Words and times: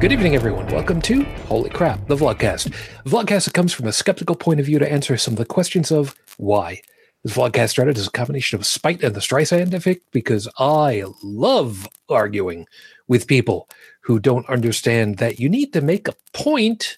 Good 0.00 0.12
evening, 0.12 0.36
everyone. 0.36 0.68
Welcome 0.68 1.02
to 1.02 1.24
Holy 1.48 1.70
Crap, 1.70 2.06
the 2.06 2.14
Vlogcast. 2.14 2.72
Vlogcast 3.04 3.46
that 3.46 3.54
comes 3.54 3.72
from 3.72 3.88
a 3.88 3.92
skeptical 3.92 4.36
point 4.36 4.60
of 4.60 4.66
view 4.66 4.78
to 4.78 4.88
answer 4.88 5.16
some 5.16 5.34
of 5.34 5.38
the 5.38 5.44
questions 5.44 5.90
of 5.90 6.14
why. 6.36 6.80
This 7.24 7.36
vlogcast 7.36 7.70
started 7.70 7.98
as 7.98 8.06
a 8.06 8.12
combination 8.12 8.60
of 8.60 8.64
spite 8.64 9.02
and 9.02 9.12
the 9.12 9.18
Streisand 9.18 9.74
effect 9.74 10.02
because 10.12 10.46
I 10.56 11.02
love 11.24 11.88
arguing 12.08 12.68
with 13.08 13.26
people 13.26 13.68
who 14.02 14.20
don't 14.20 14.48
understand 14.48 15.16
that 15.16 15.40
you 15.40 15.48
need 15.48 15.72
to 15.72 15.80
make 15.80 16.06
a 16.06 16.14
point 16.32 16.96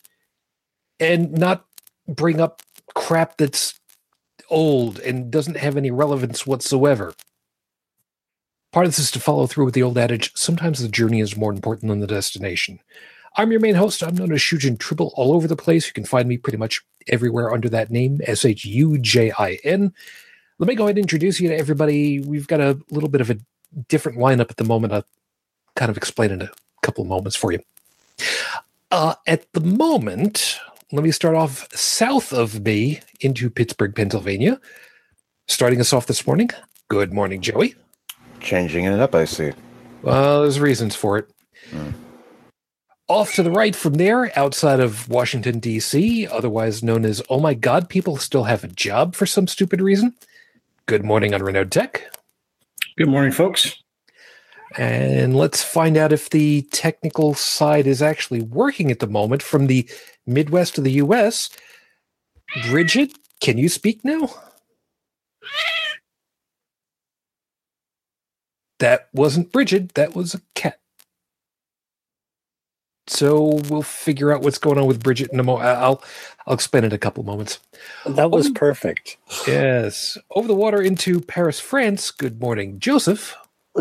and 1.00 1.32
not 1.32 1.64
bring 2.06 2.38
up 2.38 2.60
crap 2.94 3.38
that's 3.38 3.80
old 4.50 4.98
and 4.98 5.30
doesn't 5.30 5.56
have 5.56 5.78
any 5.78 5.90
relevance 5.90 6.46
whatsoever. 6.46 7.14
Part 8.72 8.86
of 8.86 8.92
this 8.92 9.00
is 9.00 9.10
to 9.12 9.20
follow 9.20 9.46
through 9.46 9.64
with 9.64 9.74
the 9.74 9.82
old 9.82 9.98
adage 9.98 10.32
sometimes 10.36 10.78
the 10.78 10.88
journey 10.88 11.20
is 11.20 11.36
more 11.36 11.52
important 11.52 11.88
than 11.88 12.00
the 12.00 12.06
destination. 12.06 12.78
I'm 13.36 13.50
your 13.50 13.60
main 13.60 13.74
host. 13.74 14.02
I'm 14.02 14.14
known 14.14 14.32
as 14.32 14.40
Shujin 14.40 14.78
Tribble 14.78 15.12
all 15.16 15.32
over 15.32 15.48
the 15.48 15.56
place. 15.56 15.86
You 15.86 15.92
can 15.92 16.04
find 16.04 16.28
me 16.28 16.36
pretty 16.36 16.58
much 16.58 16.80
everywhere 17.08 17.52
under 17.52 17.68
that 17.68 17.90
name, 17.90 18.20
S 18.24 18.44
H 18.44 18.64
U 18.64 18.98
J 18.98 19.32
I 19.38 19.58
N. 19.64 19.92
Let 20.58 20.68
me 20.68 20.74
go 20.74 20.84
ahead 20.84 20.96
and 20.96 21.04
introduce 21.04 21.40
you 21.40 21.48
to 21.48 21.56
everybody. 21.56 22.20
We've 22.20 22.46
got 22.46 22.60
a 22.60 22.78
little 22.90 23.08
bit 23.08 23.20
of 23.20 23.30
a 23.30 23.38
different 23.88 24.18
lineup 24.18 24.50
at 24.50 24.56
the 24.56 24.64
moment. 24.64 24.92
I'll 24.92 25.06
kind 25.74 25.90
of 25.90 25.96
explain 25.96 26.30
in 26.30 26.42
a 26.42 26.50
couple 26.82 27.02
of 27.02 27.08
moments 27.08 27.36
for 27.36 27.52
you. 27.52 27.60
Uh, 28.90 29.14
at 29.26 29.52
the 29.52 29.60
moment, 29.60 30.58
let 30.92 31.02
me 31.02 31.12
start 31.12 31.34
off 31.34 31.68
south 31.74 32.32
of 32.32 32.64
me 32.64 33.00
into 33.20 33.48
Pittsburgh, 33.48 33.94
Pennsylvania. 33.94 34.60
Starting 35.46 35.80
us 35.80 35.92
off 35.92 36.06
this 36.06 36.26
morning. 36.26 36.50
Good 36.88 37.12
morning, 37.12 37.40
Joey. 37.40 37.74
Changing 38.40 38.84
it 38.84 38.98
up, 38.98 39.14
I 39.14 39.24
see. 39.24 39.52
Well, 40.02 40.42
there's 40.42 40.60
reasons 40.60 40.96
for 40.96 41.18
it. 41.18 41.30
Mm. 41.70 41.94
Off 43.08 43.34
to 43.34 43.42
the 43.42 43.50
right 43.50 43.74
from 43.74 43.94
there, 43.94 44.36
outside 44.38 44.80
of 44.80 45.08
Washington, 45.08 45.58
D.C., 45.58 46.26
otherwise 46.28 46.82
known 46.82 47.04
as 47.04 47.22
Oh 47.28 47.40
My 47.40 47.54
God, 47.54 47.88
people 47.88 48.16
still 48.16 48.44
have 48.44 48.62
a 48.64 48.68
job 48.68 49.14
for 49.14 49.26
some 49.26 49.46
stupid 49.46 49.80
reason. 49.80 50.14
Good 50.86 51.04
morning 51.04 51.34
on 51.34 51.42
Renault 51.42 51.66
Tech. 51.66 52.04
Good 52.96 53.08
morning, 53.08 53.32
folks. 53.32 53.76
And 54.78 55.36
let's 55.36 55.62
find 55.62 55.96
out 55.96 56.12
if 56.12 56.30
the 56.30 56.62
technical 56.70 57.34
side 57.34 57.86
is 57.86 58.00
actually 58.00 58.42
working 58.42 58.90
at 58.90 59.00
the 59.00 59.06
moment 59.08 59.42
from 59.42 59.66
the 59.66 59.88
Midwest 60.26 60.78
of 60.78 60.84
the 60.84 60.92
U.S. 60.92 61.50
Bridget, 62.68 63.12
can 63.40 63.58
you 63.58 63.68
speak 63.68 64.04
now? 64.04 64.30
That 68.80 69.08
wasn't 69.12 69.52
Bridget, 69.52 69.94
that 69.94 70.14
was 70.14 70.34
a 70.34 70.40
cat. 70.54 70.80
So 73.06 73.60
we'll 73.68 73.82
figure 73.82 74.32
out 74.32 74.42
what's 74.42 74.58
going 74.58 74.78
on 74.78 74.86
with 74.86 75.02
Bridget 75.02 75.30
in 75.32 75.40
a 75.40 75.42
moment. 75.42 75.66
I'll 75.66 76.02
I'll 76.46 76.54
explain 76.54 76.84
in 76.84 76.92
a 76.92 76.98
couple 76.98 77.24
moments. 77.24 77.58
That 78.06 78.30
was 78.30 78.50
perfect. 78.50 79.16
Yes. 79.46 80.16
Over 80.30 80.46
the 80.46 80.54
water 80.54 80.80
into 80.80 81.20
Paris, 81.20 81.58
France. 81.58 82.10
Good 82.10 82.40
morning, 82.40 82.78
Joseph. 82.78 83.36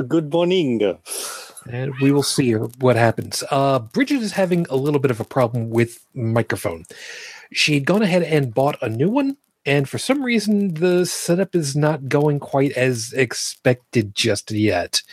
Good 0.08 0.32
morning. 0.34 0.98
And 1.70 1.94
we 2.02 2.12
will 2.12 2.24
see 2.24 2.54
what 2.54 2.96
happens. 2.96 3.44
Uh, 3.52 3.80
Bridget 3.80 4.22
is 4.22 4.32
having 4.32 4.66
a 4.70 4.76
little 4.76 5.00
bit 5.00 5.12
of 5.12 5.20
a 5.20 5.26
problem 5.26 5.70
with 5.70 6.06
microphone. 6.16 6.86
She'd 7.54 7.86
gone 7.86 8.02
ahead 8.02 8.24
and 8.24 8.54
bought 8.54 8.82
a 8.82 8.90
new 8.90 9.10
one, 9.10 9.38
and 9.70 9.88
for 9.88 10.00
some 10.00 10.24
reason 10.24 10.74
the 10.74 11.06
setup 11.06 11.54
is 11.54 11.76
not 11.76 12.10
going 12.10 12.40
quite 12.40 12.72
as 12.72 13.14
expected 13.14 14.16
just 14.16 14.50
yet. 14.50 15.04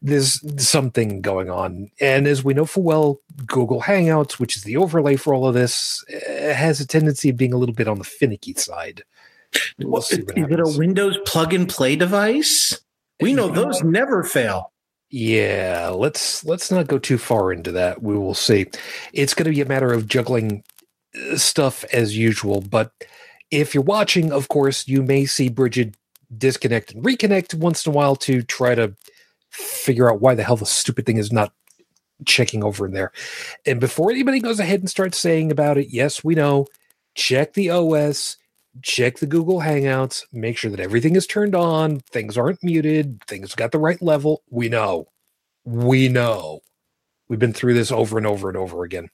There's 0.00 0.40
something 0.64 1.20
going 1.20 1.50
on 1.50 1.90
and 2.00 2.28
as 2.28 2.44
we 2.44 2.54
know 2.54 2.66
for 2.66 2.84
well 2.84 3.20
google 3.46 3.82
hangouts 3.82 4.38
which 4.38 4.56
is 4.56 4.62
the 4.62 4.76
overlay 4.76 5.16
for 5.16 5.34
all 5.34 5.48
of 5.48 5.54
this 5.54 6.04
eh, 6.08 6.52
has 6.52 6.80
a 6.80 6.86
tendency 6.86 7.30
of 7.30 7.36
being 7.36 7.52
a 7.52 7.56
little 7.56 7.74
bit 7.74 7.88
on 7.88 7.98
the 7.98 8.04
finicky 8.04 8.54
side. 8.54 9.02
We'll 9.78 9.98
is 9.98 10.12
it 10.12 10.60
a 10.60 10.78
windows 10.78 11.18
plug 11.26 11.52
and 11.52 11.68
play 11.68 11.96
device? 11.96 12.80
We 13.20 13.34
know 13.34 13.48
those 13.48 13.82
never 13.82 14.22
fail. 14.22 14.72
Yeah 15.10 15.90
let's 15.92 16.44
let's 16.44 16.70
not 16.70 16.86
go 16.86 16.98
too 16.98 17.18
far 17.18 17.52
into 17.52 17.72
that. 17.72 18.04
We 18.04 18.16
will 18.16 18.34
see. 18.34 18.66
It's 19.12 19.34
going 19.34 19.46
to 19.46 19.50
be 19.50 19.60
a 19.60 19.66
matter 19.66 19.92
of 19.92 20.06
juggling 20.06 20.62
eh, 21.16 21.36
stuff 21.36 21.82
as 21.92 22.16
usual 22.16 22.60
but 22.60 22.92
if 23.50 23.74
you're 23.74 23.82
watching, 23.82 24.32
of 24.32 24.48
course, 24.48 24.86
you 24.86 25.02
may 25.02 25.26
see 25.26 25.48
Bridget 25.48 25.96
disconnect 26.36 26.92
and 26.92 27.04
reconnect 27.04 27.54
once 27.54 27.84
in 27.84 27.92
a 27.92 27.94
while 27.94 28.16
to 28.16 28.42
try 28.42 28.74
to 28.74 28.94
figure 29.50 30.10
out 30.10 30.20
why 30.20 30.34
the 30.34 30.44
hell 30.44 30.56
the 30.56 30.66
stupid 30.66 31.06
thing 31.06 31.16
is 31.16 31.32
not 31.32 31.52
checking 32.24 32.62
over 32.62 32.86
in 32.86 32.92
there. 32.92 33.12
And 33.66 33.80
before 33.80 34.10
anybody 34.10 34.40
goes 34.40 34.60
ahead 34.60 34.80
and 34.80 34.90
starts 34.90 35.18
saying 35.18 35.50
about 35.50 35.78
it, 35.78 35.88
yes, 35.90 36.22
we 36.22 36.34
know, 36.34 36.66
check 37.14 37.54
the 37.54 37.70
OS, 37.70 38.36
check 38.82 39.18
the 39.18 39.26
Google 39.26 39.60
Hangouts, 39.60 40.24
make 40.32 40.56
sure 40.56 40.70
that 40.70 40.80
everything 40.80 41.16
is 41.16 41.26
turned 41.26 41.54
on, 41.54 42.00
things 42.00 42.38
aren't 42.38 42.62
muted, 42.62 43.22
things 43.24 43.54
got 43.54 43.72
the 43.72 43.78
right 43.78 44.00
level. 44.00 44.42
We 44.50 44.68
know. 44.68 45.08
We 45.64 46.08
know. 46.08 46.60
We've 47.28 47.38
been 47.38 47.52
through 47.52 47.74
this 47.74 47.92
over 47.92 48.18
and 48.18 48.26
over 48.26 48.48
and 48.48 48.56
over 48.56 48.84
again. 48.84 49.08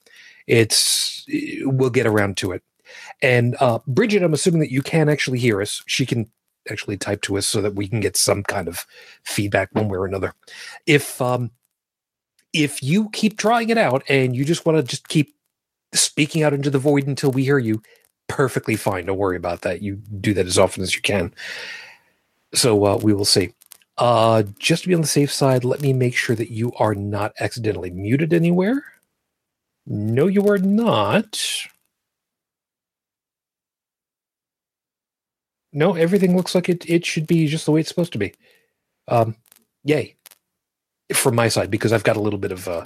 It's 0.47 1.25
we'll 1.63 1.89
get 1.89 2.07
around 2.07 2.37
to 2.37 2.51
it. 2.51 2.63
And 3.21 3.55
uh, 3.59 3.79
Bridget, 3.87 4.23
I'm 4.23 4.33
assuming 4.33 4.59
that 4.59 4.71
you 4.71 4.81
can 4.81 5.09
actually 5.09 5.39
hear 5.39 5.61
us. 5.61 5.81
She 5.87 6.05
can 6.05 6.29
actually 6.69 6.97
type 6.97 7.21
to 7.23 7.37
us 7.37 7.47
so 7.47 7.61
that 7.61 7.75
we 7.75 7.87
can 7.87 7.99
get 7.99 8.17
some 8.17 8.43
kind 8.43 8.67
of 8.67 8.85
feedback 9.23 9.69
one 9.73 9.89
way 9.89 9.97
or 9.97 10.05
another. 10.05 10.33
If 10.85 11.21
um, 11.21 11.51
if 12.53 12.83
you 12.83 13.09
keep 13.11 13.37
trying 13.37 13.69
it 13.69 13.77
out 13.77 14.03
and 14.09 14.35
you 14.35 14.45
just 14.45 14.65
want 14.65 14.77
to 14.77 14.83
just 14.83 15.07
keep 15.07 15.35
speaking 15.93 16.43
out 16.43 16.53
into 16.53 16.69
the 16.69 16.79
void 16.79 17.07
until 17.07 17.31
we 17.31 17.43
hear 17.43 17.59
you, 17.59 17.81
perfectly 18.27 18.75
fine. 18.75 19.05
Don't 19.05 19.17
worry 19.17 19.37
about 19.37 19.61
that. 19.61 19.81
You 19.81 19.95
do 19.95 20.33
that 20.33 20.45
as 20.45 20.57
often 20.57 20.83
as 20.83 20.95
you 20.95 21.01
can. 21.01 21.33
So 22.53 22.85
uh, 22.85 22.97
we 22.97 23.13
will 23.13 23.25
see. 23.25 23.53
Uh, 23.97 24.43
just 24.59 24.83
to 24.83 24.89
be 24.89 24.95
on 24.95 25.01
the 25.01 25.07
safe 25.07 25.31
side, 25.31 25.63
let 25.63 25.81
me 25.81 25.91
make 25.91 26.15
sure 26.15 26.35
that 26.35 26.51
you 26.51 26.71
are 26.73 26.93
not 26.93 27.33
accidentally 27.39 27.89
muted 27.89 28.31
anywhere. 28.31 28.83
No, 29.87 30.27
you 30.27 30.47
are 30.49 30.59
not. 30.59 31.41
No, 35.77 35.93
everything 35.93 36.35
looks 36.35 36.55
like 36.55 36.69
it 36.69 36.89
it 36.89 37.05
should 37.05 37.27
be 37.27 37.45
just 37.45 37.65
the 37.65 37.71
way 37.71 37.79
it's 37.81 37.89
supposed 37.89 38.11
to 38.13 38.17
be. 38.17 38.33
Um, 39.07 39.35
yay 39.83 40.15
from 41.13 41.35
my 41.35 41.47
side 41.47 41.69
because 41.69 41.93
I've 41.93 42.03
got 42.03 42.17
a 42.17 42.19
little 42.19 42.39
bit 42.39 42.51
of 42.51 42.67
uh, 42.67 42.85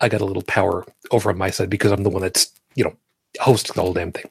I 0.00 0.08
got 0.08 0.20
a 0.20 0.24
little 0.24 0.42
power 0.42 0.84
over 1.12 1.30
on 1.30 1.38
my 1.38 1.50
side 1.50 1.70
because 1.70 1.92
I'm 1.92 2.02
the 2.02 2.10
one 2.10 2.22
that's 2.22 2.50
you 2.74 2.82
know 2.82 2.96
hosting 3.38 3.74
the 3.76 3.82
whole 3.82 3.92
damn 3.92 4.10
thing. 4.10 4.28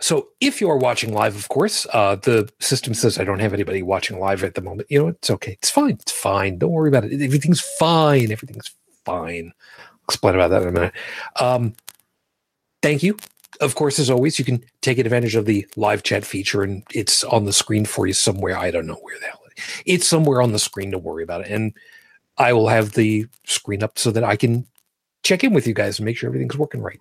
So 0.00 0.28
if 0.40 0.60
you 0.60 0.68
are 0.68 0.76
watching 0.76 1.14
live, 1.14 1.36
of 1.36 1.48
course, 1.48 1.86
uh, 1.92 2.16
the 2.16 2.50
system 2.58 2.94
says 2.94 3.16
I 3.20 3.24
don't 3.24 3.38
have 3.38 3.54
anybody 3.54 3.80
watching 3.80 4.18
live 4.18 4.42
at 4.42 4.56
the 4.56 4.60
moment. 4.60 4.90
You 4.90 4.98
know, 4.98 5.08
it's 5.08 5.30
okay. 5.30 5.52
It's 5.52 5.70
fine. 5.70 5.98
It's 6.00 6.10
fine. 6.10 6.58
Don't 6.58 6.72
worry 6.72 6.88
about 6.88 7.04
it. 7.04 7.22
Everything's 7.22 7.60
fine. 7.60 8.32
Everything's 8.32 8.72
fine. 9.04 9.52
I'll 9.78 10.04
explain 10.08 10.34
about 10.34 10.50
that 10.50 10.62
in 10.62 10.68
a 10.68 10.72
minute. 10.72 10.92
Um, 11.36 11.74
thank 12.82 13.04
you 13.04 13.16
of 13.60 13.74
course, 13.74 13.98
as 13.98 14.10
always, 14.10 14.38
you 14.38 14.44
can 14.44 14.64
take 14.80 14.98
advantage 14.98 15.34
of 15.34 15.46
the 15.46 15.66
live 15.76 16.02
chat 16.02 16.24
feature 16.24 16.62
and 16.62 16.82
it's 16.92 17.24
on 17.24 17.44
the 17.44 17.52
screen 17.52 17.84
for 17.84 18.06
you 18.06 18.12
somewhere. 18.12 18.56
I 18.56 18.70
don't 18.70 18.86
know 18.86 18.94
where 18.94 19.18
the 19.18 19.26
hell 19.26 19.40
it's 19.86 20.06
somewhere 20.06 20.42
on 20.42 20.52
the 20.52 20.58
screen. 20.58 20.90
Don't 20.90 21.04
worry 21.04 21.22
about 21.22 21.42
it. 21.42 21.48
And 21.50 21.72
I 22.38 22.52
will 22.52 22.68
have 22.68 22.92
the 22.92 23.26
screen 23.44 23.82
up 23.82 23.98
so 23.98 24.10
that 24.10 24.24
I 24.24 24.36
can 24.36 24.66
check 25.22 25.44
in 25.44 25.52
with 25.52 25.66
you 25.66 25.74
guys 25.74 25.98
and 25.98 26.06
make 26.06 26.16
sure 26.16 26.28
everything's 26.28 26.58
working 26.58 26.82
right. 26.82 27.00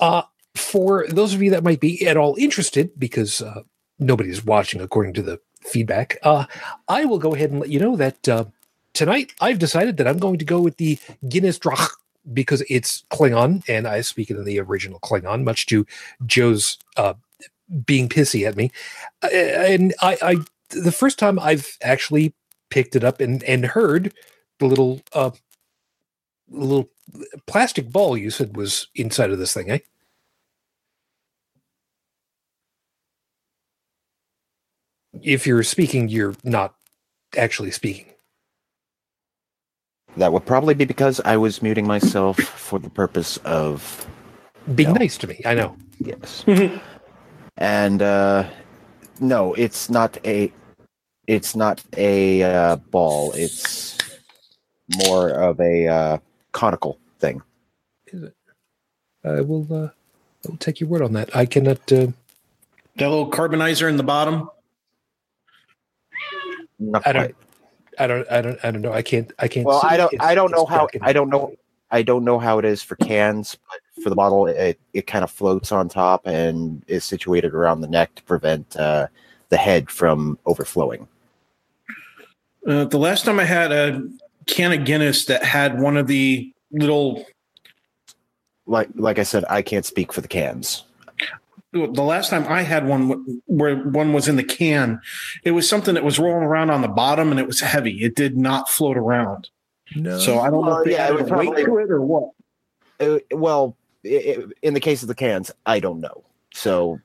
Uh, 0.00 0.22
for 0.54 1.06
those 1.08 1.34
of 1.34 1.42
you 1.42 1.50
that 1.50 1.64
might 1.64 1.80
be 1.80 2.06
at 2.06 2.16
all 2.16 2.36
interested, 2.38 2.90
because 2.98 3.42
uh, 3.42 3.62
nobody's 3.98 4.44
watching 4.44 4.80
according 4.80 5.14
to 5.14 5.22
the 5.22 5.40
feedback, 5.60 6.18
uh, 6.22 6.46
I 6.88 7.04
will 7.04 7.18
go 7.18 7.34
ahead 7.34 7.50
and 7.50 7.60
let 7.60 7.70
you 7.70 7.80
know 7.80 7.96
that 7.96 8.28
uh, 8.28 8.44
tonight 8.94 9.32
I've 9.40 9.58
decided 9.58 9.96
that 9.98 10.08
I'm 10.08 10.18
going 10.18 10.38
to 10.38 10.44
go 10.44 10.60
with 10.60 10.76
the 10.78 10.98
Guinness 11.28 11.58
Drach 11.58 11.90
because 12.32 12.62
it's 12.68 13.04
Klingon, 13.10 13.62
and 13.68 13.86
I 13.86 14.00
speak 14.02 14.30
it 14.30 14.36
in 14.36 14.44
the 14.44 14.60
original 14.60 15.00
Klingon, 15.00 15.44
much 15.44 15.66
to 15.66 15.86
Joe's 16.26 16.78
uh, 16.96 17.14
being 17.84 18.08
pissy 18.08 18.46
at 18.46 18.56
me. 18.56 18.70
Uh, 19.22 19.28
and 19.28 19.94
I, 20.02 20.18
I, 20.22 20.36
the 20.70 20.92
first 20.92 21.18
time 21.18 21.38
I've 21.38 21.76
actually 21.82 22.34
picked 22.70 22.96
it 22.96 23.04
up 23.04 23.20
and 23.20 23.42
and 23.44 23.64
heard 23.66 24.12
the 24.58 24.66
little 24.66 25.00
uh, 25.12 25.30
little 26.50 26.88
plastic 27.46 27.90
ball 27.90 28.16
you 28.16 28.30
said 28.30 28.56
was 28.56 28.88
inside 28.94 29.30
of 29.30 29.38
this 29.38 29.54
thing, 29.54 29.70
eh? 29.70 29.78
If 35.22 35.46
you're 35.46 35.62
speaking, 35.62 36.08
you're 36.08 36.34
not 36.44 36.74
actually 37.36 37.70
speaking. 37.70 38.06
That 40.16 40.32
would 40.32 40.46
probably 40.46 40.74
be 40.74 40.84
because 40.84 41.20
I 41.24 41.36
was 41.36 41.62
muting 41.62 41.86
myself 41.86 42.38
for 42.38 42.78
the 42.78 42.90
purpose 42.90 43.36
of 43.38 44.06
being 44.74 44.92
nice 44.92 45.16
to 45.18 45.26
me. 45.26 45.40
I 45.44 45.54
know. 45.54 45.76
Yes. 45.98 46.44
and 47.56 48.02
uh, 48.02 48.48
no, 49.20 49.54
it's 49.54 49.90
not 49.90 50.18
a. 50.24 50.52
It's 51.26 51.54
not 51.54 51.84
a 51.96 52.42
uh, 52.42 52.76
ball. 52.76 53.32
It's 53.32 53.98
more 55.06 55.30
of 55.30 55.60
a 55.60 55.86
uh, 55.86 56.18
conical 56.52 56.98
thing. 57.18 57.42
Is 58.06 58.22
it? 58.22 58.34
I 59.24 59.40
will. 59.42 59.66
Uh, 59.70 59.88
I 60.46 60.48
will 60.48 60.56
take 60.56 60.80
your 60.80 60.88
word 60.88 61.02
on 61.02 61.12
that. 61.12 61.34
I 61.36 61.44
cannot. 61.46 61.80
Uh, 61.92 62.08
That 62.96 63.08
little 63.10 63.30
carbonizer 63.30 63.88
in 63.88 63.96
the 63.96 64.02
bottom. 64.02 64.48
Not 66.78 67.06
I 67.06 67.12
don't. 67.12 67.36
Quite. 67.98 68.04
I 68.04 68.06
don't. 68.06 68.30
I 68.30 68.40
don't. 68.42 68.58
I 68.64 68.70
don't 68.70 68.82
know. 68.82 68.92
I 68.92 69.02
can't. 69.02 69.32
I 69.38 69.48
can't. 69.48 69.66
Well, 69.66 69.80
see 69.80 69.88
I 69.88 69.96
don't. 69.96 70.12
It's- 70.12 70.26
I 70.28 70.34
don't 70.34 70.50
know 70.50 70.64
how. 70.66 70.88
I 71.02 71.12
don't 71.12 71.28
know. 71.28 71.54
I 71.90 72.02
don't 72.02 72.24
know 72.24 72.38
how 72.38 72.58
it 72.58 72.64
is 72.64 72.82
for 72.82 72.96
cans, 72.96 73.56
but 73.70 74.02
for 74.02 74.10
the 74.10 74.16
bottle, 74.16 74.46
it 74.46 74.78
it 74.92 75.06
kind 75.06 75.24
of 75.24 75.30
floats 75.30 75.72
on 75.72 75.88
top 75.88 76.26
and 76.26 76.82
is 76.86 77.04
situated 77.04 77.54
around 77.54 77.80
the 77.80 77.88
neck 77.88 78.14
to 78.16 78.22
prevent 78.24 78.76
uh, 78.76 79.06
the 79.48 79.56
head 79.56 79.90
from 79.90 80.38
overflowing. 80.46 81.08
Uh, 82.66 82.84
the 82.84 82.98
last 82.98 83.24
time 83.24 83.40
I 83.40 83.44
had 83.44 83.72
a 83.72 84.02
can 84.46 84.72
of 84.72 84.84
Guinness 84.84 85.24
that 85.26 85.42
had 85.44 85.80
one 85.80 85.96
of 85.96 86.06
the 86.06 86.52
little. 86.70 87.24
Like 88.66 88.90
like 88.94 89.18
I 89.18 89.22
said, 89.22 89.44
I 89.48 89.62
can't 89.62 89.86
speak 89.86 90.12
for 90.12 90.20
the 90.20 90.28
cans. 90.28 90.84
The 91.72 92.02
last 92.02 92.30
time 92.30 92.46
I 92.48 92.62
had 92.62 92.86
one 92.86 93.40
where 93.46 93.76
one 93.76 94.12
was 94.14 94.26
in 94.26 94.36
the 94.36 94.44
can, 94.44 95.00
it 95.44 95.50
was 95.50 95.68
something 95.68 95.94
that 95.94 96.04
was 96.04 96.18
rolling 96.18 96.44
around 96.44 96.70
on 96.70 96.80
the 96.80 96.88
bottom 96.88 97.30
and 97.30 97.38
it 97.38 97.46
was 97.46 97.60
heavy. 97.60 98.02
It 98.02 98.14
did 98.14 98.38
not 98.38 98.70
float 98.70 98.96
around. 98.96 99.50
No. 99.94 100.18
So 100.18 100.38
I 100.38 100.50
don't 100.50 100.64
know 100.64 100.70
Well, 100.70 100.78
if 100.80 100.84
they 100.86 100.92
yeah, 100.92 101.04
added 101.04 101.14
would 101.24 101.30
a 101.32 101.36
weight 101.36 101.46
probably- 101.48 101.64
to 101.64 101.78
it 101.78 101.90
or 101.90 102.00
what. 102.02 102.30
Uh, 103.00 103.18
well, 103.32 103.76
i 104.04 104.08
i 104.08 104.36
in 104.62 104.74
the 104.74 104.80
case 104.80 105.02
of 105.02 105.08
the 105.08 105.14
cans, 105.14 105.50
I 105.66 105.78
don't 105.80 106.00
know. 106.00 106.24
So 106.54 107.00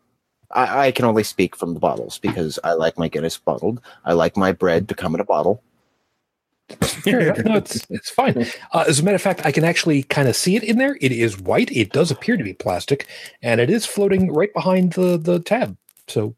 I, 0.51 0.87
I 0.87 0.91
can 0.91 1.05
only 1.05 1.23
speak 1.23 1.55
from 1.55 1.73
the 1.73 1.79
bottles 1.79 2.17
because 2.19 2.57
I 2.63 2.73
like 2.73 2.97
my 2.97 3.09
Guinness 3.09 3.37
bottled. 3.37 3.81
I 4.05 4.13
like 4.13 4.37
my 4.37 4.53
bread 4.53 4.87
to 4.89 4.95
come 4.95 5.13
in 5.13 5.19
a 5.21 5.25
bottle. 5.25 5.61
Fair 6.81 7.19
enough. 7.19 7.37
No, 7.45 7.55
it's 7.57 7.85
it's 7.89 8.09
fine. 8.09 8.45
Uh, 8.71 8.85
as 8.87 8.99
a 8.99 9.03
matter 9.03 9.15
of 9.15 9.21
fact, 9.21 9.45
I 9.45 9.51
can 9.51 9.63
actually 9.63 10.03
kind 10.03 10.27
of 10.27 10.35
see 10.35 10.55
it 10.55 10.63
in 10.63 10.77
there. 10.77 10.97
It 11.01 11.11
is 11.11 11.39
white. 11.39 11.71
It 11.71 11.91
does 11.91 12.09
appear 12.11 12.37
to 12.37 12.43
be 12.43 12.53
plastic, 12.53 13.07
and 13.41 13.59
it 13.61 13.69
is 13.69 13.85
floating 13.85 14.31
right 14.33 14.53
behind 14.53 14.93
the 14.93 15.17
the 15.17 15.39
tab. 15.39 15.77
So 16.07 16.35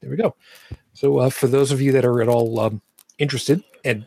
there 0.00 0.10
we 0.10 0.16
go. 0.16 0.34
So 0.92 1.18
uh, 1.18 1.30
for 1.30 1.46
those 1.48 1.72
of 1.72 1.80
you 1.80 1.90
that 1.92 2.04
are 2.04 2.22
at 2.22 2.28
all 2.28 2.60
um, 2.60 2.80
interested, 3.18 3.62
and 3.84 4.06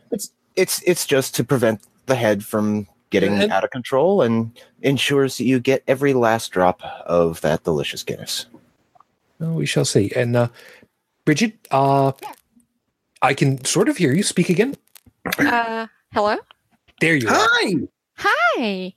It's 0.56 0.82
it's 0.84 1.06
just 1.06 1.34
to 1.36 1.44
prevent 1.44 1.80
the 2.06 2.14
head 2.16 2.44
from 2.44 2.86
getting 3.10 3.34
And- 3.38 3.52
out 3.52 3.64
of 3.64 3.70
control 3.70 4.22
and 4.22 4.58
ensures 4.82 5.36
that 5.38 5.44
you 5.44 5.60
get 5.60 5.82
every 5.86 6.14
last 6.14 6.50
drop 6.50 6.82
of 7.06 7.40
that 7.42 7.64
delicious 7.64 8.02
Guinness. 8.02 8.46
well, 9.38 9.52
we 9.54 9.66
shall 9.66 9.84
see. 9.84 10.10
And 10.16 10.34
uh, 10.36 10.48
Bridget, 11.24 11.54
uh, 11.70 12.12
I 13.22 13.34
can 13.34 13.64
sort 13.64 13.88
of 13.88 13.96
hear 13.98 14.12
you 14.12 14.22
speak 14.22 14.48
again. 14.48 14.74
Uh, 15.38 15.86
hello. 16.12 16.36
There 17.00 17.16
you 17.16 17.28
are. 17.28 17.34
Hi. 17.36 17.74
Hi. 18.16 18.94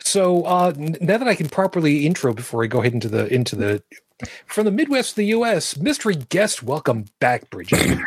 So 0.00 0.42
uh, 0.44 0.72
now 0.76 1.18
that 1.18 1.28
I 1.28 1.34
can 1.34 1.48
properly 1.48 2.06
intro 2.06 2.32
before 2.34 2.62
I 2.62 2.66
go 2.66 2.80
ahead 2.80 2.92
into 2.94 3.08
the 3.08 3.32
into 3.32 3.56
the 3.56 3.82
from 4.46 4.64
the 4.64 4.70
Midwest 4.70 5.12
of 5.12 5.16
the 5.16 5.26
U.S. 5.26 5.76
mystery 5.76 6.14
guest, 6.14 6.62
welcome 6.62 7.06
back, 7.20 7.50
Bridget. 7.50 7.98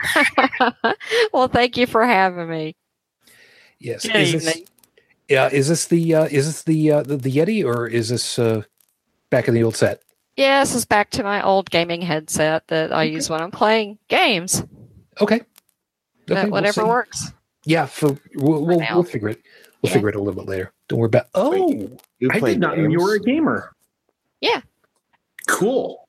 well, 1.34 1.48
thank 1.48 1.76
you 1.78 1.86
for 1.86 2.06
having 2.06 2.50
me. 2.50 2.76
Yes, 3.80 4.04
Good 4.06 4.16
is 4.16 4.32
this, 4.32 4.48
evening. 4.48 4.68
yeah, 5.28 5.50
is 5.50 5.68
this 5.68 5.86
the 5.86 6.16
uh, 6.16 6.26
is 6.26 6.46
this 6.46 6.64
the, 6.64 6.92
uh, 6.92 7.04
the 7.04 7.18
the 7.18 7.32
Yeti 7.32 7.64
or 7.66 7.88
is 7.88 8.10
this 8.10 8.40
uh, 8.40 8.64
back 9.30 9.48
in 9.48 9.54
the 9.54 9.64
old 9.64 9.76
set? 9.76 10.02
Yeah, 10.36 10.62
this 10.62 10.76
is 10.76 10.86
back 10.86 11.10
to 11.12 11.24
my 11.24 11.42
old 11.42 11.70
gaming 11.70 12.02
headset 12.02 12.68
that 12.68 12.94
I 12.94 13.04
use 13.04 13.30
when 13.30 13.42
I'm 13.42 13.52
playing 13.52 13.98
games. 14.08 14.64
Okay, 15.20 15.42
But 16.28 16.44
we'll 16.44 16.52
whatever 16.52 16.86
works. 16.86 17.32
Yeah, 17.66 17.86
for, 17.86 18.18
we'll 18.36 18.66
we'll, 18.66 18.80
now. 18.80 18.96
we'll 18.96 19.04
figure 19.04 19.30
it. 19.30 19.42
We'll 19.82 19.90
Yeah. 19.90 19.94
figure 19.94 20.10
it 20.10 20.16
a 20.16 20.20
little 20.20 20.42
bit 20.42 20.50
later. 20.50 20.72
Don't 20.88 21.00
worry 21.00 21.08
about. 21.08 21.28
Oh, 21.34 21.90
You 22.20 22.30
I 22.32 22.40
did 22.40 22.60
not 22.60 22.78
know 22.78 22.84
you 22.84 22.90
games? 22.92 23.04
were 23.04 23.14
a 23.16 23.20
gamer. 23.20 23.76
Yeah. 24.42 24.62
Cool. 25.48 26.08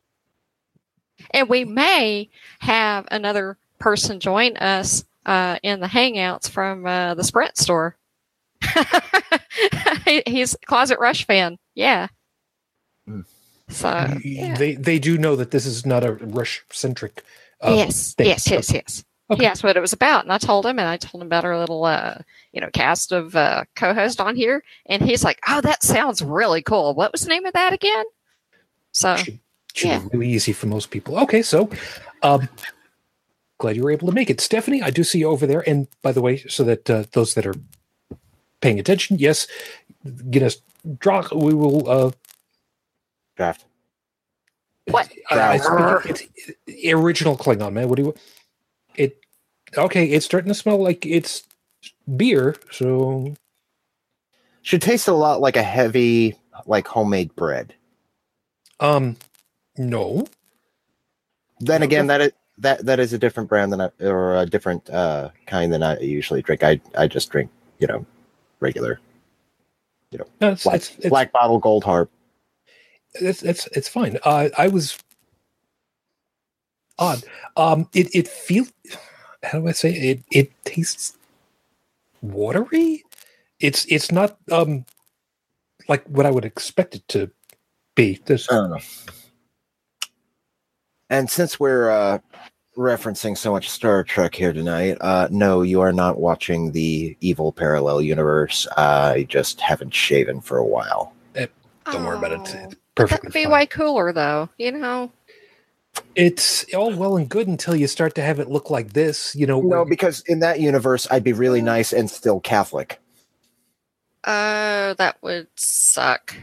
And 1.32 1.48
we 1.48 1.64
may 1.64 2.28
have 2.60 3.06
another 3.10 3.58
person 3.78 4.20
join 4.20 4.56
us 4.56 5.04
uh, 5.26 5.58
in 5.62 5.80
the 5.80 5.86
Hangouts 5.86 6.48
from 6.48 6.86
uh, 6.86 7.14
the 7.14 7.24
Sprint 7.24 7.56
store. 7.56 7.96
He's 10.26 10.54
a 10.54 10.58
Closet 10.66 10.98
Rush 10.98 11.26
fan. 11.26 11.58
Yeah. 11.74 12.08
Hmm. 13.06 13.22
So, 13.68 13.88
yeah. 14.24 14.56
they 14.56 14.74
they 14.76 14.98
do 14.98 15.18
know 15.18 15.36
that 15.36 15.50
this 15.50 15.66
is 15.66 15.84
not 15.84 16.02
a 16.02 16.12
rush 16.14 16.64
centric. 16.70 17.22
Uh, 17.60 17.74
yes, 17.76 18.14
thing. 18.14 18.26
yes, 18.28 18.50
yes, 18.50 18.72
yes. 18.72 19.04
Okay. 19.30 19.42
He 19.42 19.46
asked 19.46 19.62
what 19.62 19.76
it 19.76 19.80
was 19.80 19.92
about, 19.92 20.24
and 20.24 20.32
I 20.32 20.38
told 20.38 20.64
him, 20.64 20.78
and 20.78 20.88
I 20.88 20.96
told 20.96 21.22
him 21.22 21.28
about 21.28 21.44
our 21.44 21.58
little, 21.58 21.84
uh, 21.84 22.16
you 22.52 22.62
know, 22.62 22.70
cast 22.72 23.12
of 23.12 23.36
uh, 23.36 23.64
co-host 23.76 24.22
on 24.22 24.36
here, 24.36 24.64
and 24.86 25.02
he's 25.02 25.22
like, 25.22 25.38
"Oh, 25.46 25.60
that 25.60 25.82
sounds 25.82 26.22
really 26.22 26.62
cool. 26.62 26.94
What 26.94 27.12
was 27.12 27.22
the 27.22 27.28
name 27.28 27.44
of 27.44 27.52
that 27.52 27.74
again?" 27.74 28.04
So, 28.92 29.16
should, 29.16 29.38
should 29.74 29.88
yeah. 29.88 29.98
be 29.98 30.16
really 30.16 30.32
easy 30.32 30.54
for 30.54 30.66
most 30.66 30.90
people. 30.90 31.18
Okay, 31.18 31.42
so 31.42 31.68
um, 32.22 32.48
glad 33.58 33.76
you 33.76 33.82
were 33.82 33.90
able 33.90 34.08
to 34.08 34.14
make 34.14 34.30
it, 34.30 34.40
Stephanie. 34.40 34.82
I 34.82 34.88
do 34.88 35.04
see 35.04 35.18
you 35.18 35.28
over 35.28 35.46
there. 35.46 35.68
And 35.68 35.88
by 36.00 36.12
the 36.12 36.22
way, 36.22 36.38
so 36.48 36.64
that 36.64 36.88
uh, 36.88 37.04
those 37.12 37.34
that 37.34 37.46
are 37.46 37.54
paying 38.62 38.80
attention, 38.80 39.18
yes, 39.18 39.46
Guinness 40.30 40.62
draw. 40.98 41.26
We 41.34 41.54
will. 41.54 41.88
Uh, 41.88 42.10
Draft. 43.36 43.64
What? 44.86 45.12
I, 45.30 45.34
I 45.34 45.58
Draft. 45.58 46.16
speak, 46.16 46.30
it's 46.66 46.94
original 46.94 47.36
Klingon 47.36 47.74
man. 47.74 47.88
What 47.90 47.96
do 47.96 48.04
you? 48.04 48.14
It 48.98 49.20
okay? 49.78 50.06
It's 50.06 50.26
starting 50.26 50.48
to 50.48 50.54
smell 50.54 50.78
like 50.78 51.06
it's 51.06 51.44
beer. 52.16 52.56
So 52.72 53.34
Should 54.62 54.82
taste 54.82 55.08
a 55.08 55.14
lot 55.14 55.40
like 55.40 55.56
a 55.56 55.62
heavy, 55.62 56.36
like 56.66 56.86
homemade 56.88 57.34
bread. 57.36 57.74
um, 58.80 59.16
no. 59.78 60.26
Then 61.60 61.82
No, 61.82 61.86
again, 61.86 62.06
that 62.08 62.20
is 62.20 62.32
that 62.58 62.84
that 62.86 63.00
is 63.00 63.12
a 63.12 63.18
different 63.18 63.48
brand 63.48 63.72
than 63.72 63.80
I, 63.82 63.90
or 64.00 64.36
a 64.36 64.46
different 64.46 64.88
uh, 64.90 65.30
kind 65.46 65.72
than 65.72 65.82
I 65.82 65.98
usually 66.00 66.42
drink. 66.42 66.62
I 66.64 66.80
I 66.96 67.06
just 67.08 67.30
drink, 67.30 67.50
you 67.78 67.86
know, 67.86 68.06
regular 68.60 69.00
No, 70.40 70.50
it's, 70.52 70.64
black, 70.64 70.76
it's, 70.76 70.96
it's 71.00 71.08
black 71.08 71.32
bottle 71.32 71.58
gold 71.58 71.84
harp. 71.84 72.10
it's 73.14 73.42
it's 73.42 73.66
it's 73.68 73.88
fine. 73.88 74.18
Uh, 74.24 74.48
I 74.58 74.68
was 74.68 74.98
odd. 76.98 77.22
Um, 77.56 77.88
it 77.94 78.14
it 78.14 78.28
feels. 78.28 78.72
How 79.42 79.60
do 79.60 79.68
I 79.68 79.72
say 79.72 79.92
it? 79.92 80.22
It 80.32 80.52
tastes 80.64 81.16
watery. 82.22 83.04
It's 83.60 83.84
it's 83.86 84.10
not 84.12 84.36
um 84.50 84.84
like 85.88 86.04
what 86.06 86.26
I 86.26 86.30
would 86.30 86.44
expect 86.44 86.94
it 86.94 87.06
to 87.08 87.30
be. 87.94 88.20
This 88.26 88.50
I 88.50 88.54
don't 88.56 88.70
know. 88.70 88.78
And 91.10 91.30
since 91.30 91.58
we're 91.58 91.90
uh, 91.90 92.18
referencing 92.76 93.36
so 93.36 93.50
much 93.52 93.70
Star 93.70 94.04
Trek 94.04 94.34
here 94.34 94.52
tonight, 94.52 94.98
uh, 95.00 95.26
no, 95.30 95.62
you 95.62 95.80
are 95.80 95.92
not 95.92 96.20
watching 96.20 96.72
the 96.72 97.16
evil 97.20 97.50
parallel 97.50 98.02
universe. 98.02 98.66
I 98.76 99.24
just 99.28 99.58
haven't 99.60 99.94
shaven 99.94 100.40
for 100.42 100.58
a 100.58 100.66
while. 100.66 101.14
don't 101.34 102.04
worry 102.04 102.18
about 102.18 102.32
it. 102.32 102.38
Oh, 102.40 102.42
It's 102.42 102.52
That 102.52 102.76
perfectly 102.94 103.26
would 103.28 103.32
be 103.32 103.44
fine. 103.44 103.52
way 103.52 103.66
cooler, 103.66 104.12
though. 104.12 104.50
You 104.58 104.72
know. 104.72 105.10
It's 106.14 106.64
all 106.74 106.92
well 106.92 107.16
and 107.16 107.28
good 107.28 107.48
until 107.48 107.76
you 107.76 107.86
start 107.86 108.14
to 108.16 108.22
have 108.22 108.40
it 108.40 108.48
look 108.50 108.70
like 108.70 108.92
this. 108.92 109.34
You 109.36 109.46
know, 109.46 109.60
No, 109.60 109.84
because 109.84 110.22
in 110.22 110.40
that 110.40 110.60
universe, 110.60 111.06
I'd 111.10 111.24
be 111.24 111.32
really 111.32 111.62
nice 111.62 111.92
and 111.92 112.10
still 112.10 112.40
Catholic. 112.40 113.00
Uh, 114.24 114.94
that 114.94 115.16
would 115.22 115.48
suck. 115.56 116.34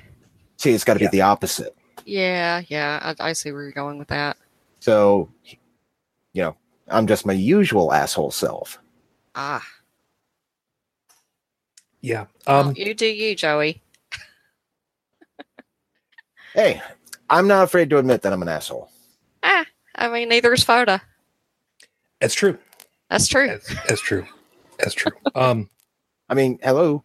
See, 0.58 0.72
it's 0.72 0.84
got 0.86 0.94
to 0.94 1.00
be 1.00 1.08
the 1.08 1.22
opposite. 1.22 1.76
Yeah, 2.06 2.64
yeah. 2.68 3.16
I, 3.20 3.30
I 3.30 3.34
see 3.34 3.52
where 3.52 3.64
you're 3.64 3.72
going 3.72 4.00
with 4.00 4.08
that. 4.10 4.38
So, 4.80 5.30
you 6.34 6.44
know, 6.44 6.56
I'm 6.88 7.08
just 7.08 7.26
my 7.26 7.34
usual 7.34 7.94
asshole 7.94 8.32
self. 8.32 8.80
Ah, 9.36 9.66
yeah. 12.02 12.26
well, 12.48 12.70
Um, 12.70 12.76
you 12.76 12.94
do 12.94 13.08
you, 13.08 13.36
Joey. 13.36 13.82
Hey, 16.54 16.82
I'm 17.30 17.48
not 17.48 17.64
afraid 17.64 17.90
to 17.92 17.98
admit 17.98 18.22
that 18.24 18.34
I'm 18.34 18.42
an 18.42 18.50
asshole. 18.50 18.90
I 19.96 20.10
mean, 20.10 20.30
neither 20.30 20.54
is 20.54 20.64
Foda. 20.64 21.02
that's 22.20 22.34
true. 22.34 22.58
That's 23.10 23.28
true. 23.28 23.48
That's, 23.48 23.68
that's 23.88 24.02
true. 24.02 24.26
That's 24.80 24.94
true. 24.94 25.12
Um, 25.36 25.70
I 26.30 26.34
mean, 26.34 26.60
hello. 26.64 27.04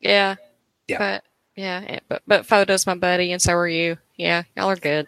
Yeah. 0.00 0.36
Yeah. 0.88 0.98
But 0.98 1.24
yeah, 1.56 1.82
yeah, 1.82 1.98
but 2.08 2.22
but 2.26 2.46
Foda's 2.46 2.86
my 2.86 2.94
buddy, 2.94 3.32
and 3.32 3.40
so 3.40 3.52
are 3.54 3.68
you. 3.68 3.96
Yeah, 4.16 4.42
y'all 4.56 4.68
are 4.70 4.76
good. 4.76 5.06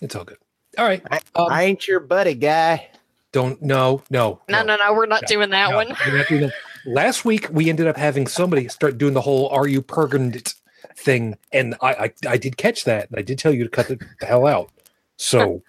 it's 0.00 0.14
all 0.14 0.24
good. 0.24 0.38
All 0.76 0.84
right. 0.84 1.02
I, 1.10 1.20
Um, 1.34 1.48
I 1.50 1.64
ain't 1.64 1.88
your 1.88 2.00
buddy 2.00 2.34
guy. 2.34 2.88
don't 3.32 3.60
no 3.60 4.02
no 4.10 4.40
No, 4.48 4.62
no, 4.62 4.76
no, 4.76 4.92
we're 4.94 5.06
not 5.06 5.22
No, 5.22 5.26
doing 5.28 5.50
that 5.50 5.70
No, 5.70 5.76
one. 5.76 5.88
we're 6.06 6.16
not 6.18 6.28
doing 6.28 6.40
that. 6.42 6.52
Last 6.86 7.24
week 7.24 7.48
we 7.50 7.68
ended 7.68 7.86
up 7.88 7.96
having 7.96 8.26
somebody 8.26 8.68
start 8.68 8.96
doing 8.98 9.14
the 9.14 9.20
whole 9.20 9.48
"Are 9.48 9.66
you 9.66 9.82
purgant?" 9.82 10.54
thing, 10.96 11.36
and 11.52 11.74
I, 11.82 11.92
I 11.94 12.12
I 12.28 12.36
did 12.36 12.56
catch 12.56 12.84
that, 12.84 13.08
and 13.10 13.18
I 13.18 13.22
did 13.22 13.38
tell 13.38 13.52
you 13.52 13.64
to 13.64 13.70
cut 13.70 13.88
the, 13.88 13.98
the 14.20 14.26
hell 14.26 14.46
out. 14.46 14.70
So 15.18 15.62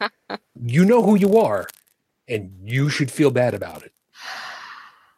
you 0.61 0.85
know 0.85 1.03
who 1.03 1.15
you 1.15 1.37
are, 1.37 1.67
and 2.27 2.51
you 2.63 2.89
should 2.89 3.11
feel 3.11 3.31
bad 3.31 3.53
about 3.53 3.83
it. 3.83 3.91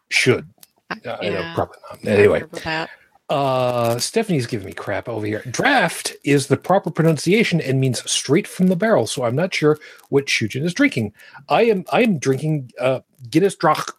Should 0.10 0.48
I 0.90 1.30
know, 1.30 1.52
probably 1.56 1.78
not. 1.90 2.08
Anyway, 2.08 2.44
uh, 3.30 3.98
Stephanie's 3.98 4.48
giving 4.48 4.68
me 4.68 4.74
crap 4.74 5.08
over 5.08 5.26
here. 5.26 5.42
Draft 5.50 6.14
is 6.24 6.48
the 6.48 6.58
proper 6.58 6.92
pronunciation 6.92 7.62
and 7.62 7.80
means 7.80 8.10
straight 8.10 8.48
from 8.48 8.68
the 8.68 8.76
barrel. 8.76 9.08
So 9.08 9.24
I'm 9.24 9.36
not 9.36 9.54
sure 9.54 9.78
what 10.10 10.26
Shujin 10.26 10.64
is 10.64 10.74
drinking. 10.74 11.14
I 11.50 11.64
am 11.64 11.86
I 11.92 12.02
am 12.02 12.18
drinking 12.18 12.72
uh, 12.80 13.02
Guinness 13.30 13.56
Drach 13.56 13.90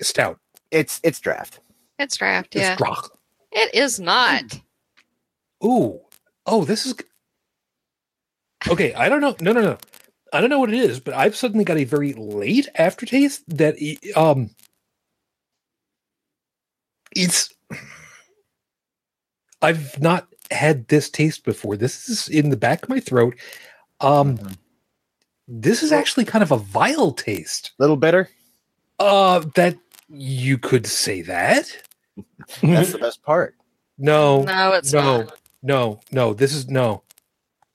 Stout. 0.00 0.38
It's 0.70 1.00
it's 1.02 1.18
draft. 1.20 1.60
It's 1.98 2.16
draft. 2.16 2.54
It's 2.54 2.64
Yeah, 2.64 2.76
Drach. 2.76 3.08
it 3.52 3.74
is 3.74 3.98
not. 3.98 4.60
Ooh. 5.64 6.00
Oh, 6.46 6.64
this 6.64 6.86
is 6.86 6.94
okay. 8.66 8.94
I 8.94 9.08
don't 9.08 9.20
know. 9.20 9.36
No, 9.40 9.52
no, 9.52 9.60
no. 9.60 9.78
I 10.32 10.40
don't 10.40 10.50
know 10.50 10.58
what 10.58 10.72
it 10.72 10.78
is, 10.78 11.00
but 11.00 11.14
I've 11.14 11.36
suddenly 11.36 11.64
got 11.64 11.78
a 11.78 11.84
very 11.84 12.12
late 12.14 12.68
aftertaste 12.74 13.42
that 13.48 13.76
um 14.16 14.50
it's 17.16 17.52
I've 19.62 20.00
not 20.00 20.28
had 20.50 20.88
this 20.88 21.10
taste 21.10 21.44
before. 21.44 21.76
This 21.76 22.08
is 22.08 22.28
in 22.28 22.50
the 22.50 22.56
back 22.56 22.82
of 22.82 22.88
my 22.88 23.00
throat. 23.00 23.36
Um 24.00 24.38
this 25.46 25.82
is 25.82 25.92
actually 25.92 26.26
kind 26.26 26.42
of 26.42 26.52
a 26.52 26.58
vile 26.58 27.12
taste. 27.12 27.72
A 27.78 27.82
Little 27.82 27.96
bitter. 27.96 28.28
Uh 28.98 29.40
that 29.54 29.76
you 30.08 30.58
could 30.58 30.86
say 30.86 31.22
that. 31.22 31.70
That's 32.62 32.92
the 32.92 32.98
best 32.98 33.22
part. 33.22 33.54
No. 33.96 34.42
No, 34.42 34.72
it's 34.74 34.92
no. 34.92 35.22
not. 35.22 35.38
No, 35.62 36.00
no, 36.12 36.34
this 36.34 36.54
is 36.54 36.68
no. 36.68 37.02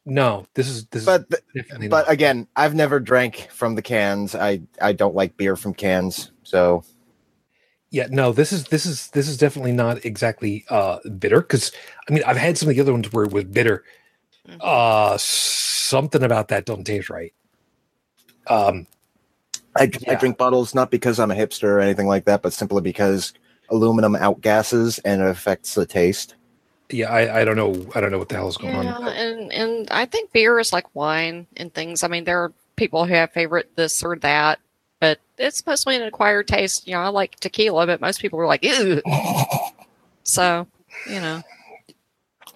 No, 0.06 0.46
this 0.54 0.68
is 0.70 0.86
this 0.88 1.06
But 1.06 1.26
is 1.30 1.64
definitely 1.64 1.88
but 1.88 2.06
not. 2.06 2.12
again, 2.14 2.48
I've 2.56 2.76
never 2.76 3.00
drank 3.00 3.50
from 3.52 3.76
the 3.76 3.82
cans. 3.82 4.36
I 4.36 4.62
I 4.82 4.94
don't 4.94 5.16
like 5.16 5.38
beer 5.38 5.56
from 5.56 5.74
cans. 5.74 6.32
So 6.44 6.84
Yeah, 7.92 8.08
no, 8.10 8.34
this 8.34 8.52
is 8.52 8.66
this 8.66 8.86
is 8.86 9.08
this 9.10 9.28
is 9.28 9.38
definitely 9.38 9.72
not 9.72 10.04
exactly 10.06 10.66
uh 10.70 11.00
bitter 11.20 11.42
because 11.42 11.72
I 12.10 12.14
mean 12.14 12.24
I've 12.26 12.38
had 12.38 12.58
some 12.58 12.70
of 12.70 12.76
the 12.76 12.82
other 12.82 12.92
ones 12.94 13.12
where 13.14 13.26
it 13.26 13.32
was 13.34 13.46
bitter. 13.46 13.84
Mhm. 14.48 14.58
Uh 14.62 15.18
something 15.18 16.24
about 16.24 16.50
that 16.50 16.66
don't 16.66 16.86
taste 16.86 17.10
right. 17.10 17.34
Um 18.48 18.88
I, 19.78 19.92
I 20.08 20.16
drink 20.16 20.38
bottles 20.38 20.76
not 20.76 20.92
because 20.92 21.20
I'm 21.20 21.32
a 21.32 21.36
hipster 21.36 21.66
or 21.66 21.80
anything 21.80 22.08
like 22.08 22.26
that, 22.26 22.42
but 22.42 22.54
simply 22.54 22.82
because 22.82 23.34
aluminum 23.70 24.14
outgasses 24.16 25.00
and 25.06 25.22
it 25.22 25.28
affects 25.28 25.76
the 25.76 25.86
taste. 25.86 26.36
Yeah, 26.94 27.12
I, 27.12 27.42
I 27.42 27.46
don't 27.46 27.56
know 27.56 27.86
I 27.96 28.02
don't 28.02 28.12
know 28.12 28.20
what 28.20 28.30
the 28.30 28.36
hell 28.36 28.48
is 28.48 28.58
going 28.58 28.74
Yeah, 28.74 28.94
on. 28.96 29.08
and 29.08 29.52
and 29.54 29.88
I 29.92 30.06
think 30.06 30.32
beer 30.32 30.60
is 30.60 30.72
like 30.74 30.94
wine 30.96 31.48
and 31.58 31.74
things. 31.74 32.04
I 32.04 32.08
mean, 32.08 32.24
there 32.24 32.42
are 32.44 32.54
people 32.76 33.06
who 33.06 33.14
have 33.14 33.32
favorite 33.32 33.70
this 33.76 34.04
or 34.04 34.16
that, 34.18 34.60
but 35.00 35.20
it's 35.38 35.66
mostly 35.66 35.96
an 35.96 36.04
acquired 36.04 36.48
taste. 36.48 36.88
You 36.88 36.94
know, 36.94 37.02
I 37.02 37.08
like 37.10 37.40
tequila, 37.40 37.86
but 37.88 38.02
most 38.02 38.22
people 38.22 38.40
are 38.40 38.48
like, 38.48 38.64
ew. 38.64 39.02
So, 40.26 40.68
you 41.10 41.20
know, 41.20 41.42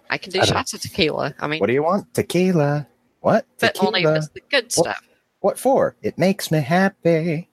I 0.09 0.17
can 0.17 0.31
do 0.31 0.39
I 0.39 0.45
shots 0.45 0.73
of 0.73 0.79
tequila. 0.81 1.35
I 1.39 1.47
mean, 1.47 1.59
What 1.59 1.67
do 1.67 1.73
you 1.73 1.83
want? 1.83 2.13
Tequila. 2.13 2.87
What? 3.19 3.45
but 3.59 3.77
only 3.83 4.01
if 4.01 4.05
Tequila. 4.05 4.17
it's 4.19 4.27
the 4.29 4.41
good 4.49 4.71
stuff. 4.71 5.01
What 5.41 5.59
for? 5.59 5.95
It 6.01 6.17
makes 6.17 6.49
me 6.49 6.59
happy. 6.61 7.49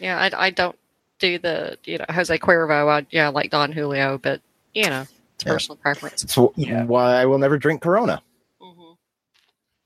Yeah, 0.00 0.18
I, 0.18 0.46
I 0.46 0.50
don't 0.50 0.78
do 1.18 1.38
the 1.38 1.78
you 1.84 1.98
know 1.98 2.04
Jose 2.10 2.36
Cuervo. 2.38 2.88
I 2.90 3.06
yeah 3.10 3.26
I 3.26 3.30
like 3.30 3.50
Don 3.50 3.72
Julio, 3.72 4.18
but 4.18 4.42
you 4.74 4.90
know 4.90 5.06
it's 5.44 5.46
Yeah. 5.46 5.52
personal 5.52 5.76
preference. 5.76 6.22
That's 6.22 6.34
wh- 6.34 6.56
Yeah. 6.56 6.84
why 6.84 7.16
I 7.20 7.26
will 7.26 7.38
never 7.38 7.58
drink 7.58 7.82
Corona. 7.82 8.22
Mm-hmm. 8.60 8.92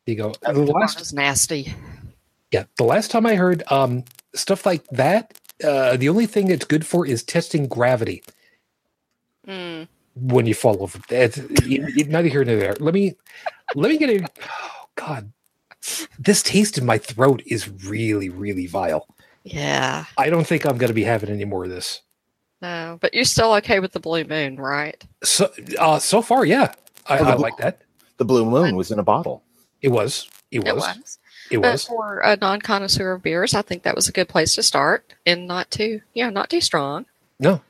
You 0.07 0.15
go. 0.17 0.33
The 0.43 0.53
last 0.63 1.01
It's 1.01 1.13
nasty. 1.13 1.75
yeah, 2.53 2.65
the 2.77 2.85
last 2.85 3.11
time 3.11 3.27
I 3.27 3.35
heard 3.37 3.63
um 3.71 4.05
stuff 4.35 4.65
like 4.67 4.87
that, 4.89 5.39
uh 5.65 5.97
the 5.97 6.09
only 6.09 6.27
thing 6.27 6.51
it's 6.51 6.65
good 6.65 6.87
for 6.87 7.07
is 7.07 7.23
testing 7.23 7.67
gravity 7.69 8.23
Mm. 9.47 9.89
when 10.15 10.45
you 10.47 10.55
fall 10.55 10.83
over. 10.83 11.01
It's, 11.11 11.39
you- 11.65 11.87
you- 11.95 12.05
neither 12.05 12.29
here 12.29 12.45
nor 12.45 12.57
there. 12.57 12.75
Let 12.79 12.95
me 12.95 13.17
let 13.75 13.91
me 13.91 13.99
get 13.99 14.11
a 14.11 14.25
oh 14.43 14.85
god. 14.95 15.33
This 16.19 16.43
taste 16.43 16.77
in 16.77 16.85
my 16.85 16.99
throat 16.99 17.43
is 17.47 17.69
really, 17.87 18.29
really 18.29 18.67
vile. 18.67 19.07
Yeah, 19.45 20.05
I 20.19 20.29
don't 20.29 20.47
think 20.47 20.67
I'm 20.67 20.77
going 20.77 20.89
to 20.89 20.95
be 20.95 21.05
having 21.05 21.31
any 21.31 21.45
more 21.47 21.65
of 21.65 21.71
this. 21.71 22.03
No, 22.63 22.99
but 23.01 23.15
you're 23.15 23.25
still 23.25 23.53
okay 23.55 23.81
with 23.81 23.93
the 23.93 24.01
blue 24.01 24.25
moon, 24.25 24.57
right? 24.57 25.03
So, 25.25 25.51
uh, 25.79 25.99
so 25.99 26.23
far, 26.23 26.45
yeah, 26.45 26.75
I, 27.07 27.19
Oh, 27.19 27.25
I 27.25 27.35
bl- 27.37 27.43
like 27.43 27.57
that. 27.59 27.83
The 28.19 28.25
Blue 28.25 28.45
Moon 28.45 28.75
was 28.77 28.91
in 28.91 28.99
a 28.99 29.03
bottle. 29.05 29.43
It 29.81 29.89
was, 29.89 30.29
it 30.51 30.59
was, 30.61 30.67
It 30.69 30.75
was. 30.77 31.19
it 31.53 31.63
But 31.63 31.73
was. 31.73 31.85
for 31.85 32.19
a 32.21 32.37
non-connoisseur 32.37 33.13
of 33.13 33.23
beers, 33.23 33.55
I 33.55 33.63
think 33.63 33.85
that 33.85 33.95
was 33.95 34.09
a 34.09 34.13
good 34.13 34.29
place 34.29 34.57
to 34.57 34.63
start, 34.63 35.15
and 35.25 35.47
not 35.47 35.71
too, 35.71 36.01
yeah, 36.15 36.29
not 36.31 36.51
too 36.51 36.61
strong. 36.61 37.07
No, 37.39 37.61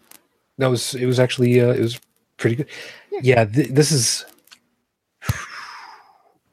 that 0.57 0.69
was 0.69 0.95
it 0.95 1.05
was 1.07 1.21
actually 1.21 1.61
uh, 1.61 1.73
it 1.73 1.81
was 1.81 2.01
pretty 2.39 2.57
good. 2.57 2.69
Yeah, 3.23 3.45
th- 3.45 3.69
this 3.69 3.93
is. 3.93 4.25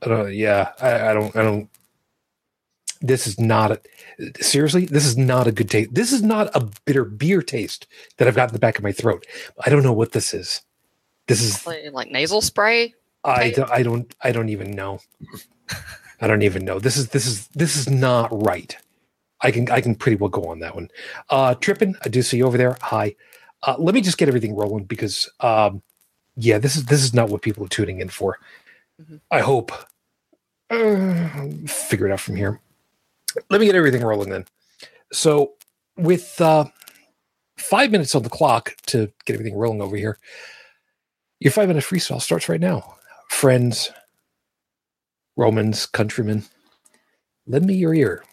I 0.02 0.08
don't, 0.08 0.34
yeah, 0.34 0.72
I, 0.82 1.10
I 1.10 1.14
don't. 1.14 1.36
I 1.36 1.42
don't. 1.44 1.70
This 3.02 3.28
is 3.28 3.40
not 3.40 3.72
a, 3.72 3.80
seriously. 4.40 4.86
This 4.86 5.06
is 5.06 5.18
not 5.18 5.48
a 5.48 5.52
good 5.52 5.70
taste. 5.70 5.94
This 5.94 6.12
is 6.12 6.22
not 6.22 6.56
a 6.56 6.70
bitter 6.86 7.06
beer 7.06 7.42
taste 7.42 7.88
that 8.18 8.28
I've 8.28 8.36
got 8.36 8.50
in 8.50 8.54
the 8.54 8.60
back 8.60 8.78
of 8.78 8.84
my 8.84 8.92
throat. 8.92 9.26
I 9.66 9.70
don't 9.70 9.84
know 9.84 9.94
what 9.94 10.12
this 10.12 10.34
is. 10.34 10.62
This 11.28 11.42
is 11.42 11.66
Like, 11.94 12.12
nasal 12.12 12.42
spray. 12.42 12.94
I 13.24 13.50
don't, 13.52 13.72
I 13.72 13.84
don't 13.84 14.16
I 14.22 14.32
don't 14.32 14.50
even 14.50 14.72
know. 14.72 15.00
I 16.22 16.28
don't 16.28 16.44
even 16.44 16.64
know. 16.64 16.80
This 16.80 16.98
is 16.98 17.10
this 17.10 17.26
is 17.26 17.48
this 17.50 17.76
is 17.76 17.90
not 17.90 18.30
right. 18.46 18.76
I 19.42 19.52
can 19.52 19.70
I 19.72 19.82
can 19.82 19.96
pretty 19.96 20.18
well 20.18 20.30
go 20.30 20.46
on 20.46 20.60
that 20.60 20.76
one. 20.76 20.90
Uh 21.30 21.56
Trippin, 21.56 21.96
I 22.06 22.10
do 22.10 22.22
see 22.22 22.38
you 22.38 22.46
over 22.46 22.58
there. 22.58 22.78
Hi. 22.82 23.16
Uh 23.64 23.76
let 23.80 23.96
me 23.96 24.02
just 24.02 24.18
get 24.18 24.28
everything 24.28 24.56
rolling 24.56 24.86
because 24.86 25.30
um 25.40 25.82
yeah, 26.38 26.58
this 26.60 26.76
is 26.76 26.86
this 26.86 27.04
is 27.04 27.14
not 27.14 27.30
what 27.30 27.42
people 27.42 27.66
are 27.66 27.70
tuning 27.70 28.00
in 28.00 28.10
for. 28.10 28.38
Mhm. 29.02 29.22
I 29.32 29.40
hope. 29.40 29.72
Uh, 30.70 31.48
figure 31.68 32.08
it 32.08 32.12
out 32.12 32.20
from 32.20 32.36
here. 32.36 32.60
Let 33.50 33.60
me 33.60 33.66
get 33.66 33.76
everything 33.76 34.04
rolling 34.04 34.30
then. 34.30 34.46
So 35.12 35.54
with 35.98 36.40
uh 36.42 36.66
five 37.58 37.92
minutes 37.92 38.16
on 38.16 38.24
the 38.24 38.30
clock 38.30 38.76
to 38.88 39.12
get 39.26 39.34
everything 39.34 39.58
rolling 39.58 39.82
over 39.82 39.96
here. 39.96 40.18
Your 41.40 41.52
five 41.52 41.68
minute 41.68 41.84
freestyle 41.84 42.22
starts 42.22 42.50
right 42.50 42.60
now. 42.60 42.96
Friends, 43.30 43.92
Romans, 45.36 45.86
countrymen, 45.86 46.44
lend 47.48 47.66
me 47.66 47.76
your 47.76 47.94
ear. 47.94 48.24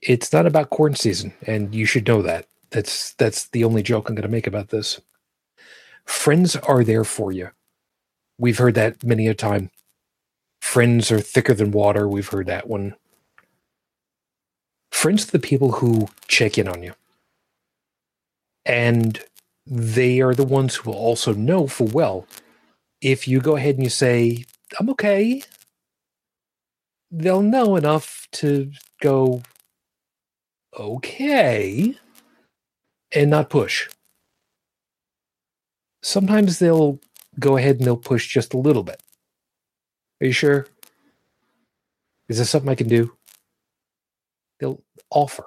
It's 0.00 0.32
not 0.32 0.46
about 0.46 0.70
corn 0.70 0.94
season, 0.94 1.34
and 1.46 1.74
you 1.74 1.84
should 1.84 2.06
know 2.06 2.22
that. 2.22 2.46
That's 2.70 3.14
that's 3.14 3.48
the 3.48 3.64
only 3.64 3.82
joke 3.82 4.08
I'm 4.08 4.14
going 4.14 4.22
to 4.22 4.28
make 4.28 4.46
about 4.46 4.68
this. 4.68 5.00
Friends 6.04 6.56
are 6.56 6.84
there 6.84 7.04
for 7.04 7.32
you. 7.32 7.50
We've 8.38 8.58
heard 8.58 8.74
that 8.74 9.02
many 9.02 9.26
a 9.26 9.34
time. 9.34 9.70
Friends 10.68 11.10
are 11.10 11.18
thicker 11.18 11.54
than 11.54 11.70
water. 11.70 12.06
We've 12.06 12.28
heard 12.28 12.46
that 12.48 12.68
one. 12.68 12.94
Friends 14.92 15.26
are 15.26 15.30
the 15.30 15.38
people 15.38 15.72
who 15.72 16.08
check 16.26 16.58
in 16.58 16.68
on 16.68 16.82
you. 16.82 16.92
And 18.66 19.24
they 19.66 20.20
are 20.20 20.34
the 20.34 20.44
ones 20.44 20.76
who 20.76 20.90
will 20.90 20.98
also 20.98 21.32
know 21.32 21.68
for 21.68 21.84
well 21.84 22.26
if 23.00 23.26
you 23.26 23.40
go 23.40 23.56
ahead 23.56 23.76
and 23.76 23.84
you 23.84 23.88
say, 23.88 24.44
I'm 24.78 24.90
okay, 24.90 25.40
they'll 27.10 27.40
know 27.40 27.76
enough 27.76 28.28
to 28.32 28.70
go, 29.00 29.40
okay, 30.78 31.96
and 33.10 33.30
not 33.30 33.48
push. 33.48 33.88
Sometimes 36.02 36.58
they'll 36.58 37.00
go 37.40 37.56
ahead 37.56 37.76
and 37.76 37.86
they'll 37.86 37.96
push 37.96 38.28
just 38.28 38.52
a 38.52 38.58
little 38.58 38.82
bit. 38.82 39.00
Are 40.20 40.26
you 40.26 40.32
sure? 40.32 40.66
Is 42.28 42.38
this 42.38 42.50
something 42.50 42.68
I 42.68 42.74
can 42.74 42.88
do? 42.88 43.16
They'll 44.58 44.82
offer. 45.10 45.44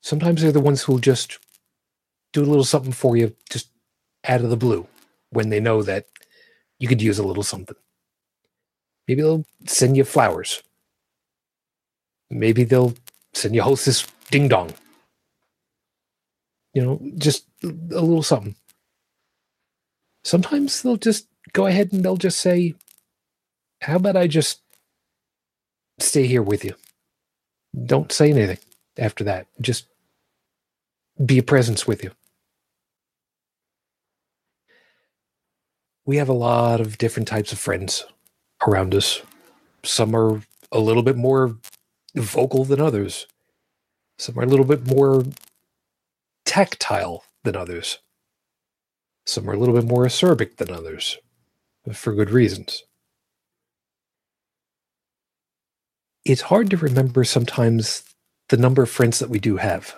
Sometimes 0.00 0.42
they're 0.42 0.52
the 0.52 0.60
ones 0.60 0.82
who'll 0.82 0.98
just 0.98 1.38
do 2.32 2.42
a 2.42 2.46
little 2.46 2.64
something 2.64 2.92
for 2.92 3.16
you 3.16 3.34
just 3.50 3.68
out 4.26 4.40
of 4.40 4.50
the 4.50 4.56
blue 4.56 4.86
when 5.30 5.48
they 5.48 5.60
know 5.60 5.82
that 5.82 6.06
you 6.78 6.88
could 6.88 7.02
use 7.02 7.18
a 7.18 7.22
little 7.22 7.42
something. 7.42 7.76
Maybe 9.06 9.22
they'll 9.22 9.44
send 9.66 9.96
you 9.96 10.04
flowers. 10.04 10.62
Maybe 12.30 12.64
they'll 12.64 12.94
send 13.34 13.54
you 13.54 13.62
hostess 13.62 14.06
ding 14.30 14.48
dong. 14.48 14.72
You 16.72 16.82
know, 16.82 17.00
just 17.18 17.46
a 17.62 17.66
little 17.66 18.22
something. 18.22 18.56
Sometimes 20.24 20.82
they'll 20.82 20.96
just 20.96 21.26
go 21.52 21.66
ahead 21.66 21.92
and 21.92 22.04
they'll 22.04 22.16
just 22.16 22.40
say, 22.40 22.74
How 23.82 23.96
about 23.96 24.16
I 24.16 24.28
just 24.28 24.60
stay 25.98 26.28
here 26.28 26.42
with 26.42 26.64
you? 26.64 26.74
Don't 27.84 28.12
say 28.12 28.30
anything 28.30 28.58
after 28.96 29.24
that. 29.24 29.48
Just 29.60 29.86
be 31.24 31.38
a 31.38 31.42
presence 31.42 31.84
with 31.84 32.04
you. 32.04 32.12
We 36.06 36.16
have 36.18 36.28
a 36.28 36.32
lot 36.32 36.80
of 36.80 36.96
different 36.96 37.26
types 37.26 37.52
of 37.52 37.58
friends 37.58 38.04
around 38.66 38.94
us. 38.94 39.20
Some 39.84 40.14
are 40.14 40.40
a 40.70 40.78
little 40.78 41.02
bit 41.02 41.16
more 41.16 41.56
vocal 42.14 42.64
than 42.64 42.80
others. 42.80 43.26
Some 44.16 44.38
are 44.38 44.44
a 44.44 44.46
little 44.46 44.64
bit 44.64 44.86
more 44.86 45.24
tactile 46.44 47.24
than 47.42 47.56
others. 47.56 47.98
Some 49.26 49.50
are 49.50 49.54
a 49.54 49.58
little 49.58 49.74
bit 49.74 49.86
more 49.86 50.04
acerbic 50.04 50.58
than 50.58 50.70
others, 50.70 51.18
for 51.92 52.14
good 52.14 52.30
reasons. 52.30 52.84
It's 56.24 56.42
hard 56.42 56.70
to 56.70 56.76
remember 56.76 57.24
sometimes 57.24 58.02
the 58.48 58.56
number 58.56 58.82
of 58.82 58.90
friends 58.90 59.18
that 59.18 59.30
we 59.30 59.38
do 59.40 59.56
have, 59.56 59.94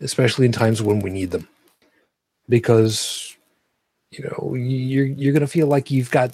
especially 0.00 0.46
in 0.46 0.52
times 0.52 0.82
when 0.82 1.00
we 1.00 1.10
need 1.10 1.30
them, 1.30 1.48
because 2.48 3.36
you 4.10 4.24
know 4.24 4.54
you're 4.54 5.06
you're 5.06 5.32
going 5.32 5.40
to 5.40 5.46
feel 5.46 5.66
like 5.66 5.90
you've 5.90 6.10
got 6.10 6.32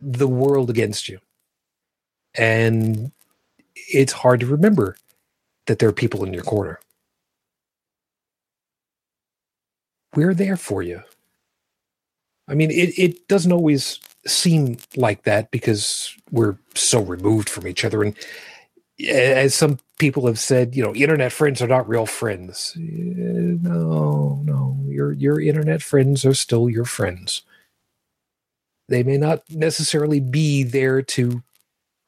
the 0.00 0.28
world 0.28 0.70
against 0.70 1.08
you, 1.08 1.18
and 2.36 3.10
it's 3.74 4.12
hard 4.12 4.40
to 4.40 4.46
remember 4.46 4.96
that 5.66 5.78
there 5.78 5.88
are 5.88 5.92
people 5.92 6.24
in 6.24 6.32
your 6.32 6.42
corner. 6.44 6.78
We're 10.14 10.34
there 10.34 10.56
for 10.56 10.82
you. 10.82 11.02
I 12.48 12.54
mean, 12.54 12.70
it, 12.70 12.98
it 12.98 13.28
doesn't 13.28 13.52
always 13.52 13.98
seem 14.26 14.76
like 14.96 15.22
that 15.24 15.50
because 15.50 16.16
we're 16.30 16.56
so 16.74 17.00
removed 17.00 17.48
from 17.48 17.66
each 17.66 17.84
other. 17.84 18.02
And 18.02 18.14
as 19.08 19.54
some 19.54 19.78
people 19.98 20.26
have 20.26 20.38
said, 20.38 20.74
you 20.74 20.82
know, 20.82 20.94
internet 20.94 21.32
friends 21.32 21.62
are 21.62 21.68
not 21.68 21.88
real 21.88 22.06
friends. 22.06 22.74
No, 22.76 24.42
no, 24.44 24.78
your 24.88 25.12
your 25.12 25.40
internet 25.40 25.82
friends 25.82 26.24
are 26.24 26.34
still 26.34 26.68
your 26.68 26.84
friends. 26.84 27.42
They 28.88 29.02
may 29.02 29.16
not 29.16 29.42
necessarily 29.50 30.20
be 30.20 30.64
there 30.64 31.02
to 31.02 31.42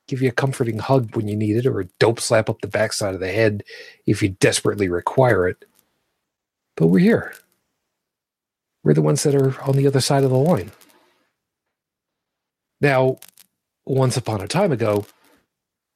give 0.07 0.21
you 0.21 0.29
a 0.29 0.33
comforting 0.33 0.79
hug 0.79 1.17
when 1.17 1.29
you 1.29 1.37
need 1.37 1.57
it 1.57 1.67
or 1.67 1.81
a 1.81 1.89
dope 1.99 2.21
slap 2.21 2.51
up 2.51 2.61
the 2.61 2.69
backside 2.69 3.15
of 3.15 3.21
the 3.21 3.33
head 3.33 3.65
if 4.07 4.23
you 4.23 4.31
desperately 4.31 4.89
require 4.89 5.49
it. 5.49 5.65
But 6.77 6.89
we're 6.89 6.99
here. 6.99 7.35
We're 8.83 8.95
the 8.95 9.03
ones 9.03 9.23
that 9.23 9.35
are 9.35 9.59
on 9.63 9.77
the 9.77 9.87
other 9.87 10.01
side 10.01 10.25
of 10.25 10.31
the 10.31 10.37
line. 10.37 10.73
Now, 12.81 13.19
once 13.87 14.17
upon 14.17 14.43
a 14.43 14.49
time 14.49 14.73
ago, 14.73 15.07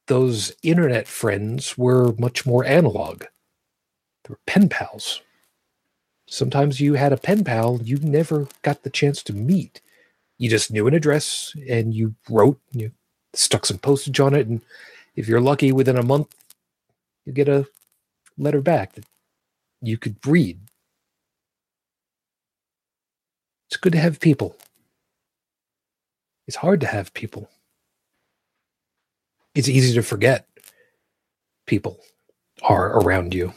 those 0.09 0.51
internet 0.63 1.07
friends 1.07 1.77
were 1.77 2.13
much 2.17 2.45
more 2.45 2.65
analog. 2.65 3.21
They 3.21 4.29
were 4.29 4.39
pen 4.47 4.67
pals. 4.67 5.21
Sometimes 6.27 6.81
you 6.81 6.95
had 6.95 7.13
a 7.13 7.17
pen 7.17 7.43
pal 7.43 7.79
you 7.81 7.97
never 7.97 8.47
got 8.63 8.83
the 8.83 8.89
chance 8.89 9.23
to 9.23 9.33
meet. 9.33 9.81
You 10.39 10.49
just 10.49 10.71
knew 10.71 10.87
an 10.87 10.95
address 10.95 11.53
and 11.69 11.93
you 11.93 12.15
wrote, 12.29 12.59
you 12.71 12.91
stuck 13.33 13.65
some 13.65 13.77
postage 13.77 14.19
on 14.19 14.33
it, 14.33 14.47
and 14.47 14.61
if 15.15 15.27
you're 15.27 15.41
lucky, 15.41 15.71
within 15.71 15.97
a 15.97 16.03
month, 16.03 16.33
you 17.25 17.31
get 17.31 17.47
a 17.47 17.67
letter 18.37 18.61
back 18.61 18.93
that 18.93 19.05
you 19.81 19.97
could 19.97 20.15
read. 20.25 20.59
It's 23.69 23.77
good 23.77 23.93
to 23.93 23.99
have 23.99 24.19
people. 24.19 24.55
It's 26.47 26.57
hard 26.57 26.81
to 26.81 26.87
have 26.87 27.13
people. 27.13 27.49
It's 29.55 29.69
easy 29.69 29.93
to 29.95 30.03
forget 30.03 30.47
people 31.65 31.99
are 32.61 32.99
around 32.99 33.33
you. 33.33 33.53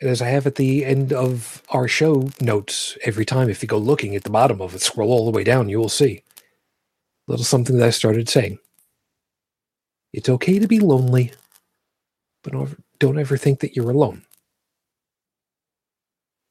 And 0.00 0.10
as 0.10 0.20
I 0.20 0.28
have 0.28 0.46
at 0.46 0.56
the 0.56 0.84
end 0.84 1.12
of 1.12 1.62
our 1.70 1.88
show 1.88 2.28
notes 2.40 2.98
every 3.04 3.24
time, 3.24 3.48
if 3.48 3.62
you 3.62 3.68
go 3.68 3.78
looking 3.78 4.14
at 4.14 4.24
the 4.24 4.30
bottom 4.30 4.60
of 4.60 4.74
it, 4.74 4.82
scroll 4.82 5.10
all 5.10 5.24
the 5.24 5.30
way 5.36 5.42
down, 5.42 5.68
you 5.68 5.78
will 5.78 5.88
see 5.88 6.22
a 7.26 7.30
little 7.30 7.44
something 7.44 7.78
that 7.78 7.86
I 7.86 7.90
started 7.90 8.28
saying. 8.28 8.58
It's 10.12 10.28
okay 10.28 10.58
to 10.58 10.68
be 10.68 10.80
lonely, 10.80 11.32
but 12.42 12.52
don't 12.98 13.18
ever 13.18 13.36
think 13.36 13.60
that 13.60 13.74
you're 13.74 13.90
alone. 13.90 14.22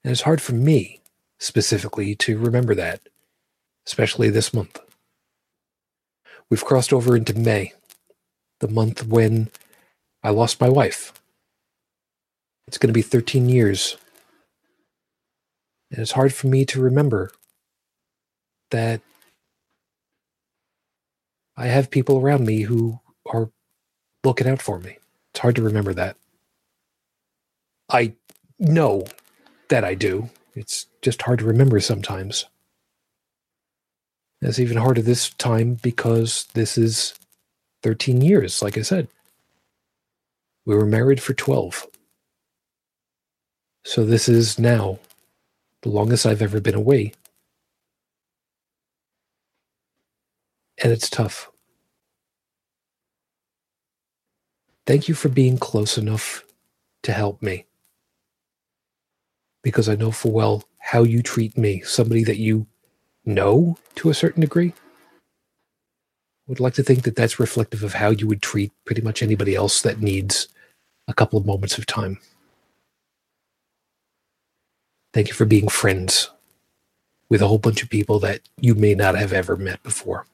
And 0.04 0.12
it's 0.12 0.22
hard 0.22 0.42
for 0.42 0.54
me 0.54 1.02
specifically 1.40 2.16
to 2.16 2.38
remember 2.38 2.76
that, 2.76 3.02
especially 3.88 4.30
this 4.30 4.54
month. 4.54 4.80
We've 6.50 6.66
crossed 6.66 6.94
over 6.94 7.16
into 7.16 7.34
May, 7.34 7.74
the 8.60 8.68
month 8.68 9.06
when 9.06 9.50
I 10.24 10.30
lost 10.30 10.62
my 10.62 10.70
wife. 10.70 11.14
It's 12.68 12.78
going 12.78 12.90
to 12.90 12.94
be 12.94 13.02
13 13.02 13.50
years. 13.50 13.98
And 15.92 16.00
it's 16.00 16.14
hard 16.14 16.34
for 16.34 16.48
me 16.48 16.66
to 16.66 16.82
remember 16.82 17.32
that 18.72 19.02
I 21.58 21.68
have 21.68 21.92
people 21.92 22.18
around 22.18 22.46
me 22.46 22.62
who 22.62 23.00
are 23.26 23.52
looking 24.24 24.48
out 24.48 24.62
for 24.62 24.80
me. 24.80 24.98
It's 25.32 25.40
hard 25.40 25.56
to 25.56 25.62
remember 25.62 25.94
that. 25.94 26.18
I 27.90 28.14
know 28.60 29.06
that 29.70 29.84
I 29.84 29.94
do. 29.94 30.30
It's 30.54 30.88
just 31.02 31.22
hard 31.22 31.40
to 31.40 31.46
remember 31.46 31.80
sometimes. 31.80 32.46
It's 34.42 34.60
even 34.60 34.78
harder 34.78 35.02
this 35.02 35.30
time 35.32 35.76
because 35.76 36.48
this 36.54 36.78
is 36.78 37.18
13 37.84 38.22
years, 38.22 38.62
like 38.62 38.78
I 38.78 38.82
said. 38.82 39.08
We 40.66 40.76
were 40.76 40.86
married 40.86 41.22
for 41.22 41.34
12. 41.34 41.88
So 43.86 44.06
this 44.06 44.28
is 44.28 44.58
now 44.60 45.00
the 45.84 45.90
longest 45.90 46.26
I've 46.26 46.42
ever 46.42 46.60
been 46.60 46.76
away. 46.76 47.14
And 50.84 50.92
it's 50.92 51.10
tough. 51.10 51.52
Thank 54.86 55.08
you 55.08 55.16
for 55.16 55.30
being 55.30 55.58
close 55.58 55.98
enough 55.98 56.44
to 57.04 57.14
help 57.14 57.42
me. 57.42 57.66
Because 59.64 59.90
I 59.90 59.96
know 59.96 60.12
full 60.12 60.32
well 60.32 60.64
how 60.80 61.04
you 61.04 61.24
treat 61.24 61.58
me, 61.58 61.82
somebody 61.82 62.24
that 62.24 62.38
you 62.38 62.68
know 63.26 63.78
to 63.96 64.10
a 64.10 64.14
certain 64.14 64.42
degree. 64.42 64.74
Would 66.48 66.60
like 66.60 66.76
to 66.76 66.84
think 66.84 67.04
that 67.04 67.16
that's 67.16 67.40
reflective 67.40 67.84
of 67.84 67.94
how 67.94 68.10
you 68.10 68.28
would 68.28 68.42
treat 68.42 68.72
pretty 68.86 69.02
much 69.02 69.24
anybody 69.24 69.56
else 69.56 69.82
that 69.82 70.00
needs 70.00 70.48
a 71.08 71.14
couple 71.14 71.40
of 71.40 71.46
moments 71.46 71.78
of 71.78 71.86
time. 71.86 72.20
Thank 75.14 75.28
you 75.28 75.34
for 75.34 75.46
being 75.46 75.68
friends 75.70 76.30
with 77.30 77.42
a 77.42 77.48
whole 77.48 77.58
bunch 77.58 77.82
of 77.82 77.90
people 77.90 78.20
that 78.20 78.42
you 78.60 78.76
may 78.76 78.94
not 78.94 79.16
have 79.16 79.34
ever 79.34 79.56
met 79.56 79.82
before. 79.82 80.28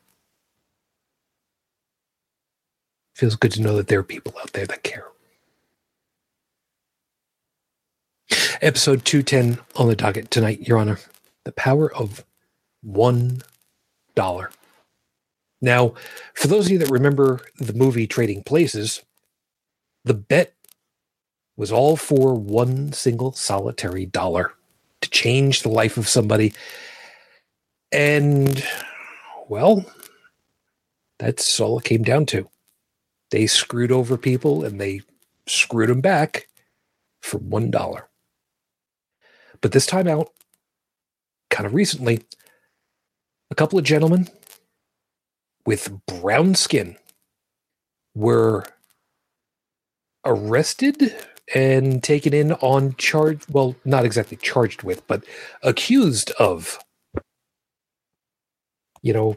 Feels 3.15 3.35
good 3.35 3.51
to 3.53 3.61
know 3.61 3.75
that 3.77 3.87
there 3.87 3.99
are 3.99 4.03
people 4.03 4.33
out 4.41 4.53
there 4.53 4.65
that 4.65 4.83
care. 4.83 5.05
Episode 8.61 9.05
210 9.05 9.63
on 9.75 9.87
the 9.87 9.95
docket 9.95 10.31
tonight, 10.31 10.67
Your 10.67 10.77
Honor. 10.77 10.99
The 11.45 11.51
power 11.51 11.93
of 11.93 12.25
$1. 12.85 13.41
Now, 15.61 15.93
for 16.33 16.47
those 16.47 16.65
of 16.65 16.71
you 16.71 16.77
that 16.79 16.89
remember 16.89 17.41
the 17.57 17.73
movie 17.73 18.07
Trading 18.07 18.43
Places, 18.43 19.03
the 20.03 20.15
bet 20.15 20.53
was 21.55 21.71
all 21.71 21.95
for 21.95 22.33
one 22.33 22.91
single 22.93 23.31
solitary 23.33 24.05
dollar 24.05 24.53
to 25.01 25.09
change 25.09 25.61
the 25.61 25.69
life 25.69 25.97
of 25.97 26.07
somebody. 26.07 26.53
And, 27.91 28.63
well, 29.47 29.85
that's 31.19 31.59
all 31.59 31.77
it 31.77 31.85
came 31.85 32.03
down 32.03 32.25
to. 32.27 32.49
They 33.29 33.45
screwed 33.47 33.91
over 33.91 34.17
people 34.17 34.63
and 34.63 34.81
they 34.81 35.01
screwed 35.47 35.89
them 35.89 36.01
back 36.01 36.47
for 37.21 37.37
$1. 37.37 38.01
But 39.61 39.71
this 39.71 39.85
time 39.85 40.07
out, 40.07 40.31
kind 41.51 41.67
of 41.67 41.75
recently, 41.75 42.23
a 43.51 43.55
couple 43.55 43.77
of 43.77 43.85
gentlemen 43.85 44.27
with 45.65 45.91
brown 46.07 46.55
skin 46.55 46.95
were 48.15 48.65
arrested 50.25 51.15
and 51.53 52.01
taken 52.01 52.33
in 52.33 52.53
on 52.53 52.95
charge 52.95 53.47
well 53.49 53.75
not 53.83 54.05
exactly 54.05 54.37
charged 54.37 54.83
with 54.83 55.05
but 55.07 55.23
accused 55.61 56.31
of 56.39 56.79
you 59.01 59.13
know 59.13 59.35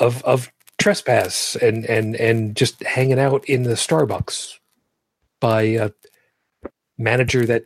of 0.00 0.22
of 0.24 0.50
trespass 0.78 1.56
and 1.56 1.84
and 1.86 2.16
and 2.16 2.56
just 2.56 2.82
hanging 2.82 3.18
out 3.18 3.44
in 3.44 3.62
the 3.62 3.74
starbucks 3.74 4.54
by 5.40 5.62
a 5.62 5.90
manager 6.98 7.46
that 7.46 7.64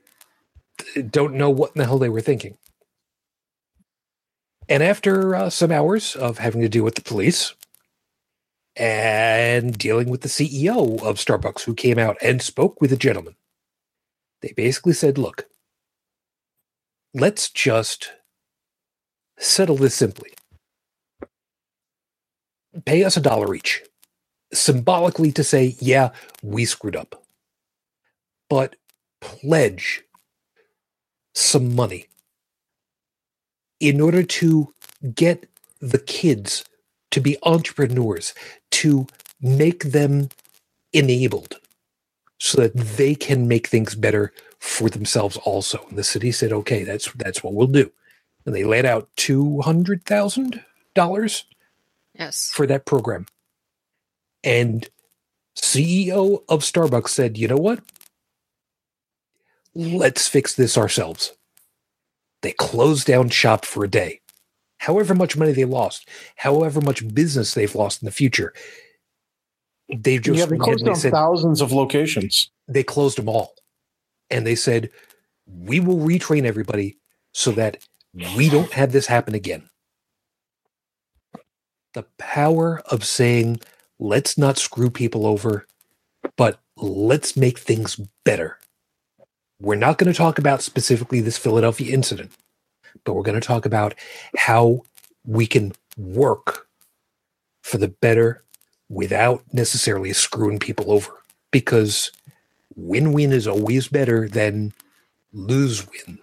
don't 1.10 1.34
know 1.34 1.48
what 1.50 1.74
in 1.74 1.80
the 1.80 1.86
hell 1.86 1.98
they 1.98 2.08
were 2.08 2.20
thinking 2.20 2.58
and 4.68 4.82
after 4.82 5.34
uh, 5.36 5.50
some 5.50 5.72
hours 5.72 6.16
of 6.16 6.38
having 6.38 6.62
to 6.62 6.68
deal 6.68 6.84
with 6.84 6.96
the 6.96 7.02
police 7.02 7.54
and 8.76 9.78
dealing 9.78 10.10
with 10.10 10.22
the 10.22 10.28
CEO 10.28 11.02
of 11.02 11.16
Starbucks, 11.16 11.62
who 11.64 11.74
came 11.74 11.98
out 11.98 12.16
and 12.22 12.42
spoke 12.42 12.80
with 12.80 12.90
the 12.90 12.96
gentleman. 12.96 13.36
They 14.42 14.52
basically 14.56 14.94
said, 14.94 15.18
look, 15.18 15.46
let's 17.14 17.50
just 17.50 18.12
settle 19.38 19.76
this 19.76 19.94
simply. 19.94 20.30
Pay 22.86 23.04
us 23.04 23.16
a 23.16 23.20
dollar 23.22 23.54
each, 23.54 23.82
symbolically 24.52 25.32
to 25.32 25.44
say, 25.44 25.76
yeah, 25.80 26.10
we 26.42 26.64
screwed 26.66 26.96
up. 26.96 27.16
but 28.50 28.76
pledge 29.22 30.04
some 31.34 31.74
money 31.76 32.06
in 33.82 34.00
order 34.00 34.24
to 34.24 34.74
get 35.16 35.50
the 35.80 35.98
kids 35.98 36.64
to 37.12 37.20
be 37.20 37.36
entrepreneurs, 37.44 38.34
to 38.72 39.08
make 39.42 39.84
them 39.86 40.30
enabled 40.94 41.56
so 42.38 42.60
that 42.62 42.76
they 42.76 43.14
can 43.14 43.48
make 43.48 43.66
things 43.68 43.94
better 43.96 44.32
for 44.60 44.90
themselves 44.90 45.36
also. 45.38 45.84
And 45.90 45.98
the 45.98 46.04
city 46.04 46.32
said, 46.32 46.52
okay, 46.52 46.84
that's 46.84 47.12
that's 47.14 47.42
what 47.44 47.54
we'll 47.54 47.66
do. 47.68 47.92
And 48.46 48.54
they 48.54 48.64
laid 48.64 48.86
out 48.86 49.10
two 49.16 49.62
hundred 49.62 50.04
thousand 50.04 50.64
dollars 50.94 51.44
Yes. 52.18 52.50
for 52.52 52.66
that 52.68 52.86
program. 52.86 53.26
And 54.44 54.88
CEO 55.56 56.44
of 56.48 56.60
Starbucks 56.62 57.08
said, 57.10 57.38
you 57.38 57.48
know 57.48 57.56
what? 57.56 57.80
Let's 59.74 60.28
fix 60.28 60.54
this 60.54 60.78
ourselves. 60.78 61.34
They 62.42 62.52
closed 62.52 63.06
down 63.06 63.30
shop 63.30 63.64
for 63.64 63.84
a 63.84 63.88
day. 63.88 64.20
However 64.78 65.14
much 65.14 65.36
money 65.36 65.52
they 65.52 65.64
lost, 65.64 66.08
however 66.36 66.80
much 66.80 67.06
business 67.14 67.54
they've 67.54 67.74
lost 67.74 68.02
in 68.02 68.06
the 68.06 68.12
future, 68.12 68.52
they 69.88 70.18
just 70.18 70.38
yeah, 70.38 70.46
they 70.46 70.58
closed 70.58 70.84
down 70.84 70.96
said 70.96 71.12
thousands 71.12 71.60
of 71.60 71.72
locations. 71.72 72.50
they 72.66 72.82
closed 72.82 73.18
them 73.18 73.28
all. 73.28 73.54
And 74.30 74.46
they 74.46 74.54
said, 74.54 74.90
we 75.46 75.78
will 75.78 75.98
retrain 75.98 76.44
everybody 76.44 76.98
so 77.32 77.52
that 77.52 77.78
we 78.36 78.48
don't 78.48 78.72
have 78.72 78.92
this 78.92 79.06
happen 79.06 79.34
again. 79.34 79.68
The 81.94 82.04
power 82.18 82.80
of 82.86 83.04
saying, 83.04 83.60
let's 83.98 84.38
not 84.38 84.58
screw 84.58 84.90
people 84.90 85.26
over, 85.26 85.66
but 86.36 86.58
let's 86.76 87.36
make 87.36 87.58
things 87.58 88.00
better. 88.24 88.58
We're 89.62 89.76
not 89.76 89.96
going 89.96 90.12
to 90.12 90.16
talk 90.16 90.38
about 90.38 90.60
specifically 90.60 91.20
this 91.20 91.38
Philadelphia 91.38 91.94
incident, 91.94 92.32
but 93.04 93.12
we're 93.12 93.22
going 93.22 93.40
to 93.40 93.46
talk 93.46 93.64
about 93.64 93.94
how 94.36 94.82
we 95.24 95.46
can 95.46 95.72
work 95.96 96.66
for 97.62 97.78
the 97.78 97.86
better 97.86 98.42
without 98.88 99.44
necessarily 99.52 100.12
screwing 100.12 100.58
people 100.58 100.90
over. 100.90 101.12
Because 101.52 102.10
win 102.74 103.12
win 103.12 103.32
is 103.32 103.46
always 103.46 103.86
better 103.86 104.28
than 104.28 104.72
lose 105.32 105.86
win. 105.86 106.18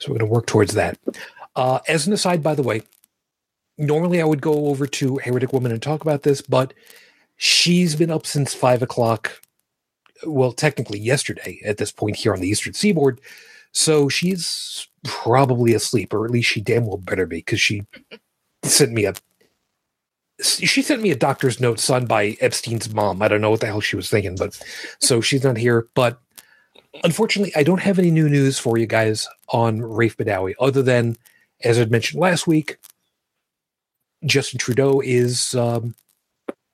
So 0.00 0.10
we're 0.10 0.18
going 0.18 0.28
to 0.28 0.34
work 0.34 0.46
towards 0.46 0.74
that. 0.74 0.98
Uh, 1.54 1.78
as 1.86 2.08
an 2.08 2.12
aside, 2.12 2.42
by 2.42 2.56
the 2.56 2.62
way, 2.64 2.82
normally 3.76 4.20
I 4.20 4.24
would 4.24 4.40
go 4.40 4.66
over 4.66 4.88
to 4.88 5.18
Heretic 5.18 5.52
Woman 5.52 5.70
and 5.70 5.80
talk 5.80 6.02
about 6.02 6.24
this, 6.24 6.40
but 6.40 6.74
she's 7.36 7.94
been 7.94 8.10
up 8.10 8.26
since 8.26 8.54
five 8.54 8.82
o'clock. 8.82 9.40
Well, 10.26 10.52
technically 10.52 10.98
yesterday 10.98 11.60
at 11.64 11.76
this 11.76 11.92
point 11.92 12.16
here 12.16 12.32
on 12.32 12.40
the 12.40 12.48
Eastern 12.48 12.74
Seaboard. 12.74 13.20
So 13.72 14.08
she's 14.08 14.88
probably 15.04 15.74
asleep, 15.74 16.12
or 16.12 16.24
at 16.24 16.30
least 16.30 16.48
she 16.48 16.60
damn 16.60 16.86
well 16.86 16.96
better 16.96 17.26
be, 17.26 17.36
because 17.38 17.60
she 17.60 17.86
sent 18.62 18.92
me 18.92 19.04
a 19.04 19.14
she 20.40 20.82
sent 20.82 21.02
me 21.02 21.10
a 21.10 21.16
doctor's 21.16 21.60
note 21.60 21.80
signed 21.80 22.06
by 22.06 22.36
Epstein's 22.40 22.94
mom. 22.94 23.22
I 23.22 23.28
don't 23.28 23.40
know 23.40 23.50
what 23.50 23.60
the 23.60 23.66
hell 23.66 23.80
she 23.80 23.96
was 23.96 24.08
thinking, 24.08 24.36
but 24.36 24.60
so 25.00 25.20
she's 25.20 25.44
not 25.44 25.56
here. 25.56 25.88
But 25.94 26.20
unfortunately, 27.04 27.52
I 27.56 27.62
don't 27.62 27.80
have 27.80 27.98
any 27.98 28.10
new 28.10 28.28
news 28.28 28.58
for 28.58 28.78
you 28.78 28.86
guys 28.86 29.28
on 29.48 29.80
Raif 29.80 30.16
Badawi, 30.16 30.54
other 30.60 30.82
than, 30.82 31.16
as 31.64 31.78
I'd 31.78 31.90
mentioned 31.90 32.20
last 32.20 32.46
week, 32.46 32.78
Justin 34.24 34.58
Trudeau 34.58 35.00
is 35.00 35.54
um, 35.54 35.94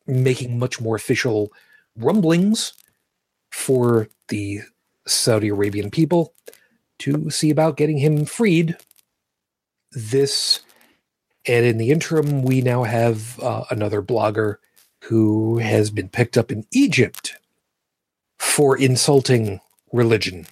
making 0.07 0.59
much 0.59 0.81
more 0.81 0.97
official 0.97 1.53
rumblings 1.97 2.73
for 3.55 4.09
the 4.29 4.61
Saudi 5.07 5.49
Arabian 5.49 5.91
people 5.91 6.35
to 6.99 7.31
see 7.31 7.51
about 7.51 7.77
getting 7.77 7.99
him 7.99 8.25
freed. 8.25 8.77
This 9.93 10.61
and 11.47 11.65
in 11.65 11.79
the 11.79 11.91
interim, 11.91 12.43
we 12.43 12.63
now 12.63 12.83
have 12.83 13.39
uh, 13.41 13.65
another 13.71 14.03
blogger 14.03 14.57
who 15.05 15.59
has 15.59 15.91
been 15.91 16.09
picked 16.09 16.37
up 16.37 16.51
in 16.51 16.67
Egypt 16.73 17.37
for 18.39 18.77
insulting 18.77 19.61
religion, 19.93 20.47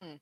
Hmm. 0.00 0.14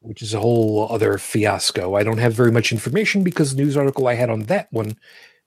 which 0.00 0.22
is 0.22 0.34
a 0.34 0.40
whole 0.40 0.86
other 0.90 1.18
fiasco. 1.18 1.94
I 1.94 2.04
don't 2.04 2.18
have 2.18 2.34
very 2.34 2.52
much 2.52 2.70
information 2.70 3.24
because 3.24 3.54
the 3.54 3.62
news 3.62 3.76
article 3.76 4.06
I 4.06 4.14
had 4.14 4.30
on 4.30 4.44
that 4.44 4.72
one 4.72 4.96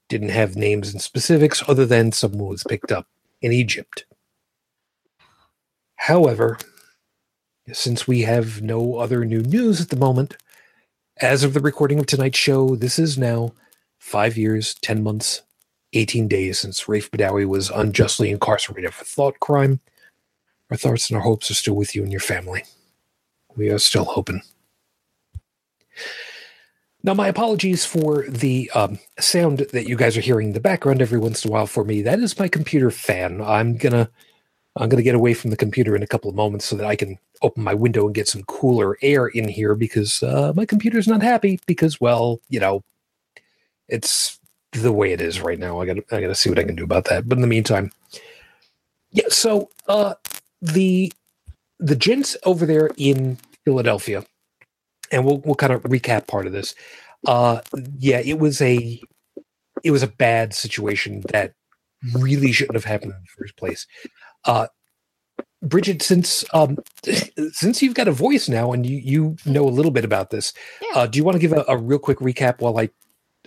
didn't 0.09 0.29
have 0.29 0.55
names 0.55 0.91
and 0.91 1.01
specifics 1.01 1.63
other 1.67 1.85
than 1.85 2.11
someone 2.11 2.49
was 2.49 2.63
picked 2.67 2.91
up 2.91 3.07
in 3.41 3.51
Egypt. 3.51 4.05
However, 6.07 6.57
since 7.73 8.07
we 8.07 8.21
have 8.21 8.61
no 8.61 8.95
other 8.95 9.25
new 9.25 9.41
news 9.41 9.81
at 9.81 9.89
the 9.89 9.97
moment, 9.97 10.37
as 11.19 11.43
of 11.43 11.53
the 11.53 11.59
recording 11.59 11.99
of 11.99 12.05
tonight's 12.05 12.39
show, 12.39 12.77
this 12.77 12.97
is 12.97 13.17
now 13.17 13.51
five 13.99 14.37
years, 14.37 14.75
10 14.75 15.03
months, 15.03 15.41
18 15.91 16.29
days 16.29 16.59
since 16.59 16.85
Raif 16.85 17.09
Badawi 17.09 17.45
was 17.45 17.69
unjustly 17.69 18.31
incarcerated 18.31 18.93
for 18.93 19.03
thought 19.03 19.41
crime. 19.41 19.81
Our 20.71 20.77
thoughts 20.77 21.09
and 21.09 21.17
our 21.17 21.23
hopes 21.23 21.51
are 21.51 21.55
still 21.55 21.75
with 21.75 21.93
you 21.93 22.03
and 22.03 22.11
your 22.13 22.21
family. 22.21 22.63
We 23.57 23.69
are 23.69 23.77
still 23.77 24.05
hoping. 24.05 24.43
Now, 27.03 27.15
my 27.15 27.27
apologies 27.27 27.83
for 27.83 28.23
the 28.29 28.71
um, 28.73 28.99
sound 29.19 29.67
that 29.73 29.89
you 29.89 29.97
guys 29.97 30.15
are 30.15 30.21
hearing 30.21 30.47
in 30.47 30.53
the 30.53 30.61
background 30.61 31.01
every 31.01 31.19
once 31.19 31.43
in 31.43 31.49
a 31.49 31.51
while 31.51 31.67
for 31.67 31.83
me. 31.83 32.01
That 32.01 32.19
is 32.19 32.39
my 32.39 32.47
computer 32.47 32.91
fan. 32.91 33.41
I'm 33.41 33.75
gonna 33.75 34.09
I'm 34.77 34.89
gonna 34.89 35.03
get 35.03 35.15
away 35.15 35.33
from 35.33 35.49
the 35.49 35.57
computer 35.57 35.95
in 35.95 36.03
a 36.03 36.07
couple 36.07 36.29
of 36.29 36.35
moments 36.35 36.65
so 36.65 36.75
that 36.75 36.85
I 36.85 36.95
can 36.95 37.17
open 37.41 37.63
my 37.63 37.73
window 37.73 38.05
and 38.05 38.15
get 38.15 38.27
some 38.27 38.43
cooler 38.43 38.97
air 39.01 39.27
in 39.27 39.47
here 39.47 39.75
because 39.75 40.23
uh, 40.23 40.53
my 40.55 40.65
computer's 40.65 41.07
not 41.07 41.21
happy 41.21 41.59
because, 41.65 42.01
well, 42.01 42.39
you 42.49 42.59
know, 42.59 42.83
it's 43.87 44.39
the 44.71 44.91
way 44.91 45.11
it 45.11 45.21
is 45.21 45.41
right 45.41 45.59
now. 45.59 45.79
I 45.79 45.85
got 45.85 45.97
I 46.11 46.21
got 46.21 46.27
to 46.27 46.35
see 46.35 46.49
what 46.49 46.59
I 46.59 46.63
can 46.63 46.75
do 46.75 46.83
about 46.83 47.05
that. 47.05 47.27
But 47.27 47.37
in 47.37 47.41
the 47.41 47.47
meantime, 47.47 47.91
yeah. 49.11 49.27
So 49.29 49.69
uh, 49.87 50.15
the 50.61 51.11
the 51.79 51.95
gents 51.95 52.37
over 52.43 52.65
there 52.65 52.91
in 52.97 53.37
Philadelphia, 53.65 54.25
and 55.11 55.25
we'll 55.25 55.39
we'll 55.39 55.55
kind 55.55 55.73
of 55.73 55.83
recap 55.83 56.27
part 56.27 56.47
of 56.47 56.53
this. 56.53 56.75
Uh, 57.25 57.61
yeah, 57.97 58.19
it 58.19 58.39
was 58.39 58.61
a 58.61 59.01
it 59.83 59.91
was 59.91 60.03
a 60.03 60.07
bad 60.07 60.53
situation 60.53 61.23
that 61.31 61.53
really 62.13 62.51
shouldn't 62.51 62.75
have 62.75 62.85
happened 62.85 63.13
in 63.13 63.21
the 63.21 63.43
first 63.43 63.55
place. 63.57 63.87
Uh, 64.47 64.67
Bridget, 65.63 66.01
since 66.01 66.45
um, 66.53 66.77
since 67.51 67.81
you've 67.81 67.95
got 67.95 68.07
a 68.07 68.11
voice 68.11 68.47
now 68.47 68.73
and 68.73 68.85
you 68.85 68.97
you 68.97 69.35
know 69.45 69.67
a 69.67 69.69
little 69.69 69.91
bit 69.91 70.05
about 70.05 70.29
this, 70.29 70.53
Yeah. 70.81 71.01
uh, 71.01 71.07
do 71.07 71.17
you 71.17 71.23
want 71.23 71.35
to 71.35 71.39
give 71.39 71.51
a, 71.51 71.65
a 71.67 71.77
real 71.77 71.99
quick 71.99 72.19
recap 72.19 72.61
while 72.61 72.77
I 72.79 72.89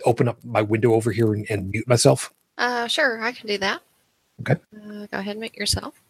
open 0.05 0.27
up 0.27 0.43
my 0.43 0.61
window 0.61 0.93
over 0.93 1.11
here 1.11 1.33
and, 1.33 1.45
and 1.49 1.69
mute 1.69 1.87
myself? 1.87 2.33
Uh, 2.57 2.87
sure, 2.87 3.21
I 3.21 3.31
can 3.31 3.47
do 3.47 3.57
that. 3.59 3.81
Okay. 4.41 4.59
Uh, 4.75 5.07
go 5.07 5.19
ahead 5.19 5.31
and 5.31 5.39
mute 5.39 5.55
yourself. 5.55 6.01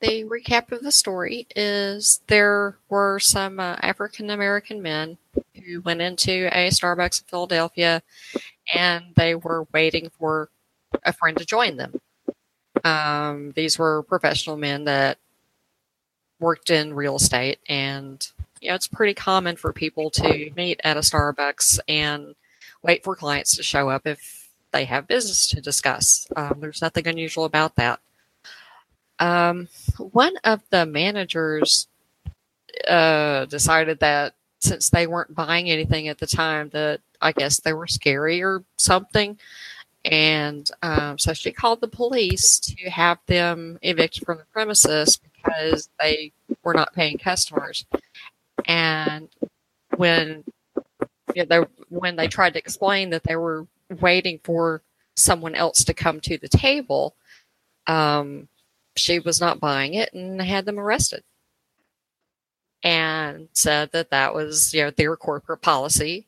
The 0.00 0.24
recap 0.24 0.72
of 0.72 0.82
the 0.82 0.92
story 0.92 1.46
is 1.54 2.22
there 2.26 2.78
were 2.88 3.20
some 3.20 3.60
uh, 3.60 3.76
African 3.82 4.30
American 4.30 4.80
men 4.80 5.18
who 5.54 5.82
went 5.82 6.00
into 6.00 6.48
a 6.56 6.68
Starbucks 6.70 7.20
in 7.22 7.26
Philadelphia 7.28 8.02
and 8.74 9.04
they 9.16 9.34
were 9.34 9.66
waiting 9.74 10.10
for 10.18 10.48
a 11.04 11.12
friend 11.12 11.36
to 11.36 11.44
join 11.44 11.76
them. 11.76 12.00
Um, 12.84 13.52
these 13.52 13.78
were 13.78 14.02
professional 14.04 14.56
men 14.56 14.84
that 14.84 15.18
worked 16.38 16.70
in 16.70 16.94
real 16.94 17.16
estate 17.16 17.58
and 17.68 18.26
you 18.62 18.70
know 18.70 18.74
it's 18.74 18.88
pretty 18.88 19.12
common 19.12 19.56
for 19.56 19.72
people 19.74 20.10
to 20.10 20.50
meet 20.56 20.80
at 20.84 20.96
a 20.96 21.00
Starbucks 21.00 21.78
and 21.86 22.34
wait 22.82 23.04
for 23.04 23.14
clients 23.14 23.56
to 23.56 23.62
show 23.62 23.90
up 23.90 24.06
if 24.06 24.48
they 24.72 24.84
have 24.84 25.06
business 25.06 25.48
to 25.48 25.60
discuss. 25.60 26.26
Um, 26.36 26.58
there's 26.60 26.82
nothing 26.82 27.06
unusual 27.06 27.44
about 27.44 27.76
that. 27.76 28.00
Um, 29.18 29.68
one 29.98 30.36
of 30.44 30.62
the 30.70 30.86
managers 30.86 31.88
uh, 32.88 33.44
decided 33.46 34.00
that 34.00 34.34
since 34.60 34.90
they 34.90 35.06
weren't 35.06 35.34
buying 35.34 35.70
anything 35.70 36.08
at 36.08 36.18
the 36.18 36.26
time, 36.26 36.70
that 36.70 37.00
I 37.20 37.32
guess 37.32 37.60
they 37.60 37.72
were 37.72 37.86
scary 37.86 38.42
or 38.42 38.64
something. 38.76 39.38
And 40.04 40.70
um, 40.82 41.18
so 41.18 41.32
she 41.32 41.52
called 41.52 41.80
the 41.80 41.88
police 41.88 42.58
to 42.60 42.90
have 42.90 43.18
them 43.26 43.78
evicted 43.82 44.24
from 44.24 44.38
the 44.38 44.44
premises 44.44 45.18
because 45.18 45.90
they 46.00 46.32
were 46.62 46.74
not 46.74 46.94
paying 46.94 47.18
customers. 47.18 47.84
And 48.64 49.28
when 49.96 50.44
you 51.34 51.44
know, 51.44 51.44
they, 51.44 51.84
when 51.88 52.16
they 52.16 52.28
tried 52.28 52.54
to 52.54 52.58
explain 52.58 53.10
that 53.10 53.24
they 53.24 53.36
were 53.36 53.66
waiting 54.00 54.40
for 54.42 54.82
someone 55.16 55.54
else 55.54 55.84
to 55.84 55.94
come 55.94 56.20
to 56.20 56.38
the 56.38 56.48
table, 56.48 57.14
um, 57.86 58.48
she 58.96 59.18
was 59.18 59.40
not 59.40 59.60
buying 59.60 59.94
it 59.94 60.12
and 60.12 60.40
had 60.40 60.64
them 60.64 60.80
arrested. 60.80 61.22
And 62.82 63.48
said 63.52 63.92
that 63.92 64.10
that 64.10 64.32
was 64.32 64.72
you 64.72 64.82
know 64.82 64.90
their 64.90 65.14
corporate 65.14 65.60
policy 65.60 66.26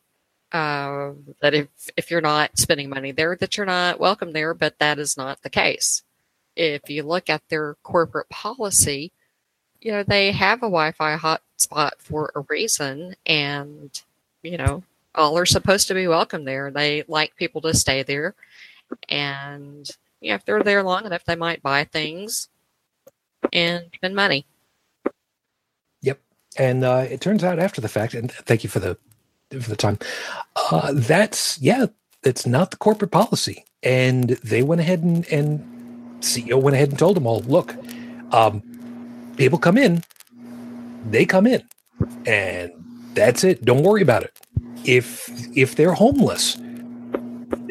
uh, 0.53 1.13
that 1.41 1.55
if 1.55 1.69
if 1.97 2.11
you're 2.11 2.21
not 2.21 2.59
spending 2.59 2.89
money 2.89 3.13
there, 3.13 3.37
that 3.37 3.57
you're 3.57 3.67
not 3.67 3.99
welcome 4.01 4.33
there. 4.33 4.55
But 4.55 4.79
that 4.79 4.99
is 4.99 5.17
not 5.17 5.43
the 5.43 5.51
case. 5.51 6.03
if 6.57 6.89
you 6.91 7.03
look 7.03 7.31
at 7.31 7.43
their 7.49 7.75
corporate 7.83 8.29
policy, 8.29 9.13
you 9.81 9.93
know, 9.93 10.03
they 10.03 10.33
have 10.33 10.59
a 10.59 10.63
Wi 10.63 10.93
Fi 10.93 11.17
hotspot 11.17 11.93
for 11.99 12.33
a 12.35 12.41
reason, 12.49 13.17
and, 13.27 14.01
you 14.43 14.57
know, 14.57 14.83
all 15.15 15.37
are 15.39 15.47
supposed 15.47 15.89
to 15.89 15.95
be 15.95 16.07
welcome 16.07 16.45
there. 16.45 16.71
They 16.71 17.05
like 17.09 17.37
people 17.37 17.61
to 17.63 17.75
stay 17.75 18.03
there. 18.03 18.35
And, 19.09 19.89
you 20.21 20.31
know, 20.31 20.35
if 20.37 20.45
they're 20.45 20.63
there 20.63 20.83
long 20.83 21.07
enough, 21.07 21.25
they 21.25 21.37
might 21.37 21.63
buy 21.63 21.85
things 21.85 22.49
and 23.53 23.87
spend 23.95 24.15
money. 24.15 24.47
Yep. 26.03 26.21
And 26.59 26.85
uh, 26.85 27.07
it 27.11 27.21
turns 27.21 27.45
out 27.45 27.59
after 27.59 27.81
the 27.81 27.89
fact, 27.89 28.15
and 28.15 28.31
thank 28.31 28.63
you 28.63 28.71
for 28.71 28.81
the 28.81 28.97
for 29.61 29.71
the 29.71 29.77
time. 29.77 29.99
Uh, 30.57 30.93
that's 30.95 31.61
yeah, 31.61 31.87
it's 32.23 32.47
not 32.47 32.71
the 32.71 32.77
corporate 32.77 33.11
policy, 33.11 33.65
and 33.83 34.31
they 34.45 34.63
went 34.63 34.81
ahead 34.81 35.03
and 35.03 35.27
and 35.33 35.61
CEO 36.21 36.61
went 36.61 36.75
ahead 36.77 36.91
and 36.91 36.99
told 36.99 37.17
them 37.17 37.27
all, 37.27 37.41
look, 37.41 37.75
um, 38.33 38.63
people 39.37 39.59
come 39.59 39.77
in, 39.77 40.05
they 41.11 41.25
come 41.25 41.47
in, 41.47 41.63
and 42.27 42.71
that's 43.15 43.45
it. 43.45 43.65
Don't 43.65 43.83
worry 43.83 44.03
about 44.03 44.23
it. 44.23 44.39
If 44.85 45.29
if 45.57 45.77
they're 45.77 45.93
homeless, 45.93 46.57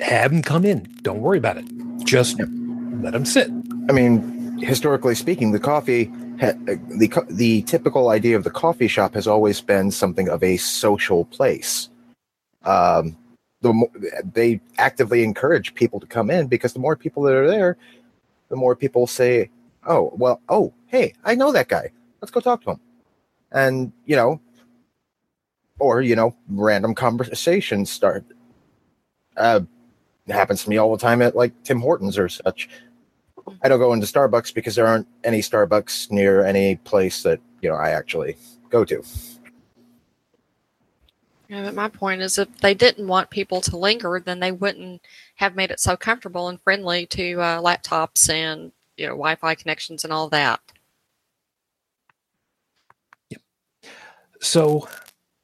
have 0.02 0.32
them 0.32 0.42
come 0.42 0.66
in. 0.66 0.84
Don't 1.02 1.22
worry 1.22 1.38
about 1.38 1.58
it. 1.58 1.66
Just 2.04 2.38
let 3.02 3.14
them 3.14 3.26
sit. 3.26 3.50
I 3.90 3.94
mean, 3.94 4.58
historically 4.60 5.16
speaking, 5.16 5.52
the 5.52 5.60
coffee, 5.60 6.12
the 6.42 7.26
the 7.30 7.62
typical 7.64 8.10
idea 8.10 8.36
of 8.36 8.44
the 8.44 8.50
coffee 8.50 8.88
shop 8.88 9.14
has 9.14 9.28
always 9.28 9.62
been 9.62 9.92
something 9.92 10.28
of 10.28 10.42
a 10.44 10.58
social 10.58 11.26
place. 11.26 11.90
Um, 12.64 13.16
the 13.62 14.22
they 14.34 14.60
actively 14.80 15.24
encourage 15.24 15.76
people 15.76 16.00
to 16.00 16.08
come 16.08 16.32
in 16.32 16.48
because 16.48 16.74
the 16.74 16.80
more 16.80 16.96
people 16.96 17.22
that 17.24 17.36
are 17.36 17.48
there, 17.48 17.78
the 18.50 18.56
more 18.56 18.76
people 18.76 19.06
say, 19.06 19.52
"Oh, 19.86 20.12
well, 20.16 20.42
oh, 20.50 20.74
hey, 20.88 21.14
I 21.24 21.36
know 21.36 21.52
that 21.52 21.68
guy. 21.68 21.92
Let's 22.22 22.32
go 22.32 22.40
talk 22.40 22.64
to 22.64 22.72
him." 22.72 22.80
And 23.52 23.92
you 24.06 24.16
know, 24.16 24.42
or 25.78 26.02
you 26.02 26.16
know, 26.16 26.36
random 26.50 26.96
conversations 26.96 27.92
start. 27.92 28.26
Uh, 29.38 29.62
happens 30.28 30.64
to 30.64 30.70
me 30.70 30.78
all 30.78 30.92
the 30.92 31.02
time 31.02 31.22
at 31.22 31.36
like 31.36 31.54
Tim 31.64 31.82
Hortons 31.82 32.18
or 32.18 32.30
such. 32.30 32.68
I 33.62 33.68
don't 33.68 33.80
go 33.80 33.94
into 33.94 34.06
Starbucks 34.06 34.54
because 34.54 34.76
there 34.76 34.88
aren't 34.88 35.08
any 35.24 35.40
Starbucks 35.40 36.12
near 36.12 36.46
any 36.46 36.76
place 36.78 37.24
that 37.24 37.40
you 37.62 37.70
know 37.70 37.76
I 37.76 37.90
actually 37.90 38.38
go 38.70 38.86
to. 38.86 39.04
Yeah, 41.50 41.64
but 41.64 41.76
my 41.76 41.90
point 41.90 42.22
is, 42.22 42.38
if 42.38 42.48
they 42.60 42.74
didn't 42.74 43.08
want 43.08 43.30
people 43.30 43.60
to 43.62 43.78
linger, 43.78 44.22
then 44.24 44.40
they 44.40 44.54
wouldn't 44.54 45.02
have 45.36 45.56
made 45.56 45.70
it 45.70 45.82
so 45.82 45.98
comfortable 45.98 46.48
and 46.48 46.62
friendly 46.62 47.06
to 47.08 47.42
uh, 47.42 47.62
laptops 47.62 48.30
and 48.30 48.72
you 48.98 49.06
know 49.06 49.14
Wi-Fi 49.14 49.56
connections 49.56 50.04
and 50.04 50.14
all 50.14 50.30
that. 50.30 50.62
So, 54.42 54.88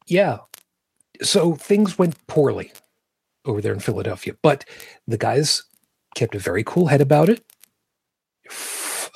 yeah. 0.07 0.39
So 1.21 1.55
things 1.55 1.97
went 1.97 2.15
poorly 2.27 2.73
over 3.45 3.61
there 3.61 3.73
in 3.73 3.79
Philadelphia, 3.79 4.35
but 4.41 4.65
the 5.07 5.17
guys 5.17 5.63
kept 6.15 6.35
a 6.35 6.39
very 6.39 6.63
cool 6.63 6.87
head 6.87 7.01
about 7.01 7.29
it. 7.29 7.43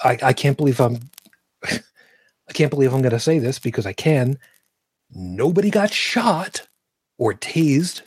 I, 0.03 0.17
I 0.23 0.33
can't 0.33 0.57
believe 0.57 0.79
I'm. 0.79 0.99
I 1.63 2.53
can't 2.53 2.69
believe 2.71 2.93
I'm 2.93 3.01
going 3.01 3.11
to 3.11 3.19
say 3.19 3.39
this 3.39 3.59
because 3.59 3.85
I 3.85 3.93
can. 3.93 4.37
Nobody 5.09 5.69
got 5.69 5.93
shot 5.93 6.67
or 7.17 7.33
tased. 7.33 8.01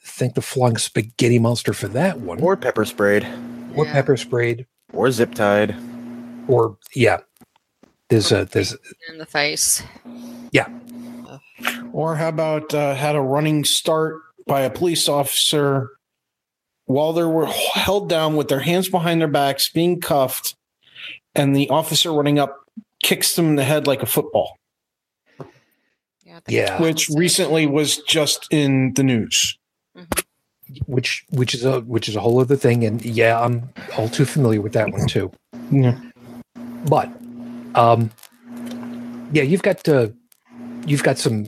Thank 0.00 0.34
the 0.34 0.42
flying 0.42 0.76
spaghetti 0.78 1.38
monster 1.38 1.72
for 1.72 1.88
that 1.88 2.20
one. 2.20 2.40
Or 2.40 2.56
pepper 2.56 2.84
sprayed, 2.84 3.24
or 3.74 3.84
Yeah. 3.86 3.92
pepper 3.92 4.16
sprayed. 4.16 4.66
or 4.92 5.10
zip 5.10 5.34
tied. 5.34 5.74
Or 6.48 6.76
yeah. 6.94 7.18
There's 8.10 8.30
a 8.32 8.44
there's 8.44 8.76
In 9.10 9.18
the 9.18 9.26
face. 9.26 9.82
Yeah. 10.52 10.68
Or 11.92 12.16
how 12.16 12.28
about 12.28 12.72
uh, 12.74 12.94
had 12.94 13.16
a 13.16 13.20
running 13.20 13.64
start 13.64 14.20
by 14.46 14.60
a 14.62 14.70
police 14.70 15.08
officer 15.08 15.88
while 16.86 17.12
they 17.12 17.22
were 17.24 17.46
held 17.46 18.08
down 18.08 18.36
with 18.36 18.48
their 18.48 18.60
hands 18.60 18.88
behind 18.88 19.20
their 19.20 19.28
backs, 19.28 19.70
being 19.70 20.00
cuffed, 20.00 20.54
and 21.34 21.54
the 21.56 21.68
officer 21.70 22.12
running 22.12 22.38
up 22.38 22.60
kicks 23.02 23.34
them 23.36 23.46
in 23.50 23.56
the 23.56 23.64
head 23.64 23.86
like 23.86 24.02
a 24.02 24.06
football, 24.06 24.56
Yeah. 26.24 26.40
Yeah. 26.48 26.80
which 26.82 27.08
recently 27.10 27.66
was 27.66 27.98
just 27.98 28.46
in 28.50 28.92
the 28.94 29.02
news. 29.02 29.56
said. 29.96 30.08
Mhm. 30.08 30.24
which 30.86 31.24
which 31.30 31.54
is 31.54 31.64
a 31.64 31.80
which 31.82 32.08
is 32.08 32.16
a 32.16 32.20
whole 32.20 32.40
other 32.40 32.56
thing 32.56 32.84
and 32.84 33.04
yeah 33.04 33.38
i'm 33.40 33.68
all 33.98 34.08
too 34.08 34.24
familiar 34.24 34.60
with 34.62 34.72
that 34.72 34.90
one 34.90 35.06
too 35.06 35.30
Yeah. 35.70 35.94
but 36.88 37.06
um 37.74 38.10
yeah 39.32 39.42
you've 39.42 39.62
got 39.62 39.86
uh 39.88 40.08
you've 40.86 41.02
got 41.02 41.18
some 41.18 41.46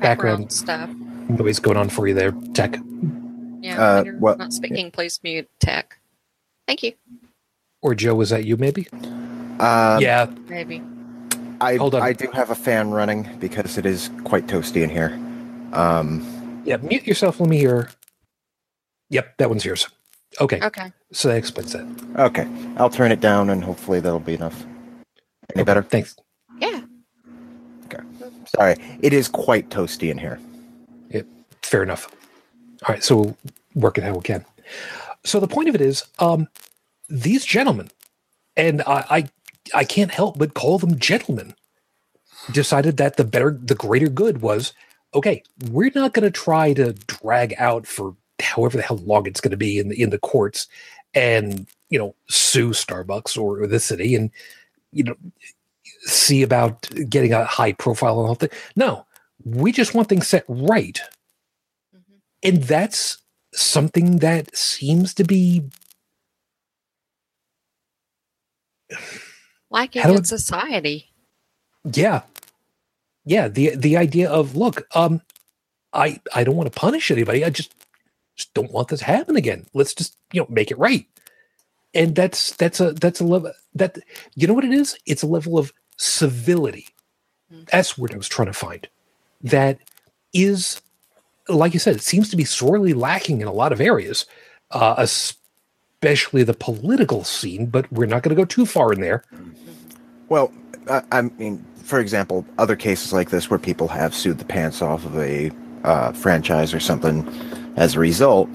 background 0.00 0.52
stuff. 0.52 0.90
noise 1.30 1.58
going 1.58 1.78
on 1.78 1.88
for 1.88 2.06
you 2.06 2.12
there 2.14 2.32
tech 2.52 2.76
Yeah. 3.60 3.80
Uh, 3.82 4.04
when 4.04 4.20
what- 4.20 4.38
not 4.38 4.52
speaking, 4.52 4.90
please 4.90 5.20
mute 5.22 5.48
tech. 5.60 5.98
Thank 6.66 6.82
you. 6.82 6.92
or 7.80 7.94
joe 7.94 8.14
was 8.14 8.30
that 8.30 8.44
you 8.44 8.56
maybe 8.56 8.86
Um, 9.60 10.00
yeah 10.00 10.26
Maybe. 10.48 10.82
I 11.60 11.76
Hold 11.76 11.94
on. 11.94 12.02
I 12.02 12.12
do 12.12 12.28
have 12.32 12.50
a 12.50 12.54
fan 12.54 12.90
running 12.90 13.28
because 13.40 13.78
it 13.78 13.86
is 13.86 14.10
quite 14.24 14.46
toasty 14.46 14.82
in 14.82 14.90
here. 14.90 15.10
Um, 15.72 16.62
yeah 16.64 16.76
mute 16.78 17.06
yourself 17.06 17.40
let 17.40 17.48
me 17.48 17.56
hear 17.58 17.88
yep 19.10 19.36
that 19.38 19.48
one's 19.48 19.64
yours 19.64 19.88
okay 20.40 20.60
Okay. 20.62 20.92
so 21.12 21.28
that 21.28 21.36
explains 21.36 21.72
that 21.72 21.86
okay, 22.18 22.46
I'll 22.76 22.90
turn 22.90 23.12
it 23.12 23.20
down 23.20 23.48
and 23.50 23.64
hopefully 23.64 24.00
that'll 24.00 24.20
be 24.20 24.34
enough. 24.34 24.66
Any 25.54 25.64
better? 25.64 25.82
thanks 25.82 26.16
Yeah. 26.60 26.82
Okay. 27.86 28.02
Sorry, 28.56 28.76
it 29.00 29.12
is 29.14 29.28
quite 29.28 29.70
toasty 29.70 30.10
in 30.10 30.18
here. 30.18 30.38
Yep. 31.10 31.26
Fair 31.62 31.82
enough 31.82 32.10
all 32.86 32.94
right 32.94 33.04
so 33.04 33.16
we'll 33.16 33.36
work 33.74 33.98
it 33.98 34.04
how 34.04 34.14
we 34.14 34.22
can 34.22 34.44
so 35.24 35.40
the 35.40 35.48
point 35.48 35.68
of 35.68 35.74
it 35.74 35.80
is 35.80 36.04
um 36.18 36.48
these 37.08 37.44
gentlemen 37.44 37.90
and 38.56 38.82
i 38.82 39.04
i, 39.10 39.28
I 39.74 39.84
can't 39.84 40.10
help 40.10 40.38
but 40.38 40.54
call 40.54 40.78
them 40.78 40.98
gentlemen 40.98 41.54
decided 42.52 42.96
that 42.98 43.16
the 43.16 43.24
better 43.24 43.58
the 43.60 43.74
greater 43.74 44.08
good 44.08 44.40
was 44.40 44.72
okay 45.14 45.42
we're 45.70 45.92
not 45.94 46.14
going 46.14 46.24
to 46.24 46.30
try 46.30 46.72
to 46.74 46.92
drag 46.92 47.54
out 47.58 47.86
for 47.86 48.14
however 48.40 48.76
the 48.76 48.82
hell 48.82 48.98
long 48.98 49.26
it's 49.26 49.40
going 49.40 49.50
to 49.50 49.56
be 49.56 49.78
in 49.78 49.88
the 49.88 50.00
in 50.00 50.10
the 50.10 50.18
courts 50.18 50.68
and 51.14 51.66
you 51.90 51.98
know 51.98 52.14
sue 52.28 52.70
starbucks 52.70 53.36
or, 53.36 53.62
or 53.62 53.66
the 53.66 53.80
city 53.80 54.14
and 54.14 54.30
you 54.92 55.04
know 55.04 55.16
see 56.02 56.42
about 56.42 56.88
getting 57.08 57.32
a 57.32 57.44
high 57.44 57.72
profile 57.72 58.20
and 58.20 58.28
all 58.28 58.34
that 58.36 58.52
no 58.76 59.04
we 59.44 59.72
just 59.72 59.94
want 59.94 60.08
things 60.08 60.26
set 60.26 60.44
right. 60.48 61.00
And 62.42 62.62
that's 62.64 63.18
something 63.54 64.18
that 64.18 64.56
seems 64.56 65.14
to 65.14 65.24
be 65.24 65.64
Lacking 69.70 70.02
in 70.02 70.24
society. 70.24 71.10
yeah. 71.84 72.22
Yeah 73.24 73.48
the 73.48 73.76
the 73.76 73.96
idea 73.96 74.30
of 74.30 74.56
look 74.56 74.86
um 74.94 75.20
i 75.92 76.20
i 76.34 76.44
don't 76.44 76.56
want 76.56 76.72
to 76.72 76.78
punish 76.78 77.10
anybody 77.10 77.44
i 77.44 77.50
just 77.50 77.74
just 78.38 78.54
don't 78.54 78.72
want 78.72 78.88
this 78.88 79.00
to 79.00 79.04
happen 79.06 79.36
again. 79.36 79.66
Let's 79.74 79.92
just 79.92 80.16
you 80.32 80.40
know 80.40 80.46
make 80.48 80.70
it 80.70 80.78
right. 80.78 81.06
And 81.92 82.14
that's 82.14 82.52
that's 82.56 82.80
a 82.80 82.92
that's 82.92 83.20
a 83.20 83.24
level 83.24 83.52
that 83.74 83.98
you 84.34 84.46
know 84.46 84.54
what 84.54 84.64
it 84.64 84.72
is? 84.72 84.96
It's 85.04 85.22
a 85.22 85.26
level 85.26 85.58
of 85.58 85.72
civility. 85.98 86.86
Mm. 87.52 87.66
that's 87.70 87.96
what 87.96 88.12
i 88.12 88.16
was 88.16 88.28
trying 88.28 88.46
to 88.46 88.52
find. 88.52 88.88
That 89.42 89.78
is 90.32 90.80
like 91.48 91.72
you 91.72 91.80
said 91.80 91.94
it 91.96 92.02
seems 92.02 92.28
to 92.30 92.36
be 92.36 92.44
sorely 92.44 92.92
lacking 92.92 93.40
in 93.40 93.48
a 93.48 93.52
lot 93.52 93.72
of 93.72 93.80
areas 93.80 94.26
uh 94.70 94.94
especially 94.98 96.42
the 96.42 96.54
political 96.54 97.24
scene 97.24 97.66
but 97.66 97.90
we're 97.92 98.06
not 98.06 98.22
going 98.22 98.34
to 98.34 98.40
go 98.40 98.44
too 98.44 98.66
far 98.66 98.92
in 98.92 99.00
there 99.00 99.24
Well, 100.28 100.52
I, 100.88 101.02
I 101.10 101.22
mean, 101.22 101.64
for 101.82 102.00
example, 102.00 102.44
other 102.58 102.76
cases 102.76 103.12
like 103.12 103.30
this 103.30 103.50
where 103.50 103.58
people 103.58 103.88
have 103.88 104.14
sued 104.14 104.38
the 104.38 104.44
pants 104.44 104.82
off 104.82 105.04
of 105.04 105.16
a 105.16 105.50
uh, 105.84 106.12
franchise 106.12 106.74
or 106.74 106.80
something 106.80 107.26
as 107.76 107.94
a 107.94 107.98
result. 107.98 108.48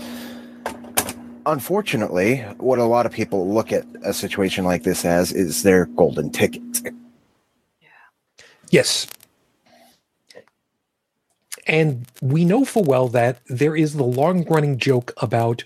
Unfortunately, 1.46 2.38
what 2.58 2.80
a 2.80 2.84
lot 2.84 3.06
of 3.06 3.12
people 3.12 3.54
look 3.54 3.72
at 3.72 3.86
a 4.04 4.14
situation 4.14 4.64
like 4.64 4.84
this 4.84 5.04
as 5.04 5.32
is 5.32 5.64
their 5.64 5.88
golden 5.88 6.32
ticket. 6.32 6.62
Yes. 8.70 9.08
And 11.66 12.06
we 12.22 12.46
know 12.46 12.66
full 12.66 12.84
well 12.84 13.08
that 13.10 13.40
there 13.48 13.76
is 13.76 13.94
the 13.94 14.04
long 14.04 14.44
running 14.46 14.78
joke 14.78 15.14
about 15.18 15.64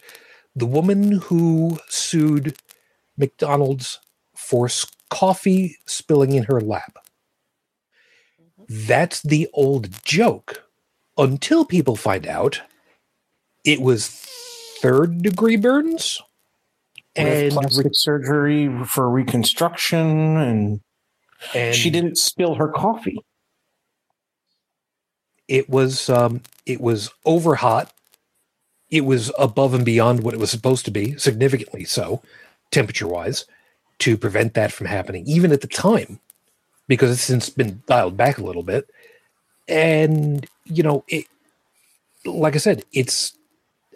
the 0.56 0.66
woman 0.66 1.14
who 1.14 1.80
sued 1.90 2.58
McDonald's 3.18 4.00
for 4.36 4.70
coffee 5.10 5.78
spilling 5.86 6.34
in 6.34 6.44
her 6.44 6.62
lap. 6.62 6.98
That's 8.70 9.22
the 9.22 9.48
old 9.54 10.04
joke 10.04 10.64
until 11.18 11.66
people 11.66 11.96
find 11.96 12.28
out 12.28 12.62
it 13.66 13.82
was 13.82 14.08
third 14.82 15.22
degree 15.22 15.56
burns 15.56 16.22
and 17.16 17.52
plastic 17.52 17.92
surgery 17.94 18.70
for 18.86 19.10
reconstruction, 19.10 20.38
and, 20.38 20.82
and 21.54 21.76
she 21.76 21.90
didn't 21.90 22.18
spill 22.18 22.56
her 22.56 22.68
coffee. 22.68 23.20
It 25.48 25.70
was 25.70 26.10
um, 26.10 26.42
it 26.66 26.82
was 26.82 27.10
over 27.26 27.56
hot. 27.56 27.92
It 28.90 29.02
was 29.02 29.32
above 29.38 29.74
and 29.74 29.86
beyond 29.86 30.24
what 30.24 30.34
it 30.34 30.40
was 30.40 30.50
supposed 30.52 30.86
to 30.86 30.92
be, 30.92 31.18
significantly 31.18 31.84
so, 31.84 32.22
temperature 32.72 33.08
wise, 33.08 33.46
to 34.00 34.18
prevent 34.18 34.54
that 34.54 34.72
from 34.72 34.88
happening, 34.88 35.26
even 35.28 35.52
at 35.52 35.62
the 35.62 35.68
time, 35.68 36.20
because 36.88 37.12
it's 37.12 37.22
since 37.22 37.50
been 37.50 37.82
dialed 37.88 38.16
back 38.16 38.38
a 38.38 38.44
little 38.44 38.64
bit. 38.64 38.90
And 39.68 40.46
you 40.66 40.84
know, 40.84 41.04
it 41.08 41.26
like 42.26 42.56
I 42.56 42.60
said, 42.60 42.84
it's 42.94 43.34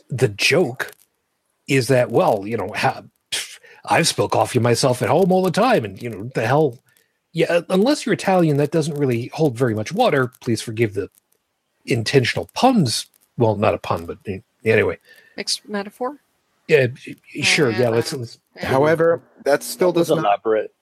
the 0.09 0.27
joke 0.27 0.91
is 1.67 1.87
that 1.87 2.11
well, 2.11 2.45
you 2.45 2.57
know, 2.57 2.69
pff, 2.69 3.59
I've 3.85 4.07
spilled 4.07 4.31
coffee 4.31 4.59
myself 4.59 5.01
at 5.01 5.09
home 5.09 5.31
all 5.31 5.43
the 5.43 5.51
time, 5.51 5.85
and 5.85 6.01
you 6.01 6.09
know, 6.09 6.29
the 6.35 6.45
hell, 6.45 6.79
yeah. 7.33 7.61
Unless 7.69 8.05
you're 8.05 8.13
Italian, 8.13 8.57
that 8.57 8.71
doesn't 8.71 8.97
really 8.97 9.27
hold 9.33 9.57
very 9.57 9.73
much 9.73 9.93
water. 9.93 10.31
Please 10.41 10.61
forgive 10.61 10.93
the 10.93 11.09
intentional 11.85 12.49
puns. 12.53 13.07
Well, 13.37 13.55
not 13.55 13.73
a 13.73 13.77
pun, 13.77 14.05
but 14.05 14.17
anyway. 14.65 14.97
Mixed 15.37 15.67
metaphor. 15.67 16.17
Yeah, 16.67 16.87
sure. 17.41 17.71
Yeah, 17.71 17.79
Yeah. 17.79 17.89
let's. 17.89 18.13
let's 18.13 18.39
However, 18.57 19.21
that 19.45 19.63
still 19.63 19.91
That 19.91 19.99
was 19.99 20.07
does 20.09 20.17
not 20.17 20.25
elaborate. 20.25 20.73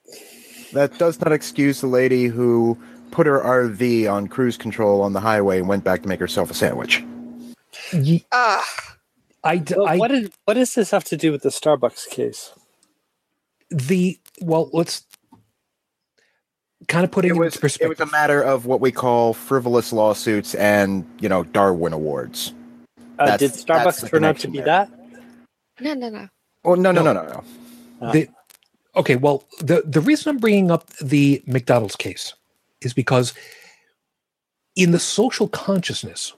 that 0.73 0.97
does 0.97 1.19
not 1.21 1.31
excuse 1.31 1.81
the 1.81 1.87
lady 1.87 2.25
who 2.25 2.77
put 3.11 3.25
her 3.27 3.39
RV 3.39 4.11
on 4.11 4.27
cruise 4.27 4.57
control 4.57 5.01
on 5.01 5.13
the 5.13 5.19
highway 5.19 5.59
and 5.59 5.67
went 5.67 5.83
back 5.83 6.01
to 6.03 6.07
make 6.07 6.19
herself 6.19 6.51
a 6.51 6.53
sandwich. 6.53 7.03
Ye- 7.93 8.25
Ah, 8.31 8.65
I, 9.43 9.57
d- 9.57 9.73
But 9.77 9.83
I- 9.87 9.97
what 9.97 10.09
did 10.09 10.31
what 10.45 10.55
does 10.55 10.75
this 10.75 10.91
have 10.91 11.03
to 11.05 11.17
do 11.17 11.31
with 11.31 11.41
the 11.43 11.49
Starbucks 11.49 12.09
case? 12.09 12.51
the 13.71 14.19
well, 14.41 14.69
let's 14.73 15.05
kind 16.87 17.03
of 17.03 17.11
put 17.11 17.25
it, 17.25 17.29
It 17.29 17.33
was 17.33 17.55
into 17.55 17.83
it 17.83 17.89
was 17.89 17.99
a 17.99 18.05
matter 18.07 18.41
of 18.41 18.65
what 18.65 18.81
we 18.81 18.91
call 18.91 19.33
frivolous 19.33 19.91
lawsuits 19.91 20.55
and 20.55 21.05
you 21.19 21.29
know 21.29 21.43
Darwin 21.43 21.93
awards. 21.93 22.53
Uh, 23.17 23.35
did 23.37 23.51
Starbucks 23.51 24.09
turn 24.09 24.23
out 24.23 24.37
to 24.39 24.47
be 24.47 24.59
there. 24.59 24.65
that? 24.65 24.89
no, 25.81 25.93
no, 25.93 26.09
no. 26.09 26.29
Oh 26.63 26.75
no 26.75 26.91
no 26.91 27.03
No. 27.03 27.13
no 27.13 27.23
no 27.23 27.43
no. 28.01 28.11
the, 28.11 28.29
okay, 28.95 29.15
well, 29.15 29.43
the 29.59 29.83
the 29.85 30.01
reason 30.01 30.29
I'm 30.29 30.37
bringing 30.37 30.71
up 30.71 30.87
the 30.97 31.43
McDonald's 31.45 31.95
case 31.95 32.33
is 32.81 32.93
because 32.93 33.33
in 34.75 34.91
the 34.91 34.99
social 34.99 35.47
consciousness, 35.49 36.33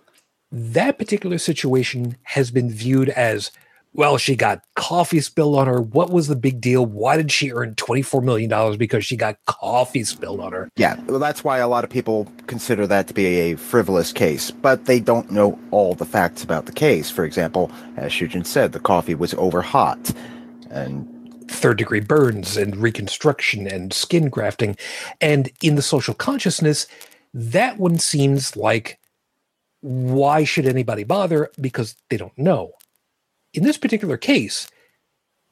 that 0.51 0.97
particular 0.97 1.37
situation 1.37 2.17
has 2.23 2.51
been 2.51 2.69
viewed 2.69 3.09
as 3.09 3.51
well. 3.93 4.17
She 4.17 4.35
got 4.35 4.63
coffee 4.75 5.21
spilled 5.21 5.57
on 5.57 5.67
her. 5.67 5.81
What 5.81 6.11
was 6.11 6.27
the 6.27 6.35
big 6.35 6.61
deal? 6.61 6.85
Why 6.85 7.17
did 7.17 7.31
she 7.31 7.51
earn 7.51 7.75
twenty 7.75 8.01
four 8.01 8.21
million 8.21 8.49
dollars 8.49 8.77
because 8.77 9.05
she 9.05 9.15
got 9.15 9.37
coffee 9.45 10.03
spilled 10.03 10.39
on 10.39 10.51
her? 10.51 10.69
Yeah, 10.75 10.99
well, 11.07 11.19
that's 11.19 11.43
why 11.43 11.59
a 11.59 11.67
lot 11.67 11.83
of 11.83 11.89
people 11.89 12.31
consider 12.47 12.87
that 12.87 13.07
to 13.07 13.13
be 13.13 13.25
a 13.25 13.55
frivolous 13.55 14.11
case, 14.11 14.51
but 14.51 14.85
they 14.85 14.99
don't 14.99 15.31
know 15.31 15.59
all 15.71 15.95
the 15.95 16.05
facts 16.05 16.43
about 16.43 16.65
the 16.65 16.71
case. 16.71 17.09
For 17.09 17.25
example, 17.25 17.71
as 17.97 18.11
Shujin 18.11 18.45
said, 18.45 18.71
the 18.71 18.79
coffee 18.79 19.15
was 19.15 19.33
over 19.35 19.61
hot, 19.61 20.11
and 20.69 21.07
third 21.49 21.77
degree 21.77 21.99
burns 21.99 22.57
and 22.57 22.77
reconstruction 22.77 23.67
and 23.67 23.93
skin 23.93 24.29
grafting. 24.29 24.77
And 25.19 25.51
in 25.61 25.75
the 25.75 25.81
social 25.81 26.13
consciousness, 26.13 26.87
that 27.33 27.77
one 27.77 27.97
seems 27.97 28.55
like 28.55 28.99
why 29.81 30.43
should 30.43 30.65
anybody 30.65 31.03
bother? 31.03 31.49
Because 31.59 31.95
they 32.09 32.17
don't 32.17 32.37
know. 32.37 32.71
In 33.53 33.63
this 33.63 33.77
particular 33.77 34.17
case, 34.17 34.69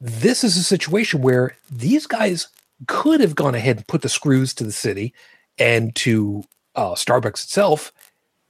this 0.00 0.42
is 0.42 0.56
a 0.56 0.62
situation 0.62 1.20
where 1.20 1.56
these 1.70 2.06
guys 2.06 2.48
could 2.86 3.20
have 3.20 3.34
gone 3.34 3.54
ahead 3.54 3.76
and 3.76 3.86
put 3.86 4.02
the 4.02 4.08
screws 4.08 4.54
to 4.54 4.64
the 4.64 4.72
city 4.72 5.12
and 5.58 5.94
to 5.96 6.44
uh, 6.74 6.92
Starbucks 6.92 7.44
itself, 7.44 7.92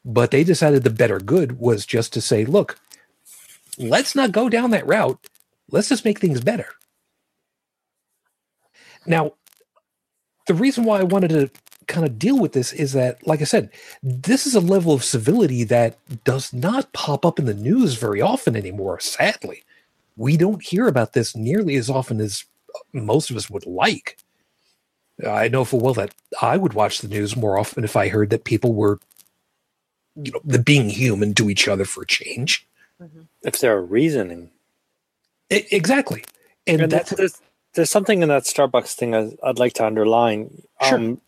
but 0.05 0.31
they 0.31 0.45
decided 0.45 0.85
the 0.85 0.91
better 0.91 1.19
good 1.19 1.59
was 1.59 1.85
just 1.85 2.13
to 2.13 2.21
say, 2.21 2.45
look, 2.45 2.79
let's 3.79 4.15
not 4.15 4.33
go 4.33 4.49
down 4.49 4.71
that 4.71 4.87
route. 4.87 5.19
Let's 5.71 5.89
just 5.89 6.05
make 6.05 6.21
things 6.21 6.41
better. 6.41 6.67
Now, 9.07 9.33
the 10.47 10.55
reason 10.55 10.85
why 10.85 11.01
I 11.01 11.05
wanted 11.05 11.31
to 11.31 11.51
kind 11.91 12.07
of 12.07 12.19
deal 12.19 12.39
with 12.39 12.53
this 12.53 12.73
is 12.73 12.93
that, 12.95 13.27
like 13.27 13.43
I 13.43 13.45
said, 13.45 13.71
this 14.03 14.47
is 14.47 14.55
a 14.55 14.61
level 14.61 14.95
of 14.95 15.05
civility 15.05 15.65
that 15.65 15.99
does 16.25 16.53
not 16.53 16.93
pop 16.95 17.27
up 17.27 17.39
in 17.39 17.45
the 17.45 17.55
news 17.55 17.95
very 17.95 18.23
often 18.23 18.57
anymore, 18.57 18.99
sadly. 19.01 19.63
We 20.17 20.37
don't 20.37 20.63
hear 20.63 20.89
about 20.89 21.13
this 21.13 21.37
nearly 21.37 21.77
as 21.77 21.91
often 21.91 22.21
as 22.21 22.45
most 22.93 23.31
of 23.31 23.37
us 23.37 23.51
would 23.51 23.67
like. 23.67 24.17
I 25.27 25.49
know 25.49 25.65
full 25.65 25.81
well 25.81 25.95
that 25.95 26.15
I 26.41 26.57
would 26.57 26.73
watch 26.73 27.01
the 27.01 27.09
news 27.09 27.37
more 27.37 27.59
often 27.59 27.85
if 27.85 27.97
I 27.97 28.09
heard 28.09 28.31
that 28.31 28.45
people 28.45 28.73
were, 28.73 29.01
you 30.17 30.33
know, 30.33 30.41
the 30.45 30.59
being 30.59 30.89
human 30.89 31.35
to 31.35 31.51
each 31.51 31.69
other 31.69 31.85
for 31.85 32.03
a 32.03 32.07
change. 32.07 32.67
If 33.43 33.61
they're 33.61 33.83
reasoning, 33.83 34.51
E- 35.51 35.67
exactly. 35.71 36.25
And, 36.67 36.83
and 36.83 36.93
that's 36.93 37.11
that's, 37.11 37.19
there's 37.19 37.41
there's 37.75 37.91
something 37.91 38.23
in 38.23 38.29
that 38.29 38.45
Starbucks 38.45 38.95
thing 38.95 39.15
I, 39.15 39.33
I'd 39.43 39.59
like 39.59 39.75
to 39.75 39.87
underline. 39.87 40.63
Sure. 40.83 40.99
Um, 40.99 41.21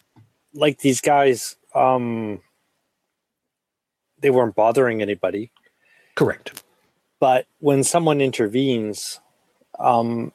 like 0.54 0.80
these 0.80 1.00
guys, 1.00 1.56
um, 1.74 2.40
they 4.20 4.30
weren't 4.30 4.54
bothering 4.54 5.02
anybody, 5.02 5.50
correct. 6.14 6.62
but 7.20 7.46
when 7.58 7.82
someone 7.82 8.20
intervenes 8.20 9.20
um, 9.78 10.32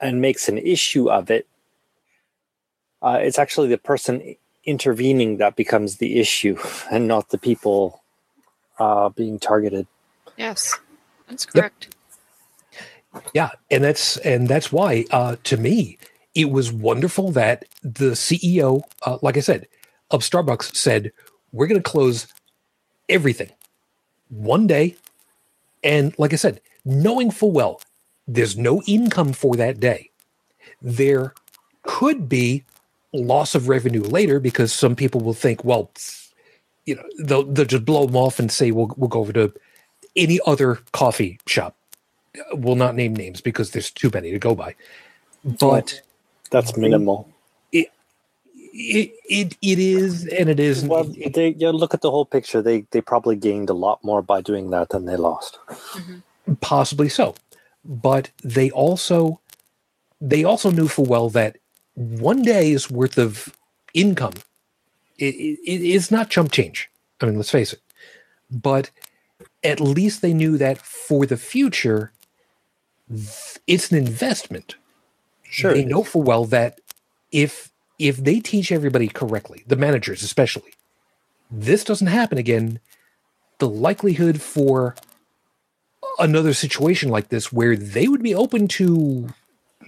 and 0.00 0.20
makes 0.20 0.48
an 0.48 0.58
issue 0.58 1.10
of 1.10 1.30
it, 1.30 1.46
uh, 3.02 3.18
it's 3.20 3.38
actually 3.38 3.68
the 3.68 3.78
person 3.78 4.34
intervening 4.64 5.38
that 5.38 5.56
becomes 5.56 5.96
the 5.96 6.18
issue, 6.18 6.58
and 6.90 7.06
not 7.06 7.30
the 7.30 7.38
people 7.38 8.02
uh, 8.78 9.08
being 9.10 9.38
targeted. 9.38 9.86
Yes, 10.36 10.78
that's 11.28 11.46
correct. 11.46 11.94
Yeah, 13.32 13.50
and 13.70 13.82
that's 13.82 14.16
and 14.18 14.48
that's 14.48 14.70
why, 14.70 15.04
uh, 15.10 15.36
to 15.44 15.56
me, 15.56 15.98
it 16.38 16.50
was 16.52 16.72
wonderful 16.72 17.32
that 17.32 17.64
the 17.82 18.12
CEO, 18.12 18.82
uh, 19.04 19.18
like 19.22 19.36
I 19.36 19.40
said, 19.40 19.66
of 20.12 20.22
Starbucks 20.22 20.76
said, 20.76 21.10
"We're 21.50 21.66
going 21.66 21.82
to 21.82 21.90
close 21.90 22.28
everything 23.08 23.50
one 24.28 24.68
day," 24.68 24.94
and 25.82 26.16
like 26.16 26.32
I 26.32 26.36
said, 26.36 26.60
knowing 26.84 27.32
full 27.32 27.50
well 27.50 27.82
there's 28.28 28.56
no 28.56 28.82
income 28.86 29.32
for 29.32 29.56
that 29.56 29.80
day, 29.80 30.10
there 30.80 31.34
could 31.82 32.28
be 32.28 32.64
loss 33.12 33.56
of 33.56 33.68
revenue 33.68 34.02
later 34.02 34.38
because 34.38 34.72
some 34.72 34.94
people 34.94 35.20
will 35.20 35.34
think, 35.34 35.64
well, 35.64 35.90
you 36.86 36.94
know, 36.94 37.02
they'll 37.18 37.42
they'll 37.42 37.64
just 37.64 37.84
blow 37.84 38.06
them 38.06 38.14
off 38.14 38.38
and 38.38 38.52
say, 38.52 38.70
"We'll 38.70 38.94
we'll 38.96 39.08
go 39.08 39.20
over 39.20 39.32
to 39.32 39.52
any 40.14 40.38
other 40.46 40.76
coffee 40.92 41.40
shop." 41.48 41.74
We'll 42.52 42.76
not 42.76 42.94
name 42.94 43.16
names 43.16 43.40
because 43.40 43.72
there's 43.72 43.90
too 43.90 44.12
many 44.14 44.30
to 44.30 44.38
go 44.38 44.54
by. 44.54 44.76
But 45.44 46.02
That's 46.48 46.76
minimal. 46.76 47.28
it 47.72 47.90
it 48.74 49.56
it 49.60 49.78
is 49.78 50.26
and 50.26 50.48
it 50.48 50.60
is 50.60 50.84
Well, 50.84 51.04
they 51.04 51.54
you 51.58 51.70
look 51.70 51.94
at 51.94 52.00
the 52.00 52.10
whole 52.10 52.26
picture. 52.26 52.62
They 52.62 52.86
they 52.90 53.00
probably 53.00 53.36
gained 53.36 53.70
a 53.70 53.74
lot 53.74 54.02
more 54.04 54.22
by 54.22 54.40
doing 54.40 54.70
that 54.70 54.90
than 54.90 55.04
they 55.06 55.16
lost. 55.16 55.58
Mm-hmm. 55.68 56.54
possibly 56.60 57.08
so. 57.08 57.34
But 57.84 58.30
they 58.42 58.70
also 58.70 59.40
they 60.20 60.44
also 60.44 60.70
knew 60.70 60.88
full 60.88 61.06
well 61.06 61.28
that 61.30 61.58
one 61.94 62.42
day's 62.42 62.90
worth 62.90 63.18
of 63.18 63.54
income 63.94 64.34
it, 65.18 65.34
it, 65.34 65.58
it 65.64 65.80
is 65.82 66.10
not 66.10 66.30
chump 66.30 66.52
change. 66.52 66.90
I 67.20 67.26
mean, 67.26 67.36
let's 67.36 67.50
face 67.50 67.72
it. 67.72 67.80
But 68.50 68.90
at 69.62 69.80
least 69.80 70.22
they 70.22 70.32
knew 70.32 70.56
that 70.58 70.78
for 70.78 71.26
the 71.26 71.36
future, 71.36 72.12
it's 73.66 73.90
an 73.90 73.98
investment. 73.98 74.76
Sure. 75.50 75.74
They 75.74 75.84
know 75.84 76.02
full 76.02 76.22
well 76.22 76.44
that 76.46 76.80
if 77.32 77.70
if 77.98 78.16
they 78.16 78.40
teach 78.40 78.70
everybody 78.70 79.08
correctly, 79.08 79.64
the 79.66 79.76
managers 79.76 80.22
especially, 80.22 80.72
this 81.50 81.84
doesn't 81.84 82.06
happen 82.06 82.38
again. 82.38 82.80
The 83.58 83.68
likelihood 83.68 84.40
for 84.40 84.94
another 86.18 86.52
situation 86.54 87.08
like 87.08 87.28
this 87.28 87.52
where 87.52 87.76
they 87.76 88.08
would 88.08 88.22
be 88.22 88.34
open 88.34 88.68
to 88.68 89.28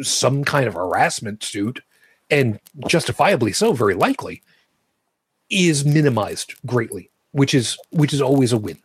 some 0.03 0.45
kind 0.45 0.67
of 0.67 0.75
harassment 0.75 1.43
suit 1.43 1.83
and 2.31 2.61
justifiably 2.87 3.53
so 3.53 3.73
very 3.73 3.95
likely 3.95 4.43
is 5.51 5.85
minimized 5.85 6.55
greatly 6.67 7.11
which 7.33 7.55
is 7.55 7.79
which 7.91 8.13
is 8.13 8.23
always 8.23 8.53
a 8.53 8.59
win 8.59 8.79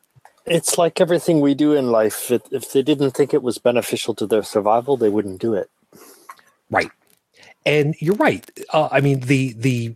It's 0.46 0.78
like 0.78 1.02
everything 1.02 1.42
we 1.42 1.56
do 1.56 1.74
in 1.74 1.92
life. 1.92 2.32
If, 2.32 2.44
if 2.52 2.72
they 2.72 2.84
didn't 2.84 3.12
think 3.12 3.34
it 3.34 3.44
was 3.44 3.58
beneficial 3.58 4.14
to 4.16 4.28
their 4.28 4.44
survival, 4.44 4.98
they 4.98 5.10
wouldn't 5.10 5.42
do 5.42 5.54
it. 5.56 5.70
Right 6.76 6.92
and 7.66 7.96
you're 8.00 8.16
right 8.16 8.50
uh, 8.74 8.90
i 8.92 9.02
mean 9.02 9.20
the 9.22 9.54
the 9.54 9.96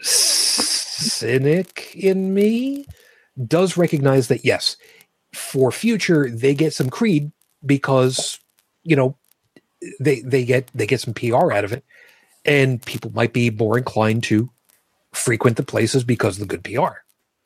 cynic 0.00 1.94
in 1.94 2.34
me 2.34 2.86
does 3.46 3.76
recognize 3.76 4.28
that 4.28 4.44
yes 4.44 4.76
for 5.32 5.70
future 5.70 6.30
they 6.30 6.54
get 6.54 6.72
some 6.72 6.88
creed 6.88 7.30
because 7.64 8.38
you 8.82 8.96
know 8.96 9.16
they 10.00 10.20
they 10.20 10.44
get 10.44 10.70
they 10.74 10.86
get 10.86 11.00
some 11.00 11.14
PR 11.14 11.52
out 11.52 11.64
of 11.64 11.72
it, 11.72 11.84
and 12.44 12.82
people 12.84 13.10
might 13.14 13.32
be 13.32 13.50
more 13.50 13.78
inclined 13.78 14.22
to 14.24 14.50
frequent 15.12 15.56
the 15.56 15.62
places 15.62 16.04
because 16.04 16.40
of 16.40 16.48
the 16.48 16.56
good 16.56 16.64
PR. 16.64 16.98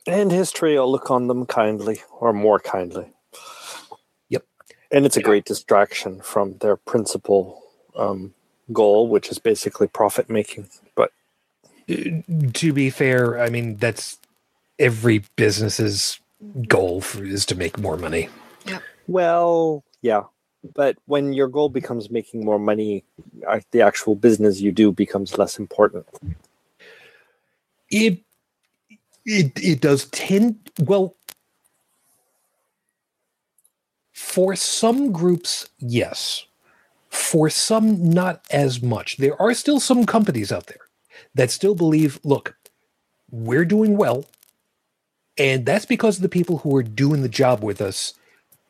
And 0.06 0.32
history 0.32 0.78
will 0.78 0.90
look 0.90 1.10
on 1.10 1.28
them 1.28 1.46
kindly 1.46 2.02
or 2.18 2.32
more 2.32 2.58
kindly. 2.58 3.12
Yep. 4.28 4.44
And 4.90 5.06
it's 5.06 5.16
a 5.16 5.22
great 5.22 5.44
distraction 5.44 6.20
from 6.20 6.56
their 6.58 6.76
principal 6.76 7.62
um, 8.00 8.34
goal, 8.72 9.08
which 9.08 9.30
is 9.30 9.38
basically 9.38 9.86
profit 9.86 10.28
making. 10.28 10.68
But 10.96 11.12
To 12.54 12.72
be 12.72 12.90
fair, 12.90 13.38
I 13.38 13.50
mean 13.50 13.76
that's 13.76 14.18
every 14.78 15.22
business's 15.36 16.18
goal 16.66 17.00
for, 17.00 17.24
is 17.24 17.44
to 17.46 17.54
make 17.54 17.78
more 17.78 17.96
money. 17.96 18.28
Yeah. 18.66 18.80
Well, 19.06 19.84
yeah. 20.02 20.24
But 20.74 20.96
when 21.06 21.32
your 21.32 21.48
goal 21.48 21.68
becomes 21.68 22.10
making 22.10 22.44
more 22.44 22.58
money, 22.58 23.04
uh, 23.48 23.60
the 23.72 23.82
actual 23.82 24.14
business 24.14 24.60
you 24.60 24.72
do 24.72 24.92
becomes 24.92 25.38
less 25.38 25.58
important. 25.58 26.06
It 27.90 28.20
it 29.24 29.52
it 29.56 29.80
does 29.80 30.06
tend 30.06 30.56
well 30.78 31.16
for 34.12 34.54
some 34.54 35.12
groups, 35.12 35.68
yes. 35.78 36.46
For 37.10 37.50
some, 37.50 38.10
not 38.10 38.44
as 38.50 38.82
much. 38.82 39.16
There 39.16 39.40
are 39.40 39.54
still 39.54 39.80
some 39.80 40.06
companies 40.06 40.52
out 40.52 40.66
there 40.66 40.88
that 41.34 41.50
still 41.50 41.74
believe, 41.74 42.20
look, 42.24 42.56
we're 43.30 43.64
doing 43.64 43.96
well, 43.96 44.24
and 45.38 45.66
that's 45.66 45.86
because 45.86 46.16
of 46.16 46.22
the 46.22 46.28
people 46.28 46.58
who 46.58 46.74
are 46.76 46.82
doing 46.82 47.22
the 47.22 47.28
job 47.28 47.62
with 47.62 47.80
us. 47.80 48.14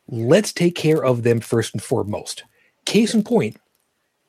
Let's 0.07 0.51
take 0.53 0.75
care 0.75 1.03
of 1.03 1.23
them 1.23 1.39
first 1.39 1.73
and 1.73 1.81
foremost. 1.81 2.43
Case 2.85 3.13
in 3.13 3.23
point, 3.23 3.57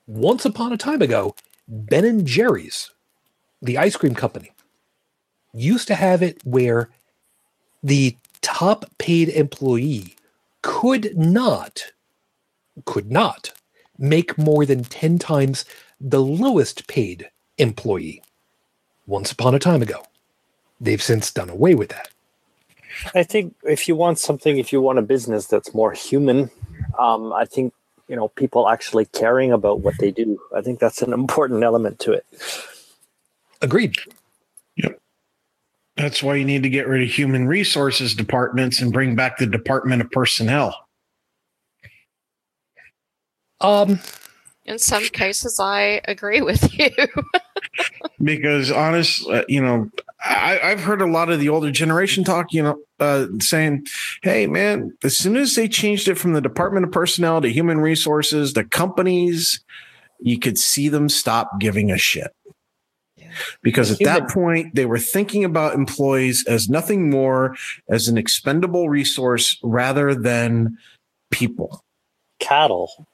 once 0.06 0.44
upon 0.44 0.72
a 0.72 0.76
time 0.76 1.02
ago, 1.02 1.34
Ben 1.68 2.04
and 2.04 2.26
Jerry's, 2.26 2.90
the 3.60 3.78
ice 3.78 3.96
cream 3.96 4.14
company, 4.14 4.52
used 5.54 5.88
to 5.88 5.94
have 5.94 6.22
it 6.22 6.40
where 6.44 6.90
the 7.82 8.16
top 8.40 8.84
paid 8.98 9.28
employee 9.28 10.16
could 10.62 11.16
not 11.16 11.92
could 12.84 13.10
not 13.10 13.52
make 14.02 14.36
more 14.36 14.66
than 14.66 14.84
10 14.84 15.18
times 15.18 15.64
the 16.00 16.20
lowest 16.20 16.86
paid 16.88 17.30
employee 17.58 18.22
once 19.06 19.32
upon 19.32 19.54
a 19.54 19.58
time 19.58 19.80
ago 19.80 20.02
they've 20.80 21.02
since 21.02 21.30
done 21.32 21.48
away 21.48 21.74
with 21.74 21.88
that 21.88 22.08
I 23.14 23.22
think 23.22 23.54
if 23.64 23.88
you 23.88 23.96
want 23.96 24.18
something, 24.18 24.58
if 24.58 24.72
you 24.72 24.80
want 24.80 24.98
a 24.98 25.02
business 25.02 25.46
that's 25.46 25.74
more 25.74 25.92
human, 25.92 26.50
um, 26.98 27.32
I 27.32 27.44
think 27.44 27.72
you 28.08 28.16
know 28.16 28.28
people 28.28 28.68
actually 28.68 29.06
caring 29.06 29.52
about 29.52 29.80
what 29.80 29.94
they 29.98 30.10
do. 30.10 30.38
I 30.54 30.60
think 30.60 30.78
that's 30.78 31.02
an 31.02 31.12
important 31.22 31.62
element 31.62 31.98
to 32.00 32.12
it. 32.12 32.26
agreed 33.60 33.96
Yep. 34.76 35.00
That's 35.96 36.22
why 36.22 36.36
you 36.36 36.44
need 36.44 36.62
to 36.62 36.70
get 36.70 36.88
rid 36.88 37.02
of 37.02 37.08
human 37.08 37.46
resources 37.46 38.14
departments 38.14 38.80
and 38.80 38.92
bring 38.92 39.14
back 39.14 39.36
the 39.36 39.46
Department 39.46 40.00
of 40.00 40.10
Personnel. 40.10 40.74
Um 43.62 44.00
In 44.64 44.78
some 44.78 45.04
cases, 45.04 45.58
I 45.58 46.00
agree 46.04 46.40
with 46.40 46.78
you. 46.78 46.90
because 48.22 48.70
honest, 48.70 49.28
uh, 49.28 49.44
you 49.48 49.60
know, 49.60 49.90
I, 50.24 50.60
I've 50.62 50.80
heard 50.80 51.02
a 51.02 51.06
lot 51.06 51.30
of 51.30 51.40
the 51.40 51.48
older 51.48 51.70
generation 51.72 52.22
talk, 52.22 52.52
you 52.52 52.62
know, 52.62 52.76
uh, 53.00 53.26
saying, 53.40 53.86
"Hey, 54.22 54.46
man, 54.46 54.96
as 55.02 55.16
soon 55.16 55.36
as 55.36 55.54
they 55.54 55.68
changed 55.68 56.06
it 56.06 56.16
from 56.16 56.32
the 56.32 56.40
Department 56.40 56.86
of 56.86 56.92
Personnel 56.92 57.40
to 57.40 57.48
Human 57.48 57.80
Resources, 57.80 58.52
the 58.52 58.64
companies, 58.64 59.64
you 60.20 60.38
could 60.38 60.58
see 60.58 60.88
them 60.88 61.08
stop 61.08 61.58
giving 61.58 61.90
a 61.90 61.98
shit." 61.98 62.30
Because 63.62 63.90
at 63.90 63.98
that 64.00 64.28
point, 64.28 64.74
they 64.74 64.84
were 64.84 64.98
thinking 64.98 65.42
about 65.42 65.74
employees 65.74 66.44
as 66.46 66.68
nothing 66.68 67.10
more 67.10 67.56
as 67.88 68.06
an 68.06 68.18
expendable 68.18 68.90
resource 68.90 69.58
rather 69.62 70.14
than 70.14 70.76
people. 71.30 71.82
Cattle, 72.40 73.06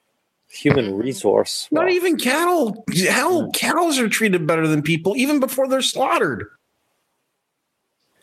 human 0.49 0.96
resource. 0.96 1.68
Not 1.70 1.86
well, 1.86 1.94
even 1.94 2.16
cattle. 2.16 2.84
Hell, 2.94 3.44
hmm. 3.44 3.51
cows 3.51 3.99
are 3.99 4.09
treated 4.09 4.46
better 4.46 4.66
than 4.66 4.82
people 4.82 5.16
even 5.16 5.40
before 5.40 5.68
they're 5.68 5.82
slaughtered. 5.82 6.46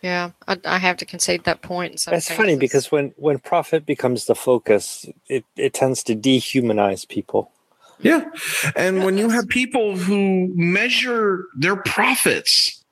yeah, 0.01 0.31
I, 0.47 0.59
I 0.65 0.77
have 0.77 0.97
to 0.97 1.05
concede 1.05 1.43
that 1.45 1.61
point. 1.61 1.93
In 1.93 1.97
some 1.97 2.13
It's 2.13 2.29
funny 2.29 2.55
because 2.55 2.91
when 2.91 3.13
when 3.17 3.39
profit 3.39 3.85
becomes 3.85 4.25
the 4.25 4.35
focus, 4.35 5.05
it, 5.27 5.45
it 5.55 5.73
tends 5.73 6.03
to 6.03 6.15
dehumanize 6.15 7.07
people. 7.07 7.51
Yeah. 8.01 8.25
And 8.75 9.03
when 9.03 9.17
you 9.17 9.29
have 9.29 9.47
people 9.47 9.97
who 9.97 10.51
measure 10.53 11.45
their 11.57 11.77
profits 11.77 12.83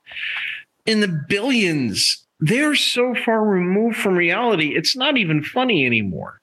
in 0.86 1.00
the 1.00 1.08
billions, 1.28 2.24
they're 2.40 2.74
so 2.74 3.14
far 3.24 3.44
removed 3.44 3.96
from 3.96 4.16
reality, 4.16 4.74
it's 4.74 4.96
not 4.96 5.16
even 5.16 5.42
funny 5.42 5.86
anymore. 5.86 6.40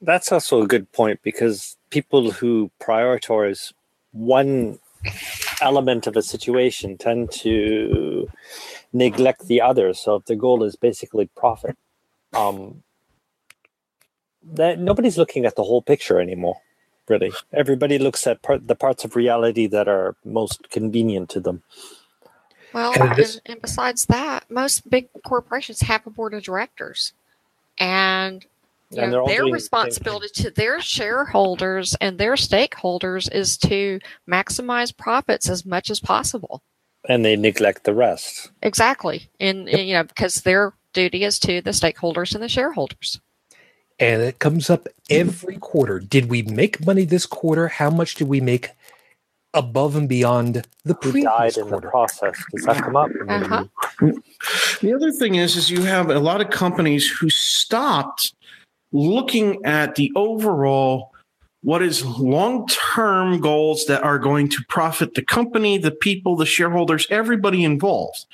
That's 0.00 0.30
also 0.32 0.62
a 0.62 0.66
good 0.66 0.90
point 0.92 1.20
because 1.22 1.76
people 1.90 2.30
who 2.30 2.70
prioritize 2.80 3.72
one 4.12 4.78
element 5.60 6.06
of 6.06 6.16
a 6.16 6.22
situation 6.22 6.96
tend 6.96 7.30
to 7.30 8.28
neglect 8.92 9.46
the 9.46 9.60
other. 9.60 9.92
So 9.94 10.16
if 10.16 10.24
the 10.24 10.36
goal 10.36 10.64
is 10.64 10.76
basically 10.76 11.28
profit, 11.36 11.76
um, 12.32 12.82
that 14.42 14.78
nobody's 14.78 15.18
looking 15.18 15.44
at 15.44 15.56
the 15.56 15.64
whole 15.64 15.82
picture 15.82 16.20
anymore. 16.20 16.60
Really, 17.08 17.32
everybody 17.52 17.98
looks 17.98 18.26
at 18.26 18.40
part, 18.42 18.68
the 18.68 18.76
parts 18.76 19.04
of 19.04 19.16
reality 19.16 19.66
that 19.66 19.88
are 19.88 20.14
most 20.24 20.70
convenient 20.70 21.28
to 21.30 21.40
them. 21.40 21.62
Well, 22.72 22.92
And 22.92 23.18
and, 23.18 23.40
and 23.46 23.60
besides 23.60 24.06
that, 24.06 24.48
most 24.48 24.88
big 24.88 25.08
corporations 25.24 25.80
have 25.80 26.06
a 26.06 26.10
board 26.10 26.34
of 26.34 26.44
directors, 26.44 27.12
and 27.78 28.46
you 28.90 29.00
And 29.02 29.12
know, 29.12 29.24
they're 29.26 29.34
their 29.34 29.40
doing 29.42 29.52
the 29.52 29.54
responsibility 29.54 30.28
to 30.42 30.50
their 30.50 30.80
shareholders 30.80 31.96
and 32.00 32.18
their 32.18 32.34
stakeholders 32.34 33.32
is 33.32 33.56
to 33.58 34.00
maximize 34.28 34.96
profits 34.96 35.48
as 35.48 35.64
much 35.64 35.90
as 35.90 36.00
possible. 36.00 36.62
and 37.08 37.24
they 37.24 37.36
neglect 37.36 37.84
the 37.84 37.94
rest. 37.94 38.50
Exactly, 38.62 39.28
and, 39.40 39.68
and, 39.68 39.88
you 39.88 39.94
know 39.94 40.04
because 40.04 40.36
their 40.42 40.74
duty 40.92 41.24
is 41.24 41.38
to 41.38 41.60
the 41.62 41.70
stakeholders 41.70 42.34
and 42.34 42.42
the 42.42 42.48
shareholders. 42.48 43.20
and 43.98 44.20
it 44.22 44.38
comes 44.38 44.68
up 44.68 44.88
every 45.08 45.56
quarter 45.58 45.98
did 46.00 46.28
we 46.28 46.42
make 46.42 46.84
money 46.84 47.04
this 47.04 47.26
quarter 47.26 47.68
how 47.68 47.90
much 47.90 48.14
did 48.16 48.28
we 48.28 48.40
make 48.40 48.70
above 49.54 49.96
and 49.96 50.08
beyond 50.08 50.66
the 50.84 50.94
Who 50.94 51.00
previous 51.00 51.24
died 51.24 51.56
in 51.56 51.64
the 51.64 51.70
quarter 51.70 51.88
process? 51.90 52.36
Does 52.54 52.64
that 52.66 52.82
come 52.84 52.96
up? 52.96 53.10
Uh-huh. 53.28 53.64
The 54.80 54.92
other 54.94 55.10
thing 55.10 55.34
is, 55.36 55.56
is 55.56 55.70
you 55.70 55.82
have 55.82 56.08
a 56.10 56.20
lot 56.20 56.40
of 56.40 56.50
companies 56.50 57.08
who 57.10 57.28
stopped 57.30 58.32
looking 58.92 59.64
at 59.64 59.94
the 59.94 60.12
overall 60.16 61.12
what 61.62 61.82
is 61.82 62.04
long-term 62.06 63.38
goals 63.40 63.84
that 63.84 64.02
are 64.02 64.18
going 64.18 64.48
to 64.48 64.64
profit 64.70 65.12
the 65.12 65.22
company, 65.22 65.76
the 65.76 65.90
people, 65.90 66.34
the 66.34 66.46
shareholders, 66.46 67.06
everybody 67.10 67.64
involved. 67.64 68.24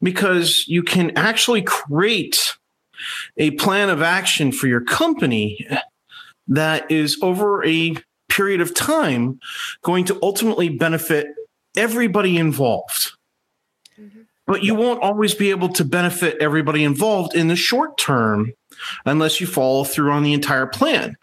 Because 0.00 0.64
you 0.68 0.84
can 0.84 1.10
actually 1.16 1.62
create 1.62 2.56
a 3.36 3.50
plan 3.52 3.90
of 3.90 4.02
action 4.02 4.52
for 4.52 4.68
your 4.68 4.80
company 4.80 5.66
that 6.48 6.90
is 6.90 7.18
over 7.22 7.64
a 7.64 7.96
period 8.28 8.60
of 8.60 8.74
time 8.74 9.38
going 9.82 10.04
to 10.04 10.18
ultimately 10.22 10.68
benefit 10.68 11.28
everybody 11.76 12.36
involved 12.38 13.12
mm-hmm. 14.00 14.20
but 14.46 14.62
you 14.62 14.74
won't 14.74 15.02
always 15.02 15.34
be 15.34 15.50
able 15.50 15.68
to 15.68 15.84
benefit 15.84 16.36
everybody 16.40 16.84
involved 16.84 17.34
in 17.34 17.48
the 17.48 17.56
short 17.56 17.96
term 17.98 18.52
unless 19.04 19.40
you 19.40 19.46
follow 19.46 19.84
through 19.84 20.12
on 20.12 20.22
the 20.22 20.32
entire 20.32 20.66
plan. 20.66 21.16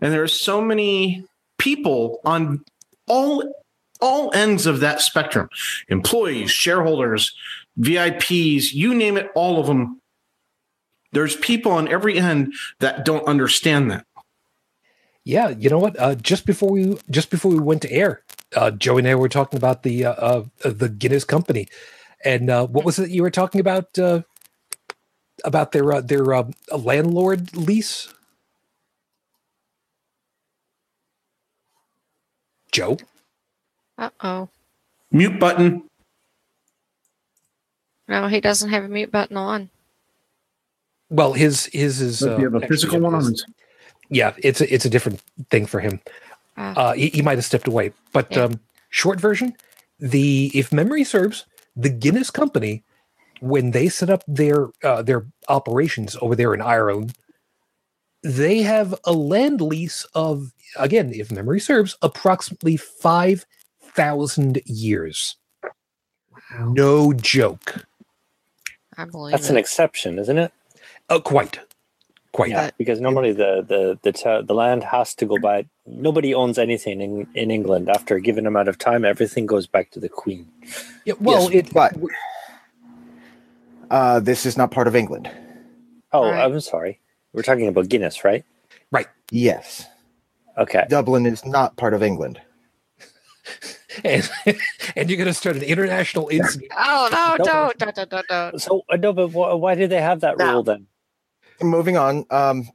And 0.00 0.12
there 0.12 0.22
are 0.22 0.28
so 0.28 0.60
many 0.60 1.24
people 1.58 2.20
on 2.24 2.64
all 3.06 3.54
all 4.00 4.34
ends 4.34 4.64
of 4.64 4.80
that 4.80 4.98
spectrum 4.98 5.46
employees 5.88 6.50
shareholders 6.50 7.34
vips 7.78 8.72
you 8.72 8.94
name 8.94 9.18
it 9.18 9.30
all 9.34 9.60
of 9.60 9.66
them 9.66 10.00
there's 11.12 11.36
people 11.36 11.72
on 11.72 11.88
every 11.88 12.18
end 12.18 12.54
that 12.78 13.04
don't 13.04 13.26
understand 13.26 13.90
that. 13.90 14.06
Yeah, 15.24 15.50
you 15.50 15.68
know 15.68 15.78
what? 15.78 15.98
Uh, 15.98 16.14
just 16.14 16.46
before 16.46 16.70
we 16.70 16.96
just 17.10 17.30
before 17.30 17.50
we 17.50 17.58
went 17.58 17.82
to 17.82 17.92
air, 17.92 18.22
uh, 18.56 18.70
Joey 18.70 19.00
and 19.00 19.08
I 19.08 19.14
were 19.14 19.28
talking 19.28 19.58
about 19.58 19.82
the 19.82 20.06
uh, 20.06 20.12
uh, 20.12 20.44
the 20.64 20.88
Guinness 20.88 21.24
company, 21.24 21.68
and 22.24 22.48
uh, 22.48 22.66
what 22.66 22.84
was 22.84 22.98
it 22.98 23.10
you 23.10 23.22
were 23.22 23.30
talking 23.30 23.60
about 23.60 23.98
uh, 23.98 24.22
about 25.44 25.72
their 25.72 25.92
uh, 25.92 26.00
their 26.02 26.34
uh, 26.34 26.44
landlord 26.76 27.56
lease? 27.56 28.12
Joe, 32.72 32.98
Uh 33.98 34.10
oh, 34.22 34.48
mute 35.12 35.38
button 35.40 35.84
no, 38.08 38.28
he 38.28 38.40
doesn't 38.40 38.70
have 38.70 38.84
a 38.84 38.88
mute 38.88 39.12
button 39.12 39.36
on. 39.36 39.70
well, 41.10 41.32
his 41.34 41.66
his 41.66 42.00
is 42.02 42.26
uh, 42.26 42.38
you 42.38 42.44
have 42.44 42.54
a 42.54 42.66
physical 42.68 43.00
one 43.00 43.14
his- 43.14 43.44
Yeah, 44.10 44.34
it's 44.38 44.60
a, 44.60 44.72
it's 44.74 44.84
a 44.84 44.90
different 44.90 45.20
thing 45.50 45.66
for 45.66 45.80
him. 45.80 46.00
Ah, 46.56 46.72
Uh, 46.76 46.92
he, 46.94 47.08
he 47.10 47.22
might 47.22 47.38
have 47.38 47.44
stepped 47.44 47.68
away, 47.68 47.92
but 48.12 48.28
Yeah. 48.30 48.44
um, 48.44 48.60
short 48.90 49.20
version: 49.20 49.56
the 49.98 50.50
if 50.54 50.72
memory 50.72 51.04
serves, 51.04 51.46
the 51.76 51.90
Guinness 51.90 52.30
Company, 52.30 52.84
when 53.40 53.72
they 53.72 53.88
set 53.88 54.10
up 54.10 54.24
their 54.28 54.68
uh, 54.82 55.02
their 55.02 55.26
operations 55.48 56.16
over 56.22 56.36
there 56.36 56.54
in 56.54 56.60
Ireland, 56.62 57.14
they 58.22 58.62
have 58.62 58.94
a 59.04 59.12
land 59.12 59.60
lease 59.60 60.04
of 60.14 60.52
again, 60.76 61.12
if 61.14 61.30
memory 61.32 61.60
serves, 61.60 61.96
approximately 62.02 62.76
five 62.76 63.46
thousand 63.82 64.60
years. 64.66 65.36
No 66.58 67.12
joke. 67.12 67.86
I 68.96 69.04
believe 69.04 69.32
That's 69.32 69.48
it. 69.48 69.52
an 69.52 69.56
exception, 69.56 70.18
isn't 70.18 70.38
it? 70.38 70.52
Uh, 71.08 71.20
quite, 71.20 71.60
quite. 72.32 72.50
Yeah, 72.50 72.70
because 72.78 73.00
normally 73.00 73.32
the 73.32 73.64
the 73.66 73.98
the 74.02 74.12
t- 74.12 74.42
the 74.46 74.54
land 74.54 74.84
has 74.84 75.14
to 75.16 75.26
go 75.26 75.38
by. 75.38 75.66
Nobody 75.86 76.34
owns 76.34 76.58
anything 76.58 77.00
in, 77.00 77.26
in 77.34 77.50
England 77.50 77.88
after 77.88 78.16
a 78.16 78.20
given 78.20 78.46
amount 78.46 78.68
of 78.68 78.78
time. 78.78 79.04
Everything 79.04 79.46
goes 79.46 79.66
back 79.66 79.90
to 79.92 80.00
the 80.00 80.08
Queen. 80.08 80.48
Yeah, 81.04 81.14
well, 81.20 81.50
Yes, 81.50 81.66
it 81.66 81.74
but 81.74 81.94
uh, 83.90 84.20
this 84.20 84.46
is 84.46 84.56
not 84.56 84.70
part 84.70 84.86
of 84.88 84.94
England. 84.96 85.30
Oh, 86.12 86.30
Right. 86.30 86.44
I'm 86.44 86.60
sorry. 86.60 87.00
We're 87.32 87.42
talking 87.42 87.68
about 87.68 87.88
Guinness, 87.88 88.24
right? 88.24 88.44
Right. 88.90 89.06
Yes, 89.30 89.86
Okay. 90.58 90.84
Dublin 90.88 91.24
is 91.26 91.44
not 91.46 91.76
part 91.76 91.94
of 91.94 92.02
England. 92.02 92.40
and, 94.04 94.28
and 94.96 95.08
you're 95.08 95.16
going 95.16 95.26
to 95.26 95.32
start 95.34 95.56
an 95.56 95.62
international 95.62 96.28
incident. 96.28 96.70
Oh 96.76 97.08
no! 97.10 97.36
No. 97.38 97.44
Don't, 97.44 97.78
don't, 97.78 97.94
don't, 97.94 98.10
don't, 98.10 98.26
don't. 98.28 98.60
So 98.60 98.82
uh, 98.90 98.96
no, 98.96 99.12
but 99.12 99.28
wh- 99.28 99.58
why 99.60 99.74
did 99.74 99.90
they 99.90 100.00
have 100.00 100.20
that 100.20 100.38
Now- 100.38 100.54
rule 100.54 100.62
then? 100.62 100.86
Moving 101.62 101.96
on. 101.96 102.24
Um, 102.30 102.68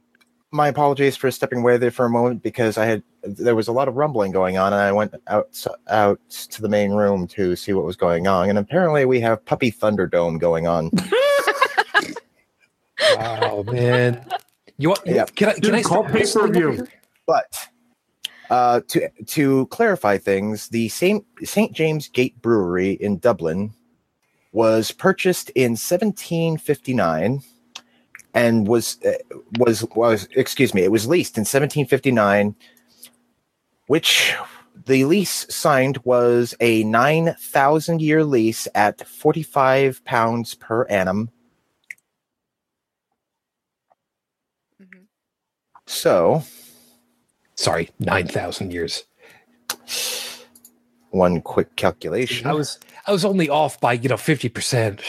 my 0.52 0.68
apologies 0.68 1.16
for 1.16 1.30
stepping 1.30 1.58
away 1.60 1.76
there 1.76 1.90
for 1.90 2.06
a 2.06 2.10
moment 2.10 2.42
because 2.42 2.78
I 2.78 2.86
had 2.86 3.02
there 3.26 3.54
was 3.54 3.68
a 3.68 3.72
lot 3.72 3.88
of 3.88 3.96
rumbling 3.96 4.32
going 4.32 4.58
on, 4.58 4.72
and 4.72 4.82
I 4.82 4.92
went 4.92 5.14
out 5.26 5.66
out 5.88 6.20
to 6.28 6.62
the 6.62 6.68
main 6.68 6.92
room 6.92 7.26
to 7.28 7.56
see 7.56 7.72
what 7.72 7.84
was 7.84 7.96
going 7.96 8.26
on, 8.26 8.48
and 8.48 8.58
apparently 8.58 9.04
we 9.04 9.20
have 9.20 9.44
Puppy 9.44 9.70
Thunderdome 9.70 10.38
going 10.38 10.66
on. 10.66 10.90
Oh 13.18 13.62
man, 13.64 14.24
you 14.78 14.88
want? 14.88 15.00
Yeah. 15.04 15.26
Can 15.26 15.50
I? 15.50 15.52
Can 15.52 15.62
Dude, 15.62 15.74
I 15.74 15.82
call 15.82 16.02
start 16.02 16.12
this 16.12 16.34
pay-per-view. 16.34 16.86
But 17.26 17.68
uh, 18.50 18.80
to 18.88 19.08
to 19.08 19.66
clarify 19.66 20.18
things, 20.18 20.68
the 20.68 20.88
Saint 20.88 21.24
Saint 21.44 21.72
James 21.72 22.08
Gate 22.08 22.40
Brewery 22.40 22.92
in 22.92 23.18
Dublin 23.18 23.72
was 24.52 24.92
purchased 24.92 25.50
in 25.50 25.72
1759 25.72 27.42
and 28.34 28.68
was 28.68 28.98
uh, 29.04 29.12
was 29.58 29.84
was 29.94 30.28
excuse 30.36 30.72
me, 30.74 30.82
it 30.82 30.92
was 30.92 31.06
leased 31.06 31.36
in 31.36 31.42
1759, 31.42 32.54
which 33.86 34.34
the 34.86 35.04
lease 35.04 35.46
signed 35.54 35.98
was 36.04 36.54
a 36.60 36.82
9,000 36.84 38.00
year 38.02 38.24
lease 38.24 38.68
at 38.74 39.06
45 39.06 40.04
pounds 40.04 40.54
per 40.54 40.84
annum. 40.84 41.30
Mhm. 44.80 45.06
So, 45.86 46.42
Sorry, 47.58 47.88
nine 47.98 48.28
thousand 48.28 48.70
years. 48.72 49.04
one 51.10 51.40
quick 51.40 51.74
calculation. 51.76 52.46
I 52.46 52.52
was 52.52 52.78
I 53.06 53.12
was 53.12 53.24
only 53.24 53.48
off 53.48 53.80
by 53.80 53.94
you 53.94 54.10
know 54.10 54.18
fifty 54.18 54.50
percent. 54.50 55.00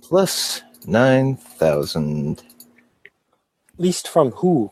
plus 0.09 0.63
9,000. 0.87 2.43
Leased 3.79 4.09
from 4.09 4.31
who? 4.31 4.71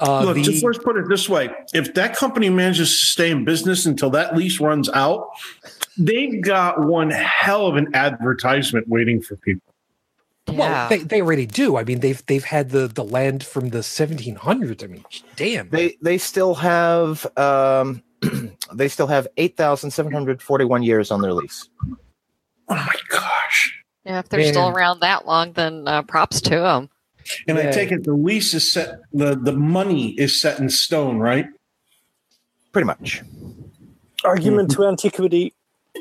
Uh, 0.00 0.24
Look, 0.24 0.36
the, 0.36 0.42
just 0.42 0.64
let's 0.64 0.78
put 0.78 0.96
it 0.96 1.08
this 1.10 1.28
way: 1.28 1.50
if 1.74 1.92
that 1.92 2.16
company 2.16 2.48
manages 2.48 2.88
to 2.88 3.06
stay 3.06 3.30
in 3.30 3.44
business 3.44 3.84
until 3.84 4.08
that 4.10 4.34
lease 4.34 4.58
runs 4.58 4.88
out, 4.88 5.28
they've 5.98 6.42
got 6.42 6.86
one 6.86 7.10
hell 7.10 7.66
of 7.66 7.76
an 7.76 7.94
advertisement 7.94 8.88
waiting 8.88 9.20
for 9.20 9.36
people. 9.36 9.74
well, 10.48 10.56
Yeah. 10.56 10.88
they, 10.88 10.98
they 10.98 11.20
already 11.20 11.44
do. 11.44 11.76
I 11.76 11.84
mean, 11.84 12.00
they've 12.00 12.24
they've 12.26 12.44
had 12.44 12.70
the 12.70 12.88
the 12.88 13.04
land 13.04 13.44
from 13.44 13.68
the 13.70 13.82
seventeen 13.82 14.36
hundreds. 14.36 14.82
I 14.82 14.86
mean, 14.86 15.04
damn. 15.36 15.68
They 15.68 15.96
they 16.00 16.16
still 16.16 16.54
have 16.54 17.26
um 17.36 18.02
they 18.74 18.88
still 18.88 19.06
have 19.06 19.26
8,741 19.36 20.82
years 20.82 21.10
on 21.10 21.20
their 21.22 21.32
lease. 21.34 21.68
Oh 22.70 22.74
my 22.74 22.94
gosh! 23.08 23.82
yeah. 24.04 24.20
If 24.20 24.28
they're 24.28 24.44
still 24.44 24.68
around 24.68 25.00
that 25.00 25.26
long, 25.26 25.52
then 25.52 25.86
uh, 25.86 26.02
props 26.02 26.40
to 26.42 26.50
them. 26.50 26.88
And 27.46 27.58
I 27.58 27.70
take 27.70 27.92
it 27.92 28.04
the 28.04 28.12
lease 28.12 28.54
is 28.54 28.72
set. 28.72 29.00
the 29.12 29.36
The 29.36 29.52
money 29.52 30.10
is 30.10 30.40
set 30.40 30.58
in 30.58 30.70
stone, 30.70 31.18
right? 31.18 31.46
Pretty 32.72 32.86
much. 32.86 33.22
Argument 34.24 34.70
to 34.72 34.86
antiquity. 34.86 35.54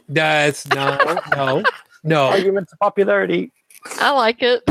That's 0.08 0.68
no, 0.68 0.98
no, 1.36 1.64
no. 2.04 2.28
Argument 2.28 2.70
to 2.70 2.78
popularity. 2.78 3.52
I 4.00 4.12
like 4.12 4.42
it. 4.42 4.64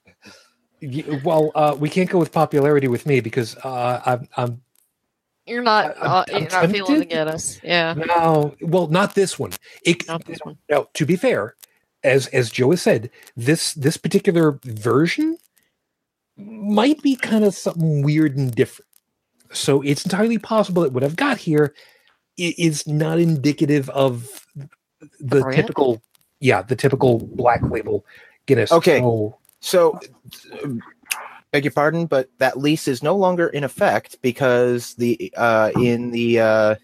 Well, 1.24 1.50
uh, 1.56 1.76
we 1.76 1.90
can't 1.90 2.08
go 2.08 2.20
with 2.20 2.30
popularity 2.30 2.86
with 2.86 3.04
me 3.04 3.18
because 3.18 3.56
uh, 3.64 4.00
I'm, 4.06 4.28
I'm 4.36 4.60
You're 5.48 5.62
not. 5.62 5.96
I- 5.98 6.00
I'm- 6.00 6.10
uh, 6.10 6.24
I'm 6.28 6.42
you're 6.42 6.50
not 6.50 6.70
feeling 6.70 6.98
the 7.00 7.06
tempted. 7.06 7.08
Guinness. 7.10 7.60
Yeah. 7.62 7.94
no. 7.94 8.54
Well, 8.60 8.86
not 8.88 9.14
this 9.14 9.38
one. 9.38 9.52
It, 9.84 10.06
Not 10.06 10.24
this 10.26 10.38
one. 10.42 10.58
Now, 10.70 10.86
to 10.94 11.06
be 11.06 11.16
fair, 11.16 11.56
as 12.04 12.26
as 12.28 12.50
Joe 12.50 12.70
has 12.70 12.82
said, 12.82 13.10
this 13.36 13.74
this 13.74 13.96
particular 13.96 14.58
version 14.64 15.36
might 16.36 17.02
be 17.02 17.16
kind 17.16 17.44
of 17.44 17.54
something 17.54 18.02
weird 18.02 18.36
and 18.36 18.54
different. 18.54 18.86
So 19.52 19.82
it's 19.82 20.04
entirely 20.04 20.38
possible 20.38 20.82
that 20.82 20.92
what 20.92 21.02
I've 21.02 21.16
got 21.16 21.38
here 21.38 21.74
is 22.36 22.86
not 22.86 23.18
indicative 23.18 23.88
of 23.90 24.46
the 25.18 25.40
Brand? 25.40 25.56
typical, 25.56 26.02
yeah, 26.40 26.62
the 26.62 26.76
typical 26.76 27.18
black 27.18 27.62
label 27.68 28.04
Guinness. 28.46 28.70
Okay. 28.70 29.00
So, 29.00 29.38
So 29.60 29.98
beg 31.52 31.64
your 31.64 31.72
pardon, 31.72 32.06
but 32.06 32.28
that 32.38 32.58
lease 32.58 32.88
is 32.88 33.02
no 33.02 33.16
longer 33.16 33.48
in 33.48 33.64
effect 33.64 34.20
because 34.22 34.94
the 34.94 35.32
uh 35.36 35.70
in 35.76 36.10
the 36.10 36.40
uh 36.40 36.74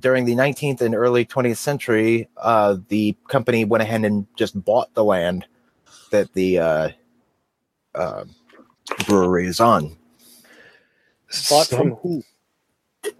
during 0.00 0.24
the 0.24 0.34
19th 0.34 0.80
and 0.80 0.94
early 0.96 1.24
20th 1.24 1.58
century, 1.58 2.28
uh, 2.38 2.76
the 2.88 3.16
company 3.28 3.64
went 3.64 3.82
ahead 3.82 4.04
and 4.04 4.26
just 4.36 4.60
bought 4.64 4.92
the 4.94 5.04
land 5.04 5.46
that 6.10 6.32
the 6.32 6.58
uh, 6.58 6.88
uh, 7.94 8.24
brewery 9.06 9.46
is 9.46 9.60
on. 9.60 9.96
Bought 11.48 11.66
some- 11.66 11.78
from 11.78 11.90
who? 11.96 12.22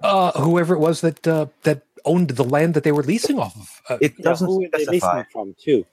uh, 0.03 0.33
whoever 0.41 0.75
it 0.75 0.81
was 0.81 1.01
that 1.03 1.25
uh, 1.27 1.47
that 1.63 1.83
owned 2.05 2.31
the 2.31 2.45
land 2.45 2.75
that 2.75 2.83
they 2.83 2.93
were 2.93 3.03
leasing 3.05 3.39
off 3.39 3.57
of. 3.57 3.83
Uh, 3.89 3.99
It 4.01 4.21
doesn't 4.23 4.49
who 4.49 4.69
they 4.73 4.79
leasing 4.87 4.99
specify. 4.99 5.21
it 5.21 5.27
from 5.33 5.55
too? 5.59 5.87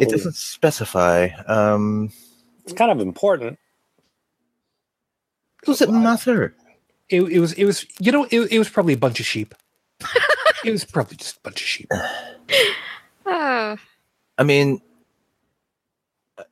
It 0.00 0.08
doesn't 0.10 0.34
specify. 0.36 1.28
Um, 1.48 2.12
It's 2.66 2.74
kind 2.74 2.90
of 2.90 3.00
important. 3.00 3.58
does 5.64 5.80
it 5.80 5.90
matter? 5.90 6.54
it, 7.08 7.22
it 7.22 7.38
was 7.38 7.52
it 7.52 7.64
was 7.64 7.86
you 8.00 8.10
know 8.10 8.24
it, 8.30 8.52
it 8.52 8.58
was 8.58 8.68
probably 8.68 8.92
a 8.94 8.98
bunch 8.98 9.20
of 9.20 9.26
sheep. 9.26 9.54
it 10.64 10.70
was 10.72 10.84
probably 10.84 11.16
just 11.16 11.36
a 11.36 11.40
bunch 11.40 11.60
of 11.62 11.66
sheep. 11.68 11.88
Ah, 13.28 13.76
I 14.38 14.44
mean, 14.44 14.80
uh, 16.38 16.44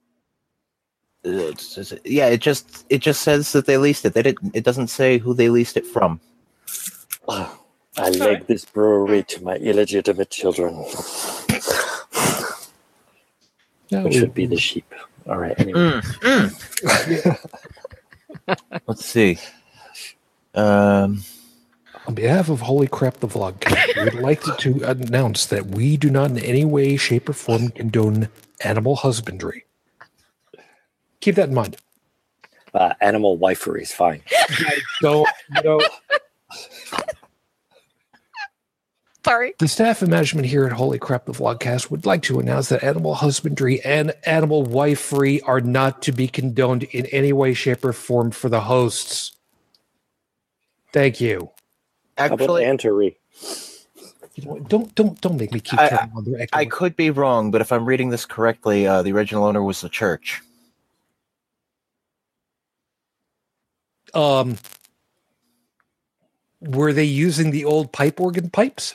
it's 1.25 1.73
just- 1.77 1.95
yeah, 2.05 2.27
it 2.27 2.41
just 2.41 2.85
it 2.89 2.99
just 2.99 3.23
says 3.23 3.53
that 3.53 3.67
they 3.67 3.77
leased 3.77 4.05
it. 4.05 4.13
They 4.15 4.23
didn't. 4.23 4.57
It 4.57 4.65
doesn't 4.65 4.89
say 4.89 5.19
who 5.19 5.35
they 5.35 5.49
leased 5.51 5.77
it 5.77 5.87
from. 5.87 6.19
I 7.29 8.09
leg 8.11 8.49
this 8.49 8.65
brewery 8.65 9.23
to 9.23 9.45
my 9.45 9.55
illegitimate 9.57 10.31
children. 10.31 10.85
No, 13.93 14.03
Which 14.05 14.15
should 14.15 14.35
be 14.35 14.47
the 14.47 14.57
sheep. 14.59 14.93
All 15.27 15.39
right. 15.39 15.59
Anyway. 15.59 16.01
Let's 18.87 19.05
see. 19.05 19.39
Um, 20.55 21.23
On 22.07 22.15
behalf 22.15 22.49
of 22.51 22.61
Holy 22.61 22.87
Crap 22.87 23.21
the 23.21 23.27
Vlog, 23.29 23.65
we 23.97 24.05
would 24.05 24.15
like 24.23 24.43
to 24.59 24.83
announce 24.85 25.47
that 25.47 25.67
we 25.67 25.97
do 25.97 26.11
not 26.11 26.31
in 26.31 26.39
any 26.39 26.65
way, 26.65 26.97
shape, 26.97 27.29
or 27.29 27.33
form 27.33 27.71
condone 27.71 28.29
animal 28.63 28.97
husbandry. 28.97 29.65
Keep 31.21 31.37
that 31.37 31.49
in 31.49 31.55
mind. 31.55 31.77
Uh, 32.75 32.93
animal 33.01 33.39
wifery 33.39 33.83
is 33.83 33.93
fine. 33.93 34.21
So, 35.01 35.25
you 35.57 35.63
know, 35.63 35.81
sorry. 39.25 39.55
the 39.59 39.69
staff 39.69 40.03
and 40.03 40.11
management 40.11 40.47
here 40.47 40.65
at 40.67 40.73
Holy 40.73 40.99
Crap 40.99 41.27
the 41.27 41.33
Vlogcast 41.33 41.91
would 41.91 42.07
like 42.07 42.23
to 42.23 42.41
announce 42.41 42.69
that 42.71 42.83
animal 42.83 43.15
husbandry 43.15 43.81
and 43.85 44.15
animal 44.25 44.65
wifery 44.65 45.41
are 45.45 45.61
not 45.61 46.03
to 46.03 46.13
be 46.13 46.29
condoned 46.29 46.85
in 46.85 47.07
any 47.07 47.33
way, 47.33 47.55
shape, 47.55 47.85
or 47.85 47.93
form 47.93 48.31
for 48.31 48.49
the 48.49 48.63
hosts. 48.63 49.33
Thank 50.93 51.21
you. 51.21 51.51
Actually, 52.17 52.65
antery? 52.65 53.17
You 54.37 54.45
know? 54.47 54.59
Don't 54.61 54.95
don't 54.95 55.21
don't 55.21 55.37
make 55.39 55.53
me 55.53 55.61
keep 55.61 55.81
I- 55.81 55.89
turning 55.89 56.13
on 56.17 56.25
the 56.25 56.41
echo. 56.41 56.57
I 56.57 56.65
could 56.65 56.97
be 56.97 57.11
wrong, 57.11 57.51
but 57.51 57.61
if 57.61 57.73
I'm 57.73 57.85
reading 57.85 58.11
this 58.11 58.27
correctly, 58.27 58.87
uh, 58.87 59.03
the 59.03 59.13
original 59.13 59.45
owner 59.45 59.63
was 59.63 59.81
the 59.81 59.89
church. 59.89 60.43
um, 64.15 64.57
were 66.61 66.93
they 66.93 67.05
using 67.05 67.51
the 67.51 67.65
old 67.65 67.93
pipe 67.93 68.21
organ 68.21 68.51
pipes? 68.51 68.95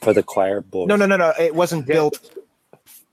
For 0.00 0.12
the 0.12 0.22
choir 0.22 0.60
board. 0.60 0.88
No, 0.88 0.96
no, 0.96 1.06
no, 1.06 1.16
no. 1.16 1.32
It 1.38 1.54
wasn't 1.54 1.86
built. 1.86 2.20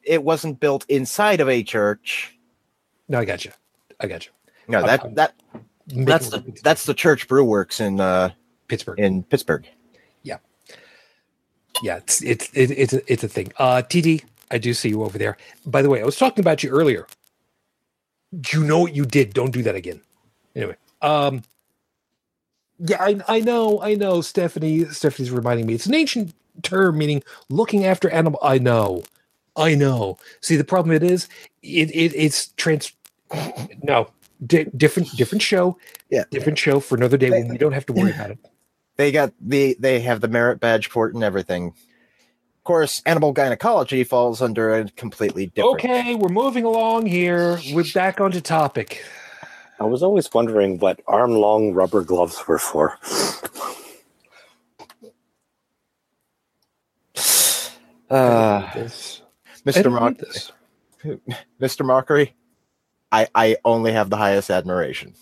It 0.03 0.23
wasn't 0.23 0.59
built 0.59 0.85
inside 0.89 1.41
of 1.41 1.49
a 1.49 1.63
church. 1.63 2.37
No, 3.09 3.19
I 3.19 3.25
got 3.25 3.45
you. 3.45 3.51
I 3.99 4.07
got 4.07 4.25
you. 4.25 4.31
No, 4.67 4.81
that 4.85 5.15
that 5.15 5.33
that's 5.87 6.29
the 6.29 6.43
that's 6.63 6.85
the 6.85 6.93
church 6.93 7.27
brew 7.27 7.43
works 7.43 7.79
in 7.79 7.99
uh 7.99 8.31
Pittsburgh. 8.67 8.99
in 8.99 9.23
Pittsburgh. 9.23 9.65
Yeah, 10.23 10.37
Yeah, 11.81 11.97
it's 11.97 12.21
it's 12.21 12.49
it, 12.53 12.71
it's 12.71 12.93
a, 12.93 13.11
it's 13.11 13.23
a 13.23 13.27
thing. 13.27 13.51
Uh, 13.57 13.81
TD, 13.85 14.23
I 14.51 14.57
do 14.57 14.73
see 14.73 14.89
you 14.89 15.03
over 15.03 15.17
there. 15.17 15.37
By 15.65 15.81
the 15.81 15.89
way, 15.89 16.01
I 16.01 16.05
was 16.05 16.17
talking 16.17 16.41
about 16.41 16.63
you 16.63 16.69
earlier. 16.69 17.07
Do 18.39 18.59
You 18.59 18.65
know 18.65 18.79
what 18.79 18.93
you 18.95 19.05
did. 19.05 19.33
Don't 19.33 19.51
do 19.51 19.63
that 19.63 19.75
again. 19.75 20.01
Anyway, 20.55 20.75
um, 21.01 21.43
yeah, 22.79 23.01
I 23.01 23.19
I 23.27 23.39
know, 23.39 23.81
I 23.81 23.95
know. 23.95 24.21
Stephanie, 24.21 24.85
Stephanie's 24.85 25.31
reminding 25.31 25.65
me. 25.65 25.75
It's 25.75 25.85
an 25.85 25.95
ancient 25.95 26.33
term 26.63 26.97
meaning 26.97 27.23
looking 27.49 27.85
after 27.85 28.09
animal. 28.09 28.39
I 28.41 28.57
know, 28.57 29.03
I 29.55 29.75
know. 29.75 30.17
See, 30.41 30.55
the 30.55 30.63
problem 30.63 30.95
it 30.95 31.03
is, 31.03 31.27
it, 31.61 31.89
it 31.91 32.13
it's 32.15 32.49
trans. 32.57 32.93
No, 33.83 34.09
di- 34.45 34.65
different 34.75 35.09
different 35.17 35.41
show. 35.41 35.77
Yeah. 36.09 36.23
different 36.31 36.57
show 36.57 36.79
for 36.79 36.95
another 36.95 37.17
day 37.17 37.29
when 37.29 37.49
we 37.49 37.57
don't 37.57 37.73
have 37.73 37.85
to 37.87 37.93
worry 37.93 38.11
about 38.11 38.31
it. 38.31 38.39
They 38.97 39.11
got 39.11 39.31
the 39.39 39.77
they 39.79 39.99
have 39.99 40.21
the 40.21 40.27
merit 40.27 40.59
badge 40.59 40.89
for 40.89 41.07
it 41.07 41.13
and 41.13 41.23
everything. 41.23 41.67
Of 41.67 42.63
course, 42.63 43.03
animal 43.05 43.31
gynecology 43.31 44.03
falls 44.03 44.41
under 44.41 44.73
a 44.73 44.89
completely 44.89 45.45
different. 45.45 45.75
Okay, 45.75 46.15
we're 46.15 46.29
moving 46.29 46.65
along 46.65 47.05
here. 47.05 47.59
We're 47.71 47.85
back 47.93 48.19
onto 48.19 48.41
topic. 48.41 49.03
I 49.79 49.83
was 49.83 50.01
always 50.01 50.33
wondering 50.33 50.79
what 50.79 50.99
arm 51.05 51.33
long 51.35 51.73
rubber 51.73 52.01
gloves 52.03 52.47
were 52.47 52.57
for. 52.57 52.97
Uh, 58.09 58.73
This- 58.73 59.21
Mr. 59.65 59.83
don't 59.83 59.93
Mock, 59.93 60.11
need 60.11 60.19
this. 60.19 60.51
Mr. 61.61 61.85
Mockery, 61.85 62.33
I 63.11 63.27
I 63.35 63.57
only 63.65 63.91
have 63.91 64.09
the 64.09 64.17
highest 64.17 64.49
admiration. 64.49 65.13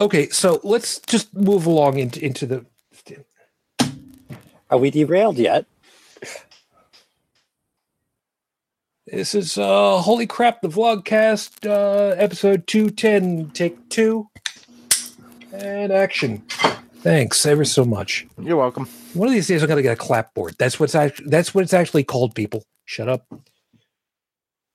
Okay, 0.00 0.28
so 0.30 0.60
let's 0.64 0.98
just 1.00 1.34
move 1.34 1.66
along 1.66 1.98
into 1.98 2.24
into 2.24 2.46
the. 2.46 2.66
Are 4.70 4.78
we 4.78 4.90
derailed 4.90 5.36
yet? 5.38 5.66
This 9.06 9.34
is 9.34 9.58
uh 9.58 9.98
holy 9.98 10.26
crap, 10.26 10.62
the 10.62 10.68
vlogcast 10.68 11.66
uh 11.68 12.14
episode 12.16 12.66
two 12.66 12.90
ten, 12.90 13.50
take 13.50 13.88
two, 13.90 14.28
and 15.52 15.92
action. 15.92 16.38
Thanks 17.02 17.44
ever 17.44 17.64
so 17.66 17.84
much. 17.84 18.26
You're 18.40 18.56
welcome. 18.56 18.88
One 19.14 19.28
of 19.28 19.34
these 19.34 19.46
days, 19.46 19.62
I'm 19.62 19.68
gonna 19.68 19.82
get 19.82 19.92
a 19.92 19.96
clapboard. 19.96 20.56
That's 20.58 20.78
what's 20.80 20.94
actually 20.94 21.30
that's 21.30 21.54
what 21.54 21.62
it's 21.62 21.74
actually 21.74 22.04
called. 22.04 22.34
People, 22.34 22.64
shut 22.84 23.08
up. 23.08 23.26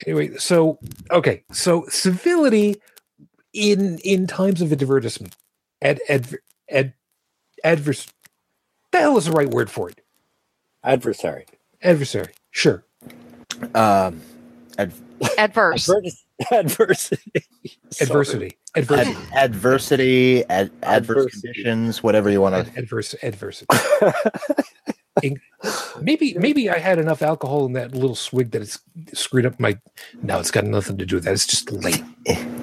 Anyway, 0.06 0.38
so 0.38 0.80
okay, 1.12 1.44
so 1.52 1.86
civility 1.90 2.82
in 3.54 4.00
in 4.00 4.28
times 4.28 4.62
of 4.62 4.72
advertisement, 4.72 5.36
ad 5.82 6.00
ad 6.10 6.38
ad 6.70 6.94
adverse. 7.64 8.08
The 8.92 9.00
hell 9.00 9.18
is 9.18 9.26
the 9.26 9.32
right 9.32 9.50
word 9.50 9.70
for 9.70 9.90
it? 9.90 10.02
Adversary. 10.84 11.46
Adversary. 11.84 12.34
Sure. 12.52 12.84
Um, 13.76 14.22
ad- 14.78 14.94
Adverse. 15.38 15.88
Advertis- 16.52 16.52
adversity. 16.52 17.32
Sorry. 17.92 18.59
Adversity. 18.76 19.12
ad- 19.34 19.46
Adversity. 19.46 20.44
adversity, 20.44 20.46
ad- 20.50 20.72
adverse 20.84 21.18
Adversity. 21.26 21.42
conditions, 21.48 22.04
whatever 22.04 22.30
you 22.30 22.42
want 22.42 22.56
Ad- 22.56 22.74
to. 22.74 22.80
adverse 22.80 23.16
adversity. 23.24 23.68
Maybe 26.02 26.34
maybe 26.36 26.70
I 26.70 26.78
had 26.78 26.98
enough 26.98 27.22
alcohol 27.22 27.66
in 27.66 27.74
that 27.74 27.94
little 27.94 28.16
swig 28.16 28.52
that 28.52 28.62
it's 28.62 28.80
screwed 29.14 29.46
up 29.46 29.60
my. 29.60 29.78
No, 30.22 30.40
it's 30.40 30.52
got 30.52 30.64
nothing 30.64 30.98
to 30.98 31.06
do 31.06 31.16
with 31.16 31.26
that. 31.26 31.34
It's 31.34 31.46
just 31.46 31.70
late. 31.74 32.02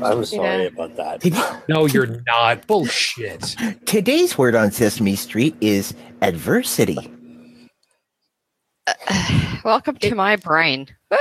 I'm 0.02 0.24
sorry 0.24 0.62
Yeah. 0.62 0.68
about 0.68 0.96
that. 0.96 1.64
No, 1.68 1.84
you're 1.84 2.22
not. 2.26 2.66
Bullshit. 2.66 3.54
Today's 3.84 4.38
word 4.38 4.54
on 4.54 4.70
Sesame 4.70 5.16
Street 5.16 5.54
is 5.60 5.92
adversity. 6.22 6.96
Uh, 8.86 9.58
welcome 9.64 9.96
to 9.98 10.14
my 10.14 10.36
brain. 10.36 10.86
More 11.10 11.18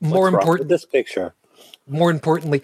What's 0.00 0.12
wrong 0.12 0.34
important. 0.34 0.58
with 0.60 0.68
this 0.70 0.86
picture. 0.86 1.34
More 1.86 2.10
importantly, 2.10 2.62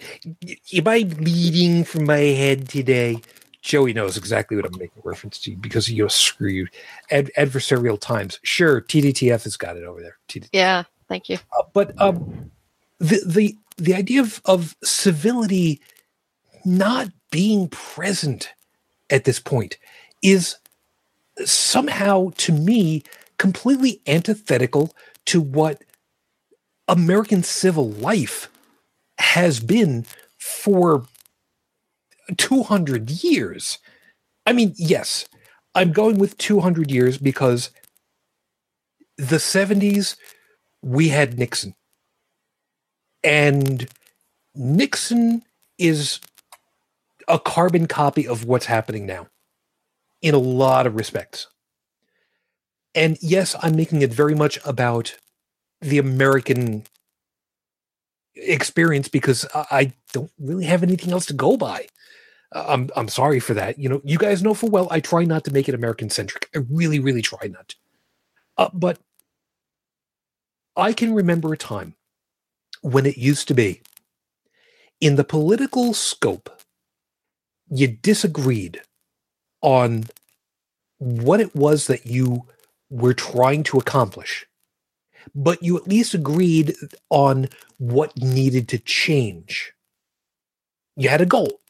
am 0.73 0.87
I 0.87 1.03
bleeding 1.03 1.83
from 1.83 2.05
my 2.05 2.17
head 2.17 2.69
today? 2.69 3.21
Joey 3.61 3.93
knows 3.93 4.15
exactly 4.15 4.55
what 4.55 4.65
I'm 4.65 4.77
making 4.79 5.01
reference 5.03 5.37
to 5.39 5.55
because 5.57 5.91
you're 5.91 6.09
screwed. 6.09 6.69
Ad- 7.11 7.31
adversarial 7.37 7.99
times. 7.99 8.39
Sure, 8.43 8.81
TDTF 8.81 9.43
has 9.43 9.57
got 9.57 9.75
it 9.75 9.83
over 9.83 10.01
there. 10.01 10.17
TD- 10.29 10.49
yeah, 10.53 10.83
thank 11.09 11.27
you. 11.27 11.37
Uh, 11.57 11.63
but 11.73 11.99
um, 12.01 12.51
the 12.99 13.21
the 13.25 13.57
the 13.77 13.93
idea 13.93 14.21
of 14.21 14.41
of 14.45 14.77
civility 14.83 15.81
not 16.63 17.09
being 17.31 17.67
present 17.67 18.53
at 19.09 19.25
this 19.25 19.39
point 19.39 19.77
is 20.21 20.55
somehow 21.45 22.31
to 22.37 22.51
me 22.51 23.03
completely 23.37 24.01
antithetical 24.07 24.93
to 25.25 25.41
what 25.41 25.83
American 26.87 27.43
civil 27.43 27.89
life 27.91 28.49
has 29.19 29.59
been 29.59 30.05
for 30.37 31.05
200 32.37 33.09
years. 33.23 33.79
I 34.45 34.53
mean, 34.53 34.73
yes, 34.77 35.25
I'm 35.75 35.91
going 35.91 36.17
with 36.17 36.37
200 36.37 36.89
years 36.89 37.17
because 37.17 37.71
the 39.17 39.37
70s 39.37 40.15
we 40.81 41.09
had 41.09 41.37
Nixon. 41.37 41.75
And 43.23 43.87
Nixon 44.55 45.43
is 45.77 46.19
a 47.27 47.37
carbon 47.37 47.87
copy 47.87 48.27
of 48.27 48.45
what's 48.45 48.65
happening 48.65 49.05
now 49.05 49.27
in 50.21 50.33
a 50.33 50.39
lot 50.39 50.87
of 50.87 50.95
respects. 50.95 51.47
And 52.95 53.17
yes, 53.21 53.55
I'm 53.61 53.75
making 53.75 54.01
it 54.01 54.13
very 54.13 54.35
much 54.35 54.57
about 54.65 55.15
the 55.81 55.97
American 55.97 56.85
experience 58.41 59.07
because 59.07 59.45
I 59.53 59.93
don't 60.13 60.31
really 60.39 60.65
have 60.65 60.83
anything 60.83 61.11
else 61.11 61.25
to 61.27 61.33
go 61.33 61.57
by. 61.57 61.87
Uh, 62.51 62.65
I'm 62.67 62.89
I'm 62.95 63.07
sorry 63.09 63.39
for 63.39 63.53
that. 63.53 63.77
You 63.77 63.89
know, 63.89 64.01
you 64.03 64.17
guys 64.17 64.41
know 64.41 64.53
full 64.53 64.69
well 64.69 64.87
I 64.89 64.99
try 64.99 65.23
not 65.23 65.43
to 65.45 65.53
make 65.53 65.69
it 65.69 65.75
American 65.75 66.09
centric. 66.09 66.49
I 66.55 66.59
really, 66.69 66.99
really 66.99 67.21
try 67.21 67.47
not. 67.47 67.75
Uh, 68.57 68.69
but 68.73 68.99
I 70.75 70.93
can 70.93 71.13
remember 71.13 71.53
a 71.53 71.57
time 71.57 71.95
when 72.81 73.05
it 73.05 73.17
used 73.17 73.47
to 73.49 73.53
be 73.53 73.81
in 75.01 75.15
the 75.15 75.23
political 75.23 75.93
scope, 75.93 76.49
you 77.69 77.87
disagreed 77.87 78.81
on 79.61 80.05
what 80.97 81.39
it 81.39 81.55
was 81.55 81.87
that 81.87 82.05
you 82.05 82.45
were 82.89 83.13
trying 83.13 83.63
to 83.63 83.77
accomplish, 83.77 84.45
but 85.35 85.61
you 85.63 85.77
at 85.77 85.87
least 85.87 86.13
agreed 86.13 86.75
on 87.09 87.49
what 87.77 88.15
needed 88.17 88.67
to 88.69 88.79
change. 88.79 89.73
You 90.95 91.09
had 91.09 91.21
a 91.21 91.25
goal. 91.25 91.61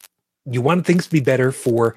You 0.45 0.61
wanted 0.61 0.85
things 0.85 1.05
to 1.05 1.11
be 1.11 1.19
better 1.19 1.51
for 1.51 1.95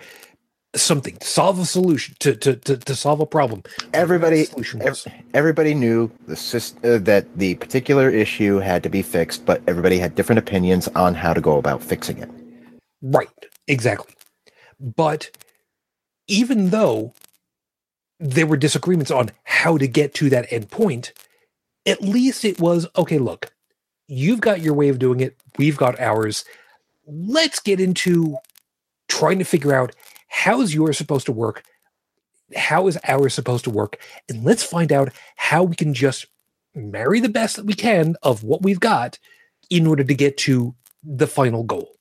something, 0.74 1.16
to 1.16 1.26
solve 1.26 1.58
a 1.58 1.64
solution, 1.64 2.14
to 2.20 2.34
to 2.36 2.56
to, 2.56 2.76
to 2.76 2.94
solve 2.94 3.20
a 3.20 3.26
problem. 3.26 3.62
Everybody, 3.92 4.44
Whatever 4.44 4.60
the 4.60 4.64
solution 4.64 4.82
ev- 4.82 5.22
everybody 5.34 5.74
knew 5.74 6.10
the 6.26 6.34
syst- 6.34 6.84
uh, 6.84 6.98
that 7.04 7.26
the 7.36 7.54
particular 7.56 8.10
issue 8.10 8.58
had 8.58 8.82
to 8.82 8.88
be 8.88 9.02
fixed, 9.02 9.46
but 9.46 9.62
everybody 9.66 9.98
had 9.98 10.14
different 10.14 10.38
opinions 10.38 10.88
on 10.88 11.14
how 11.14 11.32
to 11.32 11.40
go 11.40 11.58
about 11.58 11.82
fixing 11.82 12.18
it. 12.18 12.30
Right, 13.00 13.28
exactly. 13.66 14.14
But 14.80 15.30
even 16.26 16.70
though 16.70 17.14
there 18.18 18.46
were 18.46 18.56
disagreements 18.56 19.10
on 19.10 19.30
how 19.44 19.76
to 19.78 19.88
get 19.88 20.14
to 20.14 20.30
that 20.30 20.52
end 20.52 20.70
point, 20.70 21.12
at 21.86 22.02
least 22.02 22.44
it 22.44 22.60
was 22.60 22.86
okay, 22.96 23.18
look, 23.18 23.52
you've 24.08 24.40
got 24.40 24.60
your 24.60 24.74
way 24.74 24.88
of 24.88 24.98
doing 24.98 25.20
it, 25.20 25.36
we've 25.58 25.76
got 25.76 26.00
ours. 26.00 26.44
Let's 27.06 27.60
get 27.60 27.80
into 27.80 28.36
trying 29.08 29.38
to 29.38 29.44
figure 29.44 29.74
out 29.74 29.94
how's 30.28 30.74
yours 30.74 30.96
supposed 30.96 31.26
to 31.26 31.32
work, 31.32 31.62
how 32.56 32.86
is 32.86 32.98
ours 33.06 33.34
supposed 33.34 33.64
to 33.64 33.70
work, 33.70 33.98
and 34.28 34.44
let's 34.44 34.62
find 34.62 34.92
out 34.92 35.10
how 35.36 35.64
we 35.64 35.74
can 35.74 35.94
just 35.94 36.26
marry 36.74 37.20
the 37.20 37.28
best 37.28 37.56
that 37.56 37.66
we 37.66 37.74
can 37.74 38.16
of 38.22 38.44
what 38.44 38.62
we've 38.62 38.80
got 38.80 39.18
in 39.70 39.86
order 39.86 40.04
to 40.04 40.14
get 40.14 40.36
to 40.38 40.74
the 41.02 41.26
final 41.26 41.64
goal 41.64 41.92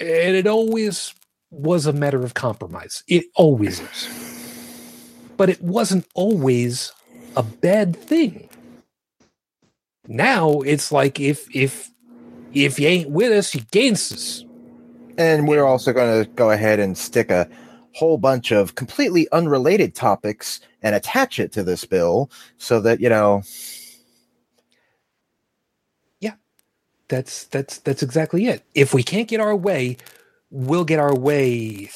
and 0.00 0.36
it 0.36 0.46
always 0.46 1.14
was 1.50 1.86
a 1.86 1.92
matter 1.92 2.22
of 2.22 2.34
compromise. 2.34 3.02
It 3.08 3.26
always 3.34 3.80
is. 3.80 4.08
But 5.36 5.48
it 5.48 5.62
wasn't 5.62 6.06
always 6.14 6.92
a 7.36 7.42
bad 7.42 7.96
thing. 7.96 8.45
Now 10.08 10.60
it's 10.62 10.92
like 10.92 11.20
if 11.20 11.46
if 11.54 11.90
if 12.52 12.78
you 12.80 12.88
ain't 12.88 13.10
with 13.10 13.32
us, 13.32 13.54
you 13.54 13.62
against 13.62 14.12
us. 14.12 14.44
And 15.18 15.48
we're 15.48 15.64
also 15.64 15.92
going 15.92 16.24
to 16.24 16.30
go 16.36 16.50
ahead 16.50 16.80
and 16.80 16.98
stick 16.98 17.30
a 17.30 17.48
whole 17.94 18.18
bunch 18.18 18.52
of 18.52 18.74
completely 18.76 19.28
unrelated 19.32 19.94
topics 19.94 20.60
and 20.82 20.94
attach 20.94 21.38
it 21.40 21.52
to 21.52 21.64
this 21.64 21.84
bill 21.86 22.30
so 22.58 22.80
that, 22.80 23.00
you 23.00 23.08
know, 23.10 23.42
yeah 26.20 26.32
That's 27.08 27.44
that's 27.46 27.78
that's 27.80 28.02
exactly 28.02 28.48
it. 28.48 28.64
If 28.74 28.94
we 28.94 29.04
can't 29.04 29.28
get 29.28 29.40
our 29.40 29.56
way, 29.56 29.98
we'll 30.50 30.86
get 30.86 31.00
our 31.00 31.16
way. 31.16 31.90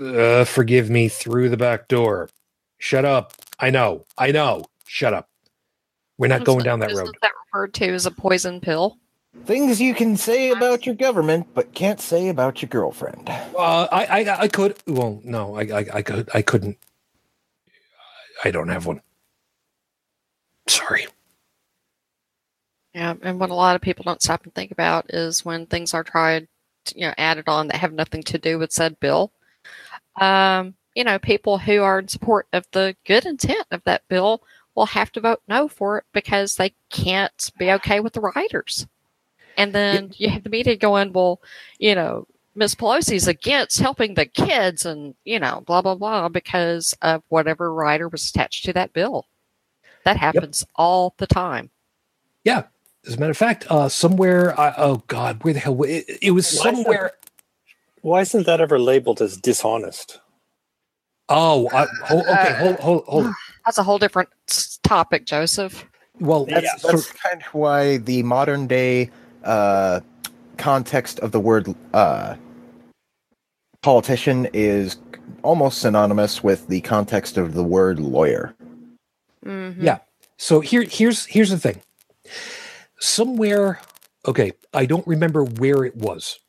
Uh, 0.00 0.44
forgive 0.44 0.90
me 0.90 1.08
through 1.08 1.50
the 1.50 1.58
back 1.58 1.88
door. 1.88 2.30
Shut 2.78 3.04
up. 3.04 3.34
I 3.60 3.70
know. 3.70 4.06
I 4.18 4.32
know. 4.32 4.66
Shut 4.86 5.14
up. 5.14 5.28
We're 6.18 6.26
not 6.28 6.44
going 6.44 6.64
down 6.64 6.80
that 6.80 6.90
Isn't 6.90 7.06
road. 7.06 7.16
that 7.22 7.32
referred 7.46 7.74
to 7.74 7.86
as 7.94 8.06
a 8.06 8.10
poison 8.10 8.60
pill? 8.60 8.98
things 9.44 9.80
you 9.80 9.94
can 9.94 10.16
say 10.16 10.50
about 10.50 10.84
your 10.84 10.94
government, 10.94 11.46
but 11.54 11.72
can't 11.72 12.00
say 12.00 12.28
about 12.28 12.60
your 12.60 12.68
girlfriend. 12.68 13.28
Uh, 13.28 13.86
I, 13.90 14.06
I 14.06 14.40
I 14.42 14.48
could. 14.48 14.76
Well, 14.86 15.20
no, 15.24 15.56
I, 15.56 15.62
I 15.62 15.86
I 15.94 16.02
could. 16.02 16.28
I 16.34 16.42
couldn't. 16.42 16.76
I 18.44 18.50
don't 18.50 18.68
have 18.68 18.86
one. 18.86 19.00
Sorry. 20.66 21.06
Yeah, 22.94 23.14
and 23.22 23.38
what 23.38 23.50
a 23.50 23.54
lot 23.54 23.76
of 23.76 23.82
people 23.82 24.02
don't 24.04 24.22
stop 24.22 24.44
and 24.44 24.54
think 24.54 24.70
about 24.70 25.06
is 25.14 25.44
when 25.44 25.66
things 25.66 25.94
are 25.94 26.02
tried, 26.04 26.48
to, 26.86 26.98
you 26.98 27.06
know, 27.06 27.14
added 27.16 27.48
on 27.48 27.68
that 27.68 27.76
have 27.76 27.92
nothing 27.92 28.22
to 28.24 28.38
do 28.38 28.58
with 28.58 28.72
said 28.72 28.98
bill. 28.98 29.32
Um, 30.20 30.74
you 30.94 31.04
know, 31.04 31.18
people 31.18 31.58
who 31.58 31.82
are 31.82 32.00
in 32.00 32.08
support 32.08 32.48
of 32.52 32.66
the 32.72 32.96
good 33.06 33.24
intent 33.24 33.66
of 33.70 33.82
that 33.84 34.02
bill 34.08 34.42
will 34.78 34.86
have 34.86 35.10
to 35.12 35.20
vote 35.20 35.42
no 35.48 35.68
for 35.68 35.98
it 35.98 36.04
because 36.12 36.54
they 36.54 36.72
can't 36.90 37.50
be 37.58 37.72
okay 37.72 38.00
with 38.00 38.12
the 38.12 38.20
riders. 38.20 38.86
And 39.56 39.74
then 39.74 40.12
you 40.16 40.30
have 40.30 40.44
the 40.44 40.50
media 40.50 40.76
going, 40.76 41.12
well, 41.12 41.40
you 41.78 41.94
know, 41.94 42.26
Miss 42.54 42.76
Pelosi's 42.76 43.26
against 43.26 43.80
helping 43.80 44.14
the 44.14 44.24
kids 44.24 44.86
and, 44.86 45.14
you 45.24 45.40
know, 45.40 45.62
blah, 45.66 45.82
blah, 45.82 45.96
blah, 45.96 46.28
because 46.28 46.94
of 47.02 47.22
whatever 47.28 47.74
rider 47.74 48.08
was 48.08 48.30
attached 48.30 48.64
to 48.66 48.72
that 48.74 48.92
bill. 48.92 49.26
That 50.04 50.16
happens 50.16 50.64
all 50.76 51.14
the 51.18 51.26
time. 51.26 51.70
Yeah. 52.44 52.64
As 53.06 53.14
a 53.14 53.18
matter 53.18 53.32
of 53.32 53.36
fact, 53.36 53.66
uh, 53.68 53.88
somewhere. 53.88 54.58
I 54.58 54.74
oh 54.76 55.02
God, 55.08 55.42
where 55.42 55.54
the 55.54 55.60
hell? 55.60 55.82
It, 55.82 56.04
it 56.22 56.30
was 56.30 56.46
Why 56.46 56.70
is 56.70 56.76
that- 56.78 56.84
somewhere. 56.84 57.12
Why 58.02 58.20
isn't 58.20 58.46
that 58.46 58.60
ever 58.60 58.78
labeled 58.78 59.20
as 59.20 59.36
dishonest? 59.36 60.20
Oh, 61.28 61.68
I, 61.72 61.86
hold, 62.04 62.24
okay. 62.26 62.54
Hold, 62.54 62.76
hold, 62.76 63.04
hold. 63.06 63.34
On. 63.68 63.70
That's 63.70 63.78
a 63.78 63.82
whole 63.82 63.98
different 63.98 64.28
topic, 64.82 65.26
Joseph. 65.26 65.84
Well, 66.20 66.46
Yeah, 66.48 66.60
That's, 66.60 66.82
so- 66.82 66.88
that's 66.92 67.10
kind 67.12 67.42
of 67.42 67.54
why 67.54 67.98
the 67.98 68.22
modern 68.22 68.66
day 68.66 69.10
uh, 69.44 70.00
context 70.56 71.20
of 71.20 71.30
the 71.32 71.40
word 71.40 71.74
uh, 71.94 72.34
politician 73.82 74.48
is 74.52 74.96
almost 75.42 75.78
synonymous 75.78 76.42
with 76.42 76.66
the 76.68 76.80
context 76.80 77.36
of 77.36 77.54
the 77.54 77.62
word 77.62 78.00
lawyer. 78.00 78.54
Mhm. 79.44 79.76
Yeah. 79.80 79.98
So 80.38 80.60
here, 80.60 80.82
here's 80.88 81.26
here's 81.26 81.50
the 81.50 81.58
thing. 81.58 81.80
Somewhere, 83.00 83.80
okay, 84.26 84.52
I 84.74 84.86
don't 84.86 85.06
remember 85.06 85.44
where 85.44 85.84
it 85.84 85.94
was. 85.96 86.40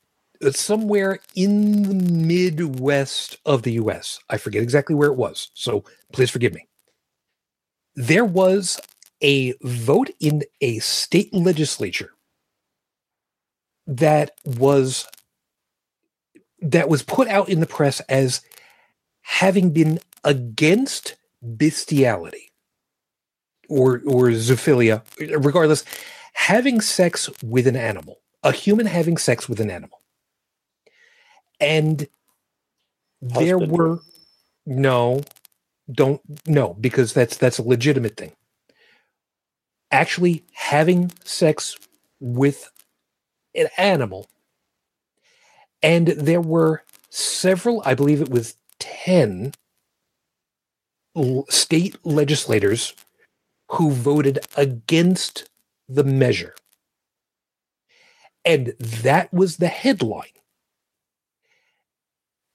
It's 0.42 0.62
somewhere 0.62 1.20
in 1.36 1.84
the 1.84 1.94
Midwest 1.94 3.38
of 3.46 3.62
the 3.64 3.74
U.S. 3.74 4.20
I 4.30 4.38
forget 4.38 4.64
exactly 4.64 4.96
where 4.96 5.10
it 5.12 5.18
was. 5.18 5.52
So 5.54 5.84
please 6.14 6.30
forgive 6.32 6.54
me. 6.54 6.66
There 7.96 8.26
was 8.26 8.80
a 9.22 9.54
vote 9.62 10.10
in 10.20 10.44
a 10.62 10.80
state 10.80 11.34
legislature 11.34 12.12
that 13.88 14.32
was 14.46 15.08
that 16.62 16.90
was 16.90 17.04
put 17.04 17.28
out 17.28 17.50
in 17.50 17.60
the 17.60 17.66
press 17.66 18.02
as 18.02 18.42
having 19.22 19.72
been 19.72 20.00
against 20.24 21.16
bestiality 21.42 22.52
or 23.70 24.02
or 24.06 24.28
zoophilia, 24.30 25.04
regardless, 25.44 25.86
having 26.34 26.82
sex 26.82 27.30
with 27.44 27.68
an 27.68 27.76
animal, 27.76 28.20
a 28.44 28.52
human 28.52 28.86
having 28.86 29.18
sex 29.18 29.48
with 29.50 29.60
an 29.60 29.72
animal, 29.72 30.02
and 31.60 32.08
there 33.22 33.60
were 33.60 34.00
no, 34.66 35.22
don't 35.92 36.22
know 36.48 36.76
because 36.80 37.14
that's 37.14 37.38
that's 37.38 37.58
a 37.60 37.64
legitimate 37.64 38.18
thing. 38.18 38.34
Actually, 39.92 40.44
having 40.54 41.12
sex 41.24 41.78
with 42.20 42.72
an 43.56 43.68
animal, 43.78 44.28
and 45.82 46.08
there 46.08 46.42
were 46.42 46.84
several, 47.10 47.82
I 47.86 47.96
believe 47.96 48.22
it 48.22 48.30
was 48.30 48.56
10 48.80 49.54
state 51.50 51.98
legislators 52.06 52.94
who 53.72 53.92
voted 53.92 54.40
against 54.56 55.50
the 55.88 56.04
measure. 56.04 56.56
And 58.46 58.74
that 58.80 59.34
was 59.34 59.58
the 59.58 59.68
headline. 59.68 60.26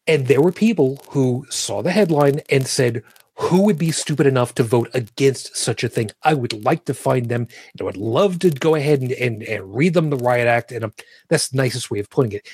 And 0.06 0.26
there 0.26 0.40
were 0.40 0.52
people 0.52 1.02
who 1.10 1.46
saw 1.50 1.82
the 1.82 1.92
headline 1.92 2.40
and 2.50 2.66
said, 2.66 3.02
Who 3.36 3.62
would 3.62 3.78
be 3.78 3.90
stupid 3.90 4.26
enough 4.26 4.54
to 4.54 4.62
vote 4.62 4.90
against 4.94 5.56
such 5.56 5.82
a 5.82 5.88
thing? 5.88 6.10
I 6.22 6.34
would 6.34 6.64
like 6.64 6.84
to 6.84 6.94
find 6.94 7.28
them 7.28 7.48
and 7.72 7.80
I 7.80 7.84
would 7.84 7.96
love 7.96 8.38
to 8.40 8.50
go 8.50 8.74
ahead 8.74 9.00
and, 9.00 9.12
and, 9.12 9.42
and 9.42 9.74
read 9.74 9.94
them 9.94 10.10
the 10.10 10.16
riot 10.16 10.46
act. 10.46 10.70
And 10.70 10.84
um, 10.84 10.92
that's 11.28 11.48
the 11.48 11.56
nicest 11.56 11.90
way 11.90 11.98
of 11.98 12.10
putting 12.10 12.32
it. 12.32 12.48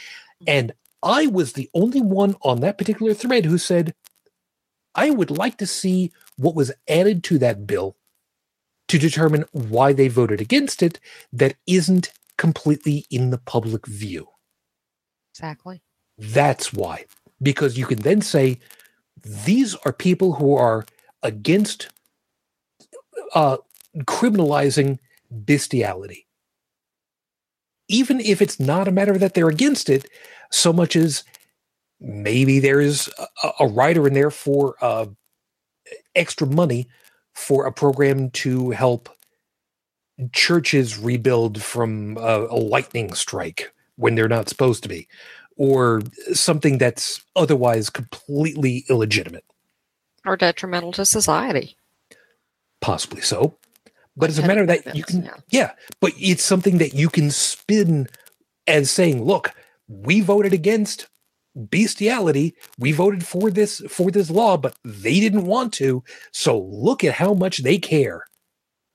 And 0.46 0.72
I 1.02 1.26
was 1.26 1.52
the 1.52 1.68
only 1.74 2.00
one 2.00 2.34
on 2.42 2.60
that 2.60 2.78
particular 2.78 3.12
thread 3.12 3.44
who 3.44 3.58
said, 3.58 3.94
I 4.94 5.10
would 5.10 5.30
like 5.30 5.58
to 5.58 5.66
see 5.66 6.12
what 6.36 6.54
was 6.54 6.72
added 6.88 7.22
to 7.24 7.38
that 7.38 7.66
bill 7.66 7.96
to 8.88 8.98
determine 8.98 9.44
why 9.52 9.92
they 9.92 10.08
voted 10.08 10.40
against 10.40 10.82
it 10.82 10.98
that 11.32 11.56
isn't 11.66 12.12
completely 12.38 13.04
in 13.10 13.30
the 13.30 13.38
public 13.38 13.86
view. 13.86 14.28
Exactly. 15.32 15.82
That's 16.18 16.72
why. 16.72 17.04
Because 17.40 17.78
you 17.78 17.86
can 17.86 18.00
then 18.00 18.20
say, 18.20 18.58
these 19.22 19.74
are 19.84 19.92
people 19.92 20.34
who 20.34 20.54
are 20.54 20.84
against 21.22 21.88
uh, 23.34 23.58
criminalizing 24.00 24.98
bestiality. 25.30 26.26
Even 27.88 28.20
if 28.20 28.40
it's 28.40 28.60
not 28.60 28.88
a 28.88 28.92
matter 28.92 29.18
that 29.18 29.34
they're 29.34 29.48
against 29.48 29.90
it, 29.90 30.06
so 30.50 30.72
much 30.72 30.96
as 30.96 31.24
maybe 32.00 32.60
there's 32.60 33.08
a, 33.42 33.50
a 33.60 33.66
rider 33.66 34.06
in 34.06 34.14
there 34.14 34.30
for 34.30 34.76
uh, 34.80 35.06
extra 36.14 36.46
money 36.46 36.88
for 37.34 37.66
a 37.66 37.72
program 37.72 38.30
to 38.30 38.70
help 38.70 39.08
churches 40.32 40.98
rebuild 40.98 41.62
from 41.62 42.16
a, 42.18 42.46
a 42.50 42.56
lightning 42.56 43.12
strike 43.14 43.72
when 43.96 44.14
they're 44.14 44.28
not 44.28 44.48
supposed 44.48 44.82
to 44.82 44.88
be, 44.88 45.06
or 45.60 46.00
something 46.32 46.78
that's 46.78 47.22
otherwise 47.36 47.90
completely 47.90 48.86
illegitimate. 48.88 49.44
Or 50.24 50.34
detrimental 50.34 50.90
to 50.92 51.04
society. 51.04 51.76
Possibly 52.80 53.20
so. 53.20 53.58
But 54.16 54.22
Like 54.22 54.30
it's 54.30 54.38
a 54.38 54.46
matter 54.46 54.64
that 54.64 54.96
you 54.96 55.04
can, 55.04 55.26
Cruz, 55.26 55.42
yeah, 55.50 55.72
but 56.00 56.14
it's 56.18 56.42
something 56.42 56.78
that 56.78 56.94
you 56.94 57.10
can 57.10 57.30
spin 57.30 58.08
as 58.66 58.90
saying, 58.90 59.22
look, 59.22 59.50
we 59.86 60.22
voted 60.22 60.54
against 60.54 61.08
bestiality. 61.54 62.54
We 62.78 62.92
voted 62.92 63.26
for 63.26 63.50
this 63.50 63.80
for 63.80 64.10
this 64.10 64.30
law, 64.30 64.56
but 64.56 64.76
they 64.82 65.20
didn't 65.20 65.44
want 65.44 65.74
to. 65.74 66.02
So 66.32 66.58
look 66.58 67.04
at 67.04 67.12
how 67.12 67.34
much 67.34 67.58
they 67.58 67.76
care. 67.76 68.24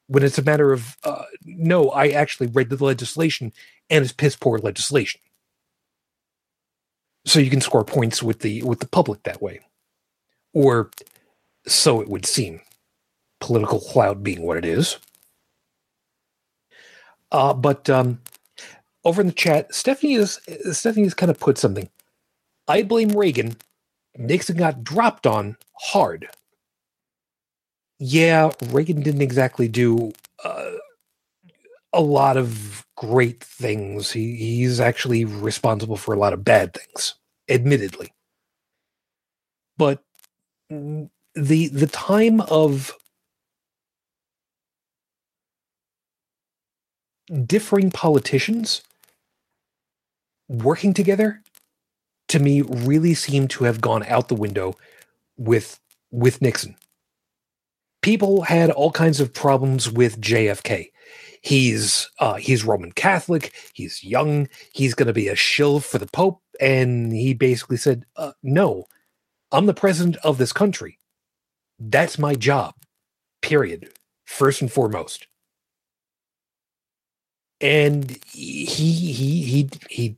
When 0.07 0.23
it's 0.23 0.39
a 0.39 0.43
matter 0.43 0.73
of 0.73 0.97
uh, 1.03 1.25
no, 1.43 1.89
I 1.89 2.07
actually 2.07 2.47
read 2.47 2.69
the 2.71 2.83
legislation 2.83 3.53
and 3.87 4.03
it's 4.03 4.13
piss 4.13 4.35
poor 4.35 4.57
legislation. 4.57 5.21
So 7.25 7.39
you 7.39 7.49
can 7.49 7.61
score 7.61 7.83
points 7.83 8.21
with 8.21 8.39
the 8.39 8.61
with 8.63 8.79
the 8.79 8.87
public 8.87 9.23
that 9.23 9.41
way, 9.41 9.59
or 10.53 10.91
so 11.67 12.01
it 12.01 12.09
would 12.09 12.25
seem. 12.25 12.61
Political 13.41 13.81
cloud 13.81 14.23
being 14.23 14.43
what 14.43 14.57
it 14.57 14.65
is. 14.65 14.97
Uh, 17.31 17.53
but 17.53 17.89
um, 17.89 18.21
over 19.03 19.21
in 19.21 19.27
the 19.27 19.33
chat, 19.33 19.73
Stephanie 19.73 20.13
is 20.15 20.39
Stephanie 20.71 21.05
has 21.05 21.13
kind 21.13 21.29
of 21.29 21.39
put 21.39 21.57
something. 21.57 21.89
I 22.67 22.83
blame 22.83 23.09
Reagan. 23.09 23.57
Nixon 24.17 24.57
got 24.57 24.83
dropped 24.83 25.27
on 25.27 25.57
hard. 25.79 26.29
Yeah, 27.99 28.51
Reagan 28.67 29.01
didn't 29.01 29.21
exactly 29.21 29.67
do 29.67 30.13
uh, 30.43 30.71
a 31.93 32.01
lot 32.01 32.37
of 32.37 32.84
great 32.97 33.43
things. 33.43 34.11
He, 34.11 34.35
he's 34.35 34.79
actually 34.79 35.25
responsible 35.25 35.97
for 35.97 36.13
a 36.13 36.19
lot 36.19 36.33
of 36.33 36.45
bad 36.45 36.73
things, 36.73 37.15
admittedly. 37.49 38.13
but 39.77 40.03
the 40.69 41.67
the 41.67 41.87
time 41.87 42.41
of 42.41 42.93
differing 47.45 47.91
politicians 47.91 48.81
working 50.49 50.93
together 50.93 51.41
to 52.29 52.39
me 52.39 52.61
really 52.61 53.13
seemed 53.13 53.49
to 53.51 53.65
have 53.65 53.81
gone 53.81 54.03
out 54.05 54.27
the 54.29 54.35
window 54.35 54.75
with 55.37 55.79
with 56.11 56.41
Nixon. 56.41 56.75
People 58.01 58.43
had 58.43 58.71
all 58.71 58.91
kinds 58.91 59.19
of 59.19 59.33
problems 59.33 59.91
with 59.91 60.21
JFK. 60.21 60.91
He's 61.45 62.09
uh, 62.19 62.33
he's 62.37 62.65
Roman 62.65 62.91
Catholic. 62.91 63.53
He's 63.75 64.03
young. 64.03 64.49
He's 64.73 64.95
going 64.95 65.05
to 65.05 65.13
be 65.13 65.27
a 65.27 65.35
shill 65.35 65.79
for 65.79 65.99
the 65.99 66.07
Pope, 66.07 66.41
and 66.59 67.13
he 67.13 67.35
basically 67.35 67.77
said, 67.77 68.03
uh, 68.15 68.31
"No, 68.41 68.85
I'm 69.51 69.67
the 69.67 69.73
president 69.75 70.17
of 70.23 70.39
this 70.39 70.51
country. 70.51 70.97
That's 71.77 72.17
my 72.17 72.33
job. 72.33 72.73
Period. 73.43 73.91
First 74.25 74.61
and 74.61 74.71
foremost." 74.71 75.27
And 77.61 78.17
he 78.33 78.65
he 78.65 79.43
he 79.43 79.69
he 79.91 80.17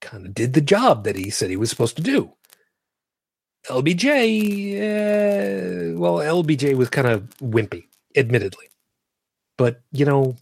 kind 0.00 0.26
of 0.26 0.34
did 0.34 0.52
the 0.52 0.60
job 0.60 1.02
that 1.02 1.16
he 1.16 1.28
said 1.28 1.50
he 1.50 1.56
was 1.56 1.70
supposed 1.70 1.96
to 1.96 2.02
do. 2.02 2.32
LBJ, 3.68 4.76
uh, 4.76 5.98
well, 5.98 6.18
LBJ 6.18 6.76
was 6.76 6.88
kind 6.88 7.08
of 7.08 7.22
wimpy, 7.38 7.88
admittedly. 8.14 8.66
But, 9.56 9.80
you 9.92 10.04
know, 10.04 10.36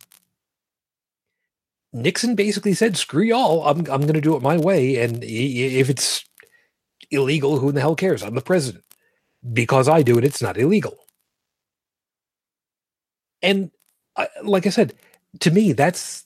Nixon 1.92 2.34
basically 2.34 2.74
said, 2.74 2.96
screw 2.96 3.22
y'all, 3.22 3.66
I'm, 3.66 3.78
I'm 3.78 4.02
going 4.02 4.14
to 4.14 4.20
do 4.20 4.36
it 4.36 4.42
my 4.42 4.56
way. 4.56 5.02
And 5.02 5.22
if 5.22 5.90
it's 5.90 6.24
illegal, 7.10 7.58
who 7.58 7.68
in 7.68 7.74
the 7.74 7.80
hell 7.80 7.96
cares? 7.96 8.22
I'm 8.22 8.34
the 8.34 8.40
president. 8.40 8.84
Because 9.52 9.88
I 9.88 10.02
do 10.02 10.18
it, 10.18 10.24
it's 10.24 10.40
not 10.40 10.56
illegal. 10.56 10.96
And 13.42 13.70
uh, 14.16 14.26
like 14.44 14.66
I 14.66 14.70
said, 14.70 14.94
to 15.40 15.50
me, 15.50 15.72
that's 15.72 16.24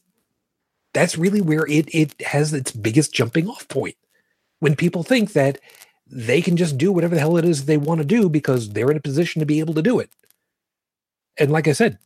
that's 0.93 1.19
really 1.19 1.41
where 1.41 1.67
it 1.67 1.95
it 1.95 2.21
has 2.21 2.53
its 2.53 2.73
biggest 2.73 3.15
jumping 3.15 3.49
off 3.49 3.69
point. 3.69 3.97
When 4.61 4.77
people 4.77 5.03
think 5.03 5.33
that 5.33 5.59
they 6.07 6.41
can 6.41 6.57
just 6.57 6.79
do 6.79 6.93
whatever 6.93 7.15
the 7.15 7.21
hell 7.21 7.37
it 7.37 7.45
is 7.45 7.65
they 7.65 7.79
want 7.79 8.01
to 8.01 8.07
do 8.07 8.29
because 8.29 8.71
they're 8.71 8.91
in 8.91 8.97
a 8.97 9.01
position 9.01 9.41
to 9.41 9.47
be 9.47 9.61
able 9.61 9.75
to 9.75 9.83
do 9.83 9.99
it. 9.99 10.11
And 11.39 11.51
like 11.51 11.69
I 11.69 11.73
said, 11.73 11.99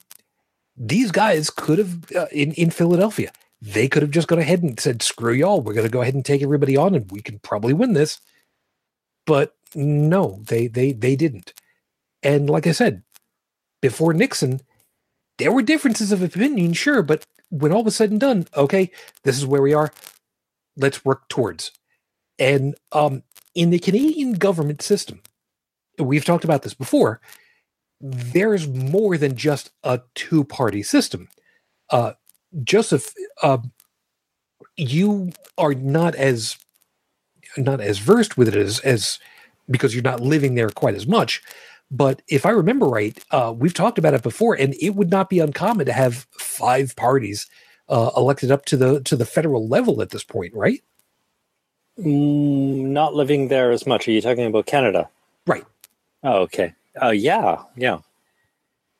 these 0.81 1.13
guys 1.13 1.51
could 1.51 1.79
have 1.79 2.13
uh, 2.17 2.27
in 2.33 2.53
in 2.53 2.71
Philadelphia, 2.71 3.31
they 3.61 3.87
could 3.87 4.03
have 4.03 4.11
just 4.11 4.29
gone 4.29 4.39
ahead 4.39 4.63
and 4.63 4.81
said, 4.81 5.03
"Screw 5.03 5.35
y'all, 5.35 5.61
we're 5.61 5.75
going 5.75 5.87
to 5.87 5.93
go 5.93 6.01
ahead 6.01 6.15
and 6.15 6.25
take 6.25 6.43
everybody 6.43 6.77
on, 6.77 6.95
and 6.95 7.11
we 7.13 7.21
can 7.21 7.39
probably 7.41 7.75
win 7.75 7.93
this." 7.93 8.19
But 9.27 9.55
no, 9.75 10.41
they 10.49 10.67
they 10.67 10.93
they 10.93 11.15
didn't. 11.17 11.53
And 12.23 12.49
like 12.49 12.67
I 12.67 12.73
said, 12.73 13.03
before 13.83 14.15
Nixon, 14.15 14.61
there 15.39 15.53
were 15.53 15.63
differences 15.63 16.13
of 16.13 16.23
opinion, 16.23 16.73
sure, 16.73 17.03
but 17.03 17.27
when 17.51 17.73
all 17.73 17.85
was 17.85 17.97
said 17.97 18.11
and 18.11 18.21
done, 18.21 18.47
okay, 18.57 18.91
this 19.25 19.37
is 19.37 19.47
where 19.47 19.63
we 19.63 19.75
are. 19.75 19.93
Let's 20.77 21.05
work 21.05 21.29
towards. 21.29 21.73
And 22.39 22.75
um, 22.93 23.23
in 23.55 23.71
the 23.71 23.79
Canadian 23.79 24.35
government 24.35 24.83
system, 24.83 25.21
we've 25.99 26.25
talked 26.25 26.45
about 26.45 26.63
this 26.63 26.75
before. 26.75 27.21
There's 28.01 28.67
more 28.69 29.19
than 29.19 29.37
just 29.37 29.71
a 29.85 30.01
two-party 30.15 30.83
system. 30.83 31.29
Uh, 31.91 32.13
Joseph, 32.65 33.13
uh, 33.43 33.59
you 34.77 35.33
are 35.59 35.75
not 35.75 36.15
as 36.15 36.57
not 37.57 37.81
as 37.81 37.99
versed 37.99 38.37
with 38.37 38.49
it 38.49 38.57
as 38.57 38.81
as 38.81 39.19
because 39.71 39.95
you're 39.95 40.03
not 40.03 40.21
living 40.21 40.55
there 40.55 40.71
quite 40.71 40.95
as 40.95 41.07
much. 41.07 41.43
But 41.91 42.23
if 42.29 42.47
I 42.47 42.51
remember 42.51 42.87
right, 42.87 43.19
uh, 43.33 43.53
we've 43.57 43.75
talked 43.75 43.99
about 43.99 44.15
it 44.15 44.23
before, 44.23 44.55
and 44.55 44.75
it 44.81 44.91
would 44.91 45.11
not 45.11 45.29
be 45.29 45.41
uncommon 45.41 45.87
to 45.87 45.93
have 45.93 46.27
five 46.39 46.95
parties 46.97 47.47
uh, 47.89 48.11
elected 48.17 48.51
up 48.51 48.65
to 48.67 48.77
the 48.77 49.01
to 49.03 49.17
the 49.17 49.27
federal 49.27 49.67
level 49.69 50.01
at 50.01 50.11
this 50.11 50.25
point, 50.25 50.55
right? 50.55 50.83
Mm, 51.99 52.89
not 52.91 53.15
living 53.15 53.49
there 53.49 53.73
as 53.73 53.87
much. 53.87 54.09
Are 54.09 54.13
you 54.13 54.21
talking 54.23 54.47
about 54.47 54.67
Canada? 54.67 55.09
Right. 55.47 55.65
Oh, 56.23 56.43
okay. 56.43 56.75
Uh, 57.01 57.11
yeah, 57.11 57.63
yeah. 57.77 57.99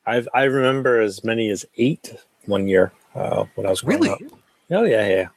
I've 0.05 0.27
I 0.33 0.43
remember 0.43 1.01
as 1.01 1.23
many 1.23 1.49
as 1.49 1.65
eight 1.77 2.15
one 2.45 2.67
year 2.67 2.91
uh, 3.15 3.45
when 3.55 3.67
I 3.67 3.69
was 3.69 3.81
growing 3.81 4.01
Really? 4.03 4.13
up. 4.13 4.39
Oh 4.71 4.83
yeah, 4.83 5.07
yeah. 5.07 5.27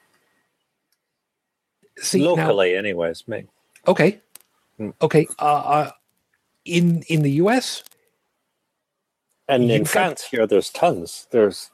See, 1.98 2.22
now- 2.22 2.34
Locally, 2.46 2.76
anyways. 2.76 3.26
me. 3.28 3.46
Okay. 3.86 4.20
Hmm. 4.78 4.90
Okay. 5.02 5.26
Uh, 5.38 5.44
uh, 5.44 5.90
in 6.64 7.02
in 7.08 7.22
the 7.22 7.30
U.S., 7.44 7.84
And 9.48 9.64
in 9.64 9.68
You've 9.70 9.82
got- 9.88 9.92
France, 9.92 10.24
here 10.24 10.46
there's 10.46 10.70
tons. 10.70 11.26
There's 11.30 11.70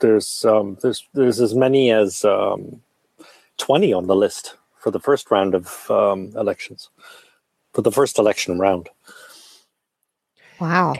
there's 0.00 0.44
um, 0.44 0.78
there's 0.82 1.06
there's 1.12 1.40
as 1.40 1.54
many 1.54 1.90
as 1.92 2.24
um, 2.24 2.80
twenty 3.58 3.92
on 3.92 4.06
the 4.06 4.16
list 4.16 4.56
for 4.78 4.90
the 4.90 5.00
first 5.00 5.30
round 5.30 5.54
of 5.54 5.90
um, 5.90 6.32
elections. 6.36 6.88
For 7.74 7.82
the 7.82 7.92
first 7.92 8.18
election 8.18 8.58
round. 8.58 8.88
Wow. 10.60 10.94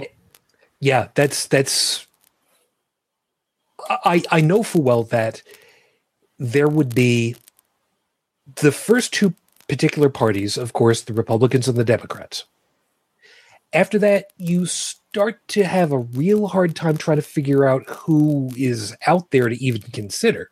yeah, 0.81 1.09
that's 1.15 1.47
that's. 1.47 2.07
I 3.89 4.23
I 4.31 4.41
know 4.41 4.63
full 4.63 4.83
well 4.83 5.03
that 5.05 5.43
there 6.39 6.69
would 6.69 6.95
be 6.95 7.37
the 8.57 8.73
first 8.73 9.13
two 9.13 9.35
particular 9.69 10.09
parties, 10.09 10.57
of 10.57 10.73
course, 10.73 11.03
the 11.03 11.13
Republicans 11.13 11.69
and 11.69 11.77
the 11.77 11.85
Democrats. 11.85 12.45
After 13.73 13.99
that, 13.99 14.27
you 14.37 14.67
start 14.67 15.47
to 15.49 15.65
have 15.65 15.93
a 15.93 15.99
real 15.99 16.49
hard 16.49 16.77
time 16.77 16.97
trying 16.97 17.17
to 17.17 17.23
figure 17.23 17.65
out 17.65 17.89
who 17.89 18.51
is 18.57 18.95
out 19.07 19.31
there 19.31 19.49
to 19.49 19.57
even 19.63 19.81
consider. 19.81 20.51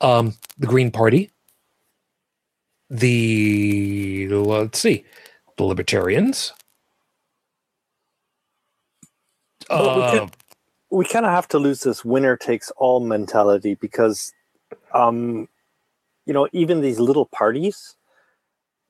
Um, 0.00 0.34
the 0.58 0.66
Green 0.66 0.90
Party, 0.90 1.30
the 2.88 4.28
let's 4.28 4.78
see, 4.78 5.04
the 5.56 5.64
Libertarians. 5.64 6.52
Well, 6.52 6.58
we 9.57 9.57
Uh, 9.70 10.26
we 10.90 11.04
kind 11.04 11.26
of 11.26 11.32
have 11.32 11.48
to 11.48 11.58
lose 11.58 11.82
this 11.82 12.04
winner 12.04 12.36
takes 12.36 12.70
all 12.76 13.00
mentality 13.00 13.74
because 13.76 14.32
um 14.94 15.48
you 16.26 16.34
know 16.34 16.48
even 16.52 16.80
these 16.80 17.00
little 17.00 17.26
parties 17.26 17.96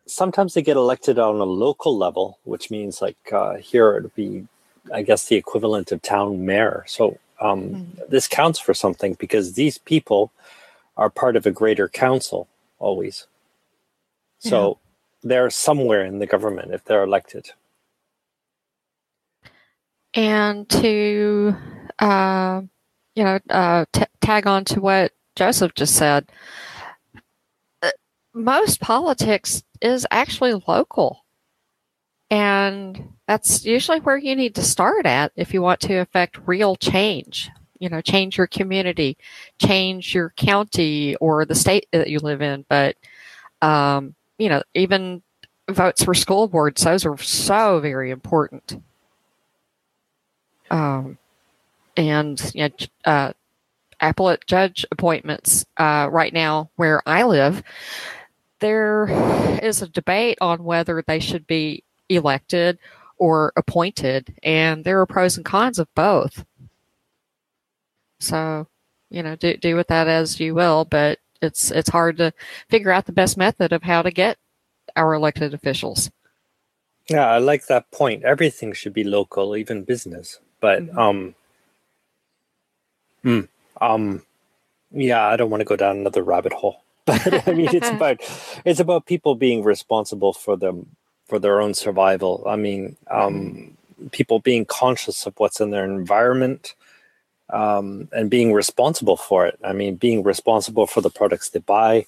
sometimes 0.06 0.54
they 0.54 0.62
get 0.62 0.76
elected 0.76 1.18
on 1.18 1.36
a 1.36 1.44
local 1.44 1.96
level 1.96 2.38
which 2.44 2.70
means 2.70 3.02
like 3.02 3.18
uh 3.32 3.56
here 3.56 3.96
it 3.96 4.02
would 4.04 4.14
be 4.14 4.46
i 4.94 5.02
guess 5.02 5.26
the 5.28 5.36
equivalent 5.36 5.92
of 5.92 6.02
town 6.02 6.44
mayor. 6.46 6.84
So 6.88 7.18
um 7.40 7.78
this 8.08 8.28
counts 8.28 8.58
for 8.60 8.74
something 8.74 9.14
because 9.14 9.54
these 9.54 9.78
people 9.78 10.32
are 10.96 11.10
part 11.10 11.36
of 11.36 11.46
a 11.46 11.50
greater 11.52 11.88
council 11.88 12.48
always. 12.78 13.26
So 14.40 14.78
they're 15.22 15.50
somewhere 15.50 16.04
in 16.04 16.18
the 16.20 16.26
government 16.26 16.72
if 16.72 16.84
they're 16.84 17.04
elected 17.04 17.50
And 20.18 20.68
to, 20.70 21.54
uh, 22.00 22.62
you 23.14 23.22
know, 23.22 23.38
uh, 23.50 23.84
t- 23.92 24.02
tag 24.20 24.48
on 24.48 24.64
to 24.64 24.80
what 24.80 25.12
Joseph 25.36 25.74
just 25.74 25.94
said, 25.94 26.26
uh, 27.82 27.90
most 28.34 28.80
politics 28.80 29.62
is 29.80 30.08
actually 30.10 30.60
local. 30.66 31.24
And 32.32 33.12
that's 33.28 33.64
usually 33.64 34.00
where 34.00 34.16
you 34.16 34.34
need 34.34 34.56
to 34.56 34.62
start 34.64 35.06
at 35.06 35.30
if 35.36 35.54
you 35.54 35.62
want 35.62 35.78
to 35.82 35.94
affect 35.98 36.48
real 36.48 36.74
change. 36.74 37.48
You 37.78 37.88
know, 37.88 38.00
change 38.00 38.36
your 38.36 38.48
community, 38.48 39.16
change 39.62 40.16
your 40.16 40.30
county 40.30 41.14
or 41.20 41.44
the 41.44 41.54
state 41.54 41.86
that 41.92 42.10
you 42.10 42.18
live 42.18 42.42
in. 42.42 42.64
But, 42.68 42.96
um, 43.62 44.16
you 44.36 44.48
know, 44.48 44.64
even 44.74 45.22
votes 45.70 46.02
for 46.02 46.12
school 46.12 46.48
boards, 46.48 46.82
those 46.82 47.06
are 47.06 47.16
so 47.18 47.78
very 47.78 48.10
important 48.10 48.82
um, 50.70 51.18
and 51.96 52.40
you 52.54 52.68
know, 52.68 52.86
uh, 53.04 53.32
appellate 54.00 54.46
judge 54.46 54.86
appointments 54.90 55.66
uh, 55.76 56.08
right 56.10 56.32
now 56.32 56.70
where 56.76 57.02
I 57.06 57.24
live, 57.24 57.62
there 58.60 59.08
is 59.62 59.82
a 59.82 59.88
debate 59.88 60.38
on 60.40 60.64
whether 60.64 61.02
they 61.06 61.20
should 61.20 61.46
be 61.46 61.84
elected 62.08 62.78
or 63.18 63.52
appointed, 63.56 64.34
and 64.42 64.84
there 64.84 65.00
are 65.00 65.06
pros 65.06 65.36
and 65.36 65.44
cons 65.44 65.78
of 65.78 65.92
both. 65.94 66.44
So, 68.20 68.66
you 69.10 69.22
know, 69.22 69.36
do 69.36 69.56
do 69.56 69.76
with 69.76 69.88
that 69.88 70.08
as 70.08 70.40
you 70.40 70.54
will, 70.54 70.84
but 70.84 71.18
it's 71.42 71.70
it's 71.70 71.90
hard 71.90 72.16
to 72.18 72.32
figure 72.68 72.90
out 72.90 73.06
the 73.06 73.12
best 73.12 73.36
method 73.36 73.72
of 73.72 73.82
how 73.82 74.02
to 74.02 74.10
get 74.10 74.38
our 74.96 75.14
elected 75.14 75.54
officials. 75.54 76.10
Yeah, 77.08 77.26
I 77.26 77.38
like 77.38 77.66
that 77.66 77.90
point. 77.90 78.24
Everything 78.24 78.72
should 78.72 78.92
be 78.92 79.04
local, 79.04 79.56
even 79.56 79.84
business. 79.84 80.40
But 80.60 80.82
Mhm. 80.82 80.98
um, 80.98 81.34
hmm, 83.22 83.40
um, 83.80 84.22
yeah, 84.90 85.26
I 85.26 85.36
don't 85.36 85.50
want 85.50 85.60
to 85.60 85.64
go 85.66 85.76
down 85.76 85.98
another 85.98 86.22
rabbit 86.22 86.52
hole. 86.52 86.82
But 87.06 87.48
I 87.48 87.52
mean, 87.54 87.68
it's 87.72 87.90
about 87.92 88.18
it's 88.64 88.80
about 88.80 89.06
people 89.06 89.34
being 89.34 89.62
responsible 89.64 90.32
for 90.32 90.56
them 90.56 90.96
for 91.26 91.38
their 91.38 91.60
own 91.60 91.74
survival. 91.74 92.44
I 92.46 92.56
mean, 92.56 92.96
um, 93.10 93.76
people 94.12 94.40
being 94.40 94.64
conscious 94.66 95.26
of 95.26 95.34
what's 95.38 95.60
in 95.60 95.70
their 95.70 95.84
environment 95.84 96.74
um, 97.50 98.08
and 98.12 98.30
being 98.30 98.52
responsible 98.52 99.16
for 99.16 99.46
it. 99.46 99.58
I 99.64 99.72
mean, 99.72 99.96
being 99.96 100.22
responsible 100.22 100.86
for 100.86 101.00
the 101.00 101.10
products 101.10 101.50
they 101.50 101.60
buy. 101.60 102.06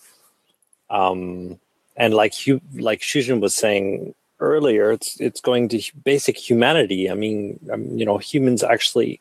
Um, 0.90 1.58
and 1.96 2.14
like 2.14 2.46
you, 2.46 2.60
like 2.74 3.00
Shujin 3.00 3.40
was 3.40 3.54
saying 3.54 4.14
earlier, 4.40 4.90
it's 4.92 5.20
it's 5.20 5.40
going 5.40 5.68
to 5.70 5.80
basic 6.04 6.36
humanity. 6.36 7.10
I 7.10 7.14
mean, 7.14 7.58
um, 7.72 7.96
you 7.98 8.04
know, 8.04 8.18
humans 8.18 8.62
actually 8.62 9.20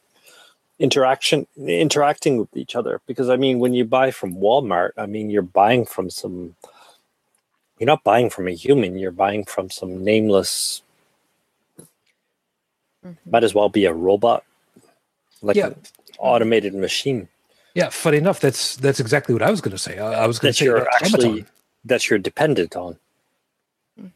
interaction 0.80 1.46
interacting 1.58 2.38
with 2.38 2.56
each 2.56 2.76
other 2.76 3.02
because 3.06 3.30
I 3.30 3.36
mean, 3.36 3.60
when 3.60 3.74
you 3.74 3.86
buy 3.86 4.12
from 4.12 4.36
Walmart, 4.36 4.92
I 4.98 5.06
mean, 5.06 5.30
you're 5.30 5.42
buying 5.42 5.86
from 5.86 6.10
some. 6.10 6.56
You're 7.80 7.88
not 7.88 8.04
buying 8.04 8.30
from 8.30 8.48
a 8.48 8.52
human. 8.52 8.98
You're 9.00 9.12
buying 9.12 9.46
from 9.46 9.70
some 9.70 10.04
nameless. 10.04 10.82
Mhm. 13.06 13.16
Might 13.26 13.44
as 13.44 13.54
well 13.56 13.70
be 13.70 13.86
a 13.86 13.94
robot, 13.94 14.44
like 15.42 15.56
Yeah. 15.56 15.68
an 15.68 15.76
automated 16.18 16.74
machine. 16.74 17.30
Yeah, 17.76 17.90
funny 17.90 18.18
enough, 18.18 18.40
that's 18.42 18.76
that's 18.76 19.00
exactly 19.00 19.34
what 19.34 19.42
I 19.44 19.50
was 19.52 19.62
going 19.62 19.72
to 19.72 19.78
say. 19.78 19.98
I, 20.00 20.24
I 20.24 20.28
was 20.28 20.40
going 20.40 20.52
to 20.54 20.58
That 20.58 20.60
say 20.60 20.66
you're 20.66 20.90
actually 20.96 21.26
automaton. 21.28 21.48
that 21.86 22.10
you're 22.10 22.20
dependent 22.20 22.76
on. 22.76 22.98
Mhm. 24.00 24.12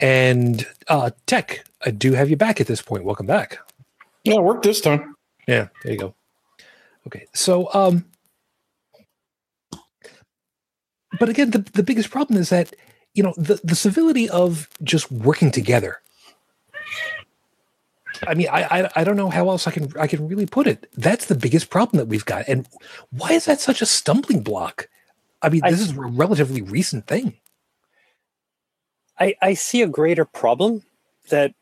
And 0.00 0.66
uh, 0.88 1.10
Tech. 1.26 1.64
I 1.84 1.90
do 1.90 2.12
have 2.12 2.28
you 2.30 2.36
back 2.36 2.60
at 2.60 2.66
this 2.66 2.82
point. 2.82 3.04
Welcome 3.04 3.26
back. 3.26 3.58
Yeah, 4.24 4.34
it 4.34 4.42
worked 4.42 4.64
this 4.64 4.80
time. 4.80 5.14
Yeah, 5.46 5.68
there 5.82 5.92
you 5.92 5.98
go. 5.98 6.14
Okay, 7.06 7.26
so 7.34 7.72
um, 7.72 8.04
but 11.18 11.28
again, 11.28 11.50
the 11.50 11.58
the 11.72 11.82
biggest 11.82 12.10
problem 12.10 12.38
is 12.38 12.50
that 12.50 12.74
you 13.14 13.22
know 13.22 13.34
the 13.36 13.60
the 13.64 13.74
civility 13.74 14.28
of 14.28 14.68
just 14.82 15.10
working 15.10 15.50
together. 15.50 16.00
I 18.26 18.34
mean, 18.34 18.48
I, 18.50 18.82
I 18.82 18.90
I 18.96 19.04
don't 19.04 19.16
know 19.16 19.30
how 19.30 19.48
else 19.48 19.66
I 19.66 19.70
can 19.70 19.90
I 19.98 20.06
can 20.06 20.28
really 20.28 20.46
put 20.46 20.66
it. 20.66 20.86
That's 20.96 21.26
the 21.26 21.34
biggest 21.34 21.70
problem 21.70 21.98
that 21.98 22.06
we've 22.08 22.24
got, 22.24 22.46
and 22.48 22.68
why 23.10 23.30
is 23.32 23.46
that 23.46 23.60
such 23.60 23.80
a 23.80 23.86
stumbling 23.86 24.42
block? 24.42 24.88
I 25.42 25.48
mean, 25.48 25.62
I- 25.64 25.70
this 25.70 25.80
is 25.80 25.92
a 25.96 26.00
relatively 26.00 26.60
recent 26.62 27.06
thing. 27.06 27.38
I, 29.20 29.34
I 29.42 29.54
see 29.54 29.82
a 29.82 29.86
greater 29.86 30.24
problem 30.24 30.82
that 31.28 31.54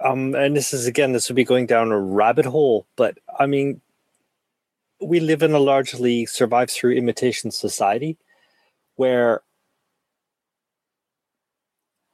um 0.00 0.34
and 0.34 0.56
this 0.56 0.72
is 0.72 0.86
again 0.86 1.12
this 1.12 1.28
would 1.28 1.36
be 1.36 1.44
going 1.44 1.66
down 1.66 1.92
a 1.92 1.98
rabbit 1.98 2.46
hole 2.46 2.86
but 2.96 3.18
i 3.38 3.46
mean 3.46 3.80
we 5.00 5.20
live 5.20 5.42
in 5.42 5.52
a 5.52 5.58
largely 5.58 6.26
survive 6.26 6.70
through 6.70 6.92
imitation 6.92 7.50
society 7.50 8.16
where 8.96 9.42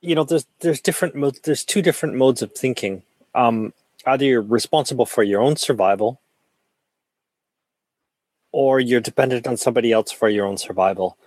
you 0.01 0.15
know 0.15 0.25
there's 0.25 0.47
there's 0.61 0.81
different 0.81 1.15
modes 1.15 1.41
there's 1.41 1.65
two 1.65 1.83
different 1.83 2.15
modes 2.15 2.43
of 2.43 2.53
thinking. 2.53 3.03
Um 3.35 3.73
either 4.07 4.25
you're 4.25 4.43
responsible 4.43 5.07
for 5.07 5.23
your 5.23 5.41
own 5.41 5.57
survival 5.57 6.21
or 8.53 8.81
you're 8.81 9.01
dependent 9.01 9.47
on 9.47 9.57
somebody 9.57 9.93
else 9.93 10.11
for 10.11 10.29
your 10.29 10.47
own 10.47 10.57
survival 10.57 11.19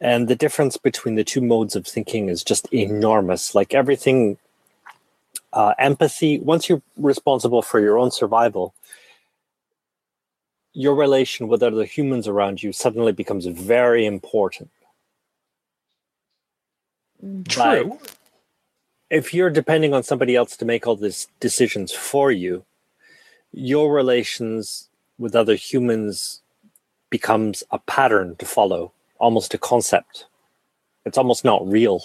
and 0.00 0.28
the 0.28 0.36
difference 0.36 0.76
between 0.76 1.14
the 1.14 1.24
two 1.24 1.40
modes 1.40 1.74
of 1.74 1.86
thinking 1.86 2.28
is 2.28 2.44
just 2.44 2.72
enormous. 2.72 3.54
Like 3.54 3.74
everything 3.74 4.38
uh, 5.52 5.74
empathy 5.78 6.38
once 6.38 6.68
you're 6.68 6.82
responsible 6.96 7.62
for 7.62 7.80
your 7.80 7.98
own 7.98 8.10
survival 8.10 8.74
your 10.74 10.94
relation 10.94 11.48
with 11.48 11.62
other 11.62 11.84
humans 11.84 12.28
around 12.28 12.62
you 12.62 12.70
suddenly 12.70 13.10
becomes 13.10 13.46
very 13.46 14.04
important. 14.04 14.68
True. 17.48 17.98
if 19.08 19.32
you're 19.32 19.48
depending 19.48 19.94
on 19.94 20.02
somebody 20.02 20.36
else 20.36 20.54
to 20.58 20.66
make 20.66 20.86
all 20.86 20.96
these 20.96 21.28
decisions 21.40 21.90
for 21.90 22.30
you 22.30 22.62
your 23.52 23.90
relations 23.94 24.90
with 25.18 25.34
other 25.34 25.54
humans 25.54 26.42
becomes 27.08 27.64
a 27.70 27.78
pattern 27.78 28.36
to 28.36 28.44
follow 28.44 28.92
almost 29.18 29.54
a 29.54 29.58
concept. 29.58 30.26
It's 31.04 31.18
almost 31.18 31.44
not 31.44 31.66
real. 31.66 32.00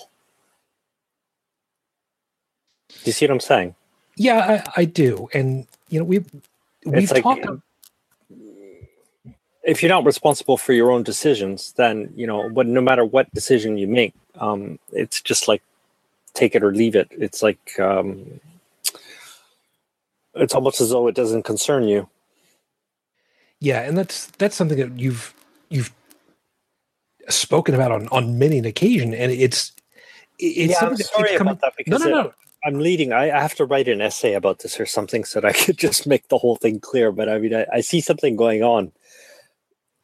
Do 2.89 2.99
you 3.05 3.11
see 3.13 3.25
what 3.25 3.31
i'm 3.31 3.39
saying? 3.39 3.75
Yeah, 4.17 4.63
I, 4.75 4.81
I 4.81 4.85
do, 4.85 5.29
and 5.33 5.65
you 5.89 5.99
know 5.99 6.05
we 6.05 6.19
we've 6.85 7.03
it's 7.03 7.11
like 7.11 7.23
talked. 7.23 7.45
if 9.63 9.81
you're 9.81 9.89
not 9.89 10.05
responsible 10.05 10.57
for 10.57 10.73
your 10.73 10.91
own 10.91 11.03
decisions 11.03 11.73
then 11.73 12.11
you 12.15 12.27
know 12.27 12.49
what 12.49 12.67
no 12.67 12.81
matter 12.81 13.05
what 13.05 13.31
decision 13.33 13.77
you 13.77 13.87
make 13.87 14.13
um 14.39 14.79
it's 14.91 15.21
just 15.21 15.47
like 15.47 15.61
take 16.33 16.55
it 16.55 16.63
or 16.63 16.73
leave 16.73 16.95
it. 16.95 17.07
It's 17.11 17.41
like 17.43 17.79
um 17.79 18.39
it's 20.35 20.55
almost 20.55 20.81
as 20.81 20.91
though 20.91 21.07
it 21.07 21.15
doesn't 21.15 21.43
concern 21.43 21.87
you. 21.87 22.09
Yeah, 23.59 23.81
and 23.81 23.97
that's 23.97 24.27
that's 24.37 24.55
something 24.55 24.77
that 24.77 24.99
you've 24.99 25.33
you've 25.69 25.91
spoken 27.29 27.75
about 27.75 27.91
on 27.91 28.07
on 28.09 28.39
many 28.39 28.59
an 28.59 28.65
occasion, 28.65 29.13
and 29.13 29.31
it's 29.31 29.73
it's 30.39 30.71
yeah, 30.71 30.79
something 30.79 30.97
I'm 30.97 30.97
sorry 30.97 31.29
keeps 31.29 31.37
coming. 31.37 31.53
about 31.53 31.61
that 31.61 31.73
No, 31.87 31.97
because 31.97 31.99
no, 31.99 32.07
it- 32.07 32.09
no. 32.09 32.33
I'm 32.65 32.79
leading. 32.79 33.13
I, 33.13 33.31
I 33.31 33.41
have 33.41 33.55
to 33.55 33.65
write 33.65 33.87
an 33.89 34.01
essay 34.01 34.33
about 34.35 34.59
this 34.59 34.79
or 34.79 34.85
something 34.85 35.25
so 35.25 35.41
that 35.41 35.47
I 35.49 35.53
could 35.53 35.77
just 35.87 36.07
make 36.07 36.29
the 36.29 36.37
whole 36.39 36.55
thing 36.57 36.79
clear. 36.79 37.11
But 37.11 37.29
I 37.29 37.39
mean, 37.39 37.55
I, 37.55 37.65
I 37.73 37.81
see 37.81 38.01
something 38.01 38.35
going 38.37 38.63
on. 38.63 38.91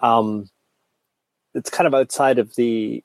Um, 0.01 0.49
it's 1.55 1.69
kind 1.71 1.87
of 1.87 1.95
outside 1.95 2.39
of 2.39 2.55
the. 2.55 3.03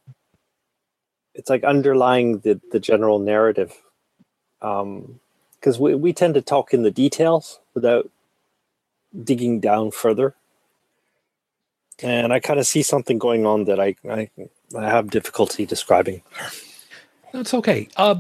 It's 1.35 1.51
like 1.51 1.65
underlying 1.65 2.41
the 2.41 2.61
the 2.73 2.81
general 2.81 3.19
narrative, 3.21 3.73
um, 4.63 5.21
because 5.61 5.79
we 5.81 5.95
we 5.95 6.13
tend 6.13 6.35
to 6.35 6.43
talk 6.43 6.75
in 6.75 6.83
the 6.85 6.91
details 6.93 7.61
without 7.75 8.11
digging 9.25 9.61
down 9.61 9.91
further. 9.93 10.35
And 12.03 12.33
I 12.33 12.41
kind 12.41 12.59
of 12.59 12.67
see 12.67 12.83
something 12.83 13.19
going 13.19 13.47
on 13.47 13.65
that 13.65 13.81
I 13.81 13.95
I, 14.09 14.29
I 14.77 14.85
have 14.85 15.11
difficulty 15.11 15.67
describing. 15.67 16.23
That's 17.33 17.55
okay. 17.55 17.89
Uh, 17.97 18.17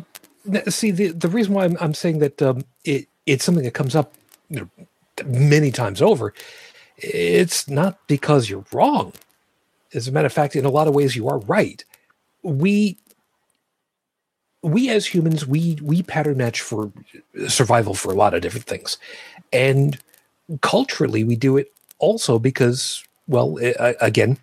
see, 0.68 0.91
the 0.91 1.09
the 1.09 1.28
reason 1.28 1.55
why 1.55 1.64
I'm, 1.64 1.76
I'm 1.80 1.95
saying 1.95 2.18
that 2.20 2.41
um, 2.43 2.64
it 2.85 3.09
it's 3.26 3.45
something 3.45 3.64
that 3.64 3.74
comes 3.74 3.95
up 3.95 4.14
you 4.49 4.61
know, 4.61 4.87
many 5.24 5.70
times 5.70 6.03
over. 6.03 6.35
It's 6.97 7.68
not 7.68 7.99
because 8.07 8.49
you're 8.49 8.64
wrong. 8.72 9.12
As 9.95 10.09
a 10.09 10.12
matter 10.12 10.26
of 10.26 10.33
fact, 10.33 10.57
in 10.57 10.64
a 10.64 10.70
lot 10.70 10.89
of 10.89 10.95
ways, 10.95 11.16
you 11.16 11.28
are 11.28 11.39
right. 11.41 11.85
We 12.43 12.99
we 14.62 14.89
as 14.91 15.07
humans 15.07 15.47
we 15.47 15.78
we 15.83 16.03
pattern 16.03 16.39
match 16.39 16.61
for 16.61 16.93
survival 17.49 17.95
for 17.95 18.12
a 18.12 18.14
lot 18.14 18.35
of 18.35 18.43
different 18.43 18.66
things, 18.66 18.99
and 19.53 19.99
culturally 20.61 21.24
we 21.24 21.37
do 21.37 21.57
it 21.57 21.72
also 21.99 22.39
because 22.39 23.05
well 23.33 23.59
uh, 23.80 23.95
again 24.01 24.39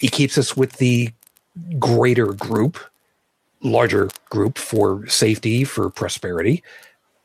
it 0.00 0.12
keeps 0.12 0.38
us 0.38 0.56
with 0.56 0.74
the 0.74 1.10
greater 1.80 2.34
group 2.34 2.78
larger 3.62 4.08
group 4.30 4.58
for 4.58 5.06
safety, 5.06 5.64
for 5.64 5.90
prosperity. 5.90 6.62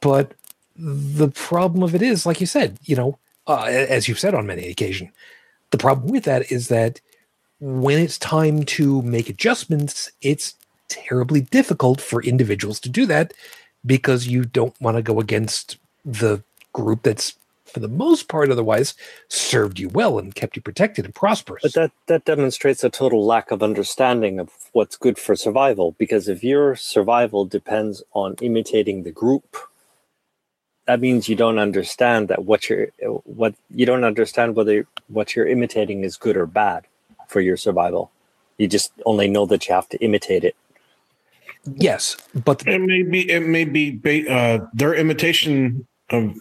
But 0.01 0.33
the 0.75 1.29
problem 1.29 1.83
of 1.83 1.95
it 1.95 2.01
is, 2.01 2.25
like 2.25 2.41
you 2.41 2.47
said, 2.47 2.79
you 2.83 2.95
know, 2.95 3.17
uh, 3.47 3.63
as 3.63 4.07
you've 4.07 4.19
said 4.19 4.33
on 4.33 4.47
many 4.47 4.67
occasion, 4.67 5.11
the 5.71 5.77
problem 5.77 6.11
with 6.11 6.23
that 6.25 6.51
is 6.51 6.67
that 6.69 6.99
when 7.59 7.99
it's 7.99 8.17
time 8.17 8.63
to 8.63 9.01
make 9.03 9.29
adjustments, 9.29 10.11
it's 10.21 10.55
terribly 10.89 11.41
difficult 11.41 12.01
for 12.01 12.23
individuals 12.23 12.79
to 12.81 12.89
do 12.89 13.05
that 13.05 13.33
because 13.85 14.27
you 14.27 14.43
don't 14.45 14.79
want 14.81 14.97
to 14.97 15.03
go 15.03 15.19
against 15.19 15.77
the 16.03 16.43
group 16.73 17.03
that's 17.03 17.35
for 17.71 17.79
the 17.81 17.87
most 17.89 18.27
part 18.29 18.51
otherwise 18.51 18.95
served 19.29 19.79
you 19.79 19.89
well 19.89 20.19
and 20.19 20.35
kept 20.35 20.55
you 20.55 20.61
protected 20.61 21.05
and 21.05 21.15
prosperous. 21.15 21.63
But 21.63 21.73
that 21.73 21.91
that 22.07 22.25
demonstrates 22.25 22.83
a 22.83 22.89
total 22.89 23.25
lack 23.25 23.51
of 23.51 23.63
understanding 23.63 24.39
of 24.39 24.51
what's 24.73 24.97
good 24.97 25.19
for 25.19 25.35
survival. 25.35 25.93
Because 25.99 26.29
if 26.29 26.43
your 26.43 26.75
survival 26.75 27.45
depends 27.45 28.03
on 28.13 28.35
imitating 28.41 29.03
the 29.03 29.11
group, 29.11 29.57
that 30.87 31.01
means 31.01 31.29
you 31.29 31.35
don't 31.35 31.59
understand 31.59 32.29
that 32.29 32.45
what 32.45 32.69
you're 32.69 32.89
what 33.25 33.55
you 33.71 33.85
don't 33.85 34.05
understand 34.05 34.55
whether 34.55 34.87
what 35.07 35.35
you're 35.35 35.47
imitating 35.47 36.03
is 36.03 36.17
good 36.17 36.37
or 36.37 36.47
bad 36.47 36.85
for 37.27 37.41
your 37.41 37.57
survival. 37.57 38.11
You 38.57 38.67
just 38.67 38.91
only 39.05 39.27
know 39.29 39.45
that 39.47 39.67
you 39.67 39.75
have 39.75 39.89
to 39.89 39.99
imitate 39.99 40.43
it. 40.43 40.55
yes, 41.65 42.17
but 42.35 42.59
the, 42.59 42.67
It 42.67 42.81
may 42.81 43.03
be 43.03 43.29
it 43.31 43.41
may 43.47 43.65
be 43.65 43.91
ba- 43.91 44.29
uh, 44.31 44.59
their 44.73 44.93
imitation 44.95 45.87
of 46.11 46.35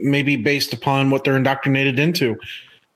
may 0.00 0.22
be 0.22 0.36
based 0.36 0.72
upon 0.72 1.10
what 1.10 1.24
they're 1.24 1.36
indoctrinated 1.36 1.98
into. 1.98 2.36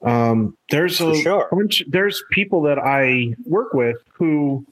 Um, 0.03 0.57
there's 0.71 1.01
a 1.01 1.15
sure. 1.17 1.49
bunch, 1.51 1.83
there's 1.89 2.23
people 2.31 2.63
that 2.63 2.79
I 2.79 3.35
work 3.47 3.73
with 3.73 3.97
who 4.13 4.67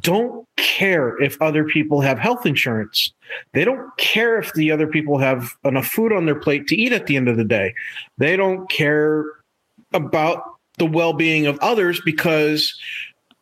don't 0.00 0.46
care 0.56 1.20
if 1.20 1.40
other 1.42 1.64
people 1.64 2.00
have 2.00 2.18
health 2.18 2.46
insurance. 2.46 3.12
They 3.52 3.64
don't 3.64 3.94
care 3.96 4.38
if 4.38 4.52
the 4.54 4.70
other 4.70 4.86
people 4.86 5.18
have 5.18 5.52
enough 5.64 5.86
food 5.86 6.12
on 6.12 6.26
their 6.26 6.38
plate 6.38 6.68
to 6.68 6.76
eat 6.76 6.92
at 6.92 7.06
the 7.06 7.16
end 7.16 7.28
of 7.28 7.36
the 7.36 7.44
day. 7.44 7.74
They 8.18 8.36
don't 8.36 8.70
care 8.70 9.24
about 9.92 10.44
the 10.78 10.86
well-being 10.86 11.46
of 11.46 11.58
others 11.58 12.00
because 12.04 12.78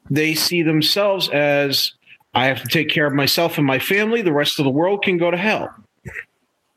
they 0.09 0.35
see 0.35 0.63
themselves 0.63 1.29
as 1.29 1.93
I 2.35 2.47
have 2.47 2.63
to 2.63 2.69
take 2.69 2.89
care 2.89 3.07
of 3.07 3.13
myself 3.13 3.59
and 3.59 3.67
my 3.67 3.79
family. 3.79 4.23
The 4.23 4.33
rest 4.33 4.59
of 4.59 4.65
the 4.65 4.71
world 4.71 5.03
can 5.03 5.19
go 5.19 5.31
to 5.31 5.37
hell. 5.37 5.73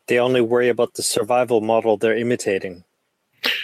They 0.07 0.19
only 0.19 0.41
worry 0.41 0.69
about 0.69 0.95
the 0.95 1.03
survival 1.03 1.61
model 1.61 1.97
they're 1.97 2.17
imitating. 2.17 2.83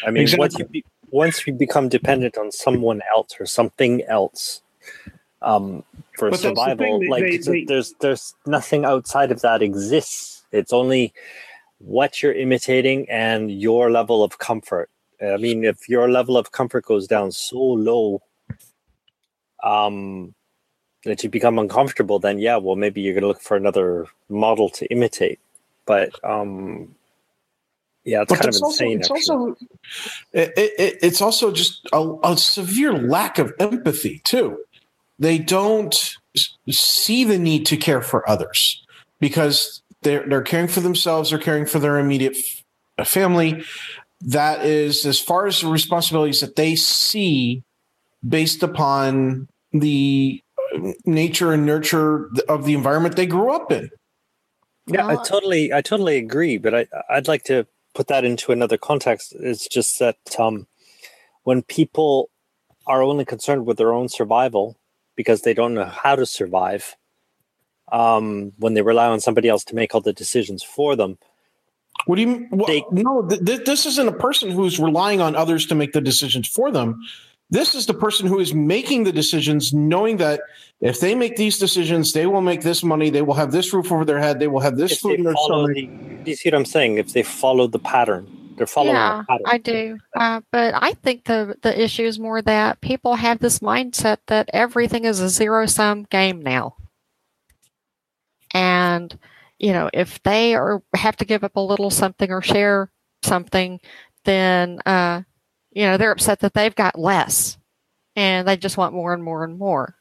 I 0.06 0.12
mean, 0.12 0.28
once 0.38 0.58
you 0.58 0.66
be, 0.66 0.86
once 1.12 1.46
you 1.46 1.54
become 1.54 1.90
dependent 1.90 2.38
on 2.38 2.52
someone 2.52 3.02
else 3.14 3.32
or 3.40 3.46
something 3.46 4.04
else 4.06 4.62
um, 5.42 5.84
for 6.18 6.30
But 6.30 6.42
the 6.42 6.50
survival, 6.50 7.00
thing, 7.00 7.10
like 7.10 7.24
they- 7.24 7.38
they- 7.38 7.66
there's 7.66 7.94
there's 8.00 8.36
nothing 8.46 8.86
outside 8.86 9.32
of 9.32 9.42
that 9.42 9.62
exists. 9.62 10.44
It's 10.52 10.74
only 10.74 11.14
what 11.80 12.22
you're 12.22 12.34
imitating 12.34 13.10
and 13.10 13.52
your 13.52 13.92
level 13.92 14.24
of 14.24 14.38
comfort. 14.40 14.90
I 15.22 15.38
mean, 15.38 15.66
if 15.66 15.90
your 15.90 16.10
level 16.10 16.38
of 16.38 16.52
comfort 16.52 16.86
goes 16.86 17.08
down 17.08 17.32
so 17.32 17.58
low, 17.60 18.22
um, 19.64 20.34
that 21.06 21.24
you 21.24 21.30
become 21.30 21.60
uncomfortable, 21.60 22.20
then 22.20 22.40
yeah, 22.40 22.58
well, 22.58 22.76
maybe 22.76 23.02
you're 23.02 23.14
going 23.14 23.22
to 23.24 23.28
look 23.28 23.42
for 23.42 23.58
another 23.58 24.08
model 24.30 24.70
to 24.70 24.86
imitate. 24.88 25.40
But 25.90 26.24
um, 26.24 26.94
yeah, 28.04 28.22
it's 28.22 28.30
But 28.30 28.36
kind 28.36 28.46
of 28.46 28.50
it's 28.50 28.62
also, 28.62 28.84
insane. 28.84 29.00
it's 29.00 29.10
also 29.10 29.56
it, 30.34 30.54
it, 30.56 30.98
it's 31.02 31.20
also 31.20 31.52
just 31.52 31.90
a, 31.92 32.16
a 32.24 32.38
severe 32.38 32.94
lack 32.94 33.40
of 33.40 33.52
empathy 33.60 34.22
too. 34.24 34.60
They 35.18 35.40
don't 35.40 36.16
see 36.70 37.24
the 37.24 37.40
need 37.40 37.66
to 37.66 37.76
care 37.76 38.04
for 38.04 38.30
others 38.30 38.86
because 39.20 39.82
they're 40.04 40.30
they're 40.30 40.44
caring 40.44 40.68
for 40.68 40.80
themselves. 40.80 41.32
They're 41.32 41.40
caring 41.40 41.66
for 41.66 41.80
their 41.80 41.98
immediate 41.98 42.38
f- 43.00 43.08
family. 43.08 43.64
That 44.22 44.64
is 44.64 45.08
as 45.08 45.20
far 45.20 45.48
as 45.48 45.62
the 45.62 45.70
responsibilities 45.70 46.42
that 46.42 46.56
they 46.56 46.76
see 46.76 47.64
based 48.28 48.62
upon 48.62 49.48
the 49.74 50.40
uh, 50.76 50.92
nature 51.08 51.52
and 51.52 51.66
nurture 51.66 52.30
of 52.48 52.66
the 52.66 52.76
environment 52.76 53.16
they 53.16 53.26
grew 53.26 53.52
up 53.52 53.72
in. 53.72 53.90
Yeah, 54.92 55.08
I 55.08 55.16
totally, 55.24 55.74
I 55.74 55.82
totally 55.82 56.18
agree. 56.18 56.58
But 56.58 56.76
I, 56.76 56.88
I'd 57.10 57.28
like 57.28 57.44
to 57.46 57.68
put 57.96 58.08
that 58.08 58.26
into 58.26 58.52
another 58.52 58.78
context. 58.78 59.36
It's 59.40 59.68
just 59.68 60.00
that 60.00 60.18
um, 60.40 60.68
when 61.44 61.62
people 61.64 62.30
are 62.88 63.04
only 63.04 63.26
concerned 63.26 63.66
with 63.66 63.78
their 63.78 63.94
own 63.94 64.10
survival 64.10 64.78
because 65.16 65.42
they 65.42 65.54
don't 65.54 65.74
know 65.74 65.86
how 65.86 66.16
to 66.16 66.26
survive, 66.26 66.96
um, 67.92 68.54
when 68.58 68.74
they 68.74 68.82
rely 68.82 69.08
on 69.08 69.20
somebody 69.20 69.50
else 69.50 69.64
to 69.66 69.76
make 69.76 69.94
all 69.96 70.02
the 70.02 70.14
decisions 70.14 70.64
for 70.64 70.96
them, 70.96 71.18
What 72.06 72.16
do 72.16 72.22
you 72.22 72.28
mean? 72.28 72.50
Well, 72.52 72.68
They- 72.68 72.86
no, 72.92 73.28
th- 73.28 73.44
th- 73.46 73.66
this 73.66 73.86
isn't 73.86 74.08
a 74.08 74.14
person 74.14 74.50
who's 74.52 74.80
relying 74.80 75.22
on 75.22 75.36
others 75.36 75.66
to 75.68 75.76
make 75.76 75.92
the 75.94 76.02
decisions 76.02 76.48
for 76.48 76.72
them. 76.72 77.02
This 77.52 77.74
is 77.74 77.88
the 77.88 77.95
person 77.95 78.28
who 78.28 78.39
is 78.39 78.54
making 78.54 79.06
the 79.06 79.12
decisions, 79.12 79.74
knowing 79.74 80.18
that 80.18 80.41
if 80.82 81.00
they 81.00 81.16
make 81.16 81.36
these 81.36 81.58
decisions, 81.58 82.14
they 82.14 82.28
will 82.28 82.41
make 82.41 82.62
this 82.62 82.84
money, 82.84 83.10
they 83.10 83.24
will 83.24 83.34
have 83.34 83.52
this 83.52 83.74
roof 83.74 83.91
over 83.91 84.06
their 84.06 84.20
head, 84.20 84.39
they 84.39 84.47
will 84.47 84.60
have 84.60 84.78
this 84.78 84.93
if 84.93 85.00
food 85.00 85.18
in 85.18 85.24
their 85.24 85.36
stomach. 85.36 85.76
the, 85.76 85.88
do 86.24 86.30
you 86.30 86.36
see 86.36 86.50
what 86.50 86.56
I'm 86.56 86.66
saying? 86.66 86.97
If 87.00 87.14
they 87.14 87.24
follow 87.24 87.66
the 87.66 87.80
pattern, 87.80 88.54
they're 88.56 88.68
following 88.68 88.95
yeah, 88.95 89.20
the 89.20 89.24
pattern. 89.24 89.45
I 89.47 89.58
do. 89.58 89.97
Uh, 90.16 90.41
but 90.52 90.76
I 90.76 90.93
think 90.93 91.24
the 91.24 91.56
the 91.62 91.82
issue 91.82 92.04
is 92.04 92.20
more 92.20 92.41
that 92.43 92.82
people 92.82 93.16
have 93.16 93.39
this 93.39 93.60
mindset 93.60 94.18
that 94.28 94.50
everything 94.54 95.06
is 95.06 95.20
a 95.20 95.30
zero 95.30 95.66
sum 95.66 96.04
game 96.12 96.41
now, 96.41 96.76
and 98.54 99.18
you 99.58 99.74
know 99.74 99.89
if 99.93 100.22
they 100.24 100.56
are 100.56 100.84
have 100.93 101.16
to 101.18 101.26
give 101.26 101.43
up 101.43 101.56
a 101.56 101.62
little 101.62 101.89
something 101.89 102.32
or 102.32 102.41
share 102.41 102.91
something, 103.24 103.80
then 104.26 104.80
uh, 104.86 105.24
you 105.80 105.86
know 105.86 105.95
they're 105.95 106.11
upset 106.11 106.41
that 106.41 106.53
they've 106.53 106.75
got 106.75 106.99
less, 106.99 107.57
and 108.17 108.45
they 108.45 108.57
just 108.57 108.75
want 108.75 108.93
more 108.93 109.13
and 109.13 109.23
more 109.23 109.45
and 109.45 109.57
more. 109.57 109.95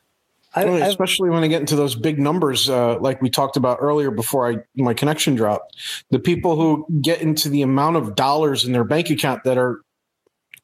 I, 0.52 0.64
Well, 0.64 0.74
I've- 0.74 0.86
especially 0.86 1.30
when 1.30 1.44
I 1.44 1.46
get 1.46 1.60
into 1.60 1.76
those 1.76 1.94
big 1.94 2.18
numbers, 2.18 2.68
uh, 2.68 2.98
like 2.98 3.22
we 3.22 3.30
talked 3.30 3.56
about 3.56 3.78
earlier 3.80 4.10
before 4.10 4.50
I 4.50 4.56
my 4.74 4.92
connection 4.92 5.36
dropped. 5.36 5.76
The 6.10 6.18
people 6.18 6.56
who 6.56 6.84
get 7.00 7.22
into 7.22 7.48
the 7.48 7.62
amount 7.62 7.94
of 7.96 8.16
dollars 8.16 8.64
in 8.64 8.72
their 8.72 8.82
bank 8.82 9.08
account 9.08 9.44
that 9.44 9.56
are 9.56 9.80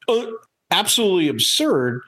uh, 0.09 0.25
absolutely 0.69 1.29
absurd 1.29 2.01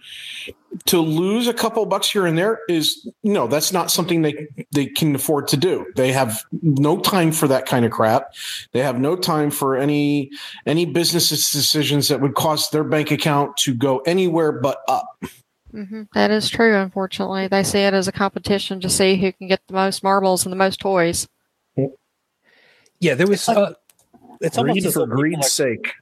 to 0.85 0.99
lose 0.99 1.47
a 1.47 1.53
couple 1.53 1.85
bucks 1.85 2.09
here 2.11 2.25
and 2.25 2.37
there 2.37 2.59
is 2.69 3.09
no, 3.23 3.47
that's 3.47 3.71
not 3.73 3.89
something 3.91 4.21
they 4.21 4.47
they 4.71 4.85
can 4.85 5.15
afford 5.15 5.47
to 5.49 5.57
do. 5.57 5.85
They 5.95 6.11
have 6.11 6.43
no 6.61 6.99
time 6.99 7.31
for 7.31 7.47
that 7.47 7.65
kind 7.65 7.85
of 7.85 7.91
crap. 7.91 8.33
They 8.73 8.79
have 8.81 8.99
no 8.99 9.15
time 9.15 9.51
for 9.51 9.75
any 9.75 10.31
any 10.65 10.85
business 10.85 11.29
decisions 11.29 12.07
that 12.09 12.21
would 12.21 12.35
cause 12.35 12.69
their 12.69 12.83
bank 12.83 13.11
account 13.11 13.57
to 13.57 13.73
go 13.73 13.99
anywhere 13.99 14.51
but 14.51 14.79
up. 14.87 15.07
hmm 15.71 16.03
That 16.13 16.31
is 16.31 16.49
true. 16.49 16.75
Unfortunately, 16.75 17.47
they 17.47 17.63
see 17.63 17.79
it 17.79 17.93
as 17.93 18.07
a 18.07 18.11
competition 18.11 18.79
to 18.81 18.89
see 18.89 19.15
who 19.17 19.31
can 19.33 19.47
get 19.47 19.61
the 19.67 19.73
most 19.73 20.03
marbles 20.03 20.45
and 20.45 20.51
the 20.51 20.57
most 20.57 20.79
toys. 20.79 21.27
Yeah, 22.99 23.13
there 23.13 23.27
was. 23.27 23.47
Uh, 23.47 23.73
it's 24.41 24.57
almost 24.57 24.81
Greed 24.81 24.93
for 24.93 24.99
though 24.99 25.05
people 25.05 25.17
greed's 25.17 25.47
are- 25.47 25.49
sake. 25.49 25.93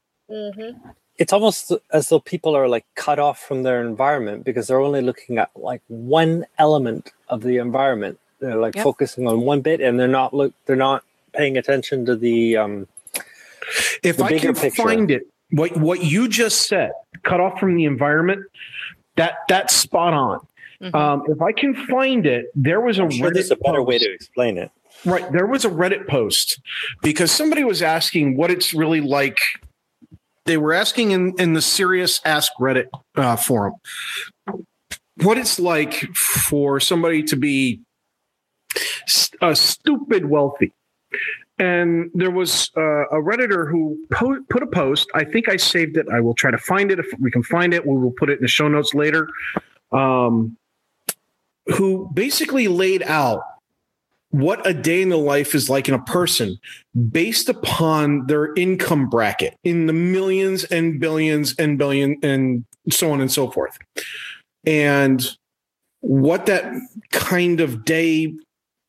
It's 1.17 1.31
almost 1.33 1.71
as 1.93 2.09
though 2.09 2.19
people 2.19 2.55
are 2.55 2.67
like 2.67 2.85
cut 2.95 3.19
off 3.19 3.39
from 3.39 3.63
their 3.63 3.81
environment 3.85 4.43
because 4.43 4.67
they're 4.67 4.81
only 4.81 5.01
looking 5.01 5.37
at 5.37 5.49
like 5.55 5.81
one 5.87 6.45
element 6.57 7.11
of 7.29 7.41
the 7.41 7.57
environment. 7.57 8.19
They're 8.39 8.57
like 8.57 8.75
Yep. 8.75 8.83
focusing 8.83 9.27
on 9.27 9.41
one 9.41 9.61
bit, 9.61 9.79
and 9.81 9.99
they're 9.99 10.07
not 10.07 10.33
look. 10.33 10.53
They're 10.65 10.75
not 10.75 11.03
paying 11.33 11.57
attention 11.57 12.05
to 12.05 12.15
the. 12.15 12.57
Um, 12.57 12.87
If 14.03 14.17
The 14.17 14.23
I 14.25 14.37
can 14.39 14.53
picture. 14.53 14.83
find 14.83 15.09
it, 15.09 15.23
what 15.51 15.75
what 15.77 16.03
you 16.03 16.27
just 16.27 16.67
said, 16.67 16.91
cut 17.23 17.39
off 17.39 17.59
from 17.59 17.75
the 17.75 17.85
environment, 17.85 18.45
that 19.15 19.35
that's 19.47 19.73
spot 19.75 20.13
on. 20.13 20.45
Mhm. 20.81 20.93
Um, 20.93 21.23
if 21.29 21.41
I 21.41 21.51
can 21.53 21.73
find 21.87 22.25
it, 22.25 22.51
there 22.53 22.81
was 22.81 22.99
a 22.99 23.03
I'm 23.03 23.09
sure 23.09 23.29
Reddit 23.29 23.33
there's 23.35 23.51
a 23.51 23.55
better 23.55 23.81
way 23.81 23.97
to 23.97 24.11
explain 24.13 24.57
it. 24.57 24.69
Right. 25.05 25.29
There 25.31 25.47
was 25.47 25.63
a 25.65 25.69
Reddit 25.69 26.07
post 26.07 26.59
because 27.01 27.31
somebody 27.31 27.63
was 27.63 27.81
asking 27.81 28.35
what 28.37 28.51
it's 28.51 28.73
really 28.73 29.01
like. 29.01 29.39
They 30.45 30.57
were 30.57 30.73
asking 30.73 31.11
in, 31.11 31.33
in 31.39 31.53
the 31.53 31.61
Serious 31.61 32.21
Ask 32.23 32.51
Reddit 32.59 32.87
uh, 33.15 33.35
forum 33.35 33.73
what 35.23 35.37
it's 35.37 35.59
like 35.59 35.93
for 36.15 36.79
somebody 36.79 37.23
to 37.23 37.35
be 37.35 37.81
st- 39.07 39.41
uh, 39.41 39.55
stupid 39.55 40.25
wealthy. 40.25 40.71
And 41.57 42.11
there 42.13 42.31
was 42.31 42.69
uh, 42.75 43.07
a 43.07 43.15
Redditor 43.15 43.69
who 43.69 43.97
po- 44.11 44.43
put 44.49 44.61
a 44.61 44.67
post. 44.67 45.09
I 45.15 45.23
think 45.23 45.47
I 45.47 45.55
saved 45.55 45.97
it. 45.97 46.05
I 46.13 46.19
will 46.19 46.33
try 46.33 46.51
to 46.51 46.57
find 46.57 46.91
it. 46.91 46.99
If 46.99 47.07
we 47.19 47.31
can 47.31 47.43
find 47.43 47.73
it, 47.73 47.87
we 47.87 47.97
will 47.97 48.11
put 48.11 48.29
it 48.29 48.39
in 48.39 48.41
the 48.41 48.47
show 48.47 48.67
notes 48.67 48.93
later. 48.93 49.29
Um, 49.91 50.57
who 51.77 52.11
basically 52.13 52.67
laid 52.67 53.01
out 53.03 53.41
what 54.35 54.67
a 54.67 54.73
day 54.73 55.01
in 55.01 55.07
the 55.07 55.17
life 55.17 55.55
is 55.55 55.69
like 55.69 55.87
in 55.87 55.93
a 55.93 56.03
person 56.03 56.57
based 57.09 57.47
upon 57.47 58.27
their 58.27 58.53
income 58.55 59.09
bracket 59.09 59.55
in 59.63 59.85
the 59.85 59.93
millions 59.93 60.65
and 60.65 60.99
billions 60.99 61.55
and 61.57 61.77
billion 61.77 62.17
and 62.21 62.65
so 62.89 63.11
on 63.11 63.21
and 63.21 63.31
so 63.31 63.49
forth. 63.49 63.77
And 64.65 65.25
what 66.01 66.47
that 66.47 66.65
kind 67.11 67.61
of 67.61 67.85
day 67.85 68.33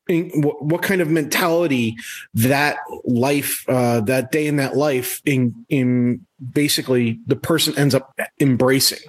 what, 0.09 0.81
kind 0.81 1.01
of 1.01 1.09
mentality 1.09 1.95
that 2.33 2.77
life 3.05 3.63
uh, 3.67 4.01
that 4.01 4.31
day 4.31 4.47
in 4.47 4.57
that 4.57 4.75
life 4.75 5.21
in 5.25 5.65
in 5.69 6.25
basically 6.51 7.19
the 7.25 7.35
person 7.35 7.77
ends 7.77 7.93
up 7.93 8.17
embracing 8.39 8.99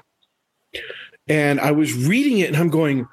and 1.28 1.60
i 1.60 1.70
was 1.70 1.94
reading 1.94 2.38
it 2.38 2.48
and 2.48 2.56
i'm 2.56 2.68
going 2.68 3.06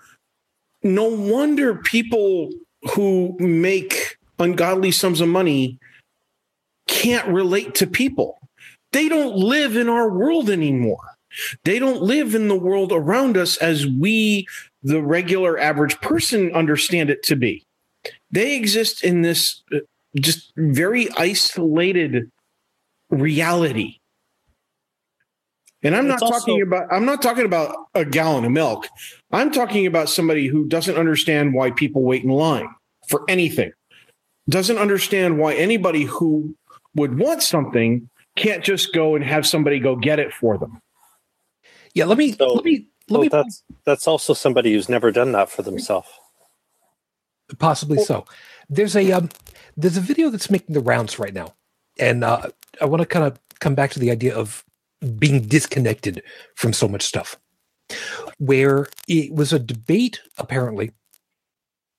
no 0.81 1.03
wonder 1.03 1.76
people 1.76 2.49
who 2.94 3.36
make 3.40 4.18
ungodly 4.40 4.91
sums 4.91 5.22
of 5.22 5.28
money 5.30 5.78
can't 6.88 7.28
relate 7.28 7.76
to 7.76 7.88
people. 7.88 8.38
They 8.91 9.10
don't 9.10 9.36
live 9.36 9.76
in 9.76 9.90
our 9.90 10.10
world 10.10 10.49
anymore. 10.49 11.16
They 11.64 11.80
don't 11.80 12.02
live 12.02 12.34
in 12.36 12.48
the 12.48 12.56
world 12.57 12.91
around 12.94 13.36
us 13.38 13.57
as 13.57 13.86
we, 13.88 14.48
the 14.84 15.02
regular 15.02 15.60
average 15.60 15.99
person, 15.99 16.53
understand 16.53 17.10
it 17.10 17.24
to 17.24 17.36
be. 17.36 17.66
They 18.32 18.56
exist 18.56 19.03
in 19.03 19.22
this 19.22 19.62
uh, 19.74 19.80
just 20.16 20.53
very 20.56 21.10
isolated 21.18 22.32
reality. 23.10 23.98
And 25.84 25.95
I'm 25.95 26.10
It's 26.10 26.22
not 26.22 26.32
talking 26.32 26.53
also- 26.56 26.64
about 26.64 26.88
I'm 26.91 27.06
not 27.06 27.22
talking 27.22 27.45
about 27.45 27.76
a 27.94 28.06
gallon 28.06 28.45
of 28.45 28.52
milk. 28.52 28.88
I'm 29.36 29.52
talking 29.52 29.86
about 29.86 30.07
somebody 30.10 30.48
who 30.48 30.66
doesn't 30.66 30.95
understand 30.95 31.53
why 31.53 31.72
people 31.72 32.02
wait 32.03 32.24
in 32.24 32.30
line 32.30 32.70
for 33.10 33.24
anything. 33.28 33.74
Doesn't 34.48 34.78
understand 34.78 35.38
why 35.40 35.56
anybody 35.56 36.03
who 36.03 36.56
would 36.95 37.20
want 37.20 37.44
something 37.44 38.10
can't 38.38 38.64
just 38.64 38.94
go 38.94 39.16
and 39.16 39.24
have 39.26 39.45
somebody 39.45 39.80
go 39.80 39.95
get 39.98 40.20
it 40.20 40.32
for 40.34 40.57
them. 40.57 40.80
yeah, 41.94 42.06
let 42.06 42.18
me 42.18 42.32
So- 42.32 42.53
let 42.53 42.64
me 42.64 42.88
let 43.10 43.18
Well, 43.20 43.22
me 43.24 43.28
that's 43.30 43.64
that's 43.86 44.07
also 44.07 44.34
somebody 44.34 44.74
who's 44.74 44.88
never 44.90 45.12
done 45.12 45.34
that 45.34 45.49
for 45.49 45.64
themselves. 45.64 46.07
possibly 47.60 47.99
so. 48.03 48.26
There's 48.70 48.95
a 48.95 49.12
um, 49.12 49.30
there's 49.78 49.98
a 49.98 50.02
video 50.02 50.30
that's 50.30 50.49
making 50.49 50.74
the 50.74 50.80
rounds 50.80 51.20
right 51.20 51.34
now, 51.34 51.53
and 51.99 52.24
uh, 52.24 52.49
I 52.82 52.86
want 52.86 53.02
to 53.02 53.06
kind 53.06 53.26
of 53.26 53.38
come 53.60 53.76
back 53.76 53.91
to 53.91 53.99
the 53.99 54.12
idea 54.12 54.34
of 54.36 54.64
being 55.20 55.41
disconnected 55.41 56.24
from 56.56 56.72
so 56.74 56.88
much 56.88 57.03
stuff. 57.03 57.38
Where 58.38 58.88
it 59.07 59.34
was 59.34 59.53
a 59.53 59.60
debate, 59.60 60.22
apparently, 60.38 60.91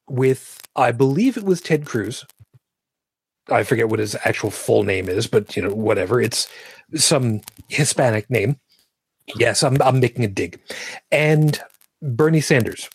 with 0.08 0.60
I 0.76 0.92
believe 0.92 1.36
it 1.36 1.44
was 1.44 1.60
Ted 1.60 1.86
Cruz. 1.86 2.24
I 3.50 3.62
forget 3.62 3.88
what 3.88 4.00
his 4.00 4.16
actual 4.24 4.50
full 4.50 4.82
name 4.82 5.08
is, 5.08 5.26
but 5.26 5.56
you 5.56 5.62
know, 5.62 5.74
whatever. 5.74 6.20
It's 6.20 6.48
some 6.94 7.40
Hispanic 7.68 8.28
name. 8.28 8.58
Yes, 9.36 9.62
I'm 9.62 9.80
I'm 9.82 10.00
making 10.00 10.24
a 10.24 10.28
dig. 10.28 10.60
And 11.10 11.60
Bernie 12.02 12.40
Sanders. 12.40 12.88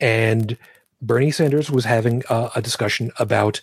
And 0.00 0.56
Bernie 1.02 1.30
Sanders 1.30 1.70
was 1.70 1.84
having 1.84 2.22
uh, 2.28 2.50
a 2.54 2.62
discussion 2.62 3.10
about 3.18 3.60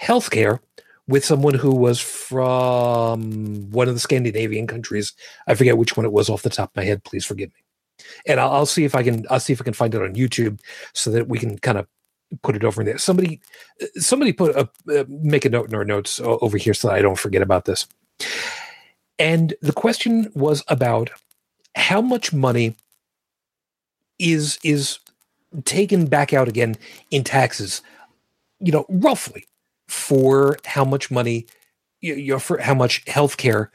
healthcare 0.00 0.60
with 1.06 1.24
someone 1.24 1.54
who 1.54 1.74
was 1.74 2.00
from 2.00 3.70
one 3.70 3.88
of 3.88 3.94
the 3.94 4.00
Scandinavian 4.00 4.66
countries. 4.66 5.12
I 5.46 5.54
forget 5.54 5.76
which 5.76 5.96
one 5.96 6.06
it 6.06 6.12
was 6.12 6.30
off 6.30 6.42
the 6.42 6.50
top 6.50 6.70
of 6.70 6.76
my 6.76 6.84
head. 6.84 7.04
Please 7.04 7.24
forgive 7.24 7.50
me. 7.50 7.63
And 8.26 8.40
I'll, 8.40 8.50
I'll 8.50 8.66
see 8.66 8.84
if 8.84 8.94
I 8.94 9.02
can. 9.02 9.26
I'll 9.30 9.40
see 9.40 9.52
if 9.52 9.60
I 9.60 9.64
can 9.64 9.74
find 9.74 9.94
it 9.94 10.02
on 10.02 10.14
YouTube 10.14 10.60
so 10.92 11.10
that 11.10 11.28
we 11.28 11.38
can 11.38 11.58
kind 11.58 11.78
of 11.78 11.86
put 12.42 12.56
it 12.56 12.64
over 12.64 12.82
in 12.82 12.86
there. 12.86 12.98
Somebody, 12.98 13.40
somebody 13.96 14.32
put 14.32 14.56
a 14.56 14.68
uh, 14.92 15.04
make 15.08 15.44
a 15.44 15.50
note 15.50 15.68
in 15.68 15.74
our 15.74 15.84
notes 15.84 16.20
over 16.22 16.56
here 16.56 16.74
so 16.74 16.88
that 16.88 16.94
I 16.94 17.02
don't 17.02 17.18
forget 17.18 17.42
about 17.42 17.64
this. 17.64 17.86
And 19.18 19.54
the 19.62 19.72
question 19.72 20.30
was 20.34 20.62
about 20.68 21.10
how 21.76 22.00
much 22.00 22.32
money 22.32 22.76
is 24.18 24.58
is 24.64 24.98
taken 25.64 26.06
back 26.06 26.32
out 26.32 26.48
again 26.48 26.76
in 27.10 27.24
taxes. 27.24 27.82
You 28.60 28.72
know, 28.72 28.86
roughly 28.88 29.46
for 29.88 30.56
how 30.64 30.84
much 30.84 31.10
money 31.10 31.46
you 32.04 32.34
know, 32.34 32.38
for 32.38 32.58
how 32.58 32.74
much 32.74 33.04
healthcare 33.06 33.68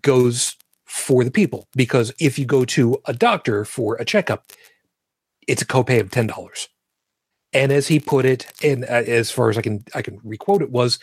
goes 0.00 0.56
for 0.92 1.24
the 1.24 1.30
people. 1.30 1.66
Because 1.74 2.12
if 2.20 2.38
you 2.38 2.44
go 2.44 2.66
to 2.66 3.00
a 3.06 3.14
doctor 3.14 3.64
for 3.64 3.96
a 3.96 4.04
checkup, 4.04 4.44
it's 5.48 5.62
a 5.62 5.66
copay 5.66 5.98
of 5.98 6.10
ten 6.10 6.26
dollars. 6.26 6.68
And 7.54 7.72
as 7.72 7.88
he 7.88 7.98
put 7.98 8.26
it, 8.26 8.46
and 8.62 8.84
uh, 8.84 9.02
as 9.06 9.30
far 9.30 9.48
as 9.48 9.56
I 9.56 9.62
can 9.62 9.84
I 9.94 10.02
can 10.02 10.20
requote 10.22 10.60
it 10.60 10.70
was, 10.70 10.98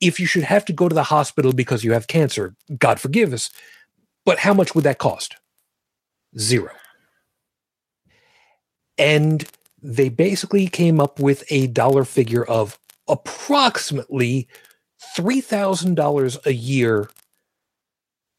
if 0.00 0.18
you 0.18 0.26
should 0.26 0.42
have 0.42 0.64
to 0.64 0.72
go 0.72 0.88
to 0.88 0.94
the 0.94 1.04
hospital 1.04 1.52
because 1.52 1.84
you 1.84 1.92
have 1.92 2.08
cancer, 2.08 2.56
God 2.78 2.98
forgive 2.98 3.32
us, 3.32 3.50
but 4.26 4.40
how 4.40 4.52
much 4.54 4.74
would 4.74 4.84
that 4.84 4.98
cost? 4.98 5.36
Zero. 6.36 6.72
And 8.98 9.48
they 9.80 10.08
basically 10.08 10.66
came 10.66 11.00
up 11.00 11.20
with 11.20 11.44
a 11.48 11.68
dollar 11.68 12.04
figure 12.04 12.44
of 12.44 12.76
approximately 13.06 14.48
$3,000 15.16 16.46
a 16.46 16.52
year 16.52 17.08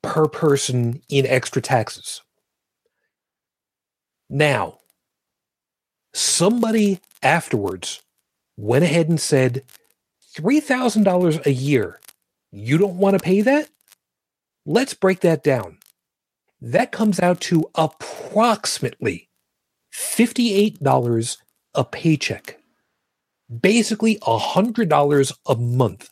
per 0.02 0.28
person 0.28 1.02
in 1.10 1.26
extra 1.26 1.62
taxes. 1.62 2.22
Now, 4.30 4.80
somebody 6.14 7.00
afterwards 7.24 8.02
went 8.58 8.84
ahead 8.84 9.10
and 9.10 9.20
said, 9.20 9.64
$3,000 10.36 11.46
a 11.46 11.52
year, 11.52 12.00
you 12.52 12.78
don't 12.78 12.98
want 12.98 13.18
to 13.18 13.24
pay 13.24 13.42
that? 13.42 13.70
Let's 14.66 14.94
break 14.94 15.22
that 15.22 15.44
down. 15.44 15.80
That 16.62 16.92
comes 16.92 17.20
out 17.20 17.42
to 17.42 17.70
approximately 17.76 19.30
$58 19.94 21.38
a 21.76 21.84
paycheck 21.84 22.60
basically 23.50 24.18
$100 24.18 25.38
a 25.48 25.56
month 25.56 26.10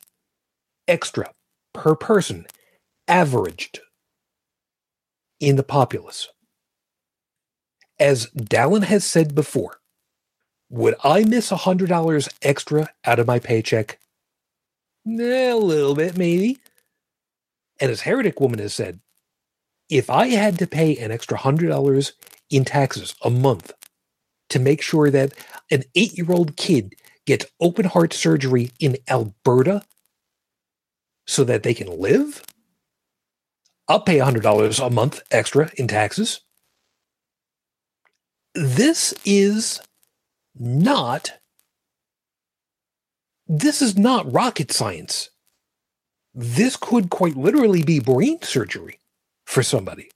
extra 0.88 1.32
per 1.74 1.96
person 1.96 2.46
averaged 3.08 3.80
in 5.40 5.56
the 5.56 5.64
populace. 5.64 6.30
As 8.00 8.28
Dallin 8.32 8.84
has 8.84 9.04
said 9.04 9.34
before, 9.34 9.80
would 10.70 10.96
I 11.04 11.24
miss 11.24 11.50
$100 11.52 12.30
extra 12.42 12.90
out 13.06 13.20
of 13.20 13.28
my 13.28 13.40
paycheck? 13.40 14.00
A 15.08 15.54
little 15.54 15.96
bit, 15.96 16.18
maybe. 16.18 16.60
And 17.80 17.90
as 17.92 18.02
Heretic 18.02 18.40
Woman 18.42 18.60
has 18.60 18.74
said, 18.74 19.00
if 19.90 20.10
I 20.10 20.28
had 20.28 20.60
to 20.60 20.68
pay 20.68 20.98
an 20.98 21.12
extra 21.12 21.38
$100 21.38 22.12
in 22.50 22.66
taxes 22.66 23.16
a 23.24 23.30
month 23.30 23.72
to 24.50 24.60
make 24.60 24.82
sure 24.82 25.10
that 25.10 25.34
an 25.72 25.84
eight 25.96 26.18
year 26.18 26.32
old 26.32 26.58
kid 26.58 26.96
gets 27.26 27.46
open 27.60 27.86
heart 27.86 28.14
surgery 28.14 28.72
in 28.80 28.98
Alberta 29.10 29.84
so 31.26 31.44
that 31.44 31.64
they 31.64 31.74
can 31.74 32.00
live, 32.00 32.42
I'll 33.88 34.02
pay 34.02 34.18
$100 34.18 34.86
a 34.86 34.90
month 34.90 35.22
extra 35.32 35.72
in 35.78 35.88
taxes. 35.88 36.42
This 38.54 39.14
is 39.26 39.82
not 40.58 41.32
this 43.50 43.82
is 43.82 43.98
not 43.98 44.32
rocket 44.32 44.74
science. 44.74 45.30
This 46.34 46.76
could 46.76 47.10
quite 47.10 47.38
literally 47.38 47.82
be 47.82 48.00
brain 48.00 48.42
surgery 48.42 49.00
for 49.46 49.64
somebody. 49.64 50.12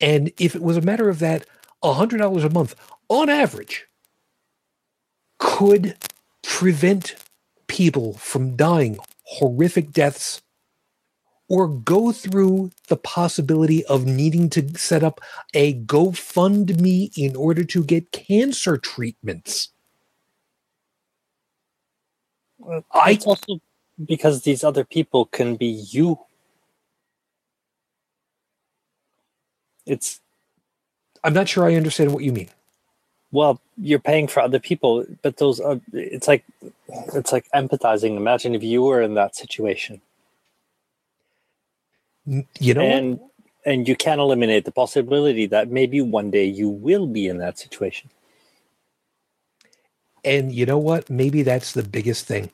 And 0.00 0.32
if 0.38 0.54
it 0.54 0.62
was 0.62 0.76
a 0.76 0.82
matter 0.82 1.08
of 1.08 1.18
that, 1.18 1.44
$100 1.82 2.44
a 2.44 2.50
month 2.50 2.76
on 3.08 3.28
average 3.28 3.86
could 5.38 5.96
prevent 6.42 7.16
people 7.66 8.14
from 8.14 8.56
dying 8.56 8.98
horrific 9.24 9.92
deaths 9.92 10.40
or 11.50 11.68
go 11.68 12.12
through 12.12 12.72
the 12.88 12.96
possibility 12.96 13.84
of 13.86 14.06
needing 14.06 14.50
to 14.50 14.78
set 14.78 15.04
up 15.04 15.20
a 15.54 15.74
GoFundMe 15.74 17.12
in 17.18 17.36
order 17.36 17.64
to 17.64 17.84
get 17.84 18.12
cancer 18.12 18.78
treatments. 18.78 19.70
Well, 22.58 22.84
I 22.92 23.18
also 23.26 23.60
because 24.04 24.42
these 24.42 24.64
other 24.64 24.84
people 24.84 25.26
can 25.26 25.56
be 25.56 25.66
you. 25.66 26.20
It's 29.86 30.20
I'm 31.24 31.34
not 31.34 31.48
sure 31.48 31.66
I 31.68 31.74
understand 31.76 32.14
what 32.14 32.24
you 32.24 32.32
mean 32.32 32.50
well 33.32 33.60
you're 33.76 33.98
paying 33.98 34.26
for 34.28 34.40
other 34.40 34.58
people 34.58 35.04
but 35.22 35.36
those 35.38 35.60
are 35.60 35.80
it's 35.92 36.28
like 36.28 36.44
it's 37.14 37.32
like 37.32 37.46
empathizing 37.54 38.16
imagine 38.16 38.54
if 38.54 38.62
you 38.62 38.82
were 38.82 39.02
in 39.02 39.14
that 39.14 39.36
situation 39.36 40.00
you 42.60 42.74
know 42.74 42.82
and 42.82 43.20
what? 43.20 43.30
and 43.66 43.88
you 43.88 43.96
can't 43.96 44.20
eliminate 44.20 44.64
the 44.64 44.72
possibility 44.72 45.46
that 45.46 45.70
maybe 45.70 46.00
one 46.00 46.30
day 46.30 46.44
you 46.44 46.68
will 46.68 47.06
be 47.06 47.28
in 47.28 47.38
that 47.38 47.58
situation 47.58 48.10
and 50.24 50.52
you 50.52 50.66
know 50.66 50.78
what 50.78 51.10
maybe 51.10 51.42
that's 51.42 51.72
the 51.72 51.82
biggest 51.82 52.26
thing 52.26 52.50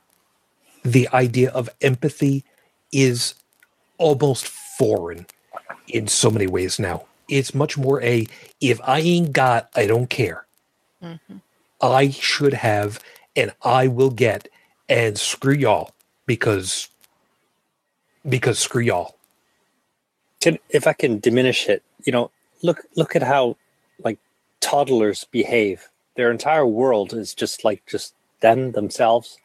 the 0.84 1.08
idea 1.12 1.50
of 1.50 1.68
empathy 1.82 2.44
is 2.92 3.34
almost 3.98 4.48
foreign 4.48 5.26
in 5.88 6.08
so 6.08 6.30
many 6.30 6.46
ways 6.46 6.78
now 6.78 7.04
it's 7.28 7.54
much 7.54 7.78
more 7.78 8.02
a 8.02 8.26
if 8.60 8.80
i 8.84 9.00
ain't 9.00 9.32
got 9.32 9.70
i 9.76 9.86
don't 9.86 10.10
care 10.10 10.46
Mm-hmm. 11.02 11.36
I 11.80 12.10
should 12.10 12.54
have 12.54 13.00
and 13.36 13.52
I 13.62 13.88
will 13.88 14.10
get 14.10 14.48
and 14.88 15.18
screw 15.18 15.54
y'all 15.54 15.92
because 16.26 16.88
because 18.28 18.58
screw 18.58 18.82
y'all. 18.82 19.15
Can, 20.46 20.60
if 20.70 20.86
I 20.86 20.92
can 20.92 21.18
diminish 21.18 21.68
it, 21.68 21.82
you 22.04 22.12
know, 22.12 22.30
look 22.62 22.82
look 22.94 23.16
at 23.16 23.24
how 23.24 23.56
like 24.04 24.20
toddlers 24.60 25.24
behave. 25.24 25.88
Their 26.14 26.30
entire 26.30 26.64
world 26.64 27.12
is 27.12 27.34
just 27.34 27.64
like 27.64 27.84
just 27.84 28.14
them 28.42 28.70
themselves. 28.70 29.38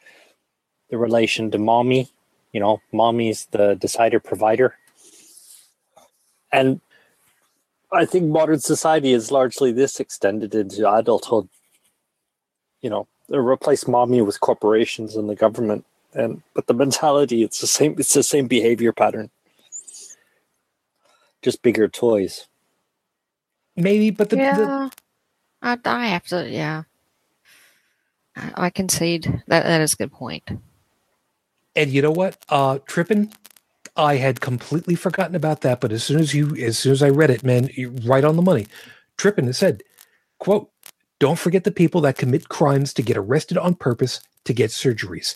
The 0.92 1.00
relation 1.00 1.50
to 1.50 1.58
mommy, 1.58 2.12
you 2.54 2.60
know, 2.60 2.84
mommy's 2.92 3.48
the 3.50 3.74
decider 3.74 4.20
provider. 4.20 4.76
And 6.52 6.82
I 7.92 8.06
think 8.06 8.28
modern 8.28 8.60
society 8.60 9.12
is 9.12 9.32
largely 9.32 9.72
this 9.72 10.00
extended 10.00 10.54
into 10.54 10.88
adulthood. 10.88 11.50
You 12.84 12.92
know, 12.92 13.08
they 13.28 13.40
replace 13.40 13.88
mommy 13.88 14.22
with 14.22 14.40
corporations 14.40 15.16
and 15.16 15.28
the 15.28 15.36
government, 15.36 15.84
and 16.14 16.44
but 16.54 16.68
the 16.68 16.76
mentality 16.76 17.42
it's 17.42 17.60
the 17.60 17.66
same. 17.66 17.96
It's 17.98 18.14
the 18.14 18.22
same 18.22 18.46
behavior 18.46 18.94
pattern, 18.94 19.32
just 21.42 21.62
bigger 21.62 21.88
toys. 21.88 22.48
Maybe, 23.76 24.10
but 24.10 24.30
the 24.30 24.38
yeah, 24.38 24.56
the, 24.56 24.92
I, 25.62 25.78
I 25.86 26.08
have 26.08 26.26
to. 26.28 26.50
Yeah, 26.50 26.84
I, 28.36 28.52
I 28.56 28.70
concede 28.70 29.44
that 29.48 29.64
that 29.64 29.82
is 29.82 29.94
a 29.94 29.98
good 29.98 30.12
point. 30.12 30.50
And 31.76 31.90
you 31.90 32.02
know 32.02 32.12
what, 32.12 32.38
uh, 32.50 32.80
tripping 32.86 33.32
I 33.96 34.16
had 34.16 34.42
completely 34.42 34.96
forgotten 34.96 35.36
about 35.36 35.62
that, 35.62 35.82
but 35.82 35.92
as 35.92 36.04
soon 36.04 36.20
as 36.20 36.34
you, 36.34 36.56
as 36.56 36.78
soon 36.78 36.94
as 36.94 37.04
I 37.04 37.10
read 37.10 37.30
it, 37.30 37.44
man, 37.44 37.70
right 38.04 38.24
on 38.24 38.36
the 38.36 38.42
money. 38.42 38.68
Tripping 39.18 39.48
it 39.48 39.54
said, 39.54 39.84
"quote 40.40 40.72
Don't 41.20 41.40
forget 41.40 41.66
the 41.66 41.72
people 41.72 42.02
that 42.02 42.18
commit 42.18 42.50
crimes 42.50 42.94
to 42.96 43.02
get 43.02 43.18
arrested 43.18 43.58
on 43.58 43.76
purpose 43.76 44.22
to 44.46 44.54
get 44.54 44.72
surgeries." 44.72 45.36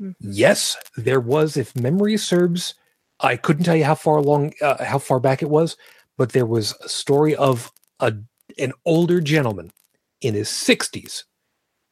Mm-hmm. 0.00 0.12
Yes, 0.20 0.76
there 0.96 1.20
was, 1.20 1.56
if 1.56 1.74
memory 1.76 2.16
serves, 2.16 2.74
I 3.20 3.36
couldn't 3.36 3.64
tell 3.64 3.76
you 3.76 3.84
how 3.84 3.94
far 3.94 4.16
along, 4.16 4.54
uh, 4.60 4.84
how 4.84 4.98
far 4.98 5.20
back 5.20 5.42
it 5.42 5.50
was, 5.50 5.76
but 6.18 6.32
there 6.32 6.46
was 6.46 6.74
a 6.84 6.88
story 6.88 7.34
of 7.36 7.72
a 8.00 8.14
an 8.58 8.72
older 8.84 9.20
gentleman 9.20 9.72
in 10.20 10.34
his 10.34 10.48
sixties 10.48 11.24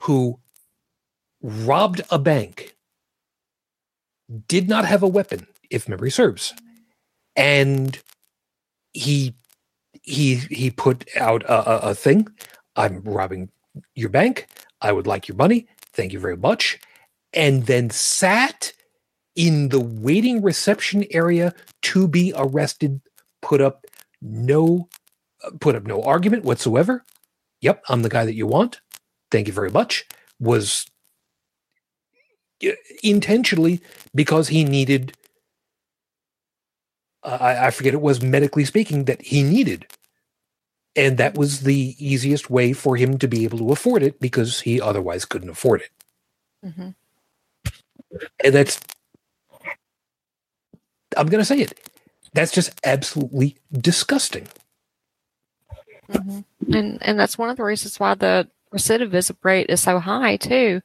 who 0.02 0.38
robbed 1.42 2.02
a 2.10 2.18
bank, 2.18 2.76
did 4.46 4.68
not 4.68 4.84
have 4.84 5.02
a 5.02 5.08
weapon, 5.08 5.46
if 5.70 5.88
memory 5.88 6.10
serves, 6.10 6.54
and 7.36 8.00
he 8.92 9.34
he 10.02 10.36
he 10.36 10.70
put 10.70 11.08
out 11.16 11.42
a, 11.44 11.88
a, 11.88 11.90
a 11.90 11.94
thing. 11.94 12.28
I'm 12.76 13.00
robbing 13.02 13.50
your 13.94 14.08
bank. 14.08 14.46
I 14.80 14.92
would 14.92 15.06
like 15.06 15.28
your 15.28 15.36
money. 15.36 15.66
Thank 15.92 16.12
you 16.12 16.18
very 16.18 16.36
much. 16.36 16.80
And 17.32 17.66
then 17.66 17.90
sat 17.90 18.72
in 19.36 19.70
the 19.70 19.80
waiting 19.80 20.42
reception 20.42 21.04
area 21.10 21.54
to 21.82 22.08
be 22.08 22.32
arrested. 22.36 23.00
Put 23.42 23.60
up 23.60 23.86
no 24.20 24.88
put 25.60 25.74
up 25.74 25.84
no 25.84 26.02
argument 26.02 26.44
whatsoever. 26.44 27.04
Yep, 27.60 27.84
I'm 27.88 28.02
the 28.02 28.08
guy 28.08 28.24
that 28.24 28.34
you 28.34 28.46
want. 28.46 28.80
Thank 29.30 29.46
you 29.48 29.52
very 29.52 29.70
much. 29.70 30.06
Was 30.40 30.86
intentionally 33.02 33.80
because 34.14 34.48
he 34.48 34.64
needed 34.64 35.14
I, 37.22 37.66
I 37.66 37.70
forget 37.70 37.94
it 37.94 38.00
was 38.00 38.22
medically 38.22 38.64
speaking 38.64 39.04
that 39.04 39.22
he 39.22 39.42
needed 39.42 39.86
and 40.96 41.18
that 41.18 41.36
was 41.36 41.60
the 41.60 41.94
easiest 41.98 42.50
way 42.50 42.72
for 42.72 42.96
him 42.96 43.18
to 43.18 43.28
be 43.28 43.44
able 43.44 43.58
to 43.58 43.72
afford 43.72 44.02
it 44.02 44.20
because 44.20 44.60
he 44.62 44.80
otherwise 44.80 45.24
couldn't 45.24 45.50
afford 45.50 45.82
it 45.82 45.90
hmm 46.74 46.90
and 48.44 48.54
that's 48.54 48.80
i'm 51.16 51.26
going 51.28 51.40
to 51.40 51.44
say 51.44 51.60
it 51.60 51.78
that's 52.34 52.52
just 52.52 52.78
absolutely 52.84 53.56
disgusting 53.72 54.46
hmm 56.10 56.40
And 56.72 56.98
and 57.02 57.18
that's 57.18 57.38
one 57.38 57.50
of 57.50 57.56
the 57.56 57.64
reasons 57.64 57.98
why 58.00 58.14
the 58.14 58.48
recidivism 58.74 59.36
rate 59.42 59.66
is 59.70 59.80
so 59.80 59.98
high 59.98 60.36
too, 60.36 60.80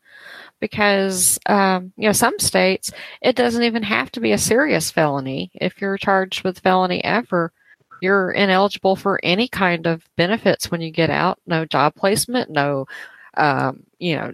because 0.60 1.40
um, 1.48 1.94
you 1.98 2.08
know 2.08 2.14
some 2.14 2.40
states 2.40 2.91
it 3.22 3.36
doesn't 3.36 3.64
even 3.64 3.84
have 3.84 4.12
to 4.14 4.20
be 4.22 4.32
a 4.34 4.38
serious 4.38 4.91
felony. 4.91 5.52
If 5.56 5.82
you're 5.82 5.98
charged 5.98 6.44
with 6.44 6.60
felony 6.60 7.04
ever, 7.04 7.52
you're 8.02 8.32
ineligible 8.32 8.95
for 8.95 9.20
any 9.24 9.48
kind 9.48 9.88
of 9.88 10.04
benefits 10.18 10.72
when 10.72 10.82
you 10.82 10.91
get 10.91 11.10
out. 11.10 11.40
No 11.48 11.66
job 11.66 11.95
placement, 11.95 12.49
no 12.52 12.86
um, 13.38 13.84
you 13.99 14.16
know 14.18 14.34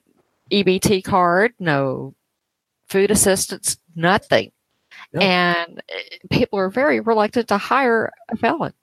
EBT 0.52 1.04
card, 1.04 1.54
no 1.60 2.14
food 2.88 3.12
assistance, 3.12 3.78
nothing. 3.96 4.52
Yeah. 5.14 5.22
And 5.22 5.82
eh, 5.90 6.18
people 6.30 6.60
are 6.60 6.70
very 6.70 7.00
reluctant 7.00 7.48
to 7.50 7.58
hire 7.58 8.12
a 8.30 8.38
felon. 8.38 8.74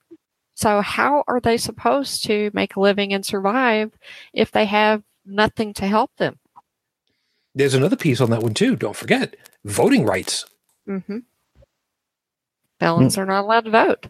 So 0.55 0.81
how 0.81 1.25
are 1.27 1.41
they 1.41 1.57
supposed 1.57 2.25
to 2.25 2.51
make 2.53 2.77
a 2.77 2.81
living 2.81 3.13
and 3.13 3.25
survive 3.25 3.93
if 4.33 4.51
they 4.51 4.67
have 4.67 5.03
nothing 5.25 5.75
to 5.75 5.87
help 5.87 6.11
them? 6.17 6.39
there's 7.53 7.75
another 7.75 7.97
piece 7.97 8.21
on 8.21 8.31
that 8.31 8.45
one 8.45 8.55
too 8.55 8.77
don't 8.77 8.95
forget 8.95 9.35
voting 9.65 10.05
rights 10.05 10.47
Mm-hmm. 10.89 11.19
Felons 12.79 13.19
are 13.19 13.27
not 13.27 13.45
allowed 13.45 13.65
to 13.67 13.71
vote. 13.71 14.07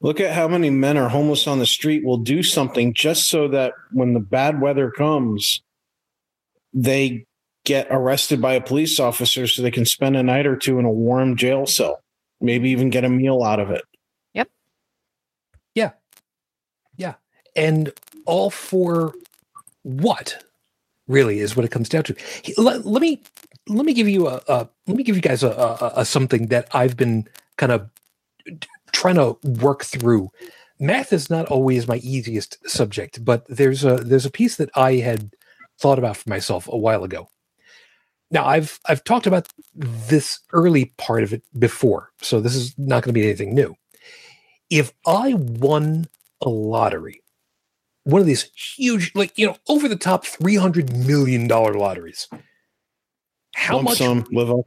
Look 0.00 0.20
at 0.20 0.32
how 0.32 0.48
many 0.48 0.70
men 0.70 0.96
are 0.96 1.08
homeless 1.08 1.46
on 1.46 1.58
the 1.58 1.66
street 1.66 2.04
will 2.04 2.18
do 2.18 2.42
something 2.42 2.94
just 2.94 3.28
so 3.28 3.48
that 3.48 3.72
when 3.92 4.14
the 4.14 4.20
bad 4.20 4.60
weather 4.60 4.90
comes, 4.90 5.62
they 6.72 7.26
get 7.64 7.86
arrested 7.90 8.40
by 8.40 8.54
a 8.54 8.60
police 8.60 8.98
officer 8.98 9.46
so 9.46 9.62
they 9.62 9.70
can 9.70 9.84
spend 9.84 10.16
a 10.16 10.22
night 10.22 10.46
or 10.46 10.56
two 10.56 10.78
in 10.78 10.84
a 10.84 10.90
warm 10.90 11.36
jail 11.36 11.66
cell, 11.66 12.00
maybe 12.40 12.70
even 12.70 12.90
get 12.90 13.04
a 13.04 13.08
meal 13.08 13.42
out 13.42 13.60
of 13.60 13.70
it. 13.70 13.82
Yep. 14.34 14.48
Yeah. 15.74 15.90
Yeah. 16.96 17.14
And 17.54 17.92
all 18.26 18.50
for 18.50 19.14
what 19.82 20.44
really 21.08 21.40
is 21.40 21.56
what 21.56 21.64
it 21.64 21.70
comes 21.70 21.88
down 21.88 22.04
to 22.04 22.14
let, 22.56 22.86
let 22.86 23.02
me 23.02 23.22
let 23.68 23.84
me 23.84 23.92
give 23.92 24.08
you 24.08 24.28
a, 24.28 24.40
a 24.48 24.68
let 24.86 24.96
me 24.96 25.02
give 25.02 25.16
you 25.16 25.22
guys 25.22 25.42
a, 25.42 25.50
a, 25.50 25.92
a 25.96 26.04
something 26.04 26.46
that 26.46 26.68
i've 26.72 26.96
been 26.96 27.26
kind 27.58 27.72
of 27.72 27.88
trying 28.92 29.16
to 29.16 29.36
work 29.60 29.84
through 29.84 30.30
math 30.78 31.12
is 31.12 31.28
not 31.28 31.46
always 31.46 31.88
my 31.88 31.96
easiest 31.96 32.56
subject 32.68 33.24
but 33.24 33.44
there's 33.48 33.84
a 33.84 33.96
there's 33.96 34.26
a 34.26 34.30
piece 34.30 34.56
that 34.56 34.70
i 34.74 34.94
had 34.94 35.32
thought 35.78 35.98
about 35.98 36.16
for 36.16 36.30
myself 36.30 36.68
a 36.68 36.76
while 36.76 37.04
ago 37.04 37.28
now 38.32 38.46
i've 38.46 38.80
i've 38.88 39.04
talked 39.04 39.26
about 39.28 39.48
this 39.76 40.40
early 40.52 40.86
part 40.98 41.22
of 41.24 41.32
it 41.32 41.42
before 41.58 42.10
so 42.22 42.40
this 42.40 42.56
is 42.56 42.74
not 42.78 43.04
going 43.04 43.14
to 43.14 43.20
be 43.20 43.24
anything 43.24 43.54
new 43.54 43.76
if 44.70 44.92
i 45.06 45.34
won 45.34 46.06
a 46.42 46.48
lottery 46.48 47.22
one 48.04 48.20
of 48.20 48.26
these 48.26 48.50
huge, 48.54 49.12
like 49.14 49.36
you 49.38 49.46
know, 49.46 49.56
over 49.68 49.88
the 49.88 49.96
top 49.96 50.26
three 50.26 50.56
hundred 50.56 50.96
million 50.96 51.46
dollar 51.48 51.74
lotteries. 51.74 52.28
How 53.54 53.76
Lump 53.76 53.84
much? 53.84 53.98
sum, 53.98 54.26
live 54.32 54.50
off 54.50 54.66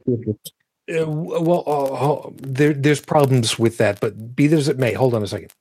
Uh, 0.90 1.06
well, 1.08 1.64
uh, 1.66 2.30
there, 2.38 2.74
there's 2.74 3.00
problems 3.00 3.58
with 3.58 3.78
that, 3.78 4.00
but 4.00 4.36
be 4.36 4.46
that 4.46 4.58
as 4.58 4.68
it 4.68 4.78
may, 4.78 4.92
hold 4.94 5.14
on 5.14 5.22
a 5.22 5.26
second. 5.26 5.52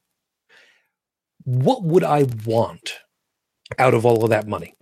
What 1.45 1.83
would 1.83 2.03
I 2.03 2.25
want 2.45 2.95
out 3.79 3.93
of 3.93 4.05
all 4.05 4.23
of 4.23 4.29
that 4.31 4.47
money? 4.47 4.75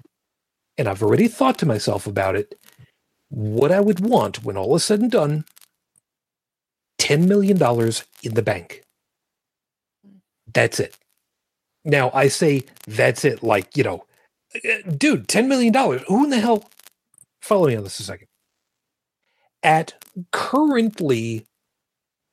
And 0.78 0.88
I've 0.90 1.04
already 1.04 1.28
thought 1.28 1.60
to 1.60 1.66
myself 1.66 2.08
about 2.08 2.36
it. 2.36 2.60
What 3.34 3.72
I 3.72 3.80
would 3.80 4.00
want 4.00 4.44
when 4.44 4.58
all 4.58 4.76
is 4.76 4.84
said 4.84 5.00
and 5.02 5.10
done 5.12 5.46
$10 7.00 7.28
million 7.28 7.58
in 8.22 8.34
the 8.36 8.42
bank. 8.44 8.84
That's 10.54 10.80
it. 10.80 10.96
Now, 11.84 12.12
I 12.14 12.28
say 12.28 12.64
that's 12.86 13.26
it, 13.26 13.42
like, 13.42 13.76
you 13.76 13.84
know, 13.84 14.06
dude, 14.98 15.28
$10 15.28 15.48
million. 15.48 15.74
Who 15.74 16.24
in 16.24 16.30
the 16.30 16.40
hell? 16.40 16.70
Follow 17.42 17.68
me 17.68 17.76
on 17.76 17.84
this 17.84 18.00
a 18.00 18.04
second. 18.04 18.28
At 19.64 19.96
currently 20.32 21.48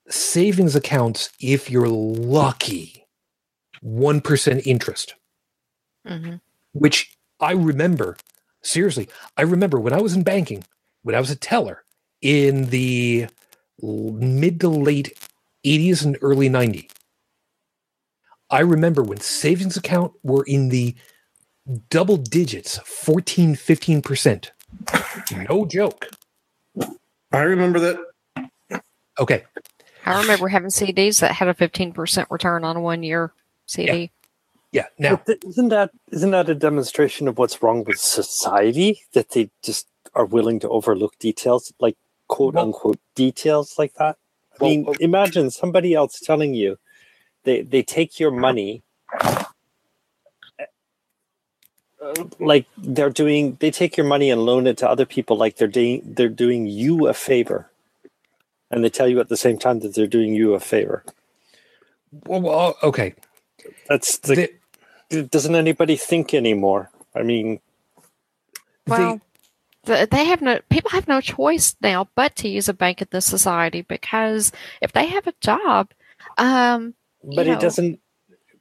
savings 0.09 0.77
accounts, 0.77 1.31
if 1.40 1.70
you're 1.70 1.89
lucky, 1.89 3.06
1% 3.85 4.66
interest, 4.66 5.14
Mm-hmm. 6.06 6.36
which 6.72 7.16
I 7.40 7.52
remember, 7.52 8.16
seriously, 8.62 9.09
I 9.36 9.43
remember 9.43 9.81
when 9.81 9.93
I 9.94 10.01
was 10.01 10.14
in 10.14 10.22
banking, 10.22 10.64
when 11.02 11.14
I 11.14 11.20
was 11.20 11.31
a 11.31 11.36
teller 11.36 11.85
in 12.20 12.66
the 12.66 13.27
mid 13.82 14.60
to 14.60 14.68
late 14.68 15.18
80s 15.64 16.05
and 16.05 16.18
early 16.22 16.48
90s. 16.48 16.90
I 18.51 18.60
remember 18.60 19.02
when 19.02 19.20
savings 19.20 19.77
account 19.77 20.12
were 20.22 20.44
in 20.44 20.70
the 20.70 20.97
double 21.89 22.16
digits, 22.16 22.78
14, 22.78 23.55
15%. 23.55 24.51
No 25.48 25.64
joke. 25.66 26.09
I 27.32 27.40
remember 27.43 27.78
that. 27.81 28.82
Okay. 29.20 29.44
I 30.05 30.20
remember 30.20 30.48
having 30.48 30.70
CDs 30.70 31.20
that 31.20 31.32
had 31.32 31.48
a 31.48 31.55
15% 31.55 32.27
return 32.31 32.64
on 32.64 32.77
a 32.77 32.81
one 32.81 33.02
year 33.02 33.32
CD. 33.66 34.10
Yeah. 34.72 34.86
Now, 34.98 35.16
th- 35.16 35.43
isn't 35.44 35.68
that 35.68 35.90
isn't 36.10 36.31
that 36.31 36.48
a 36.48 36.55
demonstration 36.55 37.28
of 37.28 37.39
what's 37.39 37.62
wrong 37.62 37.85
with 37.85 37.98
society 37.98 39.02
that 39.14 39.31
they 39.31 39.51
just 39.62 39.86
are 40.15 40.24
willing 40.27 40.59
to 40.61 40.69
overlook 40.69 41.19
details 41.19 41.73
like 41.81 41.97
quote 42.28 42.55
Well- 42.55 42.65
unquote 42.66 42.99
details 43.15 43.78
like 43.78 43.95
that? 43.95 44.16
I 44.53 44.57
Well, 44.61 44.70
mean, 44.70 44.89
uh, 44.89 44.93
imagine 45.01 45.51
somebody 45.51 45.95
else 45.95 46.20
telling 46.20 46.55
you 46.55 46.78
they 47.45 47.62
they 47.62 47.82
take 47.82 48.19
your 48.20 48.31
money 48.31 48.82
uh, 52.03 52.24
like 52.39 52.66
they're 52.78 53.11
doing 53.11 53.57
they 53.61 53.70
take 53.70 53.97
your 53.97 54.07
money 54.07 54.31
and 54.31 54.43
loan 54.45 54.66
it 54.66 54.78
to 54.78 54.89
other 54.89 55.07
people 55.07 55.37
like 55.37 55.57
they're 55.57 55.69
doing 55.69 56.03
they're 56.05 56.28
doing 56.28 56.66
you 56.66 57.07
a 57.09 57.15
favor 57.15 57.70
and 58.70 58.82
they 58.85 58.89
tell 58.91 59.09
you 59.09 59.20
at 59.20 59.28
the 59.28 59.37
same 59.37 59.59
time 59.59 59.81
that 59.81 59.95
they're 59.95 60.07
doing 60.07 60.35
you 60.35 60.55
a 60.55 60.61
favor 60.61 61.05
well, 62.27 62.41
well, 62.41 62.77
okay. 62.82 63.15
that's 63.89 64.19
the, 64.19 64.49
doesn't 65.31 65.55
anybody 65.55 65.97
think 65.97 66.35
anymore 66.35 66.91
i 67.15 67.23
mean 67.23 67.61
The- 68.87 68.91
Well, 68.93 69.12
th 69.19 69.23
they 69.85 70.24
have 70.27 70.43
no 70.43 70.61
people 70.69 70.90
have 70.90 71.09
no 71.09 71.20
choice 71.20 71.74
now 71.81 72.09
but 72.15 72.36
to 72.36 72.48
use 72.48 72.69
a 72.69 72.74
bank 72.74 73.01
in 73.01 73.09
this 73.11 73.27
society 73.27 73.82
because 73.82 74.52
if 74.81 74.93
they 74.93 75.07
have 75.07 75.27
a 75.27 75.35
job, 75.40 75.90
um, 76.39 76.94
but 77.23 77.47
it 77.47 77.52
know, 77.52 77.61
doesn't 77.61 78.01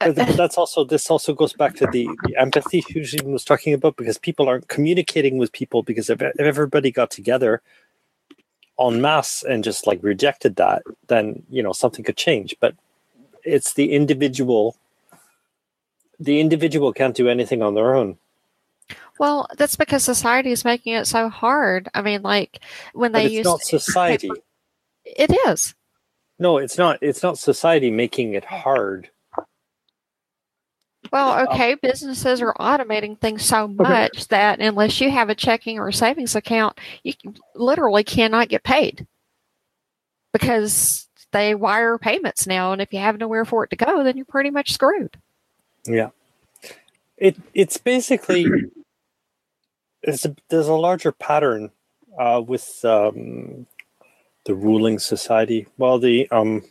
but, 0.00 0.16
but 0.16 0.36
that's 0.36 0.56
also 0.56 0.82
this 0.84 1.10
also 1.10 1.34
goes 1.34 1.52
back 1.52 1.74
to 1.76 1.86
the, 1.86 2.08
the 2.24 2.36
empathy 2.36 2.82
Shujin 2.82 3.24
was 3.24 3.44
talking 3.44 3.74
about 3.74 3.96
because 3.96 4.16
people 4.16 4.48
aren't 4.48 4.68
communicating 4.68 5.36
with 5.36 5.52
people 5.52 5.82
because 5.82 6.08
if, 6.08 6.22
if 6.22 6.40
everybody 6.40 6.90
got 6.90 7.10
together 7.10 7.60
en 8.80 9.02
masse 9.02 9.42
and 9.42 9.62
just 9.62 9.86
like 9.86 10.02
rejected 10.02 10.56
that 10.56 10.82
then 11.08 11.42
you 11.50 11.62
know 11.62 11.72
something 11.72 12.02
could 12.04 12.16
change. 12.16 12.54
But 12.60 12.74
it's 13.44 13.74
the 13.74 13.92
individual 13.92 14.76
the 16.18 16.40
individual 16.40 16.92
can't 16.92 17.16
do 17.16 17.28
anything 17.28 17.62
on 17.62 17.74
their 17.74 17.94
own 17.94 18.16
well, 19.20 19.46
that's 19.58 19.76
because 19.76 20.02
society 20.02 20.50
is 20.50 20.64
making 20.64 20.94
it 20.94 21.06
so 21.06 21.28
hard. 21.28 21.90
I 21.94 22.00
mean, 22.00 22.22
like 22.22 22.60
when 22.94 23.12
they 23.12 23.24
but 23.24 23.26
it's 23.26 23.34
use 23.34 23.44
not 23.44 23.60
society 23.60 24.30
it 25.04 25.30
is. 25.46 25.74
no 26.38 26.58
it's 26.58 26.78
not 26.78 26.98
it's 27.00 27.22
not 27.22 27.38
society 27.38 27.90
making 27.90 28.34
it 28.34 28.44
hard 28.44 29.10
Well, 31.12 31.30
um, 31.30 31.48
okay, 31.48 31.74
businesses 31.74 32.40
are 32.40 32.54
automating 32.54 33.18
things 33.18 33.44
so 33.44 33.66
much 33.68 34.28
that 34.28 34.60
unless 34.60 35.00
you 35.00 35.10
have 35.10 35.28
a 35.28 35.34
checking 35.34 35.78
or 35.78 35.88
a 35.88 35.92
savings 35.92 36.36
account, 36.36 36.78
you 37.02 37.14
literally 37.54 38.04
cannot 38.04 38.48
get 38.48 38.62
paid 38.62 39.06
because 40.32 41.08
they 41.32 41.54
wire 41.54 41.98
payments 41.98 42.46
now, 42.46 42.72
and 42.72 42.80
if 42.80 42.92
you 42.92 43.00
have 43.00 43.18
nowhere 43.18 43.44
for 43.44 43.64
it 43.64 43.70
to 43.70 43.76
go, 43.76 44.04
then 44.04 44.16
you're 44.16 44.26
pretty 44.26 44.50
much 44.50 44.72
screwed. 44.72 45.16
Yeah. 45.84 46.10
It 47.16 47.36
it's 47.54 47.76
basically 47.76 48.44
it's 48.44 48.74
a, 50.06 50.34
there's 50.48 50.68
a 50.68 50.74
larger 50.74 51.12
pattern 51.12 51.70
uh, 52.18 52.42
with 52.46 52.84
um, 52.84 53.66
the 54.44 54.54
ruling 54.54 54.98
society. 54.98 55.66
Well, 55.78 55.98
the 55.98 56.28
um, 56.30 56.62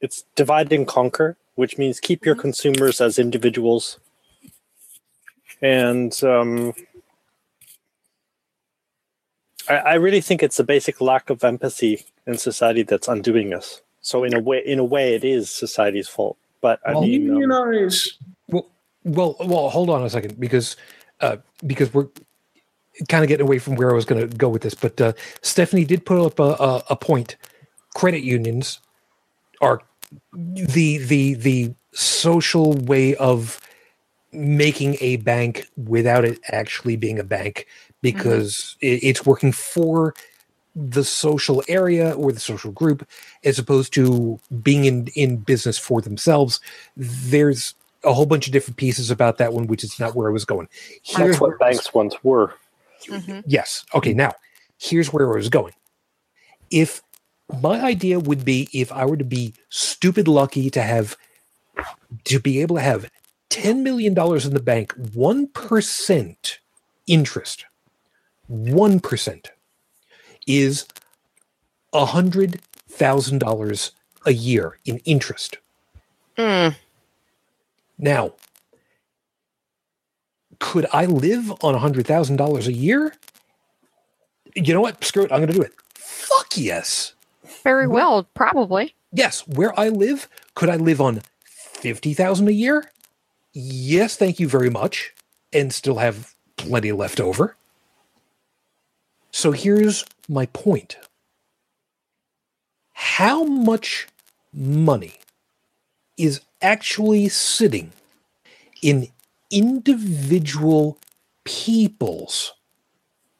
it's 0.00 0.24
divide 0.34 0.72
and 0.72 0.86
conquer, 0.86 1.36
which 1.54 1.78
means 1.78 2.00
keep 2.00 2.24
your 2.24 2.34
consumers 2.34 3.00
as 3.00 3.18
individuals, 3.18 3.98
and 5.62 6.12
um, 6.24 6.74
I, 9.68 9.76
I 9.76 9.94
really 9.94 10.20
think 10.20 10.42
it's 10.42 10.58
a 10.58 10.64
basic 10.64 11.00
lack 11.00 11.30
of 11.30 11.44
empathy 11.44 12.04
in 12.26 12.38
society 12.38 12.82
that's 12.82 13.08
undoing 13.08 13.54
us. 13.54 13.82
So 14.00 14.24
in 14.24 14.34
a 14.34 14.40
way, 14.40 14.62
in 14.64 14.78
a 14.78 14.84
way, 14.84 15.14
it 15.14 15.24
is 15.24 15.50
society's 15.50 16.08
fault. 16.08 16.36
But 16.60 16.80
I 16.86 16.92
Well, 16.92 17.02
mean, 17.02 17.30
um, 17.30 17.36
Unionize. 17.36 18.14
Well, 19.04 19.36
well, 19.40 19.70
hold 19.70 19.90
on 19.90 20.02
a 20.04 20.10
second 20.10 20.38
because 20.38 20.76
uh, 21.20 21.36
because 21.66 21.92
we're 21.92 22.08
kind 23.08 23.22
of 23.22 23.28
getting 23.28 23.46
away 23.46 23.58
from 23.58 23.76
where 23.76 23.90
I 23.90 23.94
was 23.94 24.04
going 24.04 24.28
to 24.28 24.36
go 24.36 24.48
with 24.48 24.62
this. 24.62 24.74
But 24.74 25.00
uh, 25.00 25.12
Stephanie 25.42 25.84
did 25.84 26.04
put 26.04 26.24
up 26.24 26.38
a, 26.38 26.62
a, 26.62 26.84
a 26.90 26.96
point. 26.96 27.36
Credit 27.94 28.22
unions 28.22 28.80
are 29.60 29.82
the 30.32 30.98
the 30.98 31.34
the 31.34 31.74
social 31.92 32.72
way 32.72 33.14
of 33.16 33.60
making 34.32 34.96
a 35.00 35.16
bank 35.16 35.66
without 35.76 36.24
it 36.24 36.38
actually 36.48 36.96
being 36.96 37.18
a 37.18 37.24
bank 37.24 37.66
because 38.02 38.76
it, 38.80 39.02
it's 39.02 39.26
working 39.26 39.52
for 39.52 40.14
the 40.76 41.02
social 41.02 41.62
area 41.66 42.12
or 42.12 42.30
the 42.30 42.38
social 42.38 42.70
group 42.70 43.08
as 43.42 43.58
opposed 43.58 43.92
to 43.92 44.38
being 44.62 44.84
in 44.84 45.08
in 45.14 45.38
business 45.38 45.78
for 45.78 46.00
themselves 46.00 46.60
there's 46.96 47.74
a 48.04 48.12
whole 48.12 48.26
bunch 48.26 48.46
of 48.46 48.52
different 48.52 48.76
pieces 48.76 49.10
about 49.10 49.38
that 49.38 49.52
one 49.52 49.66
which 49.66 49.82
is 49.84 49.98
not 49.98 50.14
where 50.14 50.28
i 50.28 50.32
was 50.32 50.44
going 50.44 50.68
Here's 51.02 51.30
that's 51.32 51.40
where 51.40 51.50
what 51.50 51.62
I 51.62 51.68
was- 51.70 51.76
banks 51.78 51.94
once 51.94 52.14
were. 52.24 52.54
Mm-hmm. 53.06 53.40
Yes. 53.46 53.84
Okay. 53.94 54.12
Now, 54.12 54.32
here's 54.76 55.12
where 55.12 55.32
I 55.32 55.36
was 55.36 55.48
going. 55.48 55.72
If 56.70 57.00
my 57.62 57.80
idea 57.80 58.18
would 58.18 58.44
be 58.44 58.68
if 58.72 58.90
I 58.92 59.04
were 59.06 59.16
to 59.16 59.24
be 59.24 59.54
stupid 59.68 60.26
lucky 60.26 60.68
to 60.70 60.82
have 60.82 61.16
to 62.24 62.40
be 62.40 62.60
able 62.60 62.74
to 62.76 62.82
have 62.82 63.08
$10 63.50 63.82
million 63.82 64.12
in 64.18 64.52
the 64.54 64.60
bank, 64.62 64.92
1% 64.96 66.58
interest, 67.06 67.66
1% 68.50 69.46
is 70.46 70.86
$100,000 71.94 73.90
a 74.26 74.32
year 74.32 74.78
in 74.84 74.98
interest. 74.98 75.58
Mm. 76.36 76.74
Now, 77.98 78.34
could 80.60 80.86
I 80.92 81.06
live 81.06 81.50
on 81.62 81.74
$100,000 81.74 82.66
a 82.66 82.72
year? 82.72 83.14
You 84.54 84.74
know 84.74 84.80
what? 84.80 85.04
Screw 85.04 85.24
it. 85.24 85.32
I'm 85.32 85.38
going 85.38 85.48
to 85.48 85.54
do 85.54 85.62
it. 85.62 85.72
Fuck 85.94 86.56
yes. 86.56 87.14
Very 87.62 87.86
well, 87.86 88.24
probably. 88.34 88.94
Yes. 89.12 89.46
Where 89.46 89.78
I 89.78 89.88
live, 89.88 90.28
could 90.54 90.68
I 90.68 90.76
live 90.76 91.00
on 91.00 91.22
50,000 91.44 92.48
a 92.48 92.52
year? 92.52 92.90
Yes, 93.52 94.16
thank 94.16 94.40
you 94.40 94.48
very 94.48 94.70
much. 94.70 95.14
And 95.52 95.72
still 95.72 95.96
have 95.96 96.34
plenty 96.56 96.92
left 96.92 97.20
over. 97.20 97.56
So 99.30 99.52
here's 99.52 100.04
my 100.28 100.46
point. 100.46 100.96
How 102.92 103.44
much 103.44 104.08
money 104.52 105.14
is 106.16 106.40
actually 106.60 107.28
sitting 107.28 107.92
in 108.82 109.08
individual 109.50 110.98
people's 111.44 112.52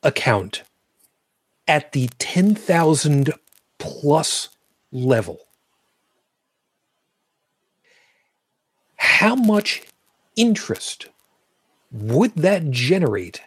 account 0.03 0.63
at 1.67 1.93
the 1.93 2.09
10,000 2.19 3.33
plus 3.79 4.49
level. 4.91 5.41
How 8.97 9.35
much 9.35 9.83
interest 10.37 11.09
would 11.93 12.35
that 12.37 12.71
generate 12.71 13.43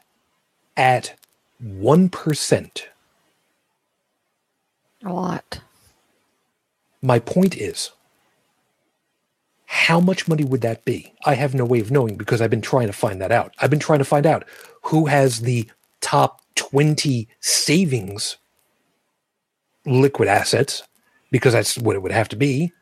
at 0.78 1.16
1%? 1.64 2.82
A 5.04 5.10
lot. 5.12 5.62
My 7.02 7.18
point 7.18 7.58
is, 7.58 7.92
how 9.74 10.02
much 10.02 10.28
money 10.28 10.44
would 10.44 10.60
that 10.62 10.84
be? 10.84 11.14
I 11.26 11.36
have 11.36 11.56
no 11.56 11.64
way 11.64 11.80
of 11.80 11.92
knowing 11.92 12.18
because 12.18 12.42
I've 12.42 12.50
been 12.50 12.62
trying 12.62 12.88
to 12.88 12.94
find 12.94 13.22
that 13.22 13.32
out. 13.32 13.54
I've 13.60 13.70
been 13.70 13.80
trying 13.80 14.00
to 14.00 14.06
find 14.06 14.26
out 14.26 14.44
who 14.82 15.06
has 15.06 15.40
the 15.40 15.66
top 16.02 16.42
20 16.56 17.30
savings 17.40 18.36
liquid 19.86 20.28
assets 20.28 20.84
because 21.32 21.54
that's 21.54 21.78
what 21.78 21.96
it 21.96 22.02
would 22.02 22.12
have 22.12 22.28
to 22.30 22.36
be. 22.36 22.74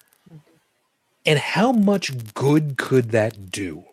And 1.28 1.38
how 1.38 1.72
much 1.72 2.34
good 2.34 2.76
could 2.78 3.12
that 3.12 3.52
do? 3.52 3.86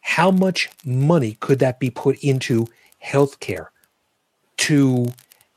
How 0.00 0.30
much 0.30 0.70
money 0.86 1.36
could 1.38 1.58
that 1.58 1.80
be 1.80 1.90
put 1.90 2.18
into 2.24 2.66
healthcare, 3.04 3.66
to 4.56 5.08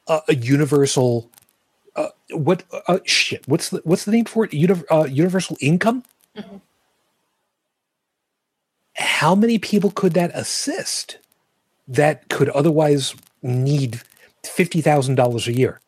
a, 0.07 0.35
universal 0.35 1.31
uh, 1.95 2.09
what 2.31 2.65
uh, 2.89 2.99
shit? 3.05 3.47
What's 3.47 3.69
the 3.69 3.79
what's 3.85 4.03
the 4.03 4.11
name 4.11 4.25
for 4.25 4.43
it? 4.43 4.53
Uni- 4.53 4.83
uh, 4.91 5.07
universal 5.09 5.55
income. 5.61 6.03
Mhm. 6.37 6.61
How 8.95 9.35
many 9.35 9.59
people 9.59 9.91
could 9.91 10.13
that 10.13 10.31
assist 10.35 11.19
that 11.87 12.29
could 12.29 12.49
otherwise 12.49 13.15
need 13.43 14.01
fifty 14.43 14.81
thousand 14.81 15.15
dollars 15.15 15.47
a 15.47 15.53
year? 15.53 15.81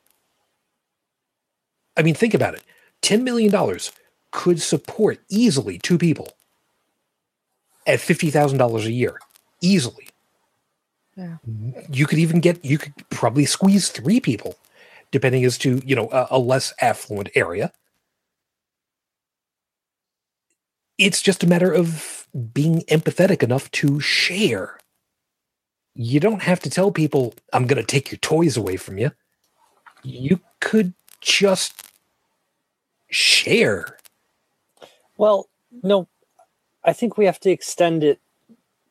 I 1.98 2.04
mean, 2.04 2.16
think 2.16 2.34
about 2.34 2.56
it. 2.56 2.64
Ten 3.02 3.24
million 3.24 3.52
dollars 3.52 3.92
could 4.32 4.62
support 4.62 5.20
easily 5.30 5.80
two 5.80 5.98
people 5.98 6.34
at 7.88 8.00
fifty 8.00 8.30
thousand 8.32 8.60
dollars 8.60 8.86
a 8.86 8.92
year, 8.92 9.20
easily. 9.62 10.10
Yeah. 11.18 11.38
You 11.92 12.08
could 12.08 12.20
even 12.20 12.40
get. 12.42 12.64
You 12.66 12.78
could 12.78 12.94
probably 13.10 13.46
squeeze 13.46 13.90
three 13.90 14.20
people 14.20 14.56
depending 15.12 15.46
as 15.46 15.58
to 15.60 15.82
you 15.86 15.96
know 15.96 16.10
a, 16.12 16.28
a 16.32 16.40
less 16.40 16.74
affluent 16.82 17.30
area 17.36 17.72
it's 21.00 21.24
just 21.24 21.44
a 21.44 21.48
matter 21.48 21.74
of 21.74 22.28
being 22.54 22.82
empathetic 22.84 23.44
enough 23.44 23.72
to 23.72 24.02
share 24.02 24.80
you 25.96 26.20
don't 26.20 26.44
have 26.44 26.62
to 26.62 26.70
tell 26.72 26.92
people 26.92 27.34
i'm 27.54 27.68
going 27.68 27.82
to 27.82 27.88
take 27.88 28.12
your 28.12 28.20
toys 28.20 28.58
away 28.58 28.78
from 28.78 29.00
you 29.00 29.12
you 30.04 30.42
could 30.62 30.94
just 31.22 31.92
share 33.10 33.98
Well, 35.18 35.50
no, 35.84 36.08
I 36.84 36.94
think 36.94 37.18
we 37.18 37.26
have 37.26 37.40
to 37.42 37.52
extend 37.52 38.04
it. 38.04 38.20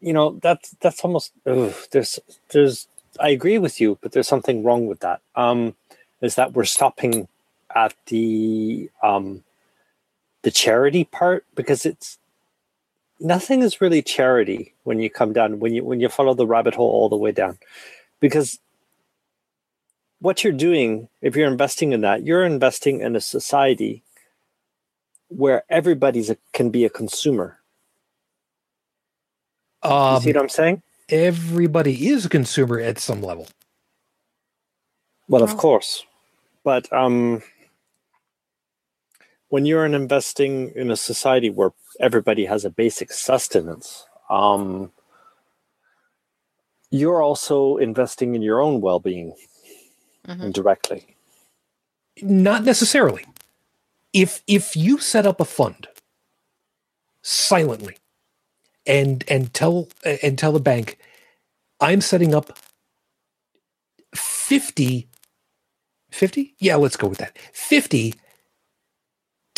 You 0.01 0.12
know, 0.14 0.39
that's 0.43 0.76
that's 0.80 1.02
almost. 1.05 1.32
Ugh, 1.47 1.74
there's 1.93 2.20
there's. 2.51 2.89
I 3.20 3.30
agree 3.30 3.59
with 3.59 3.80
you, 3.80 3.98
but 4.02 4.12
there's 4.12 4.28
something 4.28 4.64
wrong 4.64 4.86
with 4.89 5.01
that. 5.01 5.22
Um, 5.36 5.76
is 6.22 6.36
that 6.36 6.55
we're 6.55 6.64
stopping 6.64 7.28
at 7.74 7.94
the 8.06 8.90
um, 9.02 9.44
the 10.49 10.53
charity 10.53 11.05
part 11.05 11.45
because 11.55 11.85
it's 11.85 12.16
nothing 13.20 13.61
is 13.61 13.83
really 13.83 14.01
charity 14.01 14.73
when 14.85 14.99
you 14.99 15.11
come 15.11 15.35
down 15.35 15.61
when 15.61 15.75
you 15.75 15.85
when 15.85 16.01
you 16.01 16.09
follow 16.09 16.33
the 16.33 16.47
rabbit 16.47 16.75
hole 16.75 16.89
all 16.89 17.11
the 17.11 17.19
way 17.19 17.31
down 17.31 17.59
because 18.19 18.59
what 20.20 20.43
you're 20.43 20.55
doing 20.55 21.07
if 21.20 21.37
you're 21.37 21.47
investing 21.47 21.93
in 21.93 22.01
that 22.01 22.25
you're 22.25 22.47
investing 22.47 23.03
in 23.03 23.15
a 23.15 23.20
society 23.20 24.03
where 25.29 25.65
everybody's 25.69 26.31
a, 26.31 26.39
can 26.55 26.70
be 26.70 26.87
a 26.87 26.89
consumer. 26.89 27.59
You 29.85 29.91
um, 29.91 30.23
see 30.23 30.33
what 30.33 30.41
I'm 30.41 30.49
saying? 30.49 30.83
everybody 31.11 32.09
is 32.09 32.25
a 32.25 32.31
consumer 32.31 32.81
at 32.81 32.99
some 32.99 33.20
level 33.20 33.49
Well, 35.29 35.43
of 35.43 35.59
course, 35.59 36.07
but 36.65 36.91
um, 36.91 37.43
when 39.49 39.66
you're 39.66 39.87
in 39.87 39.95
investing 39.95 40.73
in 40.77 40.91
a 40.91 40.97
society 40.97 41.51
where 41.51 41.73
everybody 42.01 42.47
has 42.47 42.65
a 42.65 42.70
basic 42.70 43.12
sustenance, 43.12 44.07
um, 44.31 44.93
you're 46.91 47.23
also 47.23 47.77
investing 47.79 48.35
in 48.35 48.43
your 48.43 48.61
own 48.61 48.81
well-being 48.81 49.35
Mhm. 50.29 50.43
indirectly. 50.47 51.16
not 52.23 52.65
necessarily 52.65 53.25
if 54.12 54.43
if 54.47 54.77
you 54.77 54.99
set 54.99 55.27
up 55.27 55.41
a 55.41 55.45
fund 55.45 55.89
silently 57.23 57.97
and 58.87 59.25
and 59.29 59.55
tell 59.55 59.89
and 60.23 60.39
tell 60.39 60.53
the 60.53 60.61
bank 60.61 60.99
i'm 61.81 62.01
setting 62.01 62.35
up 62.35 62.59
50 64.16 65.09
50 66.12 66.55
yeah 66.61 66.77
let's 66.77 66.97
go 66.97 67.09
with 67.09 67.19
that 67.19 67.39
50 67.55 68.15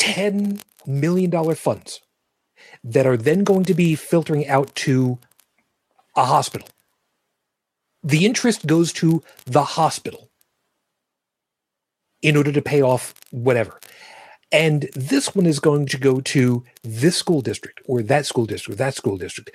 10 0.00 0.60
million 0.86 1.28
dollar 1.30 1.54
funds 1.54 2.00
that 2.82 3.06
are 3.06 3.18
then 3.18 3.44
going 3.44 3.64
to 3.64 3.74
be 3.74 3.94
filtering 3.94 4.48
out 4.48 4.74
to 4.74 5.18
a 6.16 6.24
hospital 6.24 6.68
the 8.02 8.24
interest 8.24 8.66
goes 8.66 8.92
to 8.94 9.22
the 9.44 9.62
hospital 9.62 10.30
in 12.22 12.34
order 12.34 12.50
to 12.50 12.62
pay 12.62 12.82
off 12.82 13.14
whatever 13.30 13.78
and 14.52 14.88
this 14.94 15.34
one 15.34 15.46
is 15.46 15.60
going 15.60 15.86
to 15.86 15.98
go 15.98 16.20
to 16.22 16.64
this 16.82 17.16
school 17.16 17.42
district 17.42 17.80
or 17.86 18.02
that 18.02 18.26
school 18.26 18.46
district, 18.46 18.80
or 18.80 18.84
that 18.84 18.94
school 18.94 19.16
district. 19.16 19.50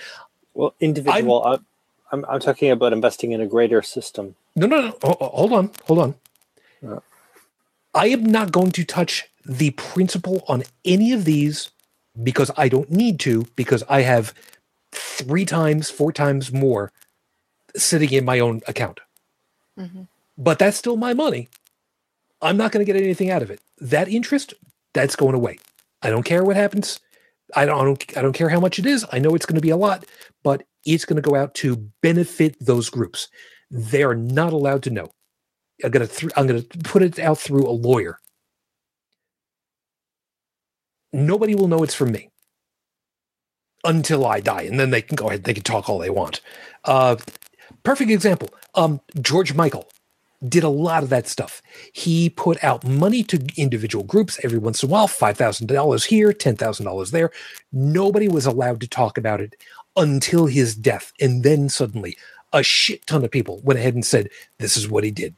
Well, 0.53 0.73
individual. 0.79 1.43
I'm, 1.43 1.65
I'm, 2.11 2.25
I'm 2.29 2.39
talking 2.39 2.71
about 2.71 2.93
investing 2.93 3.33
in 3.33 3.41
a 3.41 3.47
greater 3.47 3.81
system. 3.81 4.35
No, 4.55 4.67
no, 4.67 4.79
no. 4.81 4.97
Ho- 5.03 5.17
ho- 5.19 5.31
Hold 5.33 5.53
on, 5.53 5.71
hold 5.85 5.99
on. 5.99 6.15
Yeah. 6.81 6.99
I 7.95 8.07
am 8.07 8.25
not 8.25 8.51
going 8.51 8.71
to 8.73 8.83
touch 8.83 9.23
the 9.45 9.71
principal 9.71 10.43
on 10.47 10.63
any 10.83 11.13
of 11.13 11.25
these 11.25 11.71
because 12.21 12.51
I 12.57 12.69
don't 12.69 12.91
need 12.91 13.19
to, 13.21 13.47
because 13.55 13.83
I 13.89 14.01
have 14.01 14.33
three 14.91 15.45
times, 15.45 15.89
four 15.89 16.11
times 16.11 16.51
more 16.51 16.91
sitting 17.75 18.11
in 18.11 18.25
my 18.25 18.39
own 18.39 18.61
account. 18.67 18.99
Mhm. 19.79 20.07
But 20.37 20.59
that's 20.59 20.77
still 20.77 20.97
my 20.97 21.13
money. 21.13 21.47
I'm 22.41 22.57
not 22.57 22.71
going 22.71 22.85
to 22.85 22.91
get 22.91 23.01
anything 23.01 23.31
out 23.31 23.41
of 23.41 23.49
it. 23.49 23.61
That 23.79 24.09
interest, 24.09 24.53
that's 24.93 25.15
going 25.15 25.35
away. 25.35 25.57
I 26.01 26.09
don't 26.09 26.23
care 26.23 26.43
what 26.43 26.55
happens. 26.57 26.99
I 27.55 27.65
don't, 27.65 27.79
I 27.79 27.83
don't, 27.83 28.17
I 28.17 28.21
don't 28.21 28.33
care 28.33 28.49
how 28.49 28.59
much 28.59 28.79
it 28.79 28.85
is. 28.85 29.05
I 29.11 29.19
know 29.19 29.35
it's 29.35 29.45
going 29.45 29.55
to 29.55 29.61
be 29.61 29.69
a 29.69 29.77
lot, 29.77 30.05
but 30.43 30.63
it's 30.85 31.05
going 31.05 31.21
to 31.21 31.29
go 31.29 31.35
out 31.35 31.53
to 31.55 31.77
benefit 32.01 32.57
those 32.59 32.89
groups. 32.89 33.29
They 33.71 34.03
are 34.03 34.15
not 34.15 34.53
allowed 34.53 34.83
to 34.83 34.89
know. 34.89 35.11
I'm 35.83 35.91
to, 35.91 36.07
th- 36.07 36.31
I'm 36.35 36.47
to 36.47 36.61
put 36.83 37.03
it 37.03 37.19
out 37.19 37.37
through 37.37 37.67
a 37.67 37.71
lawyer. 37.71 38.19
Nobody 41.13 41.55
will 41.55 41.67
know 41.67 41.83
it's 41.83 41.93
from 41.95 42.11
me 42.11 42.29
until 43.83 44.25
I 44.25 44.39
die, 44.39 44.63
and 44.63 44.79
then 44.79 44.89
they 44.89 45.01
can 45.01 45.15
go 45.15 45.27
ahead. 45.27 45.43
They 45.43 45.53
can 45.53 45.63
talk 45.63 45.89
all 45.89 45.99
they 45.99 46.09
want. 46.09 46.41
Uh, 46.83 47.17
perfect 47.83 48.11
example. 48.11 48.49
Um, 48.75 49.01
George 49.21 49.53
Michael 49.53 49.89
did 50.47 50.63
a 50.63 50.69
lot 50.69 51.03
of 51.03 51.09
that 51.09 51.27
stuff. 51.27 51.61
He 51.93 52.29
put 52.29 52.63
out 52.63 52.85
money 52.85 53.23
to 53.23 53.43
individual 53.57 54.03
groups 54.03 54.39
every 54.43 54.57
once 54.57 54.83
in 54.83 54.89
a 54.89 54.91
while, 54.91 55.07
$5,000 55.07 56.05
here, 56.05 56.31
$10,000 56.33 57.11
there. 57.11 57.31
Nobody 57.71 58.27
was 58.27 58.45
allowed 58.45 58.81
to 58.81 58.87
talk 58.87 59.17
about 59.17 59.41
it 59.41 59.55
until 59.95 60.45
his 60.45 60.75
death. 60.75 61.13
And 61.21 61.43
then 61.43 61.69
suddenly, 61.69 62.17
a 62.53 62.63
shit 62.63 63.05
ton 63.07 63.23
of 63.23 63.31
people 63.31 63.61
went 63.63 63.79
ahead 63.79 63.95
and 63.95 64.05
said, 64.05 64.29
This 64.59 64.77
is 64.77 64.89
what 64.89 65.03
he 65.03 65.11
did. 65.11 65.35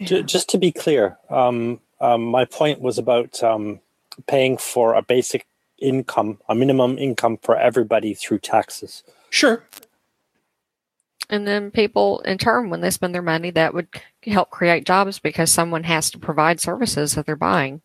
Ju- 0.00 0.22
Just 0.22 0.48
to 0.50 0.58
be 0.58 0.72
clear, 0.72 1.18
um, 1.30 1.80
um, 2.00 2.24
my 2.24 2.44
point 2.44 2.80
was 2.80 2.98
about 2.98 3.42
um, 3.42 3.80
paying 4.26 4.56
for 4.56 4.94
a 4.94 5.02
basic 5.02 5.46
income, 5.78 6.38
a 6.48 6.54
minimum 6.54 6.98
income 6.98 7.38
for 7.42 7.56
everybody 7.56 8.14
through 8.14 8.38
taxes. 8.40 9.02
Sure. 9.30 9.64
And 11.30 11.46
then 11.46 11.70
people, 11.70 12.20
in 12.20 12.36
turn, 12.38 12.68
when 12.70 12.80
they 12.82 12.90
spend 12.90 13.14
their 13.14 13.22
money, 13.22 13.50
that 13.52 13.72
would 13.72 13.88
help 14.24 14.50
create 14.50 14.84
jobs 14.84 15.18
because 15.18 15.50
someone 15.50 15.84
has 15.84 16.10
to 16.10 16.18
provide 16.18 16.60
services 16.60 17.14
that 17.14 17.24
they're 17.26 17.36
buying. 17.36 17.80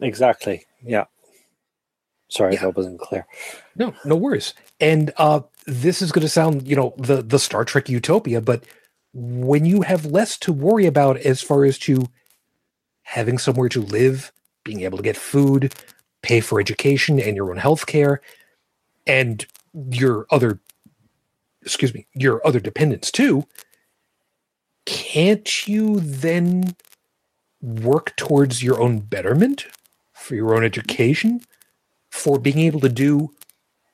Exactly. 0.00 0.64
Yeah. 0.82 1.04
Sorry, 2.28 2.54
Yeah. 2.54 2.62
that 2.62 2.76
wasn't 2.76 3.00
clear. 3.00 3.26
No, 3.76 3.94
no 4.04 4.16
worries. 4.16 4.54
And 4.80 5.12
uh, 5.18 5.40
this 5.66 6.00
is 6.00 6.12
going 6.12 6.22
to 6.22 6.28
sound, 6.28 6.66
you 6.66 6.76
know, 6.76 6.94
the 6.98 7.22
the 7.22 7.38
Star 7.38 7.64
Trek 7.64 7.88
utopia, 7.88 8.40
but 8.40 8.64
when 9.12 9.64
you 9.64 9.82
have 9.82 10.06
less 10.06 10.38
to 10.38 10.52
worry 10.52 10.86
about 10.86 11.16
as 11.18 11.42
far 11.42 11.64
as 11.64 11.78
to 11.78 12.06
having 13.02 13.38
somewhere 13.38 13.68
to 13.70 13.80
live, 13.80 14.32
being 14.64 14.82
able 14.82 14.98
to 14.98 15.04
get 15.04 15.16
food, 15.16 15.74
pay 16.22 16.40
for 16.40 16.60
education 16.60 17.20
and 17.20 17.36
your 17.36 17.50
own 17.50 17.56
health 17.56 17.86
care, 17.86 18.20
and 19.06 19.46
your 19.90 20.26
other, 20.30 20.60
excuse 21.62 21.94
me, 21.94 22.06
your 22.14 22.46
other 22.46 22.60
dependents 22.60 23.10
too, 23.10 23.46
can't 24.84 25.66
you 25.66 26.00
then 26.00 26.76
work 27.60 28.14
towards 28.16 28.62
your 28.62 28.80
own 28.80 28.98
betterment 28.98 29.66
for 30.12 30.34
your 30.34 30.54
own 30.54 30.64
education? 30.64 31.40
for 32.10 32.38
being 32.38 32.58
able 32.58 32.80
to 32.80 32.88
do 32.88 33.30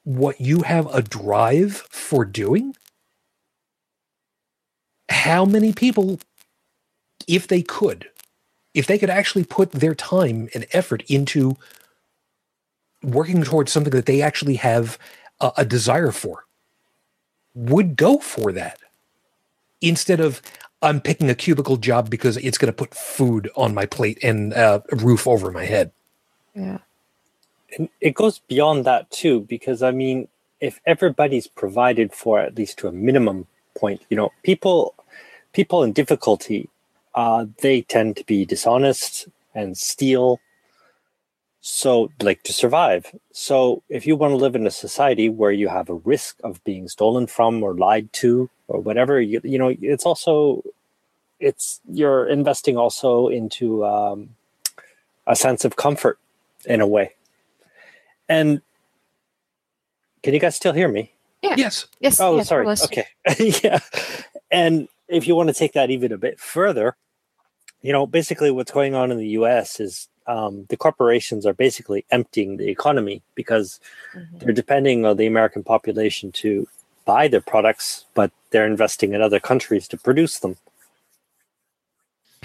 what 0.05 0.41
you 0.41 0.63
have 0.63 0.93
a 0.95 1.03
drive 1.03 1.87
for 1.91 2.25
doing? 2.25 2.75
How 5.15 5.45
many 5.45 5.73
people, 5.73 6.19
if 7.27 7.47
they 7.47 7.63
could, 7.63 8.11
if 8.75 8.87
they 8.87 8.99
could 8.99 9.11
actually 9.11 9.45
put 9.45 9.71
their 9.71 9.95
time 9.95 10.49
and 10.55 10.67
effort 10.73 11.03
into 11.09 11.57
working 13.03 13.43
towards 13.43 13.73
something 13.73 13.93
that 13.93 14.07
they 14.07 14.21
actually 14.21 14.57
have 14.57 14.99
a, 15.41 15.53
a 15.59 15.65
desire 15.65 16.11
for, 16.11 16.45
would 17.55 17.97
go 17.97 18.19
for 18.19 18.51
that 18.53 18.79
instead 19.81 20.21
of 20.21 20.43
I'm 20.83 21.01
picking 21.01 21.31
a 21.31 21.35
cubicle 21.35 21.77
job 21.77 22.11
because 22.11 22.37
it's 22.37 22.59
going 22.59 22.73
to 22.73 22.77
put 22.77 22.95
food 22.95 23.51
on 23.57 23.73
my 23.73 23.87
plate 23.87 24.19
and 24.23 24.53
uh, 24.53 24.81
a 24.93 24.97
roof 24.97 25.27
over 25.27 25.51
my 25.51 25.65
head. 25.65 25.93
Yeah. 26.55 26.79
And 27.79 27.89
it 28.01 28.15
goes 28.15 28.41
beyond 28.41 28.85
that 28.85 29.11
too, 29.11 29.41
because 29.41 29.83
I 29.83 29.91
mean, 29.91 30.29
if 30.61 30.81
everybody's 30.87 31.47
provided 31.47 32.13
for 32.13 32.41
at 32.41 32.57
least 32.57 32.79
to 32.79 32.89
a 32.89 32.93
minimum 32.93 33.47
point, 33.75 34.03
you 34.11 34.17
know, 34.17 34.31
people 34.43 34.94
people 35.55 35.83
in 35.83 35.93
difficulty, 35.93 36.69
uh, 37.15 37.47
they 37.63 37.81
tend 37.83 38.17
to 38.19 38.25
be 38.25 38.45
dishonest 38.45 39.29
and 39.55 39.79
steal. 39.79 40.41
So, 41.63 42.11
like 42.21 42.43
to 42.43 42.53
survive. 42.53 43.15
So, 43.33 43.83
if 43.89 44.07
you 44.07 44.17
want 44.17 44.33
to 44.33 44.37
live 44.37 44.55
in 44.55 44.67
a 44.67 44.71
society 44.71 45.31
where 45.31 45.53
you 45.53 45.69
have 45.69 45.89
a 45.89 45.95
risk 45.95 46.37
of 46.45 46.63
being 46.65 46.89
stolen 46.89 47.27
from 47.27 47.63
or 47.63 47.73
lied 47.73 48.13
to 48.15 48.51
or 48.69 48.81
whatever, 48.81 49.19
you, 49.19 49.41
you 49.43 49.59
know, 49.59 49.75
it's 49.81 50.05
also 50.05 50.63
it's 51.41 51.81
you're 51.91 52.29
investing 52.29 52.77
also 52.77 53.29
into 53.29 53.85
um, 53.87 54.31
a 55.27 55.35
sense 55.35 55.65
of 55.65 55.77
comfort 55.77 56.19
in 56.67 56.83
a 56.83 56.87
way. 56.87 57.13
And 58.29 58.61
can 60.23 60.35
you 60.35 60.41
guys 60.41 60.57
still 60.57 60.73
hear 60.73 60.89
me? 60.89 61.13
Yeah. 61.43 61.55
Yes. 61.57 61.87
Yes. 62.01 62.21
Oh, 62.21 62.37
yes, 62.37 62.49
sorry. 62.49 62.67
Okay. 62.67 63.07
yeah. 63.63 63.81
And 64.51 64.89
if 65.15 65.27
you 65.29 65.35
want 65.37 65.49
to 65.49 65.55
take 65.55 65.73
that 65.75 65.91
even 65.91 66.13
a 66.13 66.19
bit 66.19 66.39
further, 66.41 66.97
you 67.83 67.93
know, 67.93 68.07
basically 68.07 68.51
what's 68.51 68.73
going 68.73 68.95
on 68.95 69.11
in 69.13 69.19
the 69.19 69.29
US 69.41 69.81
is 69.81 70.09
um, 70.27 70.67
the 70.71 70.77
corporations 70.77 71.45
are 71.47 71.53
basically 71.55 72.05
emptying 72.11 72.57
the 72.57 72.69
economy 72.69 73.23
because 73.35 73.81
Mhm. 74.15 74.41
they're 74.41 74.53
depending 74.53 75.05
on 75.05 75.17
the 75.17 75.27
American 75.27 75.63
population 75.63 76.33
to 76.33 76.67
buy 77.05 77.29
their 77.29 77.43
products, 77.43 78.07
but 78.15 78.31
they're 78.51 78.67
investing 78.67 79.13
in 79.13 79.21
other 79.21 79.41
countries 79.41 79.87
to 79.89 79.97
produce 79.99 80.39
them. 80.39 80.57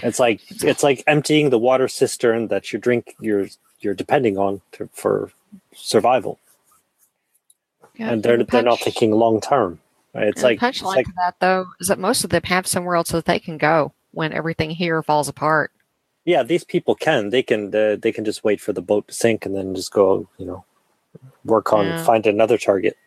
It's 0.03 0.19
like 0.19 0.41
it's 0.63 0.83
like 0.83 1.03
emptying 1.07 1.49
the 1.49 1.59
water 1.59 1.87
cistern 1.87 2.47
that 2.47 2.71
you 2.73 2.79
drink 2.79 3.15
you're 3.19 3.47
you're 3.81 3.93
depending 3.93 4.37
on 4.37 4.61
to, 4.73 4.89
for 4.93 5.31
survival, 5.73 6.39
Yeah, 7.95 8.11
and 8.11 8.23
they're 8.23 8.43
they're 8.43 8.63
not 8.63 8.79
thinking 8.79 9.11
long 9.11 9.39
term. 9.41 9.79
It's 10.15 10.41
the 10.41 10.47
like, 10.47 10.59
punchline 10.59 10.95
like 10.95 11.05
to 11.05 11.13
that 11.17 11.35
though 11.39 11.67
is 11.79 11.87
that 11.87 11.99
most 11.99 12.23
of 12.23 12.29
them 12.29 12.43
have 12.43 12.65
somewhere 12.67 12.95
else 12.95 13.11
that 13.11 13.25
they 13.25 13.39
can 13.39 13.57
go 13.57 13.93
when 14.11 14.33
everything 14.33 14.71
here 14.71 15.03
falls 15.03 15.27
apart. 15.27 15.71
yeah, 16.25 16.43
these 16.43 16.63
people 16.63 16.95
can 16.95 17.29
they 17.29 17.43
can 17.43 17.73
uh, 17.75 17.95
they 18.01 18.11
can 18.11 18.25
just 18.25 18.43
wait 18.43 18.59
for 18.59 18.73
the 18.73 18.81
boat 18.81 19.07
to 19.07 19.13
sink 19.13 19.45
and 19.45 19.55
then 19.55 19.75
just 19.75 19.91
go 19.91 20.27
you 20.37 20.45
know 20.45 20.65
work 21.45 21.71
on 21.73 21.87
Yeah. 21.87 22.03
find 22.03 22.25
another 22.25 22.57
target. 22.57 22.97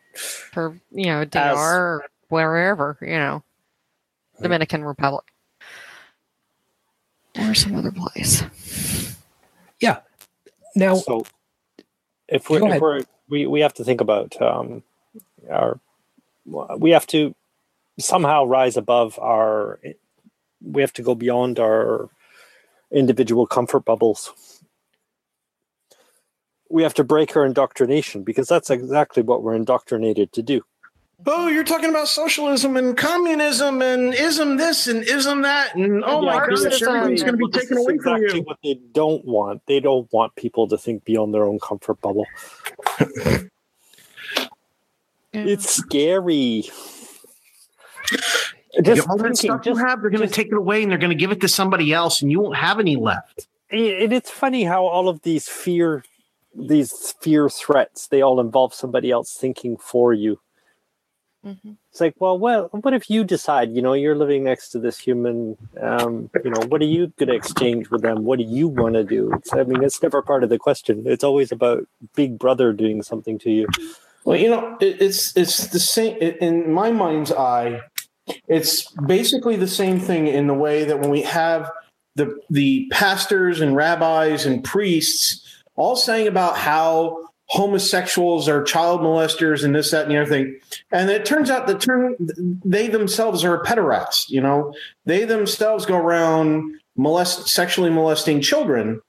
for 0.53 0.79
you 0.91 1.07
know 1.07 1.25
DR 1.25 1.55
or 1.55 2.05
wherever 2.29 2.97
you 3.01 3.09
know 3.19 3.43
Dominican 4.41 4.85
Republic 4.85 5.25
or 7.39 7.55
some 7.55 7.75
other 7.75 7.91
place. 7.93 8.43
Yeah. 9.81 10.01
Now, 10.77 10.95
So 10.97 11.25
if 12.29 12.49
we're, 12.49 12.75
if 12.75 12.81
we're 12.81 13.03
we 13.29 13.47
we 13.47 13.61
have 13.61 13.75
to 13.75 13.85
think 13.85 14.01
about 14.01 14.41
um, 14.41 14.83
our 15.51 15.81
we 16.45 16.91
have 16.91 17.07
to 17.09 17.35
somehow 17.99 18.45
rise 18.45 18.77
above 18.77 19.19
our 19.19 19.79
we 20.65 20.81
have 20.81 20.93
to 20.95 21.03
go 21.03 21.15
beyond 21.15 21.59
our 21.59 22.09
individual 22.93 23.47
comfort 23.47 23.85
bubbles. 23.85 24.33
We 26.71 26.83
have 26.83 26.95
to 26.95 27.05
break 27.05 27.37
our 27.37 27.45
indoctrination 27.45 28.23
because 28.23 28.49
that's 28.49 28.71
exactly 28.71 29.23
what 29.23 29.43
we're 29.43 29.55
indoctrinated 29.55 30.33
to 30.33 30.43
do. 30.43 30.63
oh, 31.27 31.49
you're 31.49 31.65
talking 31.65 31.91
about 31.91 32.09
socialism 32.09 32.77
and 32.77 32.97
communism 32.97 33.83
and 33.83 34.15
ism 34.15 34.57
this 34.57 34.87
and 34.87 35.05
ism 35.05 35.43
that 35.43 35.75
and 35.75 36.03
oh 36.05 36.23
my 36.23 36.35
Marxism. 36.35 36.71
gosh, 36.71 36.83
everything's 36.83 37.23
going 37.23 37.39
to 37.39 37.47
be 37.47 37.53
taken 37.53 37.77
away 37.77 37.99
from 37.99 38.17
exactly 38.17 38.39
you. 38.39 38.45
What 38.45 38.59
they 38.65 38.79
don't 38.93 39.25
want. 39.25 39.63
They 39.67 39.81
don't 39.81 40.11
want 40.13 40.35
people 40.37 40.67
to 40.69 40.79
think 40.79 41.05
beyond 41.05 41.35
their 41.35 41.45
own 41.45 41.59
comfort 41.61 42.01
bubble. 42.01 42.27
It's 45.33 45.69
scary. 45.71 46.65
Just 48.83 49.09
all 49.09 49.17
that 49.19 49.23
thinking, 49.25 49.37
stuff 49.37 49.67
you 49.67 49.77
have, 49.77 50.01
they're 50.01 50.11
going 50.11 50.27
to 50.27 50.33
take 50.33 50.47
it 50.49 50.55
away 50.55 50.83
and 50.83 50.91
they're 50.91 50.99
going 50.99 51.11
to 51.11 51.17
give 51.17 51.31
it 51.31 51.41
to 51.43 51.49
somebody 51.49 51.93
else, 51.93 52.23
and 52.23 52.31
you 52.31 52.41
won't 52.41 52.57
have 52.57 52.79
any 52.81 52.97
left. 52.97 53.47
and 53.71 54.13
it's 54.13 54.31
funny 54.31 54.65
how 54.65 54.85
all 54.87 55.09
of 55.09 55.23
these 55.23 55.49
fear 55.49 56.05
these 56.55 57.15
fear 57.23 57.49
threats 57.49 58.09
they 58.09 58.21
all 58.21 58.39
involve 58.39 58.75
somebody 58.75 59.11
else 59.11 59.33
thinking 59.35 59.75
for 59.79 60.13
you 60.13 60.39
Mhm. 61.47 61.77
it's 61.91 61.99
like 61.99 62.15
well 62.19 62.39
well 62.39 62.69
what 62.83 62.93
if 62.93 63.09
you 63.09 63.25
decide 63.25 63.73
you 63.73 63.81
know 63.81 63.95
you're 63.95 64.15
living 64.15 64.45
next 64.45 64.69
to 64.73 64.79
this 64.79 64.99
human 64.99 65.57
um, 65.81 66.29
you 66.45 66.51
know 66.51 66.61
what 66.69 66.83
are 66.83 66.85
you 66.85 67.07
going 67.17 67.31
to 67.31 67.35
exchange 67.35 67.91
with 67.91 68.03
them 68.03 68.25
what 68.25 68.39
do 68.39 68.45
you 68.45 68.69
want 68.69 68.95
to 68.97 69.03
do 69.03 69.33
it's, 69.33 69.51
i 69.55 69.65
mean 69.65 69.83
it's 69.83 70.03
never 70.03 70.21
part 70.21 70.45
of 70.45 70.51
the 70.51 70.59
question 70.59 71.03
it's 71.07 71.25
always 71.25 71.51
about 71.51 71.87
big 72.15 72.39
brother 72.39 72.71
doing 72.75 73.03
something 73.03 73.39
to 73.39 73.51
you 73.51 73.67
Well, 74.25 74.39
you 74.39 74.49
know, 74.49 74.77
it, 74.81 75.01
it's 75.01 75.37
it's 75.37 75.69
the 75.69 75.81
same 75.81 76.17
in 76.17 76.73
my 76.73 76.93
mind's 76.93 77.33
eye. 77.33 77.81
It's 78.49 78.91
basically 78.93 79.57
the 79.57 79.69
same 79.69 79.99
thing 79.99 80.29
in 80.29 80.47
the 80.47 80.55
way 80.55 80.85
that 80.85 81.01
when 81.01 81.11
we 81.11 81.23
have 81.23 81.71
the 82.15 82.39
the 82.51 82.89
pastors 82.93 83.61
and 83.61 83.75
rabbis 83.75 84.47
and 84.47 84.63
priests 84.63 85.63
all 85.77 85.97
saying 85.97 86.29
about 86.29 86.57
how 86.57 87.29
homosexuals 87.47 88.49
are 88.49 88.63
child 88.63 89.01
molesters 89.01 89.65
and 89.65 89.75
this, 89.75 89.91
that, 89.91 90.05
and 90.05 90.13
the 90.13 90.19
other 90.19 90.31
thing, 90.31 90.59
and 90.91 91.11
it 91.11 91.25
turns 91.25 91.51
out 91.51 91.67
that 91.67 91.81
turn 91.81 92.17
they 92.65 92.89
themselves 92.89 93.45
are 93.45 93.63
pederasts. 93.63 94.29
You 94.29 94.41
know, 94.41 94.75
they 95.05 95.25
themselves 95.25 95.85
go 95.85 95.97
around 95.97 96.81
molest 96.97 97.49
sexually 97.49 97.91
molesting 97.91 98.41
children, 98.41 99.01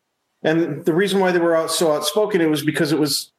and 0.41 0.83
the 0.85 0.93
reason 0.93 1.19
why 1.19 1.31
they 1.31 1.39
were 1.39 1.55
out 1.55 1.71
so 1.71 1.91
outspoken 1.91 2.41
it 2.41 2.49
was 2.49 2.63
because 2.63 2.91
it 2.91 2.99
was 2.99 3.31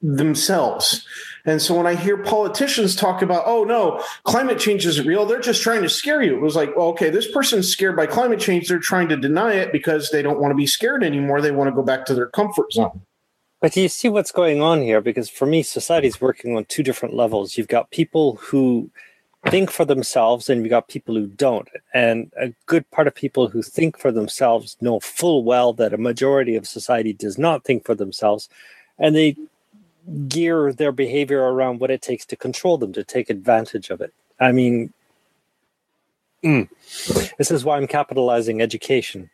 themselves. 0.00 1.06
And 1.44 1.60
so 1.60 1.74
when 1.74 1.86
I 1.86 1.94
hear 1.94 2.16
politicians 2.16 2.94
talk 2.94 3.22
about, 3.22 3.44
oh 3.46 3.64
no, 3.64 4.02
climate 4.24 4.58
change 4.58 4.86
isn't 4.86 5.06
real, 5.06 5.26
they're 5.26 5.40
just 5.40 5.62
trying 5.62 5.82
to 5.82 5.88
scare 5.88 6.22
you. 6.22 6.36
It 6.36 6.42
was 6.42 6.54
like, 6.56 6.76
well, 6.76 6.88
okay, 6.88 7.10
this 7.10 7.30
person's 7.30 7.68
scared 7.68 7.96
by 7.96 8.06
climate 8.06 8.38
change. 8.38 8.68
They're 8.68 8.78
trying 8.78 9.08
to 9.08 9.16
deny 9.16 9.54
it 9.54 9.72
because 9.72 10.10
they 10.10 10.22
don't 10.22 10.40
want 10.40 10.52
to 10.52 10.56
be 10.56 10.66
scared 10.66 11.02
anymore. 11.02 11.40
They 11.40 11.50
want 11.50 11.68
to 11.68 11.74
go 11.74 11.82
back 11.82 12.06
to 12.06 12.14
their 12.14 12.28
comfort 12.28 12.72
zone. 12.72 13.00
But 13.60 13.72
do 13.72 13.80
you 13.80 13.88
see 13.88 14.08
what's 14.08 14.30
going 14.30 14.62
on 14.62 14.82
here? 14.82 15.00
Because 15.00 15.28
for 15.28 15.46
me, 15.46 15.64
society's 15.64 16.20
working 16.20 16.56
on 16.56 16.64
two 16.66 16.84
different 16.84 17.14
levels. 17.14 17.56
You've 17.56 17.66
got 17.66 17.90
people 17.90 18.36
who 18.36 18.88
think 19.48 19.70
for 19.70 19.84
themselves, 19.84 20.48
and 20.48 20.62
you've 20.62 20.70
got 20.70 20.88
people 20.88 21.16
who 21.16 21.26
don't. 21.26 21.68
And 21.92 22.32
a 22.38 22.52
good 22.66 22.88
part 22.92 23.08
of 23.08 23.16
people 23.16 23.48
who 23.48 23.62
think 23.62 23.98
for 23.98 24.12
themselves 24.12 24.76
know 24.80 25.00
full 25.00 25.42
well 25.42 25.72
that 25.72 25.92
a 25.92 25.98
majority 25.98 26.54
of 26.54 26.68
society 26.68 27.12
does 27.12 27.36
not 27.36 27.64
think 27.64 27.84
for 27.84 27.96
themselves, 27.96 28.48
and 28.96 29.16
they 29.16 29.36
gear 30.28 30.72
their 30.72 30.92
behavior 30.92 31.42
around 31.42 31.80
what 31.80 31.90
it 31.90 32.00
takes 32.02 32.24
to 32.26 32.36
control 32.36 32.78
them, 32.78 32.92
to 32.94 33.04
take 33.04 33.28
advantage 33.30 33.90
of 33.90 34.00
it. 34.00 34.12
I 34.40 34.52
mean, 34.52 34.92
mm, 36.44 36.68
this 37.38 37.50
is 37.50 37.64
why 37.64 37.76
I'm 37.76 37.86
capitalizing 37.86 38.60
education. 38.62 39.30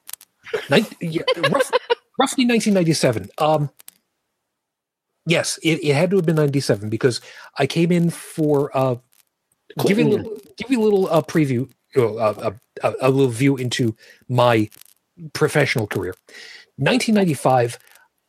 Nin- 0.68 0.86
yeah, 1.00 1.22
rough, 1.50 1.70
roughly 2.18 2.44
1997 2.44 3.30
um 3.38 3.70
yes 5.26 5.58
it, 5.62 5.82
it 5.82 5.94
had 5.94 6.10
to 6.10 6.16
have 6.16 6.26
been 6.26 6.36
97 6.36 6.88
because 6.88 7.20
i 7.58 7.66
came 7.66 7.90
in 7.92 8.10
for 8.10 8.76
uh 8.76 8.96
give 9.86 9.98
you 9.98 10.06
a 10.06 10.10
little 10.10 10.38
give 10.56 10.70
you 10.70 10.80
a 10.80 10.84
little 10.84 11.06
uh, 11.08 11.22
preview 11.22 11.70
uh, 11.96 12.14
uh, 12.14 12.50
uh, 12.82 12.92
a 13.00 13.10
little 13.10 13.30
view 13.30 13.56
into 13.56 13.94
my 14.28 14.68
professional 15.32 15.86
career. 15.86 16.14
1995 16.76 17.78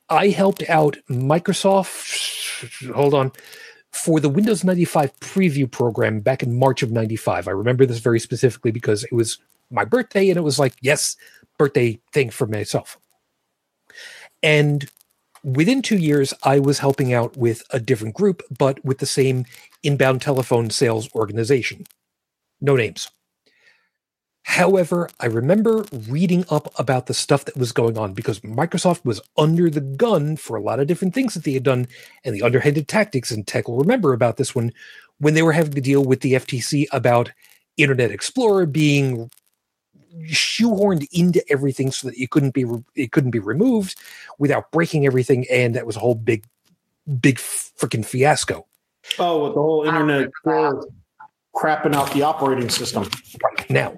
i 0.10 0.28
helped 0.30 0.68
out 0.70 0.98
microsoft 1.10 2.94
hold 2.94 3.14
on 3.14 3.32
for 3.92 4.20
the 4.20 4.30
windows 4.30 4.64
95 4.64 5.20
preview 5.20 5.70
program 5.70 6.20
back 6.20 6.44
in 6.44 6.58
march 6.58 6.84
of 6.84 6.92
95 6.92 7.48
i 7.48 7.52
remember 7.52 7.86
this 7.86 8.00
very 8.00 8.20
specifically 8.20 8.72
because 8.72 9.04
it 9.04 9.14
was 9.14 9.40
my 9.72 9.84
birthday 9.84 10.30
and 10.30 10.38
it 10.38 10.42
was 10.42 10.60
like 10.60 10.76
yes 10.82 11.18
birthday 11.58 12.00
thing 12.12 12.30
for 12.30 12.48
myself. 12.48 12.98
And 14.44 14.90
within 15.46 15.82
two 15.82 15.98
years 15.98 16.34
i 16.44 16.60
was 16.60 16.80
helping 16.80 17.14
out 17.14 17.38
with 17.38 17.64
a 17.70 17.80
different 17.80 18.16
group 18.16 18.42
but 18.58 18.84
with 18.84 18.98
the 18.98 19.06
same 19.06 19.46
inbound 19.84 20.22
telephone 20.22 20.70
sales 20.70 21.08
organization 21.16 21.86
no 22.62 22.76
names 22.76 23.10
However, 24.48 25.10
I 25.20 25.26
remember 25.26 25.86
reading 26.08 26.46
up 26.52 26.72
about 26.80 27.08
the 27.08 27.16
stuff 27.16 27.46
that 27.46 27.58
was 27.58 27.72
going 27.72 27.98
on 27.98 28.14
because 28.14 28.42
Microsoft 28.42 29.04
was 29.04 29.20
under 29.40 29.72
the 29.72 29.82
gun 29.82 30.38
for 30.38 30.56
a 30.56 30.62
lot 30.62 30.80
of 30.80 30.86
different 30.86 31.16
things 31.16 31.34
that 31.34 31.44
they 31.44 31.54
had 31.54 31.64
done 31.64 31.88
and 32.24 32.36
the 32.36 32.44
underhanded 32.44 32.88
tactics. 32.88 33.32
And 33.32 33.48
Tech 33.48 33.68
will 33.68 33.80
remember 33.80 34.14
about 34.14 34.38
this 34.38 34.54
one 34.54 34.72
when 35.18 35.34
they 35.34 35.42
were 35.42 35.52
having 35.52 35.74
to 35.74 35.82
deal 35.82 36.06
with 36.06 36.22
the 36.22 36.34
FTC 36.34 36.86
about 36.92 37.32
Internet 37.78 38.12
Explorer 38.12 38.68
being 38.68 39.32
shoehorned 40.24 41.08
into 41.12 41.44
everything 41.52 41.92
so 41.92 42.08
that 42.08 42.18
it 42.18 42.30
couldn't 42.32 42.54
be 42.54 42.66
re- 42.66 42.84
it 42.96 43.12
couldn't 43.12 43.32
be 43.32 43.40
removed 43.40 43.96
without 44.40 44.72
breaking 44.72 45.06
everything, 45.06 45.46
and 45.52 45.76
that 45.76 45.86
was 45.86 45.96
a 45.96 46.00
whole 46.00 46.16
big, 46.16 46.46
big 47.20 47.38
freaking 47.38 48.06
fiasco. 48.06 48.66
Oh, 49.20 49.44
with 49.46 49.54
the 49.54 49.62
whole 49.62 49.84
internet 49.86 50.22
Explorer 50.22 50.84
crapping 51.56 51.96
out 51.96 52.12
the 52.12 52.22
operating 52.24 52.70
system. 52.70 53.10
Right 53.44 53.70
now, 53.70 53.98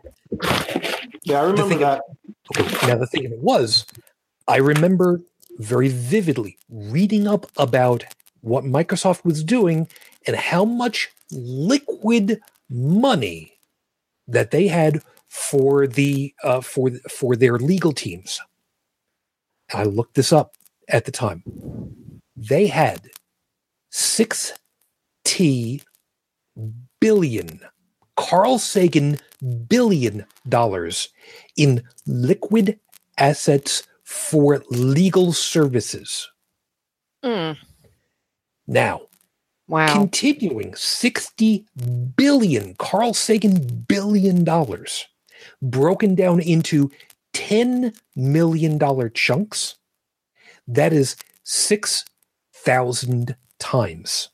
Yeah, 1.23 1.39
I 1.39 1.43
remember 1.43 1.69
thing- 1.69 1.79
that. 1.79 2.01
Okay, 2.57 2.87
now 2.87 2.95
the 2.97 3.07
thing 3.07 3.25
of 3.25 3.31
it 3.31 3.39
was, 3.39 3.85
I 4.47 4.57
remember 4.57 5.21
very 5.57 5.87
vividly 5.89 6.57
reading 6.69 7.27
up 7.27 7.47
about 7.57 8.05
what 8.41 8.63
Microsoft 8.63 9.25
was 9.25 9.43
doing 9.43 9.87
and 10.27 10.35
how 10.35 10.63
much 10.63 11.09
liquid 11.31 12.39
money 12.69 13.53
that 14.27 14.51
they 14.51 14.67
had 14.67 15.01
for 15.27 15.87
the 15.87 16.33
uh, 16.43 16.61
for 16.61 16.91
for 17.09 17.35
their 17.35 17.57
legal 17.57 17.93
teams. 17.93 18.39
I 19.73 19.83
looked 19.83 20.15
this 20.15 20.33
up 20.33 20.55
at 20.89 21.05
the 21.05 21.11
time. 21.11 21.43
They 22.35 22.67
had 22.67 23.07
six 23.91 24.53
T 25.25 25.81
billion 27.01 27.59
Carl 28.17 28.59
Sagan 28.59 29.19
billion 29.69 30.25
dollars 30.49 31.09
in 31.57 31.83
liquid 32.07 32.79
assets 33.17 33.83
for 34.03 34.63
legal 34.69 35.33
services. 35.33 36.29
Mm, 37.23 37.57
Now, 38.67 39.01
wow. 39.67 39.87
continuing 39.93 40.75
60 40.75 41.65
billion, 42.15 42.75
Carl 42.75 43.13
Sagan 43.13 43.85
billion 43.87 44.43
dollars, 44.43 45.05
broken 45.61 46.15
down 46.15 46.39
into 46.39 46.91
$10 47.33 47.95
million 48.15 48.79
chunks. 49.13 49.75
That 50.67 50.93
is 50.93 51.15
6,000 51.43 53.35
times. 53.59 54.29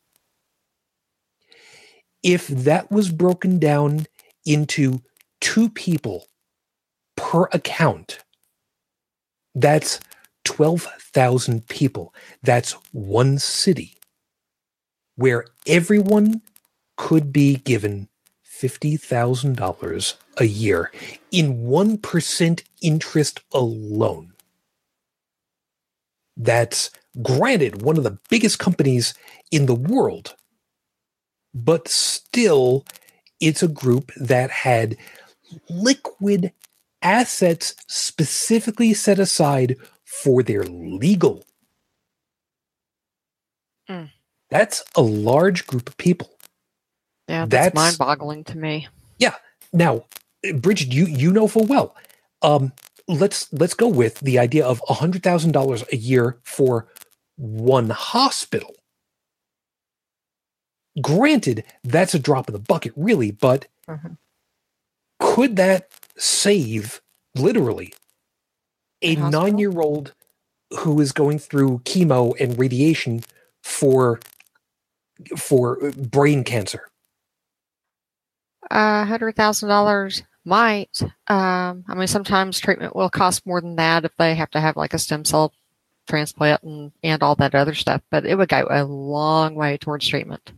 If 2.24 2.48
that 2.48 2.90
was 2.92 3.12
broken 3.12 3.60
down 3.60 4.06
into 4.46 5.02
two 5.42 5.70
people 5.70 6.28
per 7.18 7.50
account, 7.52 8.20
that's 9.54 10.00
12,000 10.46 11.68
people. 11.68 12.14
That's 12.42 12.72
one 12.92 13.38
city 13.40 13.98
where 15.16 15.46
everyone 15.68 16.42
could 16.98 17.32
be 17.32 17.58
given 17.58 18.08
$50,000 18.46 20.14
a 20.38 20.46
year 20.46 20.92
in 21.32 21.64
1% 21.66 22.64
interest 22.82 23.40
alone. 23.54 24.34
That's 26.36 26.90
granted 27.22 27.82
one 27.84 27.98
of 27.98 28.04
the 28.04 28.18
biggest 28.30 28.60
companies 28.60 29.14
in 29.52 29.68
the 29.68 29.76
world, 29.76 30.36
but 31.54 31.88
still, 31.88 32.86
it's 33.40 33.62
a 33.62 33.68
group 33.68 34.12
that 34.16 34.50
had 34.50 34.98
liquid 35.70 36.52
assets 37.02 37.76
specifically 37.88 38.94
set 38.94 39.20
aside 39.20 39.76
for 40.06 40.42
their 40.42 40.64
legal. 40.64 41.46
Mm. 43.90 44.10
That's 44.50 44.84
a 44.96 45.02
large 45.02 45.68
group 45.68 45.90
of 45.90 45.98
people. 45.98 46.30
Yeah, 47.28 47.46
that's, 47.46 47.52
That's- 47.52 47.76
mind-boggling 47.76 48.46
to 48.46 48.58
me. 48.58 48.88
Yeah. 49.20 49.36
Now, 49.72 50.06
Bridget, 50.56 50.94
you 50.94 51.06
you 51.06 51.32
know 51.32 51.48
full 51.48 51.66
well. 51.66 51.96
Um, 52.42 52.74
let's 53.08 53.52
let's 53.54 53.74
go 53.76 53.88
with 53.88 54.20
the 54.22 54.40
idea 54.40 54.66
of 54.66 54.82
hundred 54.88 55.24
thousand 55.24 55.52
dollars 55.54 55.84
a 55.92 55.98
year 55.98 56.40
for 56.44 56.88
one 57.38 57.90
hospital. 57.92 58.76
Granted, 61.02 61.66
that's 61.84 62.14
a 62.16 62.20
drop 62.20 62.50
in 62.50 62.54
the 62.54 62.60
bucket, 62.60 62.94
really, 62.96 63.32
but 63.32 63.68
Mhm. 63.90 64.18
could 65.20 65.58
that 65.58 65.90
save 66.18 67.02
literally 67.36 67.94
a 69.04 69.16
A 69.16 69.18
nine-year-old 69.18 70.14
who 70.80 71.02
is 71.02 71.12
going 71.14 71.40
through 71.40 71.80
chemo 71.86 72.34
and 72.40 72.60
radiation 72.60 73.22
for 73.64 74.20
for 75.38 75.92
brain 75.94 76.44
cancer? 76.44 76.88
A 78.72 79.06
hundred 79.06 79.36
thousand 79.36 79.70
dollars 79.70 80.24
might. 80.46 81.02
Um, 81.28 81.86
I 81.88 81.96
mean, 81.96 82.08
sometimes 82.08 82.60
treatment 82.60 82.96
will 82.96 83.10
cost 83.10 83.46
more 83.46 83.62
than 83.62 83.76
that 83.78 84.06
if 84.06 84.16
they 84.18 84.36
have 84.36 84.52
to 84.52 84.60
have 84.60 84.78
like 84.78 84.94
a 84.94 85.00
stem 85.00 85.26
cell 85.26 85.54
transplant 86.08 86.64
and 86.64 86.92
and 87.02 87.24
all 87.24 87.36
that 87.36 87.56
other 87.56 87.74
stuff. 87.74 88.02
But 88.10 88.26
it 88.26 88.36
would 88.36 88.50
go 88.50 88.68
a 88.70 88.84
long 88.84 89.56
way 89.56 89.78
towards 89.78 90.08
treatment. 90.08 90.54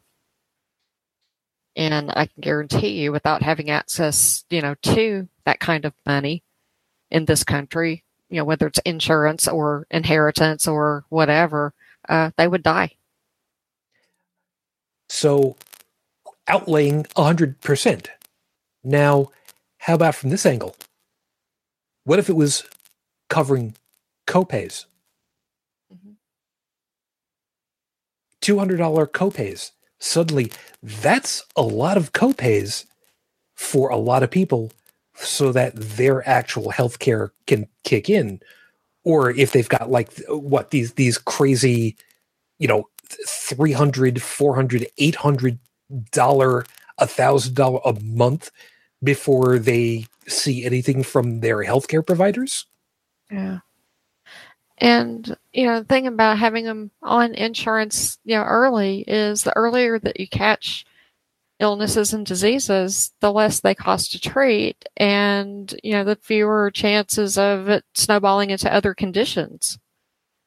And 1.76 2.12
I 2.16 2.28
can 2.28 2.42
guarantee 2.42 3.02
you, 3.02 3.12
without 3.12 3.42
having 3.42 3.70
access, 3.70 4.46
you 4.50 4.62
know, 4.62 4.76
to 4.84 5.28
that 5.46 5.60
kind 5.60 5.84
of 5.84 5.94
money 6.06 6.42
in 7.12 7.26
this 7.26 7.44
country, 7.44 8.04
you 8.30 8.38
know, 8.38 8.46
whether 8.46 8.68
it's 8.68 8.80
insurance 8.86 9.48
or 9.48 9.86
inheritance 9.92 10.68
or 10.68 11.04
whatever, 11.10 11.74
uh, 12.08 12.32
they 12.38 12.48
would 12.48 12.64
die. 12.64 12.92
So 15.10 15.58
outlaying 16.48 17.08
100%. 17.14 18.08
Now, 18.84 19.32
how 19.86 19.94
about 19.96 20.16
from 20.16 20.32
this 20.32 20.46
angle? 20.48 20.76
What 22.06 22.20
if 22.20 22.30
it 22.30 22.36
was 22.36 22.64
covering 23.30 23.76
copays? 24.28 24.86
Mhm. 25.92 26.18
$200 28.42 29.08
copays. 29.08 29.72
Suddenly, 30.00 30.52
that's 30.84 31.44
a 31.56 31.62
lot 31.62 31.98
of 31.98 32.14
copays 32.14 32.86
for 33.56 33.90
a 33.90 33.98
lot 33.98 34.24
of 34.24 34.32
people 34.32 34.72
so 35.16 35.52
that 35.54 35.74
their 35.76 36.28
actual 36.30 36.72
health 36.72 37.00
care 37.00 37.34
can 37.48 37.68
kick 37.84 38.10
in. 38.10 38.42
Or 39.06 39.32
if 39.32 39.52
they've 39.54 39.70
got 39.70 39.92
like 39.92 40.12
what 40.30 40.72
these 40.72 40.94
these 40.94 41.18
crazy, 41.18 41.98
you 42.60 42.68
know, 42.68 42.90
300 43.28 44.22
400 44.22 44.88
800 44.98 45.60
dollar 46.12 46.66
a 47.00 47.08
thousand 47.08 47.56
dollar 47.56 47.80
a 47.86 47.94
month 48.02 48.52
before 49.06 49.60
they 49.60 50.06
see 50.28 50.66
anything 50.66 51.04
from 51.04 51.40
their 51.40 51.64
healthcare 51.64 52.06
providers 52.06 52.66
Yeah. 53.32 53.60
And, 54.78 55.38
you 55.54 55.66
know, 55.66 55.80
the 55.80 55.86
thing 55.86 56.06
about 56.06 56.38
having 56.38 56.66
them 56.66 56.92
on 57.02 57.34
insurance, 57.34 58.18
you 58.26 58.36
know, 58.36 58.44
early 58.44 59.02
is 59.08 59.44
the 59.44 59.56
earlier 59.56 60.00
that 60.00 60.20
you 60.20 60.28
catch 60.28 60.86
illnesses 61.60 62.14
and 62.14 62.26
diseases, 62.26 63.14
the 63.22 63.32
less 63.32 63.62
they 63.62 63.74
cost 63.74 64.12
to 64.12 64.20
treat 64.20 64.84
and, 64.98 65.74
you 65.84 65.94
know, 65.94 66.04
the 66.04 66.18
fewer 66.18 66.70
chances 66.72 67.38
of 67.38 67.70
it 67.70 67.86
snowballing 67.94 68.50
into 68.50 68.74
other 68.74 68.94
conditions. 68.94 69.80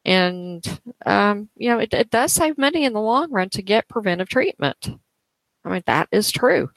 And, 0.04 0.80
um, 1.06 1.48
you 1.56 1.70
know, 1.70 1.78
it, 1.78 1.94
it 1.94 2.10
does 2.10 2.32
save 2.32 2.58
money 2.58 2.84
in 2.84 2.92
the 2.92 3.00
long 3.00 3.30
run 3.30 3.48
to 3.50 3.62
get 3.62 3.88
preventive 3.88 4.28
treatment. 4.28 4.90
I 5.64 5.70
mean, 5.70 5.82
that 5.86 6.08
is 6.12 6.30
true. 6.30 6.70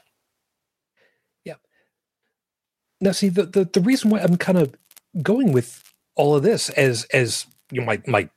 Now 3.02 3.12
see 3.12 3.30
the, 3.30 3.46
the 3.46 3.66
the 3.66 3.82
reason 3.82 4.10
why 4.10 4.20
i'm 4.20 4.38
kind 4.38 4.58
of 4.58 4.74
going 5.22 5.52
with 5.52 5.84
all 6.16 6.36
of 6.36 6.44
this 6.44 6.70
as 6.72 7.06
as 7.14 7.46
you 7.72 7.82
know 7.82 7.86
my 7.86 8.02
my 8.08 8.30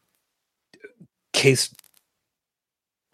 case 1.32 1.74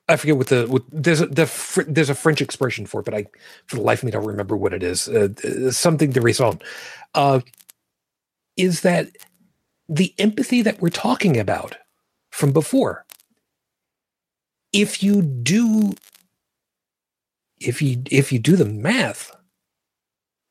i 0.08 0.16
forget 0.16 0.36
what 0.36 0.48
the 0.48 0.66
what 0.68 0.82
there's 0.92 1.20
a 1.20 1.26
the, 1.26 1.84
there's 1.88 2.10
a 2.10 2.14
french 2.14 2.40
expression 2.40 2.86
for 2.86 3.00
it 3.00 3.04
but 3.04 3.14
i 3.14 3.26
for 3.66 3.76
the 3.76 3.82
life 3.82 4.00
of 4.00 4.04
me 4.04 4.12
don't 4.12 4.26
remember 4.26 4.56
what 4.56 4.72
it 4.74 4.82
is. 4.82 5.08
Uh, 5.08 5.28
uh, 5.44 5.70
something 5.70 6.12
to 6.12 6.20
raison 6.20 6.60
uh 7.14 7.40
is 8.56 8.82
that 8.82 9.10
the 9.88 10.14
empathy 10.18 10.62
that 10.62 10.80
we're 10.80 10.90
talking 10.90 11.38
about 11.38 11.76
from 12.30 12.52
before 12.52 13.04
if 14.72 15.02
you 15.02 15.22
do 15.22 15.94
if 17.60 17.82
you 17.82 18.02
if 18.10 18.32
you 18.32 18.38
do 18.38 18.56
the 18.56 18.64
math 18.64 19.32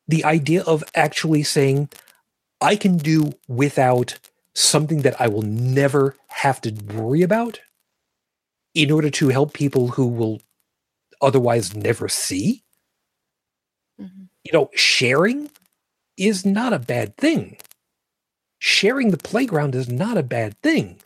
the 0.10 0.26
idea 0.26 0.64
of 0.64 0.84
actually 0.95 1.44
saying 1.44 1.90
i 2.61 2.76
can 2.76 2.98
do 2.98 3.31
without 3.49 4.19
something 4.56 5.03
that 5.03 5.19
i 5.22 5.27
will 5.27 5.44
never 5.44 6.15
have 6.30 6.61
to 6.61 6.72
worry 6.95 7.23
about 7.23 7.60
in 8.76 8.91
order 8.91 9.10
to 9.10 9.30
help 9.30 9.53
people 9.53 9.90
who 9.90 10.07
will 10.07 10.41
otherwise 11.22 11.76
never 11.76 12.07
see. 12.10 12.64
You 14.44 14.53
know 14.53 14.69
sharing 14.76 15.49
is 16.18 16.45
not 16.45 16.73
a 16.73 16.80
bad 16.80 17.18
thing. 17.18 17.57
Sharing 18.60 19.11
the 19.11 19.18
playground 19.18 19.76
is 19.76 19.90
not 19.90 20.18
a 20.18 20.23
bad 20.23 20.60
thing. 20.61 21.02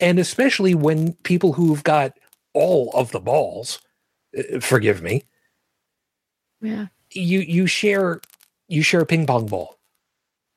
And 0.00 0.18
especially 0.18 0.74
when 0.74 1.14
people 1.24 1.54
who've 1.54 1.84
got 1.84 2.18
all 2.54 2.90
of 2.94 3.12
the 3.12 3.20
balls 3.20 3.80
uh, 4.38 4.60
forgive 4.60 5.02
me 5.02 5.24
Yeah. 6.60 6.86
you 7.12 7.40
you 7.40 7.66
share 7.66 8.20
you 8.68 8.82
share 8.82 9.00
a 9.00 9.06
ping 9.06 9.26
pong 9.26 9.46
ball. 9.46 9.78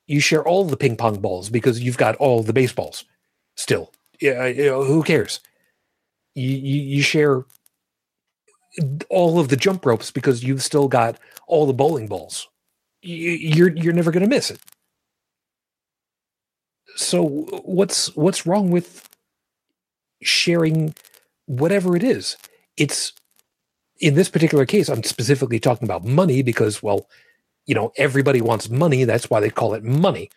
You 0.06 0.20
share 0.20 0.46
all 0.46 0.64
the 0.64 0.76
ping 0.76 0.96
pong 0.96 1.20
balls 1.20 1.50
because 1.50 1.80
you've 1.80 1.98
got 1.98 2.16
all 2.16 2.42
the 2.42 2.52
baseballs 2.52 3.04
still. 3.56 3.92
Yeah 4.20 4.46
you 4.46 4.66
know, 4.66 4.84
who 4.84 5.02
cares? 5.02 5.40
You, 6.34 6.50
you 6.50 6.82
you 6.82 7.02
share 7.02 7.44
all 9.10 9.38
of 9.40 9.48
the 9.48 9.56
jump 9.56 9.84
ropes 9.84 10.10
because 10.10 10.44
you've 10.44 10.62
still 10.62 10.88
got 10.88 11.18
all 11.46 11.66
the 11.66 11.74
bowling 11.74 12.06
balls. 12.06 12.48
You, 13.02 13.30
you're 13.30 13.76
you're 13.76 13.92
never 13.92 14.10
going 14.10 14.22
to 14.22 14.28
miss 14.28 14.50
it. 14.50 14.60
So 16.96 17.24
what's 17.64 18.14
what's 18.16 18.46
wrong 18.46 18.70
with 18.70 19.08
sharing 20.22 20.94
whatever 21.46 21.96
it 21.96 22.04
is? 22.04 22.36
It's 22.76 23.12
in 24.00 24.14
this 24.14 24.28
particular 24.28 24.66
case 24.66 24.88
i'm 24.88 25.02
specifically 25.02 25.58
talking 25.60 25.86
about 25.86 26.04
money 26.04 26.42
because 26.42 26.82
well 26.82 27.08
you 27.68 27.76
know 27.76 27.92
everybody 27.98 28.42
wants 28.42 28.70
money 28.70 29.04
that's 29.04 29.30
why 29.30 29.40
they 29.40 29.50
call 29.50 29.74
it 29.74 29.84
money. 29.84 30.30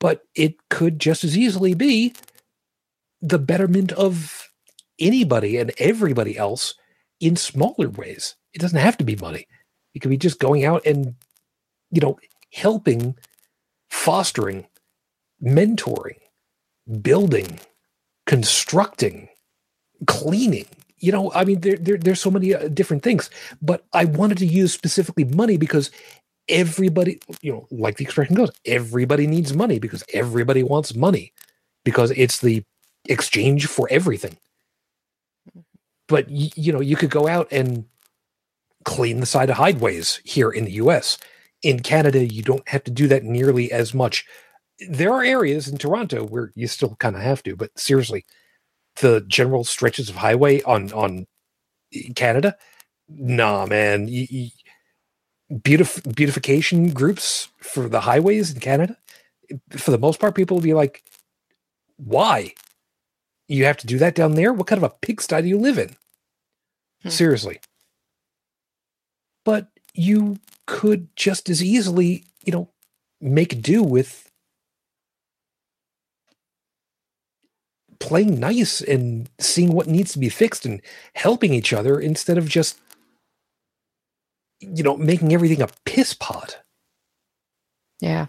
But 0.00 0.22
it 0.36 0.56
could 0.70 1.00
just 1.00 1.24
as 1.24 1.38
easily 1.38 1.74
be 1.74 2.14
the 3.22 3.38
betterment 3.38 3.92
of 3.92 4.50
anybody 5.00 5.58
and 5.58 5.72
everybody 5.78 6.38
else 6.38 6.74
in 7.20 7.36
smaller 7.36 7.88
ways. 7.90 8.36
It 8.54 8.60
doesn't 8.60 8.78
have 8.78 8.98
to 8.98 9.04
be 9.04 9.16
money. 9.16 9.46
It 9.94 10.00
could 10.00 10.10
be 10.10 10.18
just 10.18 10.38
going 10.40 10.64
out 10.64 10.86
and 10.86 11.16
you 11.90 12.00
know 12.02 12.18
helping 12.52 13.16
fostering 13.90 14.66
mentoring 15.42 16.18
building 17.02 17.60
constructing 18.26 19.28
cleaning. 20.06 20.66
You 20.98 21.12
know 21.12 21.32
i 21.34 21.44
mean 21.44 21.60
there, 21.60 21.76
there 21.76 21.98
there's 21.98 22.20
so 22.20 22.30
many 22.30 22.54
uh, 22.54 22.68
different 22.68 23.02
things. 23.02 23.30
But 23.62 23.84
i 23.94 24.04
wanted 24.04 24.38
to 24.38 24.46
use 24.46 24.72
specifically 24.74 25.24
money 25.24 25.56
because 25.58 25.90
everybody 26.48 27.20
you 27.42 27.52
know 27.52 27.66
like 27.70 27.96
the 27.96 28.04
expression 28.04 28.34
goes 28.36 28.50
everybody 28.66 29.26
needs 29.26 29.54
money 29.54 29.78
because 29.80 30.04
everybody 30.14 30.62
wants 30.62 30.94
money 30.94 31.32
because 31.84 32.10
it's 32.12 32.40
the 32.40 32.62
exchange 33.08 33.66
for 33.66 33.88
everything. 33.90 34.36
Mm-hmm. 35.50 35.60
But 36.08 36.28
y- 36.28 36.50
you 36.56 36.72
know 36.72 36.80
you 36.80 36.96
could 36.96 37.10
go 37.10 37.28
out 37.28 37.48
and 37.52 37.84
clean 38.84 39.20
the 39.20 39.26
side 39.26 39.50
of 39.50 39.56
highways 39.56 40.20
here 40.24 40.50
in 40.50 40.64
the 40.64 40.72
us 40.72 41.18
in 41.62 41.80
canada 41.80 42.24
you 42.24 42.42
don't 42.42 42.68
have 42.68 42.84
to 42.84 42.90
do 42.90 43.08
that 43.08 43.24
nearly 43.24 43.72
as 43.72 43.94
much. 43.94 44.24
There 44.88 45.12
are 45.12 45.22
areas 45.24 45.68
in 45.68 45.78
toronto 45.78 46.24
where 46.24 46.52
you 46.54 46.68
still 46.68 46.96
kind 47.00 47.16
of 47.16 47.22
have 47.22 47.42
to 47.44 47.56
but 47.56 47.76
seriously 47.78 48.24
the 49.00 49.22
general 49.28 49.64
stretches 49.64 50.08
of 50.10 50.16
highway 50.16 50.62
on 50.62 50.92
on 50.92 51.26
eh, 51.94 52.12
canada 52.16 52.56
nah 53.08 53.66
man. 53.66 54.06
Y- 54.06 54.28
y- 54.32 54.50
beautif- 55.52 56.14
beautification 56.14 56.90
groups 56.90 57.48
for 57.58 57.88
the 57.88 58.00
highways 58.00 58.52
in 58.52 58.60
Canada, 58.60 58.96
for 59.70 59.90
the 59.90 59.98
most 59.98 60.20
part, 60.20 60.34
people 60.34 60.56
will 60.56 60.62
be 60.62 60.74
like, 60.74 61.02
why? 61.96 62.54
You 63.48 63.64
have 63.64 63.76
to 63.78 63.86
do 63.86 63.98
that 63.98 64.14
down 64.14 64.34
there? 64.34 64.52
What 64.52 64.66
kind 64.66 64.82
of 64.82 64.90
a 64.90 64.94
pigsty 64.94 65.42
do 65.42 65.48
you 65.48 65.58
live 65.58 65.78
in? 65.78 65.96
Hmm. 67.02 67.08
Seriously. 67.10 67.60
But 69.44 69.68
you 69.94 70.38
could 70.66 71.08
just 71.16 71.48
as 71.48 71.62
easily, 71.62 72.24
you 72.44 72.52
know, 72.52 72.68
make 73.20 73.62
do 73.62 73.82
with 73.82 74.30
playing 77.98 78.38
nice 78.38 78.80
and 78.80 79.28
seeing 79.38 79.72
what 79.72 79.86
needs 79.86 80.12
to 80.12 80.18
be 80.18 80.28
fixed 80.28 80.66
and 80.66 80.82
helping 81.14 81.54
each 81.54 81.72
other 81.72 81.98
instead 81.98 82.36
of 82.36 82.48
just 82.48 82.78
you 84.60 84.82
know, 84.82 84.96
making 84.96 85.32
everything 85.32 85.62
a 85.62 85.68
piss 85.84 86.14
pot. 86.14 86.58
Yeah. 88.00 88.26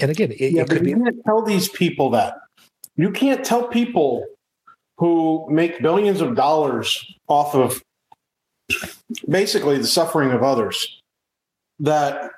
And 0.00 0.10
again, 0.10 0.32
it, 0.32 0.52
yeah, 0.52 0.62
it 0.62 0.68
but 0.68 0.76
could 0.76 0.84
be 0.84 0.90
you 0.90 1.02
can't 1.02 1.24
tell 1.24 1.42
these 1.42 1.68
people 1.68 2.10
that. 2.10 2.36
You 2.96 3.10
can't 3.10 3.44
tell 3.44 3.68
people 3.68 4.24
who 4.96 5.46
make 5.50 5.80
billions 5.80 6.20
of 6.20 6.34
dollars 6.34 7.04
off 7.28 7.54
of 7.54 7.82
basically 9.28 9.78
the 9.78 9.86
suffering 9.86 10.32
of 10.32 10.42
others 10.42 11.00
that 11.78 12.32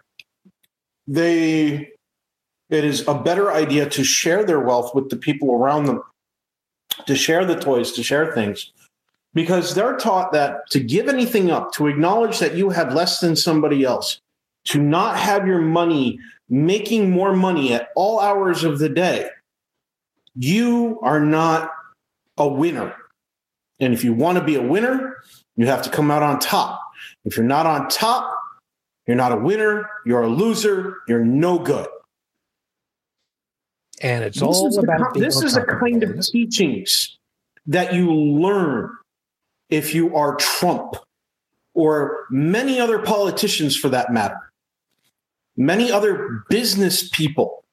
they 1.08 1.90
it 2.68 2.84
is 2.84 3.06
a 3.08 3.14
better 3.14 3.50
idea 3.50 3.88
to 3.88 4.04
share 4.04 4.44
their 4.44 4.60
wealth 4.60 4.94
with 4.94 5.08
the 5.08 5.16
people 5.16 5.52
around 5.52 5.86
them 5.86 6.02
to 7.06 7.16
share 7.16 7.44
the 7.44 7.58
toys 7.58 7.90
to 7.92 8.02
share 8.02 8.32
things 8.32 8.72
because 9.34 9.74
they're 9.74 9.96
taught 9.96 10.32
that 10.32 10.68
to 10.70 10.80
give 10.80 11.08
anything 11.08 11.50
up 11.50 11.72
to 11.72 11.86
acknowledge 11.86 12.38
that 12.38 12.54
you 12.54 12.70
have 12.70 12.94
less 12.94 13.20
than 13.20 13.36
somebody 13.36 13.84
else 13.84 14.20
to 14.64 14.80
not 14.80 15.16
have 15.16 15.46
your 15.46 15.60
money 15.60 16.18
making 16.48 17.10
more 17.10 17.34
money 17.34 17.72
at 17.72 17.90
all 17.94 18.20
hours 18.20 18.64
of 18.64 18.78
the 18.78 18.88
day 18.88 19.28
you 20.36 20.98
are 21.02 21.20
not 21.20 21.70
a 22.38 22.48
winner. 22.48 22.94
And 23.80 23.92
if 23.92 24.04
you 24.04 24.12
want 24.12 24.38
to 24.38 24.44
be 24.44 24.56
a 24.56 24.62
winner 24.62 25.16
you 25.56 25.66
have 25.66 25.82
to 25.82 25.90
come 25.90 26.10
out 26.10 26.22
on 26.22 26.38
top. 26.38 26.80
If 27.24 27.36
you're 27.36 27.46
not 27.46 27.66
on 27.66 27.88
top 27.88 28.36
you're 29.06 29.16
not 29.16 29.32
a 29.32 29.36
winner 29.36 29.88
you're 30.04 30.22
a 30.22 30.28
loser 30.28 30.96
you're 31.08 31.24
no 31.24 31.58
good. 31.58 31.86
And 34.02 34.24
it's 34.24 34.40
this 34.40 34.42
all 34.42 34.78
a, 34.78 34.80
about 34.80 35.14
this 35.14 35.42
is 35.42 35.56
a 35.56 35.64
kind 35.64 36.02
of 36.02 36.24
teachings 36.26 37.18
that 37.66 37.92
you 37.92 38.12
learn 38.12 38.90
if 39.70 39.94
you 39.94 40.14
are 40.16 40.36
Trump 40.36 40.96
or 41.74 42.26
many 42.30 42.80
other 42.80 42.98
politicians 42.98 43.76
for 43.76 43.88
that 43.88 44.12
matter, 44.12 44.38
many 45.56 45.90
other 45.90 46.44
business 46.48 47.08
people. 47.08 47.64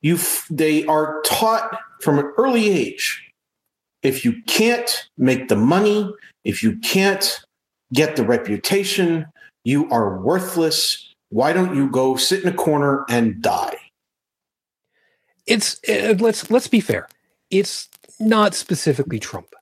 You, 0.00 0.14
f- 0.14 0.46
they 0.48 0.84
are 0.86 1.20
taught 1.26 1.76
from 2.00 2.18
an 2.18 2.32
early 2.36 2.68
age. 2.70 3.24
If 4.02 4.24
you 4.24 4.40
can't 4.46 5.08
make 5.16 5.48
the 5.48 5.56
money, 5.56 6.12
if 6.44 6.62
you 6.62 6.76
can't 6.78 7.40
get 7.92 8.14
the 8.14 8.24
reputation, 8.24 9.26
you 9.64 9.90
are 9.90 10.20
worthless. 10.20 11.14
Why 11.30 11.52
don't 11.52 11.74
you 11.74 11.90
go 11.90 12.16
sit 12.16 12.42
in 12.44 12.48
a 12.48 12.54
corner 12.54 13.04
and 13.08 13.42
die? 13.42 13.76
it's 15.48 15.80
uh, 15.88 16.14
let's 16.18 16.50
let's 16.50 16.68
be 16.68 16.80
fair. 16.80 17.08
It's 17.50 17.88
not 18.20 18.54
specifically 18.54 19.18
Trump. 19.18 19.54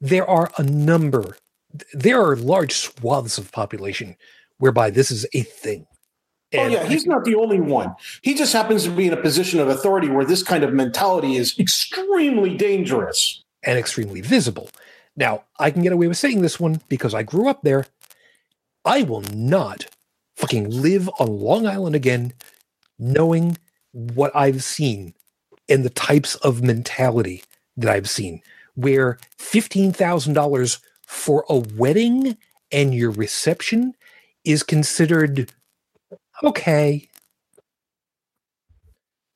There 0.00 0.28
are 0.28 0.50
a 0.58 0.62
number. 0.62 1.36
There 1.92 2.20
are 2.20 2.36
large 2.36 2.72
swaths 2.72 3.38
of 3.38 3.52
population 3.52 4.16
whereby 4.58 4.90
this 4.90 5.10
is 5.10 5.26
a 5.34 5.42
thing. 5.42 5.86
Oh 6.54 6.58
And 6.58 6.72
yeah, 6.72 6.84
he's 6.86 7.06
not 7.06 7.24
the 7.24 7.36
only 7.36 7.60
one. 7.60 7.94
He 8.22 8.34
just 8.34 8.52
happens 8.52 8.84
to 8.84 8.90
be 8.90 9.06
in 9.06 9.12
a 9.12 9.16
position 9.16 9.60
of 9.60 9.68
authority 9.68 10.08
where 10.08 10.24
this 10.24 10.42
kind 10.42 10.64
of 10.64 10.72
mentality 10.72 11.36
is 11.36 11.58
extremely 11.58 12.56
dangerous. 12.56 13.44
and 13.62 13.78
extremely 13.78 14.20
visible. 14.20 14.70
Now, 15.16 15.44
I 15.58 15.70
can 15.70 15.82
get 15.82 15.92
away 15.92 16.08
with 16.08 16.16
saying 16.16 16.40
this 16.42 16.58
one 16.58 16.80
because 16.88 17.14
I 17.14 17.22
grew 17.22 17.48
up 17.48 17.62
there. 17.62 17.86
I 18.84 19.02
will 19.02 19.20
not 19.34 19.86
fucking 20.36 20.70
live 20.70 21.10
on 21.20 21.28
Long 21.28 21.66
Island 21.66 21.94
again 21.94 22.32
knowing 22.98 23.58
what 23.92 24.34
I've 24.34 24.64
seen 24.64 25.14
and 25.68 25.84
the 25.84 25.90
types 25.90 26.36
of 26.36 26.62
mentality 26.62 27.44
that 27.76 27.90
I've 27.90 28.08
seen, 28.08 28.42
where 28.80 29.18
$15,000 29.38 30.80
for 31.06 31.44
a 31.48 31.56
wedding 31.76 32.36
and 32.72 32.94
your 32.94 33.10
reception 33.10 33.94
is 34.44 34.62
considered 34.62 35.52
okay. 36.42 37.08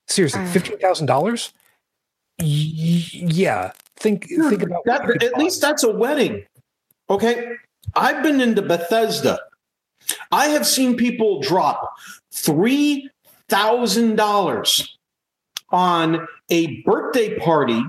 Seriously, 0.09 0.41
Uh. 0.43 0.53
$15,000? 0.53 1.53
Y- 2.39 2.45
yeah. 2.47 3.73
Think 3.97 4.27
think 4.29 4.63
about 4.63 4.83
That, 4.85 5.23
at 5.23 5.39
least 5.39 5.61
that's 5.61 5.83
a 5.85 5.91
wedding. 5.91 6.45
Okay. 7.09 7.53
I've 7.95 8.23
been 8.23 8.41
into 8.41 8.61
Bethesda. 8.63 9.39
I 10.33 10.49
have 10.49 10.67
seen 10.67 10.97
people 10.97 11.41
drop 11.41 11.95
$3,000 12.33 14.89
on 15.71 16.27
a 16.51 16.83
birthday 16.83 17.39
party 17.39 17.81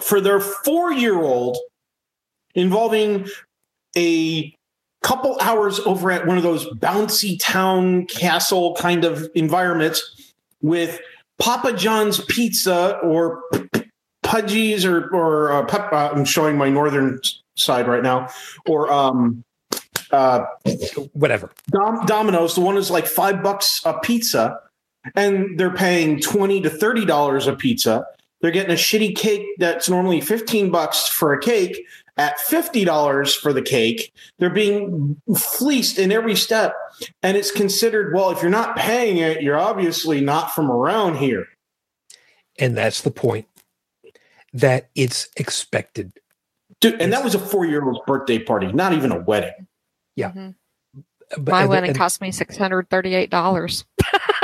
for 0.00 0.20
their 0.20 0.40
four 0.40 0.92
year 0.92 1.20
old 1.20 1.56
involving 2.54 3.26
a 3.96 4.54
couple 5.02 5.38
hours 5.40 5.80
over 5.80 6.10
at 6.10 6.26
one 6.26 6.36
of 6.36 6.42
those 6.42 6.66
bouncy 6.74 7.38
town 7.40 8.06
castle 8.06 8.74
kind 8.74 9.04
of 9.04 9.28
environments 9.34 10.32
with 10.60 11.00
Papa 11.38 11.72
John's 11.72 12.20
pizza 12.24 12.98
or 12.98 13.42
Pudgie's 14.28 14.84
or 14.84 15.08
or 15.14 15.52
uh, 15.52 15.64
pep, 15.64 15.90
uh, 15.90 16.10
I'm 16.12 16.24
showing 16.24 16.58
my 16.58 16.68
northern 16.68 17.18
side 17.54 17.88
right 17.88 18.02
now, 18.02 18.28
or 18.66 18.92
um, 18.92 19.42
uh, 20.10 20.44
whatever. 21.14 21.50
Dom, 21.70 22.04
Domino's. 22.04 22.54
The 22.54 22.60
one 22.60 22.76
is 22.76 22.90
like 22.90 23.06
five 23.06 23.42
bucks 23.42 23.80
a 23.86 23.98
pizza, 23.98 24.60
and 25.14 25.58
they're 25.58 25.74
paying 25.74 26.20
twenty 26.20 26.60
to 26.60 26.68
thirty 26.68 27.06
dollars 27.06 27.46
a 27.46 27.54
pizza. 27.54 28.04
They're 28.40 28.50
getting 28.52 28.70
a 28.72 28.74
shitty 28.74 29.16
cake 29.16 29.44
that's 29.58 29.88
normally 29.88 30.20
fifteen 30.20 30.70
bucks 30.70 31.08
for 31.08 31.32
a 31.32 31.40
cake 31.40 31.84
at 32.16 32.38
fifty 32.40 32.84
dollars 32.84 33.34
for 33.34 33.52
the 33.52 33.62
cake. 33.62 34.12
They're 34.38 34.48
being 34.50 35.20
fleeced 35.36 35.98
in 35.98 36.12
every 36.12 36.36
step, 36.36 36.74
and 37.22 37.36
it's 37.36 37.50
considered 37.50 38.14
well. 38.14 38.30
If 38.30 38.40
you're 38.42 38.50
not 38.50 38.76
paying 38.76 39.16
it, 39.18 39.42
you're 39.42 39.58
obviously 39.58 40.20
not 40.20 40.52
from 40.54 40.70
around 40.70 41.16
here. 41.16 41.46
And 42.60 42.76
that's 42.76 43.02
the 43.02 43.10
point 43.10 43.46
that 44.52 44.88
it's 44.94 45.28
expected. 45.36 46.12
Dude, 46.80 47.00
and 47.02 47.12
that 47.12 47.24
was 47.24 47.34
a 47.34 47.38
four-year-old's 47.40 48.00
birthday 48.06 48.38
party, 48.38 48.70
not 48.72 48.92
even 48.92 49.10
a 49.10 49.18
wedding. 49.18 49.66
Yeah. 50.14 50.30
Mhm. 50.30 50.54
But, 51.36 51.48
My 51.52 51.60
and- 51.62 51.70
wedding 51.70 51.90
and- 51.90 51.98
cost 51.98 52.20
me 52.20 52.30
six 52.30 52.56
hundred 52.56 52.88
thirty-eight 52.88 53.30
dollars. 53.30 53.84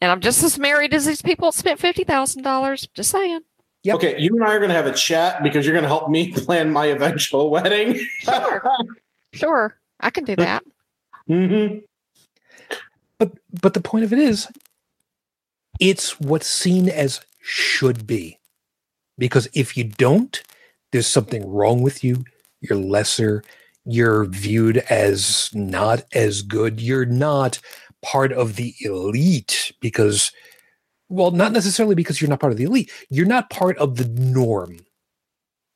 and 0.00 0.10
I'm 0.10 0.20
just 0.20 0.42
as 0.42 0.58
married 0.58 0.94
as 0.94 1.06
these 1.06 1.22
people 1.22 1.50
that 1.50 1.58
spent 1.58 1.80
fifty 1.80 2.04
thousand 2.04 2.42
dollars. 2.42 2.88
Just 2.94 3.10
saying. 3.10 3.40
Yep. 3.84 3.96
Okay, 3.96 4.18
you 4.18 4.34
and 4.34 4.42
I 4.42 4.54
are 4.54 4.58
going 4.58 4.70
to 4.70 4.74
have 4.74 4.86
a 4.86 4.94
chat 4.94 5.42
because 5.42 5.66
you're 5.66 5.74
going 5.74 5.82
to 5.82 5.88
help 5.88 6.08
me 6.08 6.32
plan 6.44 6.70
my 6.72 6.86
eventual 6.86 7.50
wedding. 7.50 8.00
Sure. 8.20 8.62
Sure. 9.34 9.76
I 9.98 10.10
can 10.10 10.22
do 10.22 10.36
that. 10.36 10.62
Mm-hmm. 11.28 11.78
but 13.18 13.32
but 13.60 13.74
the 13.74 13.80
point 13.80 14.04
of 14.04 14.12
it 14.12 14.18
is 14.18 14.46
it's 15.80 16.20
what's 16.20 16.46
seen 16.46 16.88
as 16.88 17.20
should 17.40 18.06
be 18.06 18.38
because 19.16 19.48
if 19.54 19.76
you 19.76 19.84
don't 19.84 20.42
there's 20.92 21.06
something 21.06 21.50
wrong 21.50 21.82
with 21.82 22.04
you 22.04 22.24
you're 22.60 22.78
lesser 22.78 23.42
you're 23.86 24.26
viewed 24.26 24.78
as 24.90 25.48
not 25.54 26.04
as 26.12 26.42
good 26.42 26.78
you're 26.78 27.06
not 27.06 27.58
part 28.04 28.32
of 28.32 28.56
the 28.56 28.74
elite 28.80 29.72
because 29.80 30.30
well 31.08 31.30
not 31.30 31.52
necessarily 31.52 31.94
because 31.94 32.20
you're 32.20 32.30
not 32.30 32.40
part 32.40 32.52
of 32.52 32.58
the 32.58 32.64
elite 32.64 32.90
you're 33.08 33.26
not 33.26 33.50
part 33.50 33.76
of 33.78 33.96
the 33.96 34.06
norm 34.20 34.78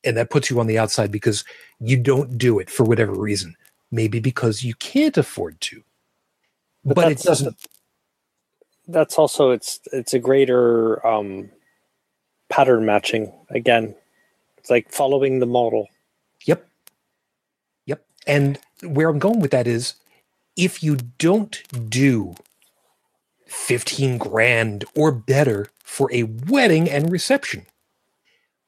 and 0.03 0.15
that 0.15 0.29
puts 0.29 0.49
you 0.49 0.59
on 0.59 0.67
the 0.67 0.77
outside 0.77 1.11
because 1.11 1.43
you 1.79 1.97
don't 1.97 2.37
do 2.37 2.59
it 2.59 2.69
for 2.69 2.83
whatever 2.83 3.13
reason 3.13 3.55
maybe 3.91 4.19
because 4.19 4.63
you 4.63 4.75
can't 4.75 5.17
afford 5.17 5.59
to 5.59 5.81
but, 6.85 6.95
But 6.95 7.11
it 7.11 7.19
doesn't 7.19 7.57
that's 8.89 9.17
also 9.17 9.51
it's 9.51 9.79
it's 9.93 10.13
a 10.13 10.19
greater 10.19 11.05
um, 11.05 11.49
pattern 12.49 12.85
matching 12.85 13.31
again. 13.49 13.95
It's 14.57 14.69
like 14.69 14.91
following 14.91 15.39
the 15.39 15.45
model. 15.45 15.87
Yep. 16.45 16.67
Yep. 17.85 18.05
And 18.27 18.59
where 18.83 19.09
I'm 19.09 19.19
going 19.19 19.39
with 19.39 19.51
that 19.51 19.67
is 19.67 19.93
if 20.59 20.83
you 20.83 20.97
don't 21.17 21.63
do 21.89 22.35
15 23.47 24.17
grand 24.17 24.85
or 24.95 25.11
better 25.11 25.69
for 25.83 26.11
a 26.13 26.23
wedding 26.23 26.89
and 26.89 27.11
reception, 27.11 27.65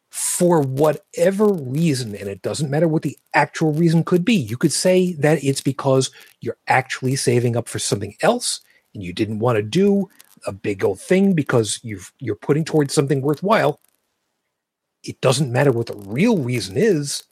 for 0.09 0.61
whatever 0.61 1.51
reason, 1.53 2.15
and 2.15 2.29
it 2.29 2.41
doesn't 2.41 2.69
matter 2.71 2.87
what 2.87 3.03
the 3.03 3.17
actual 3.33 3.73
reason 3.73 4.03
could 4.03 4.25
be, 4.25 4.35
you 4.35 4.57
could 4.57 4.73
say 4.73 5.13
that 5.13 5.43
it's 5.43 5.61
because 5.61 6.11
you're 6.41 6.57
actually 6.67 7.15
saving 7.15 7.57
up 7.57 7.69
for 7.69 7.79
something 7.79 8.15
else 8.21 8.61
and 8.93 9.03
you 9.03 9.13
didn't 9.13 9.39
want 9.39 9.57
to 9.57 9.63
do 9.63 10.09
a 10.47 10.53
big 10.53 10.83
old 10.83 10.99
thing 10.99 11.33
because 11.33 11.79
you've 11.83 12.13
you're 12.19 12.35
putting 12.35 12.65
towards 12.65 12.93
something 12.93 13.21
worthwhile. 13.21 13.81
It 15.03 15.21
doesn't 15.21 15.51
matter 15.51 15.71
what 15.71 15.87
the 15.87 15.97
real 15.97 16.37
reason 16.37 16.77
is 16.77 17.23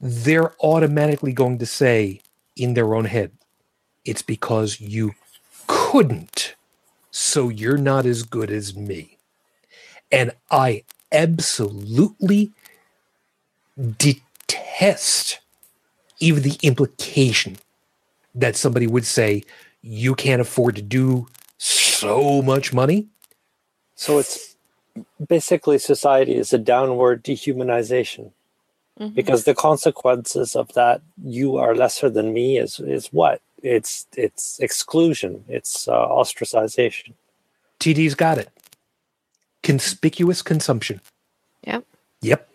they're 0.00 0.54
automatically 0.62 1.32
going 1.32 1.58
to 1.58 1.66
say 1.66 2.20
in 2.56 2.74
their 2.74 2.94
own 2.94 3.04
head, 3.04 3.32
it's 4.08 4.22
because 4.22 4.80
you 4.80 5.14
couldn't, 5.68 6.56
so 7.10 7.48
you're 7.50 7.78
not 7.78 8.06
as 8.06 8.22
good 8.24 8.50
as 8.50 8.76
me. 8.76 9.18
And 10.12 10.32
I 10.50 10.84
absolutely 11.12 12.52
detest 13.98 15.40
even 16.20 16.42
the 16.42 16.58
implication 16.62 17.56
that 18.34 18.56
somebody 18.56 18.86
would 18.86 19.06
say 19.06 19.42
you 19.82 20.14
can't 20.14 20.40
afford 20.40 20.76
to 20.76 20.82
do 20.82 21.28
so 21.58 22.42
much 22.42 22.72
money. 22.72 23.08
So 23.96 24.18
it's 24.18 24.56
basically 25.28 25.78
society 25.78 26.36
is 26.36 26.52
a 26.52 26.58
downward 26.58 27.24
dehumanization 27.24 28.32
Mhm. 29.00 29.14
because 29.14 29.44
the 29.44 29.54
consequences 29.54 30.56
of 30.56 30.72
that 30.74 31.02
you 31.22 31.56
are 31.56 31.74
lesser 31.74 32.10
than 32.10 32.32
me 32.32 32.58
is 32.58 32.80
is 32.80 33.08
what 33.12 33.40
it's 33.62 34.06
it's 34.16 34.58
exclusion 34.60 35.44
it's 35.48 35.88
uh, 35.88 35.92
ostracization 35.92 37.14
TD's 37.80 38.14
got 38.16 38.38
it. 38.38 38.48
Conspicuous 39.62 40.42
consumption. 40.42 41.00
Yep. 41.64 41.84
Yep. 42.22 42.48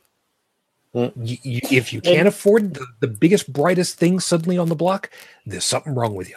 Mm. 0.93 1.11
You, 1.15 1.37
you, 1.43 1.61
if 1.71 1.93
you 1.93 2.01
can't 2.01 2.27
afford 2.27 2.73
the, 2.73 2.85
the 2.99 3.07
biggest, 3.07 3.51
brightest 3.51 3.97
thing 3.97 4.19
suddenly 4.19 4.57
on 4.57 4.67
the 4.67 4.75
block, 4.75 5.09
there's 5.45 5.63
something 5.65 5.95
wrong 5.95 6.13
with 6.15 6.29
you. 6.29 6.35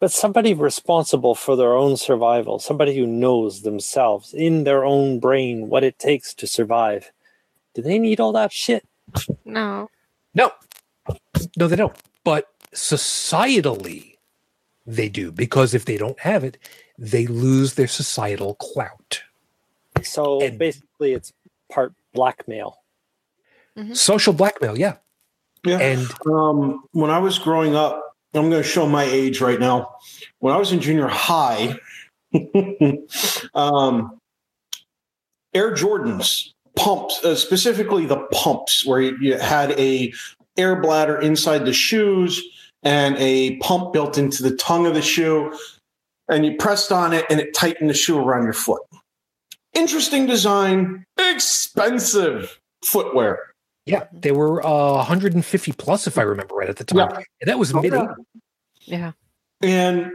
but 0.00 0.10
somebody 0.12 0.54
responsible 0.54 1.34
for 1.34 1.56
their 1.56 1.72
own 1.74 1.96
survival 1.96 2.58
somebody 2.58 2.94
who 2.96 3.06
knows 3.06 3.62
themselves 3.62 4.34
in 4.34 4.64
their 4.64 4.84
own 4.84 5.18
brain 5.20 5.68
what 5.68 5.82
it 5.84 5.98
takes 5.98 6.34
to 6.34 6.46
survive 6.46 7.10
do 7.74 7.80
they 7.82 7.98
need 7.98 8.20
all 8.20 8.32
that 8.32 8.52
shit 8.52 8.84
No. 9.44 9.88
No, 10.34 10.50
no, 11.56 11.66
they 11.68 11.76
don't. 11.76 11.96
But 12.24 12.50
societally, 12.76 14.16
they 14.86 15.08
do 15.08 15.32
because 15.32 15.74
if 15.74 15.84
they 15.86 15.96
don't 15.96 16.20
have 16.20 16.44
it, 16.44 16.58
they 16.98 17.26
lose 17.26 17.74
their 17.74 17.88
societal 17.88 18.54
clout. 18.56 19.22
so 20.02 20.40
And- 20.40 20.58
basically 20.58 21.12
it's 21.12 21.32
part 21.70 21.92
blackmail 22.14 22.78
Social 23.92 24.32
blackmail, 24.32 24.78
yeah. 24.78 24.96
Yeah. 25.62 25.78
And 25.78 26.08
Um, 26.26 26.84
when 26.92 27.10
I 27.10 27.18
was 27.18 27.38
growing 27.38 27.76
up, 27.76 28.16
I'm 28.32 28.48
going 28.48 28.62
to 28.62 28.66
show 28.68 28.86
my 28.88 29.04
age 29.04 29.42
right 29.42 29.60
now. 29.60 29.96
When 30.38 30.54
I 30.54 30.56
was 30.56 30.72
in 30.72 30.80
junior 30.80 31.08
high, 31.08 31.74
um, 33.54 34.18
Air 35.52 35.74
Jordans 35.74 36.52
pumps, 36.74 37.22
uh, 37.22 37.34
specifically 37.34 38.06
the 38.06 38.16
pumps, 38.32 38.86
where 38.86 39.00
you, 39.00 39.16
you 39.20 39.38
had 39.38 39.72
a 39.72 40.10
air 40.56 40.80
bladder 40.80 41.20
inside 41.20 41.66
the 41.66 41.72
shoes 41.74 42.42
and 42.86 43.16
a 43.18 43.56
pump 43.56 43.92
built 43.92 44.16
into 44.16 44.44
the 44.44 44.54
tongue 44.56 44.86
of 44.86 44.94
the 44.94 45.02
shoe, 45.02 45.52
and 46.28 46.46
you 46.46 46.56
pressed 46.56 46.92
on 46.92 47.12
it 47.12 47.26
and 47.28 47.40
it 47.40 47.52
tightened 47.52 47.90
the 47.90 47.94
shoe 47.94 48.16
around 48.16 48.44
your 48.44 48.52
foot. 48.52 48.80
Interesting 49.74 50.26
design, 50.26 51.04
expensive 51.18 52.60
footwear. 52.84 53.40
yeah, 53.86 54.04
they 54.12 54.30
were 54.30 54.64
uh, 54.64 54.94
150 54.94 55.72
plus, 55.72 56.06
if 56.06 56.16
I 56.16 56.22
remember 56.22 56.54
right 56.54 56.68
at 56.68 56.76
the 56.76 56.84
time. 56.84 56.98
Yeah. 56.98 57.18
And 57.40 57.48
that 57.48 57.58
was 57.58 57.74
mid 57.74 57.92
Yeah. 58.82 59.12
And 59.62 60.12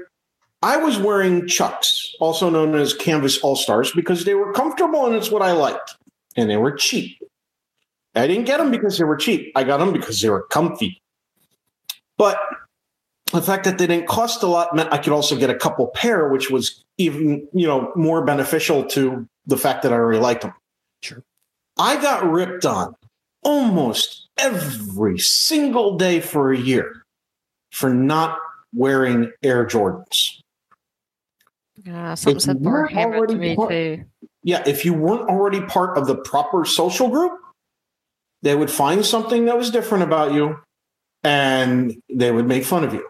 I 0.61 0.77
was 0.77 0.97
wearing 0.97 1.47
Chucks, 1.47 2.15
also 2.21 2.49
known 2.49 2.73
as 2.75 2.93
Canvas 2.93 3.37
All 3.39 3.57
Stars, 3.57 3.91
because 3.91 4.23
they 4.23 4.33
were 4.33 4.53
comfortable 4.53 5.05
and 5.05 5.15
it's 5.15 5.29
what 5.29 5.41
I 5.41 5.51
liked. 5.51 5.97
And 6.37 6.49
they 6.49 6.57
were 6.57 6.71
cheap. 6.71 7.17
I 8.15 8.27
didn't 8.27 8.45
get 8.45 8.59
them 8.59 8.71
because 8.71 8.97
they 8.97 9.03
were 9.03 9.17
cheap. 9.17 9.51
I 9.57 9.65
got 9.65 9.77
them 9.77 9.91
because 9.91 10.21
they 10.21 10.29
were 10.29 10.43
comfy. 10.43 11.00
But 12.21 12.39
the 13.33 13.41
fact 13.41 13.63
that 13.63 13.79
they 13.79 13.87
didn't 13.87 14.07
cost 14.07 14.43
a 14.43 14.45
lot 14.45 14.75
meant 14.75 14.93
I 14.93 14.99
could 14.99 15.11
also 15.11 15.35
get 15.35 15.49
a 15.49 15.55
couple 15.55 15.87
pair, 15.87 16.29
which 16.29 16.51
was 16.51 16.83
even, 16.99 17.47
you 17.51 17.65
know, 17.65 17.91
more 17.95 18.23
beneficial 18.23 18.83
to 18.89 19.27
the 19.47 19.57
fact 19.57 19.81
that 19.81 19.91
I 19.91 19.95
already 19.95 20.19
liked 20.19 20.43
them. 20.43 20.53
Sure. 21.01 21.23
I 21.79 21.99
got 21.99 22.23
ripped 22.29 22.63
on 22.63 22.93
almost 23.41 24.27
every 24.37 25.17
single 25.17 25.97
day 25.97 26.19
for 26.19 26.53
a 26.53 26.57
year 26.59 27.07
for 27.71 27.91
not 27.91 28.37
wearing 28.71 29.31
Air 29.41 29.65
Jordans. 29.65 30.41
Yeah. 31.83 32.13
Something 32.13 32.37
If 32.37 32.61
you 32.61 32.87
similar 32.93 33.25
to 33.25 33.35
me 33.35 33.55
part- 33.55 33.69
too. 33.71 34.05
Yeah, 34.43 34.61
if 34.67 34.85
you 34.85 34.93
weren't 34.93 35.27
already 35.27 35.61
part 35.61 35.97
of 35.97 36.05
the 36.05 36.17
proper 36.17 36.65
social 36.65 37.07
group, 37.07 37.33
they 38.43 38.53
would 38.53 38.69
find 38.69 39.03
something 39.03 39.45
that 39.45 39.57
was 39.57 39.71
different 39.71 40.03
about 40.03 40.35
you 40.35 40.59
and 41.23 42.01
they 42.09 42.31
would 42.31 42.47
make 42.47 42.65
fun 42.65 42.83
of 42.83 42.93
you. 42.93 43.07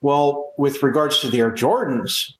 Well, 0.00 0.52
with 0.58 0.82
regards 0.82 1.20
to 1.20 1.30
the 1.30 1.40
Air 1.40 1.50
Jordans, 1.50 2.34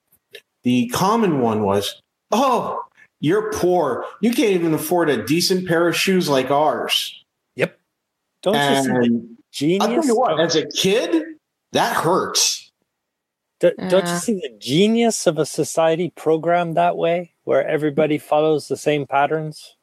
the 0.63 0.89
common 0.89 1.41
one 1.41 1.63
was, 1.63 2.01
oh, 2.31 2.81
you're 3.21 3.53
poor. 3.53 4.05
You 4.21 4.33
can't 4.33 4.51
even 4.51 4.75
afford 4.75 5.09
a 5.09 5.25
decent 5.25 5.67
pair 5.67 5.89
of 5.89 5.97
shoes 5.97 6.29
like 6.29 6.51
ours. 6.51 7.25
Yep. 7.57 7.79
Don't 8.43 8.55
you 8.55 9.39
see 9.51 9.79
the 9.79 9.83
And 9.83 9.83
I'll 9.83 9.89
tell 9.89 10.03
genius 10.03 10.07
you 10.07 10.17
what, 10.17 10.33
of- 10.33 10.41
as 10.41 10.57
a 10.57 10.67
kid, 10.67 11.25
that 11.73 11.97
hurts. 11.97 12.71
Do, 13.61 13.73
don't 13.89 14.07
you 14.07 14.17
see 14.17 14.35
the 14.35 14.55
genius 14.59 15.27
of 15.27 15.39
a 15.39 15.47
society 15.47 16.13
programmed 16.17 16.77
that 16.77 16.97
way, 16.97 17.33
where 17.45 17.67
everybody 17.67 18.19
follows 18.19 18.69
the 18.69 18.77
same 18.77 19.07
patterns? 19.07 19.77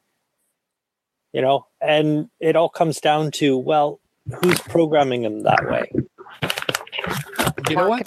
You 1.32 1.40
know, 1.40 1.66
and 1.80 2.28
it 2.38 2.54
all 2.54 2.68
comes 2.68 3.00
down 3.00 3.30
to 3.32 3.56
well, 3.56 3.98
who's 4.42 4.60
programming 4.60 5.22
them 5.22 5.42
that 5.42 5.68
way? 5.68 5.90
You 7.68 7.76
know 7.76 7.88
what? 7.88 8.06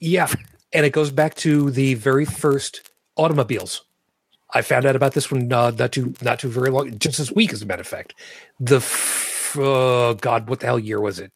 Yeah. 0.00 0.28
And 0.72 0.84
it 0.84 0.90
goes 0.90 1.10
back 1.10 1.34
to 1.36 1.70
the 1.70 1.94
very 1.94 2.24
first 2.24 2.90
automobiles. 3.16 3.84
I 4.52 4.62
found 4.62 4.86
out 4.86 4.96
about 4.96 5.14
this 5.14 5.30
one 5.30 5.52
uh, 5.52 5.72
not 5.72 5.92
too 5.92 6.14
not 6.22 6.38
too 6.38 6.48
very 6.48 6.70
long, 6.70 6.98
just 6.98 7.18
this 7.18 7.32
week, 7.32 7.52
as 7.52 7.62
a 7.62 7.66
matter 7.66 7.80
of 7.80 7.86
fact. 7.86 8.14
The 8.60 8.76
f- 8.76 9.56
oh 9.58 10.14
God, 10.14 10.48
what 10.48 10.60
the 10.60 10.66
hell 10.66 10.78
year 10.78 11.00
was 11.00 11.18
it? 11.18 11.32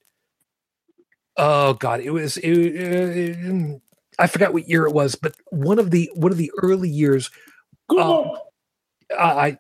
Oh 1.36 1.74
God, 1.74 2.00
it 2.00 2.10
was. 2.10 2.36
It, 2.36 3.36
uh, 3.50 3.78
I 4.20 4.26
forgot 4.26 4.52
what 4.52 4.68
year 4.68 4.86
it 4.86 4.92
was, 4.92 5.14
but 5.14 5.34
one 5.50 5.78
of 5.78 5.90
the 5.90 6.10
one 6.14 6.32
of 6.32 6.38
the 6.38 6.52
early 6.62 6.88
years. 6.88 7.30
Um, 7.96 8.30
I 9.18 9.56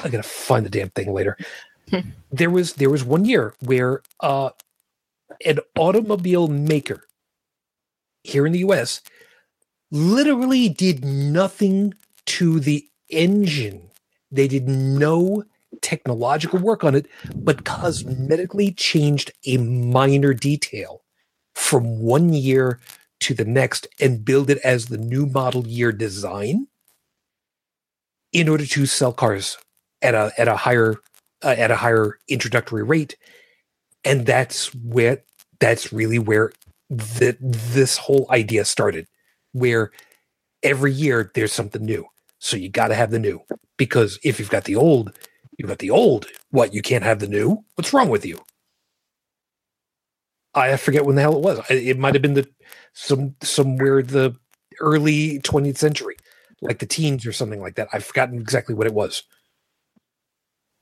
I 0.00 0.08
gotta 0.08 0.22
find 0.22 0.64
the 0.66 0.70
damn 0.70 0.90
thing 0.90 1.12
later. 1.12 1.36
there 2.32 2.50
was 2.50 2.74
there 2.74 2.90
was 2.90 3.04
one 3.04 3.24
year 3.24 3.54
where 3.60 4.02
uh, 4.20 4.50
an 5.44 5.58
automobile 5.76 6.48
maker 6.48 7.04
here 8.22 8.46
in 8.46 8.52
the 8.52 8.60
US 8.60 9.02
literally 9.90 10.68
did 10.68 11.04
nothing 11.04 11.94
to 12.26 12.58
the 12.58 12.88
engine. 13.10 13.90
They 14.30 14.48
did 14.48 14.68
no 14.68 15.44
technological 15.82 16.58
work 16.58 16.84
on 16.84 16.94
it, 16.94 17.06
but 17.34 17.64
cosmetically 17.64 18.76
changed 18.76 19.32
a 19.46 19.58
minor 19.58 20.34
detail 20.34 21.02
from 21.54 22.00
one 22.00 22.32
year 22.32 22.80
to 23.20 23.34
the 23.34 23.44
next 23.44 23.86
and 24.00 24.24
build 24.24 24.50
it 24.50 24.58
as 24.64 24.86
the 24.86 24.98
new 24.98 25.26
model 25.26 25.66
year 25.66 25.92
design 25.92 26.66
in 28.32 28.48
order 28.48 28.66
to 28.66 28.86
sell 28.86 29.12
cars 29.12 29.56
at 30.02 30.14
a 30.14 30.32
at 30.36 30.48
a 30.48 30.56
higher 30.56 30.96
uh, 31.44 31.54
at 31.56 31.70
a 31.70 31.76
higher 31.76 32.18
introductory 32.28 32.82
rate. 32.82 33.16
And 34.04 34.26
that's 34.26 34.74
where 34.74 35.22
that's 35.60 35.92
really 35.92 36.18
where 36.18 36.52
that 36.90 37.36
this 37.40 37.96
whole 37.96 38.26
idea 38.30 38.64
started 38.64 39.06
where 39.52 39.92
every 40.62 40.92
year 40.92 41.30
there's 41.34 41.52
something 41.52 41.84
new. 41.84 42.06
So 42.38 42.56
you 42.56 42.68
got 42.68 42.88
to 42.88 42.94
have 42.94 43.10
the 43.10 43.18
new 43.18 43.40
because 43.76 44.18
if 44.22 44.38
you've 44.38 44.50
got 44.50 44.64
the 44.64 44.76
old 44.76 45.12
you've 45.58 45.68
got 45.68 45.78
the 45.78 45.90
old. 45.90 46.26
What 46.50 46.74
you 46.74 46.82
can't 46.82 47.04
have 47.04 47.20
the 47.20 47.28
new? 47.28 47.64
What's 47.74 47.92
wrong 47.92 48.08
with 48.08 48.24
you? 48.24 48.40
I 50.54 50.76
forget 50.76 51.04
when 51.04 51.16
the 51.16 51.22
hell 51.22 51.36
it 51.36 51.42
was. 51.42 51.60
It 51.68 51.98
might 51.98 52.14
have 52.14 52.22
been 52.22 52.34
the 52.34 52.48
some 52.92 53.34
somewhere 53.42 54.02
the 54.02 54.36
early 54.80 55.38
20th 55.40 55.78
century 55.78 56.16
like 56.60 56.78
the 56.78 56.86
teens 56.86 57.26
or 57.26 57.32
something 57.32 57.60
like 57.60 57.74
that. 57.74 57.88
I've 57.92 58.04
forgotten 58.04 58.40
exactly 58.40 58.74
what 58.74 58.86
it 58.86 58.94
was 58.94 59.24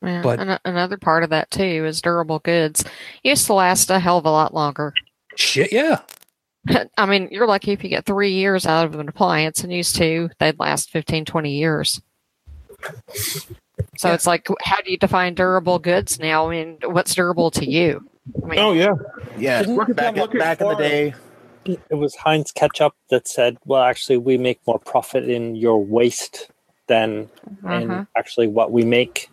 Yeah. 0.02 0.22
But- 0.22 0.40
An- 0.40 0.58
another 0.64 0.96
part 0.96 1.22
of 1.24 1.30
that 1.30 1.50
too 1.50 1.84
is 1.86 2.00
durable 2.02 2.40
goods 2.40 2.84
used 3.22 3.46
to 3.46 3.54
last 3.54 3.90
a 3.90 3.98
hell 4.00 4.18
of 4.18 4.26
a 4.26 4.30
lot 4.30 4.52
longer. 4.54 4.92
shit 5.36 5.72
yeah 5.72 6.00
I 6.96 7.06
mean, 7.06 7.28
you're 7.32 7.46
lucky 7.48 7.72
if 7.72 7.82
you 7.82 7.90
get 7.90 8.04
three 8.06 8.30
years 8.32 8.66
out 8.66 8.84
of 8.86 8.94
an 8.94 9.08
appliance, 9.08 9.64
and 9.64 9.72
used 9.72 9.96
to 9.96 10.30
they'd 10.38 10.58
last 10.60 10.90
15, 10.90 11.24
20 11.24 11.52
years. 11.52 12.00
So 13.96 14.08
Yeah. 14.08 14.14
it's 14.14 14.26
like, 14.28 14.46
how 14.62 14.80
do 14.80 14.90
you 14.92 14.96
define 14.96 15.34
durable 15.34 15.78
goods 15.80 16.20
now? 16.20 16.46
I 16.48 16.50
mean, 16.50 16.78
what's 16.84 17.14
durable 17.16 17.50
to 17.52 17.68
you? 17.68 18.08
I 18.42 18.46
mean, 18.46 18.58
Oh 18.60 18.72
yeah, 18.72 18.94
Yeah, 19.36 19.62
Didn't 19.62 19.96
back, 19.96 20.16
at 20.16 20.32
back 20.38 20.60
in 20.60 20.68
the 20.68 20.74
day, 20.76 21.14
It 21.64 21.94
was 21.94 22.14
Heinz 22.14 22.52
Ketchup 22.52 22.94
that 23.10 23.26
said, 23.26 23.56
"Well, 23.64 23.82
actually, 23.82 24.18
we 24.18 24.38
make 24.38 24.60
more 24.66 24.78
profit 24.78 25.28
in 25.28 25.56
your 25.56 25.84
waste 25.84 26.48
than 26.86 27.28
uh-huh. 27.64 27.74
in 27.74 28.06
actually 28.16 28.46
what 28.46 28.70
we 28.70 28.84
make." 28.84 29.30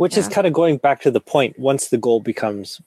Which 0.00 0.16
is 0.16 0.28
kind 0.28 0.46
of 0.46 0.54
going 0.54 0.78
back 0.78 1.02
to 1.02 1.10
the 1.10 1.20
point. 1.20 1.58
Once 1.58 1.88
the 1.88 1.98
goal 1.98 2.20
becomes 2.20 2.80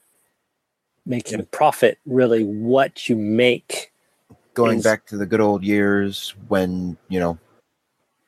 making 1.05 1.45
profit, 1.51 1.99
really, 2.07 2.43
what 2.43 3.07
you 3.07 3.15
make 3.15 3.91
going 4.55 4.79
is- 4.79 4.83
back 4.83 5.05
to 5.05 5.17
the 5.17 5.27
good 5.27 5.39
old 5.39 5.63
years 5.63 6.33
when 6.47 6.97
you 7.09 7.19
know 7.19 7.37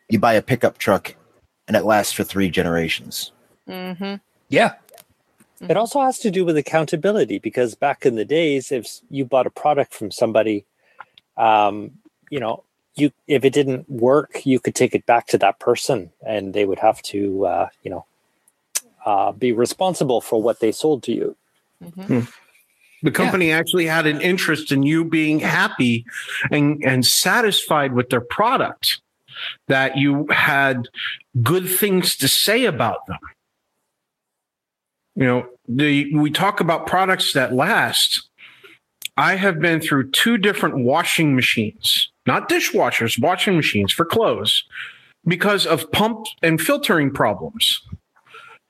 you 0.08 0.20
buy 0.20 0.34
a 0.34 0.42
pickup 0.42 0.78
truck 0.78 1.16
and 1.68 1.76
it 1.76 1.84
lasts 1.84 2.14
for 2.14 2.24
three 2.24 2.48
generations. 2.48 3.32
hmm 3.68 4.16
Yeah. 4.50 4.74
It 5.62 5.78
also 5.78 6.02
has 6.02 6.20
to 6.20 6.30
do 6.30 6.46
with 6.46 6.56
accountability 6.56 7.40
because 7.40 7.74
back 7.74 8.06
in 8.06 8.14
the 8.14 8.26
days, 8.26 8.72
if 8.72 9.00
you 9.10 9.26
bought 9.26 9.48
a 9.48 9.50
product 9.50 9.96
from 9.96 10.12
somebody, 10.12 10.68
um, 11.38 11.90
you 12.30 12.40
know, 12.40 12.64
you 12.94 13.12
if 13.26 13.44
it 13.44 13.54
didn't 13.54 13.90
work, 13.90 14.46
you 14.46 14.60
could 14.60 14.76
take 14.76 14.94
it 14.94 15.08
back 15.08 15.26
to 15.28 15.40
that 15.40 15.60
person, 15.60 16.12
and 16.24 16.54
they 16.54 16.66
would 16.66 16.78
have 16.78 17.02
to, 17.02 17.48
uh, 17.48 17.70
you 17.82 17.90
know, 17.90 18.06
uh, 19.06 19.32
be 19.32 19.52
responsible 19.52 20.22
for 20.22 20.42
what 20.42 20.60
they 20.60 20.72
sold 20.72 21.04
to 21.04 21.14
you. 21.14 21.36
Mhm. 21.84 22.28
The 23.04 23.12
company 23.12 23.52
actually 23.52 23.86
had 23.86 24.08
an 24.08 24.20
interest 24.22 24.72
in 24.72 24.82
you 24.82 25.06
being 25.06 25.40
happy 25.40 26.06
and, 26.52 26.84
and 26.84 27.06
satisfied 27.06 27.94
with 27.94 28.10
their 28.10 28.22
product, 28.22 29.00
that 29.68 29.96
you 29.98 30.26
had 30.32 30.88
good 31.44 31.70
things 31.70 32.16
to 32.18 32.28
say 32.28 32.66
about 32.66 33.06
them. 33.06 33.20
You 35.16 35.26
know, 35.26 35.48
the 35.68 36.14
we 36.16 36.32
talk 36.32 36.60
about 36.60 36.88
products 36.88 37.34
that 37.34 37.54
last. 37.54 38.28
I 39.18 39.36
have 39.36 39.60
been 39.60 39.80
through 39.80 40.12
two 40.12 40.38
different 40.38 40.80
washing 40.80 41.36
machines, 41.36 42.10
not 42.26 42.50
dishwashers, 42.50 43.18
washing 43.20 43.56
machines 43.56 43.94
for 43.94 44.04
clothes 44.04 44.66
because 45.26 45.66
of 45.66 45.90
pump 45.92 46.28
and 46.42 46.60
filtering 46.60 47.12
problems. 47.12 47.82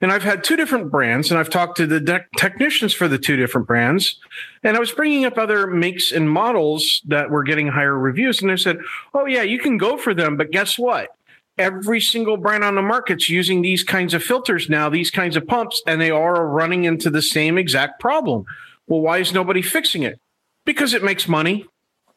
And 0.00 0.12
I've 0.12 0.22
had 0.22 0.44
two 0.44 0.56
different 0.56 0.90
brands, 0.90 1.30
and 1.30 1.38
I've 1.38 1.48
talked 1.48 1.78
to 1.78 1.86
the 1.86 2.00
de- 2.00 2.26
technicians 2.36 2.92
for 2.92 3.08
the 3.08 3.18
two 3.18 3.36
different 3.36 3.66
brands. 3.66 4.18
And 4.62 4.76
I 4.76 4.80
was 4.80 4.92
bringing 4.92 5.24
up 5.24 5.38
other 5.38 5.66
makes 5.66 6.12
and 6.12 6.30
models 6.30 7.00
that 7.06 7.30
were 7.30 7.42
getting 7.42 7.68
higher 7.68 7.98
reviews. 7.98 8.42
And 8.42 8.50
they 8.50 8.56
said, 8.56 8.78
Oh, 9.14 9.24
yeah, 9.24 9.42
you 9.42 9.58
can 9.58 9.78
go 9.78 9.96
for 9.96 10.12
them. 10.12 10.36
But 10.36 10.50
guess 10.50 10.78
what? 10.78 11.08
Every 11.56 12.02
single 12.02 12.36
brand 12.36 12.62
on 12.62 12.74
the 12.74 12.82
market's 12.82 13.30
using 13.30 13.62
these 13.62 13.82
kinds 13.82 14.12
of 14.12 14.22
filters 14.22 14.68
now, 14.68 14.90
these 14.90 15.10
kinds 15.10 15.36
of 15.36 15.46
pumps, 15.46 15.82
and 15.86 15.98
they 15.98 16.10
are 16.10 16.46
running 16.46 16.84
into 16.84 17.08
the 17.08 17.22
same 17.22 17.56
exact 17.56 17.98
problem. 17.98 18.44
Well, 18.86 19.00
why 19.00 19.18
is 19.18 19.32
nobody 19.32 19.62
fixing 19.62 20.02
it? 20.02 20.20
Because 20.66 20.92
it 20.92 21.02
makes 21.02 21.26
money. 21.26 21.64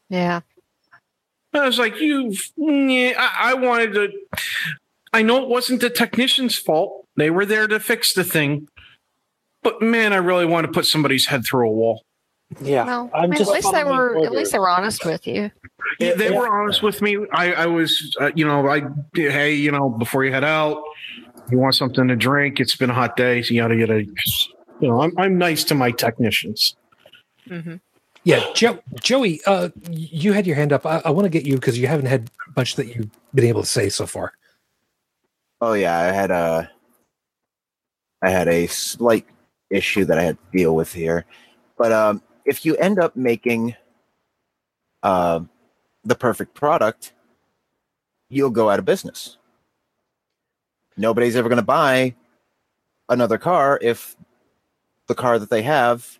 Yeah. 0.09 0.41
I 1.53 1.65
was 1.65 1.79
like, 1.79 1.99
you, 1.99 2.33
mm, 2.59 3.15
I, 3.17 3.51
I 3.51 3.53
wanted 3.53 3.93
to. 3.93 4.09
I 5.13 5.21
know 5.23 5.41
it 5.41 5.49
wasn't 5.49 5.81
the 5.81 5.89
technician's 5.89 6.55
fault. 6.55 6.98
They 7.19 7.29
were 7.29 7.45
there 7.45 7.67
to 7.67 7.79
fix 7.79 8.13
the 8.13 8.23
thing. 8.23 8.67
But 9.61 9.81
man, 9.81 10.13
I 10.13 10.17
really 10.17 10.45
want 10.45 10.65
to 10.65 10.71
put 10.71 10.85
somebody's 10.85 11.25
head 11.25 11.45
through 11.45 11.67
a 11.69 11.71
wall. 11.71 12.03
Yeah, 12.61 12.85
Well, 12.85 13.11
I'm 13.13 13.23
I 13.23 13.27
mean, 13.27 13.37
just 13.37 13.49
at 13.49 13.53
least 13.55 13.71
they 13.73 13.81
following 13.83 13.97
were 13.97 14.25
at 14.25 14.31
least 14.31 14.51
they 14.53 14.59
were 14.59 14.69
honest 14.69 15.05
with 15.05 15.27
you. 15.27 15.51
Yeah, 15.99 16.13
they 16.15 16.31
Yeah. 16.31 16.39
were 16.39 16.47
honest 16.47 16.81
with 16.81 17.01
me. 17.01 17.17
I, 17.33 17.53
I 17.53 17.65
was, 17.65 18.15
uh, 18.21 18.31
you 18.35 18.47
know, 18.47 18.67
I, 18.69 18.83
hey, 19.13 19.53
you 19.53 19.71
know, 19.71 19.89
before 19.89 20.23
you 20.23 20.31
head 20.31 20.45
out, 20.45 20.81
you 21.49 21.59
want 21.59 21.75
something 21.75 22.07
to 22.07 22.15
drink. 22.15 22.59
It's 22.59 22.75
been 22.75 22.89
a 22.89 22.93
hot 22.93 23.17
day, 23.17 23.41
so 23.41 23.53
you 23.53 23.61
got 23.61 23.67
to 23.67 23.75
get 23.75 23.89
a, 23.89 24.03
you 24.03 24.87
know, 24.87 25.01
I'm, 25.01 25.11
I'm 25.17 25.37
nice 25.37 25.63
to 25.65 25.75
my 25.75 25.91
technicians. 25.91 26.75
hmm 27.47 27.75
Yeah, 28.23 28.45
Joe, 28.55 28.79
Joey, 29.01 29.41
uh, 29.45 29.69
you 29.91 30.31
had 30.33 30.47
your 30.47 30.55
hand 30.55 30.71
up. 30.71 30.85
I, 30.85 31.01
I 31.03 31.09
want 31.09 31.25
to 31.25 31.29
get 31.29 31.45
you 31.45 31.55
because 31.55 31.77
you 31.77 31.87
haven't 31.87 32.07
had 32.07 32.31
much 32.55 32.75
that 32.77 32.87
you've 32.87 33.09
been 33.33 33.45
able 33.45 33.61
to 33.61 33.67
say 33.67 33.89
so 33.89 34.05
far. 34.07 34.33
Oh 35.61 35.73
yeah, 35.73 35.99
I 35.99 36.11
had 36.13 36.31
a 36.31 36.71
I 38.21 38.29
had 38.29 38.47
a 38.47 38.67
slight 38.67 39.25
issue 39.69 40.05
that 40.05 40.19
I 40.19 40.23
had 40.23 40.37
to 40.37 40.57
deal 40.57 40.75
with 40.75 40.93
here. 40.93 41.25
But 41.77 41.91
um 41.91 42.21
if 42.45 42.65
you 42.65 42.75
end 42.77 42.99
up 42.99 43.15
making 43.15 43.75
uh, 45.03 45.41
the 46.03 46.15
perfect 46.15 46.55
product, 46.55 47.13
you'll 48.27 48.49
go 48.49 48.69
out 48.69 48.79
of 48.79 48.85
business. 48.85 49.37
Nobody's 50.97 51.35
ever 51.35 51.47
going 51.47 51.57
to 51.57 51.63
buy 51.63 52.15
another 53.07 53.37
car 53.37 53.77
if 53.81 54.15
the 55.07 55.15
car 55.15 55.37
that 55.37 55.49
they 55.49 55.61
have 55.61 56.19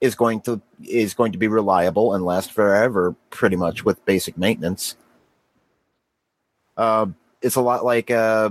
is 0.00 0.14
going 0.14 0.40
to 0.42 0.60
is 0.84 1.14
going 1.14 1.32
to 1.32 1.38
be 1.38 1.48
reliable 1.48 2.14
and 2.14 2.24
last 2.24 2.52
forever 2.52 3.16
pretty 3.30 3.56
much 3.56 3.84
with 3.84 4.04
basic 4.04 4.38
maintenance. 4.38 4.96
Uh, 6.76 7.06
it's 7.42 7.56
a 7.56 7.60
lot 7.60 7.84
like 7.84 8.10
uh, 8.10 8.50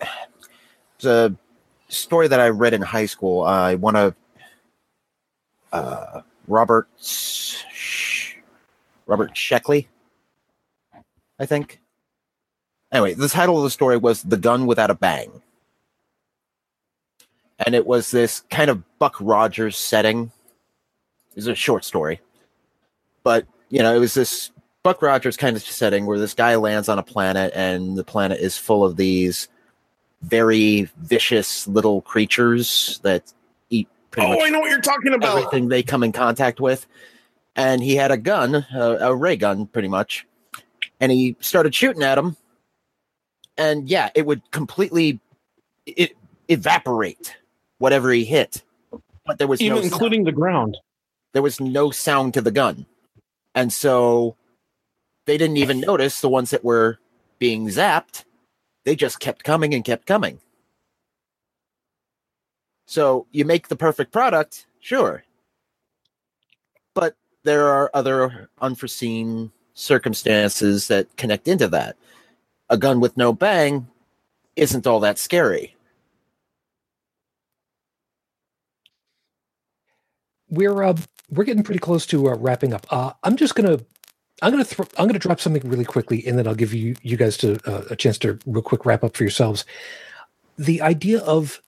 story 1.88 2.28
that 2.28 2.40
I 2.40 2.48
read 2.48 2.74
in 2.74 2.82
high 2.82 3.06
school. 3.06 3.42
I 3.42 3.74
want 3.76 3.96
to 3.96 4.14
uh, 5.72 6.22
Robert 6.48 6.88
Robert 9.06 9.34
Sheckley, 9.34 9.86
I 11.38 11.46
think. 11.46 11.80
Anyway, 12.92 13.14
the 13.14 13.28
title 13.28 13.56
of 13.58 13.64
the 13.64 13.70
story 13.70 13.96
was 13.96 14.22
"The 14.22 14.36
Gun 14.36 14.66
Without 14.66 14.90
a 14.90 14.94
Bang," 14.94 15.42
and 17.58 17.74
it 17.74 17.86
was 17.86 18.10
this 18.10 18.40
kind 18.50 18.70
of 18.70 18.82
Buck 18.98 19.16
Rogers 19.20 19.76
setting. 19.76 20.30
It 21.30 21.36
was 21.36 21.48
a 21.48 21.54
short 21.54 21.84
story, 21.84 22.20
but 23.22 23.46
you 23.68 23.82
know, 23.82 23.94
it 23.94 23.98
was 23.98 24.14
this 24.14 24.50
Buck 24.82 25.02
Rogers 25.02 25.36
kind 25.36 25.56
of 25.56 25.62
setting 25.62 26.06
where 26.06 26.18
this 26.18 26.32
guy 26.32 26.54
lands 26.54 26.88
on 26.88 26.98
a 26.98 27.02
planet, 27.02 27.52
and 27.54 27.96
the 27.98 28.04
planet 28.04 28.40
is 28.40 28.56
full 28.56 28.84
of 28.84 28.96
these 28.96 29.48
very 30.22 30.88
vicious 30.98 31.66
little 31.68 32.00
creatures 32.02 33.00
that 33.02 33.32
eat 33.70 33.88
pretty 34.10 34.26
Oh, 34.28 34.30
much 34.34 34.40
I 34.44 34.50
know 34.50 34.60
what 34.60 34.70
you're 34.70 34.80
talking 34.80 35.14
about. 35.14 35.36
everything 35.38 35.68
they 35.68 35.82
come 35.82 36.02
in 36.02 36.12
contact 36.12 36.60
with. 36.60 36.86
And 37.54 37.82
he 37.82 37.96
had 37.96 38.10
a 38.10 38.16
gun, 38.18 38.54
a, 38.74 38.80
a 39.00 39.14
ray 39.14 39.36
gun, 39.36 39.66
pretty 39.66 39.88
much. 39.88 40.26
And 41.00 41.10
he 41.10 41.36
started 41.40 41.74
shooting 41.74 42.02
at 42.02 42.16
them. 42.16 42.36
And 43.56 43.88
yeah, 43.88 44.10
it 44.14 44.26
would 44.26 44.42
completely 44.50 45.20
it, 45.86 46.12
evaporate 46.48 47.34
whatever 47.78 48.10
he 48.12 48.24
hit. 48.24 48.62
But 49.24 49.38
there 49.38 49.48
was 49.48 49.60
Even 49.62 49.76
no 49.76 49.82
sound. 49.82 49.92
including 49.92 50.24
the 50.24 50.32
ground. 50.32 50.76
there 51.32 51.42
was 51.42 51.60
no 51.60 51.90
sound 51.90 52.34
to 52.34 52.42
the 52.42 52.50
gun. 52.50 52.84
And 53.54 53.72
so 53.72 54.36
they 55.24 55.38
didn't 55.38 55.56
even 55.56 55.80
notice 55.80 56.20
the 56.20 56.28
ones 56.28 56.50
that 56.50 56.62
were 56.62 56.98
being 57.38 57.68
zapped. 57.68 58.24
They 58.86 58.94
just 58.94 59.18
kept 59.18 59.42
coming 59.42 59.74
and 59.74 59.84
kept 59.84 60.06
coming. 60.06 60.38
So 62.86 63.26
you 63.32 63.44
make 63.44 63.66
the 63.66 63.74
perfect 63.74 64.12
product, 64.12 64.66
sure. 64.78 65.24
But 66.94 67.16
there 67.42 67.66
are 67.66 67.90
other 67.94 68.48
unforeseen 68.60 69.50
circumstances 69.74 70.86
that 70.86 71.16
connect 71.16 71.48
into 71.48 71.66
that. 71.66 71.96
A 72.70 72.76
gun 72.76 73.00
with 73.00 73.16
no 73.16 73.32
bang 73.32 73.88
isn't 74.54 74.86
all 74.86 75.00
that 75.00 75.18
scary. 75.18 75.74
We're 80.48 80.84
uh, 80.84 80.96
we're 81.28 81.42
getting 81.42 81.64
pretty 81.64 81.80
close 81.80 82.06
to 82.06 82.30
uh, 82.30 82.36
wrapping 82.36 82.72
up. 82.72 82.86
Uh, 82.88 83.14
I'm 83.24 83.34
just 83.34 83.56
gonna 83.56 83.80
I'm 84.42 84.52
gonna 84.52 84.64
throw 84.64 84.86
I'm 84.98 85.06
gonna 85.08 85.18
drop 85.18 85.40
something 85.40 85.68
really 85.68 85.84
quickly, 85.84 86.24
and 86.26 86.38
then 86.38 86.46
I'll 86.48 86.54
give 86.54 86.74
you 86.74 86.96
you 87.02 87.16
guys 87.16 87.36
to 87.38 87.58
uh, 87.70 87.84
a 87.90 87.96
chance 87.96 88.18
to 88.18 88.38
real 88.46 88.62
quick 88.62 88.86
wrap 88.86 89.04
up 89.04 89.16
for 89.16 89.24
yourselves. 89.24 89.64
The 90.58 90.82
idea 90.82 91.20
of 91.20 91.62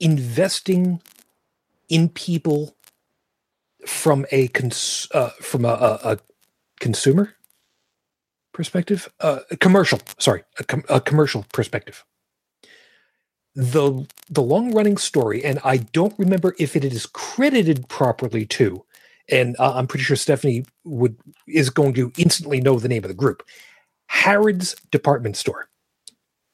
investing 0.00 1.02
in 1.88 2.08
people 2.10 2.76
from 3.86 4.26
a 4.32 4.48
cons- 4.48 5.08
uh, 5.12 5.30
from 5.40 5.64
a, 5.66 5.68
a, 5.70 6.00
a 6.12 6.18
consumer 6.80 7.34
perspective, 8.54 9.10
uh, 9.20 9.40
a 9.50 9.58
commercial 9.58 10.00
sorry, 10.18 10.44
a, 10.58 10.64
com- 10.64 10.84
a 10.88 11.00
commercial 11.00 11.46
perspective. 11.52 12.04
The 13.56 14.06
the 14.30 14.42
long 14.42 14.72
running 14.72 14.98
story, 14.98 15.44
and 15.44 15.60
I 15.64 15.78
don't 15.78 16.18
remember 16.18 16.56
if 16.58 16.76
it 16.76 16.84
is 16.84 17.06
credited 17.06 17.88
properly 17.90 18.46
too. 18.46 18.85
And 19.30 19.56
uh, 19.58 19.74
I'm 19.74 19.86
pretty 19.86 20.04
sure 20.04 20.16
Stephanie 20.16 20.64
would 20.84 21.16
is 21.48 21.70
going 21.70 21.94
to 21.94 22.12
instantly 22.18 22.60
know 22.60 22.78
the 22.78 22.88
name 22.88 23.04
of 23.04 23.08
the 23.08 23.14
group. 23.14 23.42
Harrods 24.08 24.76
Department 24.90 25.36
Store, 25.36 25.68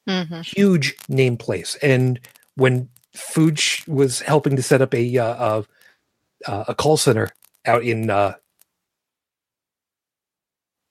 hmm 0.09 0.41
huge 0.43 0.97
name 1.09 1.37
place. 1.37 1.77
And 1.83 2.21
when 2.57 2.89
Fuji 3.15 3.85
was 3.91 4.21
helping 4.21 4.57
to 4.57 4.63
set 4.63 4.83
up 4.83 4.95
a 4.95 5.19
uh, 5.19 5.25
uh, 5.25 5.63
uh, 6.47 6.65
a 6.69 6.75
call 6.75 6.97
center 6.97 7.31
out 7.67 7.85
in 7.85 8.11
uh, 8.11 8.35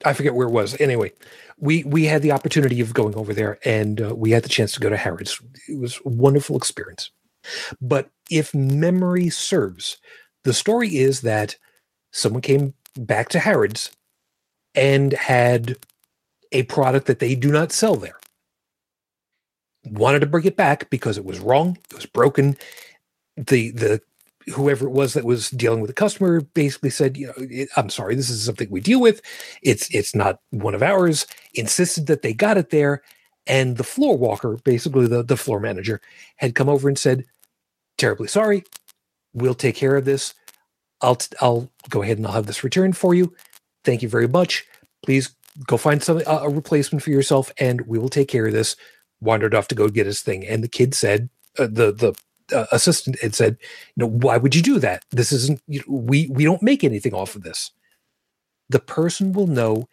I 0.05 0.13
forget 0.13 0.35
where 0.35 0.47
it 0.47 0.51
was. 0.51 0.79
Anyway, 0.79 1.13
we 1.59 1.83
we 1.83 2.05
had 2.05 2.21
the 2.21 2.31
opportunity 2.31 2.81
of 2.81 2.93
going 2.93 3.15
over 3.15 3.33
there, 3.33 3.59
and 3.65 4.01
uh, 4.01 4.15
we 4.15 4.31
had 4.31 4.43
the 4.43 4.49
chance 4.49 4.73
to 4.73 4.79
go 4.79 4.89
to 4.89 4.97
Harrods. 4.97 5.41
It 5.67 5.79
was 5.79 5.99
a 6.05 6.09
wonderful 6.09 6.57
experience. 6.57 7.11
But 7.81 8.09
if 8.29 8.53
memory 8.53 9.29
serves, 9.29 9.97
the 10.43 10.53
story 10.53 10.97
is 10.97 11.21
that 11.21 11.57
someone 12.11 12.41
came 12.41 12.73
back 12.97 13.29
to 13.29 13.39
Harrods 13.39 13.91
and 14.75 15.13
had 15.13 15.77
a 16.51 16.63
product 16.63 17.07
that 17.07 17.19
they 17.19 17.35
do 17.35 17.51
not 17.51 17.71
sell 17.71 17.95
there. 17.95 18.19
Wanted 19.85 20.19
to 20.19 20.27
bring 20.27 20.45
it 20.45 20.57
back 20.57 20.89
because 20.89 21.17
it 21.17 21.25
was 21.25 21.39
wrong, 21.39 21.77
it 21.89 21.95
was 21.95 22.05
broken. 22.05 22.57
The 23.37 23.71
the 23.71 24.01
whoever 24.53 24.87
it 24.87 24.91
was 24.91 25.13
that 25.13 25.23
was 25.23 25.49
dealing 25.51 25.81
with 25.81 25.89
the 25.89 25.93
customer 25.93 26.41
basically 26.41 26.89
said, 26.89 27.15
you 27.17 27.27
know, 27.27 27.65
I'm 27.77 27.89
sorry, 27.89 28.15
this 28.15 28.29
is 28.29 28.43
something 28.43 28.69
we 28.69 28.81
deal 28.81 29.01
with. 29.01 29.21
It's 29.63 29.93
it's 29.93 30.13
not 30.13 30.39
one 30.51 30.75
of 30.75 30.83
ours. 30.83 31.25
Insisted 31.53 32.07
that 32.07 32.21
they 32.21 32.33
got 32.33 32.57
it 32.57 32.69
there, 32.69 33.01
and 33.47 33.77
the 33.77 33.83
floor 33.83 34.17
walker, 34.17 34.57
basically 34.63 35.07
the 35.07 35.23
the 35.23 35.37
floor 35.37 35.59
manager, 35.59 36.01
had 36.37 36.55
come 36.55 36.69
over 36.69 36.87
and 36.87 36.97
said, 36.99 37.25
terribly 37.97 38.27
sorry. 38.27 38.63
We'll 39.33 39.55
take 39.55 39.75
care 39.75 39.95
of 39.95 40.05
this. 40.05 40.33
I'll 41.01 41.17
I'll 41.41 41.69
go 41.89 42.01
ahead 42.03 42.17
and 42.17 42.27
I'll 42.27 42.33
have 42.33 42.47
this 42.47 42.63
returned 42.63 42.97
for 42.97 43.13
you. 43.13 43.35
Thank 43.85 44.01
you 44.01 44.09
very 44.09 44.27
much. 44.27 44.65
Please 45.05 45.35
go 45.67 45.77
find 45.77 46.03
some 46.03 46.21
uh, 46.27 46.41
a 46.43 46.49
replacement 46.49 47.03
for 47.03 47.11
yourself, 47.11 47.51
and 47.59 47.81
we 47.87 47.99
will 47.99 48.09
take 48.09 48.27
care 48.29 48.47
of 48.47 48.53
this." 48.53 48.75
Wandered 49.21 49.55
off 49.55 49.67
to 49.69 49.75
go 49.75 49.87
get 49.89 50.07
his 50.07 50.21
thing, 50.21 50.47
and 50.47 50.63
the 50.63 50.67
kid 50.67 50.93
said, 50.95 51.29
uh, 51.59 51.67
"the 51.67 51.91
the 51.93 52.15
uh, 52.57 52.67
assistant 52.71 53.19
had 53.21 53.35
said, 53.35 53.57
you 53.95 54.01
know, 54.03 54.07
why 54.09 54.37
would 54.37 54.55
you 54.55 54.61
do 54.63 54.79
that? 54.79 55.05
This 55.11 55.31
isn't 55.31 55.61
you 55.67 55.79
know, 55.81 55.95
we 55.97 56.27
we 56.29 56.43
don't 56.43 56.63
make 56.63 56.83
anything 56.83 57.13
off 57.13 57.35
of 57.35 57.43
this." 57.43 57.71
The 58.69 58.79
person 58.79 59.33
will 59.33 59.47
know 59.47 59.87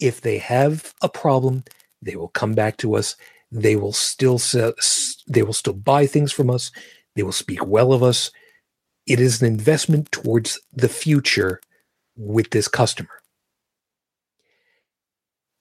if 0.00 0.20
they 0.20 0.38
have 0.38 0.94
a 1.02 1.08
problem, 1.08 1.64
they 2.02 2.16
will 2.16 2.28
come 2.28 2.54
back 2.54 2.76
to 2.78 2.96
us. 2.96 3.16
They 3.52 3.76
will 3.76 3.92
still 3.92 4.38
sell, 4.38 4.74
they 5.28 5.42
will 5.42 5.52
still 5.52 5.74
buy 5.74 6.06
things 6.06 6.32
from 6.32 6.50
us. 6.50 6.70
They 7.16 7.22
will 7.22 7.32
speak 7.32 7.64
well 7.66 7.92
of 7.92 8.02
us. 8.02 8.30
It 9.06 9.20
is 9.20 9.42
an 9.42 9.48
investment 9.48 10.12
towards 10.12 10.60
the 10.72 10.88
future 10.88 11.60
with 12.16 12.50
this 12.50 12.68
customer. 12.68 13.10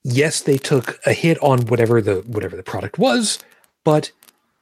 Yes, 0.03 0.41
they 0.41 0.57
took 0.57 0.99
a 1.05 1.13
hit 1.13 1.41
on 1.41 1.68
whatever 1.68 2.01
the 2.01 2.18
whatever 2.27 2.55
the 2.55 2.63
product 2.63 2.97
was, 2.97 3.39
but 3.84 4.11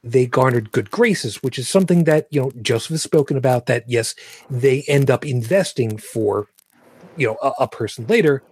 they 0.02 0.26
garnered 0.26 0.72
good 0.72 0.90
graces, 0.90 1.42
which 1.42 1.58
is 1.58 1.68
something 1.68 2.04
that 2.04 2.26
you 2.30 2.40
know 2.40 2.52
Joseph 2.62 2.90
has 2.90 3.02
spoken 3.02 3.36
about. 3.36 3.66
That 3.66 3.84
yes, 3.88 4.14
they 4.50 4.82
end 4.82 5.10
up 5.10 5.24
investing 5.24 5.96
for 5.98 6.48
you 7.16 7.26
know 7.26 7.36
a, 7.42 7.64
a 7.64 7.68
person 7.68 8.06
later, 8.06 8.42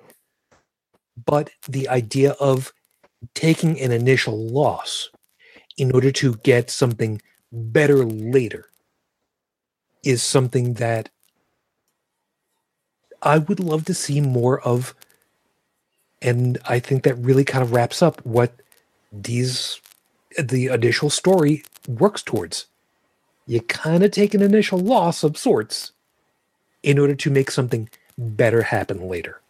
but 1.26 1.50
the 1.68 1.88
idea 1.88 2.32
of 2.32 2.72
taking 3.34 3.80
an 3.80 3.92
initial 3.92 4.38
loss 4.50 5.10
in 5.76 5.92
order 5.92 6.10
to 6.12 6.36
get 6.36 6.70
something 6.70 7.20
better 7.52 8.04
later 8.04 8.67
is 10.02 10.22
something 10.22 10.74
that 10.74 11.10
I 13.22 13.38
would 13.38 13.60
love 13.60 13.84
to 13.86 13.94
see 13.94 14.20
more 14.20 14.60
of. 14.60 14.94
And 16.20 16.58
I 16.68 16.78
think 16.78 17.04
that 17.04 17.14
really 17.16 17.44
kind 17.44 17.62
of 17.62 17.72
wraps 17.72 18.02
up 18.02 18.24
what 18.24 18.52
these 19.12 19.80
the 20.38 20.66
initial 20.66 21.10
story 21.10 21.64
works 21.86 22.22
towards. 22.22 22.66
You 23.46 23.60
kind 23.62 24.04
of 24.04 24.10
take 24.10 24.34
an 24.34 24.42
initial 24.42 24.78
loss 24.78 25.22
of 25.22 25.38
sorts 25.38 25.92
in 26.82 26.98
order 26.98 27.14
to 27.14 27.30
make 27.30 27.50
something 27.50 27.88
better 28.16 28.62
happen 28.62 29.08
later. 29.08 29.40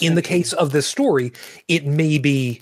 In 0.00 0.14
the 0.14 0.22
case 0.22 0.52
of 0.52 0.72
this 0.72 0.86
story, 0.86 1.32
it 1.68 1.84
may 1.86 2.18
be 2.18 2.60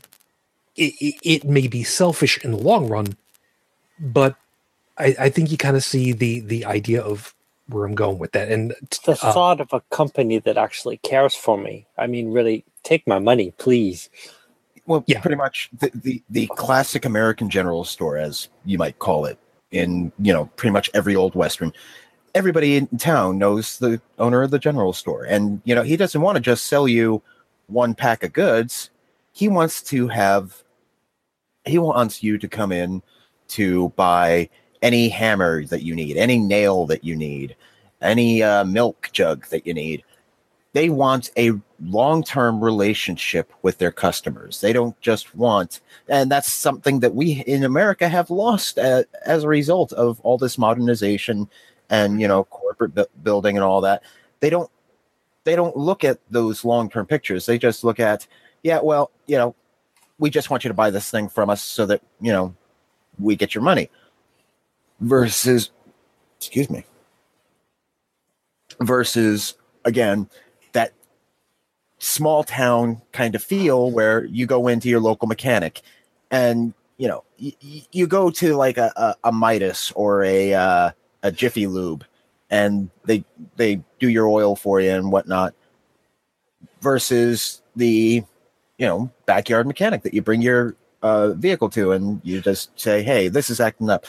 it, 0.77 0.95
it, 1.01 1.15
it 1.23 1.45
may 1.45 1.69
be 1.69 1.85
selfish 1.85 2.43
in 2.45 2.51
the 2.51 2.59
long 2.59 2.89
run, 2.89 3.17
but 3.99 4.37
I, 4.99 5.17
I 5.19 5.29
think 5.29 5.51
you 5.51 5.57
kind 5.57 5.77
of 5.77 5.85
see 5.85 6.13
the 6.13 6.41
the 6.41 6.65
idea 6.65 7.03
of 7.03 7.35
where 7.69 7.85
I'm 7.85 7.95
going 7.95 8.19
with 8.19 8.33
that. 8.33 8.51
And 8.51 8.75
The 9.07 9.13
uh, 9.13 9.33
thought 9.33 9.61
of 9.61 9.73
a 9.73 9.81
company 9.91 10.39
that 10.39 10.57
actually 10.57 10.99
cares 10.99 11.35
for 11.35 11.57
me. 11.57 11.87
I 11.97 12.07
mean, 12.07 12.31
really, 12.31 12.65
take 12.83 13.07
my 13.07 13.19
money, 13.19 13.53
please. 13.59 14.11
Well, 14.87 15.03
Yeah. 15.07 15.21
pretty 15.21 15.37
much 15.37 15.71
the, 15.79 15.91
the 15.95 16.23
the 16.29 16.47
classic 16.49 17.05
American 17.05 17.49
general 17.49 17.85
store, 17.85 18.17
as 18.19 18.49
you 18.65 18.79
might 18.79 18.99
call 18.99 19.25
it, 19.25 19.39
in 19.71 20.13
you 20.19 20.33
know 20.33 20.47
pretty 20.57 20.73
much 20.73 20.91
every 20.95 21.17
old 21.17 21.35
western. 21.35 21.73
Everybody 22.35 22.77
in 22.77 22.87
town 22.99 23.39
knows 23.39 23.79
the 23.79 24.01
owner 24.19 24.43
of 24.43 24.51
the 24.51 24.59
general 24.59 24.93
store, 24.93 25.25
and 25.25 25.61
you 25.65 25.75
know 25.75 25.83
he 25.83 25.97
doesn't 25.97 26.21
want 26.21 26.37
to 26.37 26.41
just 26.41 26.67
sell 26.67 26.87
you 26.87 27.23
one 27.67 27.95
pack 27.95 28.23
of 28.23 28.33
goods. 28.33 28.91
He 29.33 29.49
wants 29.49 29.83
to 29.85 30.09
have. 30.09 30.63
He 31.65 31.79
wants 31.79 32.23
you 32.23 32.37
to 32.37 32.47
come 32.47 32.73
in 32.73 33.03
to 33.49 33.89
buy 33.91 34.51
any 34.85 35.09
hammer 35.09 35.65
that 35.65 35.83
you 35.83 35.97
need, 35.97 36.17
any 36.17 36.39
nail 36.39 36.87
that 36.87 37.03
you 37.03 37.17
need, 37.17 37.57
any 38.01 38.43
uh, 38.43 38.65
milk 38.65 39.09
jug 39.13 39.47
that 39.49 39.67
you 39.67 39.75
need 39.75 40.05
they 40.75 40.91
want 40.91 41.31
a 41.39 41.53
long-term 41.81 42.63
relationship 42.63 43.53
with 43.63 43.79
their 43.79 43.93
customers. 43.93 44.61
They 44.61 44.73
don't 44.73 45.01
just 45.01 45.35
want 45.35 45.81
and 46.09 46.31
that's 46.31 46.53
something 46.53 47.01
that 47.01 47.15
we 47.15 47.43
in 47.47 47.65
america 47.65 48.09
have 48.09 48.29
lost 48.29 48.79
uh, 48.79 49.05
as 49.25 49.45
a 49.45 49.49
result 49.49 49.93
of 49.95 50.21
all 50.21 50.37
this 50.37 50.59
modernization 50.59 51.49
and 51.89 52.21
you 52.21 52.29
know 52.29 52.45
corporate 52.45 52.95
bu- 52.95 53.07
building 53.23 53.57
and 53.57 53.65
all 53.65 53.81
that. 53.81 54.03
They 54.41 54.51
don't 54.51 54.71
they 55.45 55.57
don't 55.57 55.77
look 55.77 56.05
at 56.05 56.19
those 56.31 56.65
long-term 56.65 57.07
pictures. 57.07 57.47
They 57.47 57.57
just 57.57 57.85
look 57.85 58.01
at 58.01 58.27
yeah 58.63 58.81
well 58.83 59.11
you 59.27 59.37
know 59.37 59.55
we 60.19 60.29
just 60.29 60.51
want 60.51 60.65
you 60.65 60.69
to 60.69 60.75
buy 60.75 60.91
this 60.91 61.11
thing 61.11 61.29
from 61.29 61.51
us 61.51 61.63
so 61.63 61.87
that 61.87 62.03
you 62.21 62.33
know 62.33 62.55
we 63.19 63.37
get 63.37 63.55
your 63.55 63.63
money 63.63 63.91
versus 65.01 65.71
excuse 66.39 66.71
me 66.71 66.85
versus 68.81 69.55
again 69.85 70.29
that 70.73 70.93
small 71.99 72.45
town 72.45 73.01
kind 73.13 73.35
of 73.35 73.43
feel 73.43 73.91
where 73.91 74.25
you 74.27 74.47
go 74.47 74.69
into 74.69 74.89
your 74.89 75.01
local 75.01 75.29
mechanic 75.29 75.83
and 76.31 76.75
you 76.99 77.09
know 77.09 77.25
y- 77.41 77.55
you 77.93 78.07
go 78.07 78.31
to 78.31 78.55
like 78.57 78.77
a, 78.77 78.93
a, 78.97 79.15
a 79.25 79.33
midas 79.33 79.93
or 79.97 80.23
a 80.25 80.55
uh, 80.55 80.91
a 81.23 81.33
jiffy 81.33 81.67
lube 81.67 82.05
and 82.51 82.91
they 83.05 83.25
they 83.57 83.81
do 83.99 84.09
your 84.09 84.29
oil 84.29 84.55
for 84.55 84.81
you 84.81 84.91
and 84.91 85.11
whatnot 85.11 85.55
versus 86.81 87.63
the 87.77 88.23
you 88.79 88.87
know 88.87 89.11
backyard 89.27 89.67
mechanic 89.67 90.03
that 90.03 90.15
you 90.15 90.23
bring 90.23 90.43
your 90.43 90.77
uh, 91.03 91.31
vehicle 91.31 91.69
to 91.69 91.93
and 91.93 92.21
you 92.25 92.41
just 92.41 92.79
say 92.79 93.03
hey 93.03 93.29
this 93.29 93.51
is 93.51 93.61
acting 93.61 93.91
up 93.91 94.05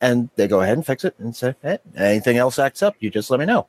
and 0.00 0.30
they 0.36 0.48
go 0.48 0.60
ahead 0.60 0.76
and 0.76 0.86
fix 0.86 1.04
it 1.04 1.14
and 1.18 1.34
say 1.36 1.54
hey, 1.62 1.78
anything 1.96 2.36
else 2.36 2.58
acts 2.58 2.82
up 2.82 2.94
you 3.00 3.10
just 3.10 3.30
let 3.30 3.40
me 3.40 3.46
know 3.46 3.66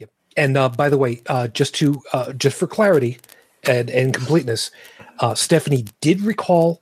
Yep. 0.00 0.10
And 0.36 0.56
uh, 0.56 0.68
by 0.70 0.88
the 0.88 0.98
way, 0.98 1.22
uh, 1.28 1.48
just 1.48 1.74
to 1.76 2.00
uh, 2.12 2.32
just 2.34 2.58
for 2.58 2.66
clarity 2.66 3.18
and 3.64 3.90
and 3.90 4.14
completeness, 4.14 4.70
uh, 5.20 5.34
Stephanie 5.34 5.86
did 6.00 6.20
recall 6.22 6.80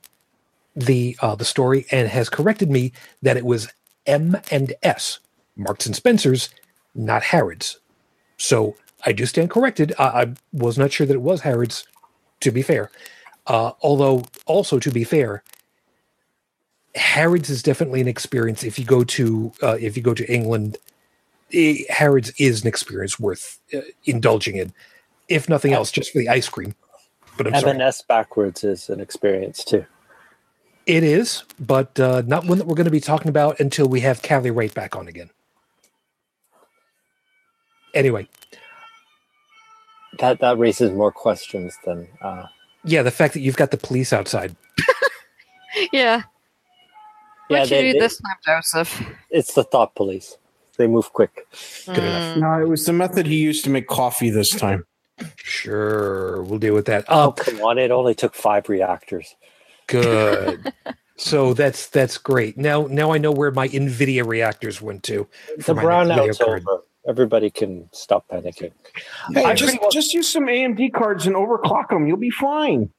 the 0.75 1.17
uh, 1.21 1.35
the 1.35 1.45
story 1.45 1.85
and 1.91 2.07
has 2.09 2.29
corrected 2.29 2.69
me 2.71 2.93
that 3.21 3.37
it 3.37 3.45
was 3.45 3.69
M 4.05 4.37
and 4.51 4.73
S, 4.83 5.19
Marks 5.55 5.85
and 5.85 5.95
Spencers, 5.95 6.49
not 6.95 7.23
Harrods. 7.23 7.79
So 8.37 8.75
I 9.05 9.11
do 9.13 9.25
stand 9.25 9.49
corrected. 9.51 9.93
I, 9.99 10.05
I 10.05 10.33
was 10.53 10.77
not 10.77 10.91
sure 10.91 11.07
that 11.07 11.13
it 11.13 11.21
was 11.21 11.41
Harrods. 11.41 11.87
To 12.41 12.51
be 12.51 12.63
fair, 12.63 12.91
uh, 13.47 13.73
although 13.83 14.25
also 14.47 14.79
to 14.79 14.91
be 14.91 15.03
fair, 15.03 15.43
Harrods 16.95 17.49
is 17.49 17.63
definitely 17.63 18.01
an 18.01 18.07
experience. 18.07 18.63
If 18.63 18.79
you 18.79 18.85
go 18.85 19.03
to 19.05 19.51
uh, 19.63 19.77
if 19.79 19.97
you 19.97 20.03
go 20.03 20.13
to 20.13 20.31
England 20.33 20.77
eh, 21.53 21.83
Harrods 21.89 22.31
is 22.39 22.61
an 22.63 22.67
experience 22.67 23.19
worth 23.19 23.59
uh, 23.73 23.81
indulging 24.05 24.57
in, 24.57 24.73
if 25.29 25.49
nothing 25.49 25.73
else, 25.73 25.91
just 25.91 26.11
for 26.11 26.19
the 26.19 26.29
ice 26.29 26.49
cream. 26.49 26.75
But 27.37 27.47
I'm 27.47 27.55
sorry, 27.55 27.73
M&S 27.75 28.03
backwards 28.03 28.63
is 28.63 28.89
an 28.89 28.99
experience 28.99 29.63
too. 29.65 29.85
it 30.85 31.03
is, 31.03 31.43
but 31.59 31.99
uh, 31.99 32.23
not 32.27 32.45
one 32.45 32.57
that 32.57 32.67
we're 32.67 32.75
going 32.75 32.85
to 32.85 32.91
be 32.91 32.99
talking 32.99 33.29
about 33.29 33.59
until 33.59 33.87
we 33.87 34.01
have 34.01 34.21
Callie 34.21 34.51
Wright 34.51 34.73
back 34.73 34.95
on 34.95 35.07
again. 35.07 35.29
Anyway, 37.93 38.27
That 40.19 40.39
that 40.41 40.57
raises 40.57 40.91
more 40.91 41.11
questions 41.11 41.77
than 41.85 42.07
uh, 42.21 42.45
yeah, 42.83 43.03
the 43.03 43.11
fact 43.11 43.33
that 43.35 43.41
you've 43.41 43.57
got 43.57 43.71
the 43.71 43.77
police 43.77 44.13
outside. 44.13 44.55
Yeah. 45.93 46.23
Yeah. 47.51 47.59
What 47.59 47.69
you 47.69 47.75
they- 47.77 47.81
do 47.87 47.93
they- 47.93 47.99
this 47.99 48.17
time, 48.17 48.35
Joseph? 48.45 49.03
it's 49.29 49.53
the 49.53 49.63
thought 49.63 49.95
police. 49.95 50.37
They 50.77 50.87
move 50.87 51.11
quick. 51.13 51.45
Good 51.85 51.97
enough. 51.99 52.37
Mm, 52.37 52.41
No, 52.41 52.61
it 52.61 52.67
was 52.67 52.85
the 52.85 52.93
method 52.93 53.27
he 53.27 53.35
used 53.37 53.63
to 53.65 53.69
make 53.69 53.87
coffee 53.87 54.29
this 54.31 54.49
time. 54.49 54.85
Sure, 55.35 56.41
we'll 56.43 56.57
deal 56.59 56.73
with 56.73 56.85
that. 56.85 57.05
Oh 57.07 57.29
Uh, 57.29 57.31
come 57.33 57.61
on! 57.61 57.77
It 57.77 57.91
only 57.91 58.15
took 58.15 58.33
five 58.33 58.69
reactors. 58.69 59.35
good. 59.87 60.73
so 61.17 61.53
that's 61.53 61.87
that's 61.87 62.17
great. 62.17 62.57
Now 62.57 62.87
now 62.89 63.11
I 63.11 63.17
know 63.19 63.31
where 63.31 63.51
my 63.51 63.67
Nvidia 63.67 64.25
reactors 64.25 64.81
went 64.81 65.03
to. 65.03 65.27
The 65.57 65.63
for 65.63 65.75
my 65.75 65.83
next 66.03 66.07
video 66.07 66.33
brownout's 66.33 66.41
over. 66.41 66.81
Everybody 67.07 67.49
can 67.51 67.89
stop 67.91 68.27
panicking. 68.29 68.71
Hey, 69.33 69.43
I 69.43 69.53
just, 69.55 69.79
well- 69.81 69.89
just 69.91 70.13
use 70.13 70.27
some 70.27 70.45
AMD 70.47 70.93
cards 70.93 71.27
and 71.27 71.35
overclock 71.35 71.89
them. 71.89 72.07
You'll 72.07 72.17
be 72.17 72.29
fine. 72.31 72.89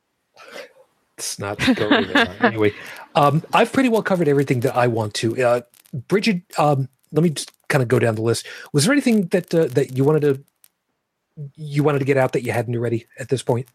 Let's 1.22 1.38
not 1.38 1.58
go 1.76 1.88
there. 1.88 2.36
anyway. 2.40 2.72
Um, 3.14 3.44
I've 3.52 3.72
pretty 3.72 3.88
well 3.88 4.02
covered 4.02 4.26
everything 4.28 4.60
that 4.60 4.74
I 4.76 4.88
want 4.88 5.14
to. 5.14 5.40
Uh, 5.40 5.60
Bridget, 6.08 6.42
um, 6.58 6.88
let 7.12 7.22
me 7.22 7.30
just 7.30 7.52
kind 7.68 7.80
of 7.82 7.88
go 7.88 7.98
down 7.98 8.14
the 8.16 8.22
list. 8.22 8.46
Was 8.72 8.84
there 8.84 8.92
anything 8.92 9.26
that 9.28 9.54
uh, 9.54 9.66
that 9.68 9.96
you 9.96 10.02
wanted 10.04 10.22
to 10.22 10.44
you 11.54 11.82
wanted 11.84 12.00
to 12.00 12.04
get 12.04 12.16
out 12.16 12.32
that 12.32 12.42
you 12.42 12.52
hadn't 12.52 12.74
already 12.74 13.06
at 13.18 13.28
this 13.28 13.42
point? 13.42 13.68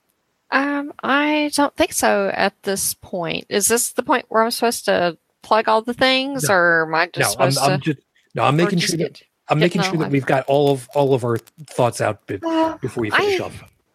Um, 0.51 0.93
I 1.03 1.51
don't 1.53 1.75
think 1.75 1.93
so 1.93 2.31
at 2.33 2.61
this 2.63 2.93
point. 2.95 3.45
Is 3.49 3.67
this 3.67 3.93
the 3.93 4.03
point 4.03 4.25
where 4.29 4.43
I'm 4.43 4.51
supposed 4.51 4.85
to 4.85 5.17
plug 5.41 5.67
all 5.69 5.81
the 5.81 5.93
things, 5.93 6.47
No. 6.49 6.53
or 6.55 6.85
am 6.87 6.95
I 6.95 7.05
No, 7.05 7.11
just 7.13 7.39
I'm, 7.39 7.51
supposed 7.51 7.71
I'm 7.71 7.79
to? 7.81 7.93
just 7.93 8.05
no. 8.35 8.43
I'm 8.43 8.57
making 8.57 8.79
sure 8.79 8.97
that 8.97 9.21
I'm 9.47 9.59
making 9.59 9.81
sure 9.83 9.97
that 9.97 10.11
we've 10.11 10.25
got 10.25 10.45
all 10.47 10.71
of 10.71 10.89
all 10.93 11.13
of 11.13 11.23
our 11.23 11.37
thoughts 11.67 12.01
out 12.01 12.25
be- 12.27 12.39
Uh, 12.45 12.75
before 12.77 13.01
we 13.01 13.09
finish 13.09 13.39
I- 13.39 13.45
up. 13.45 13.51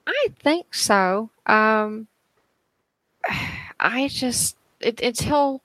I 0.07 0.29
think 0.43 0.75
so. 0.75 1.31
Um, 1.47 2.09
I 3.81 4.09
just 4.09 4.57
it, 4.81 5.01
until 5.01 5.63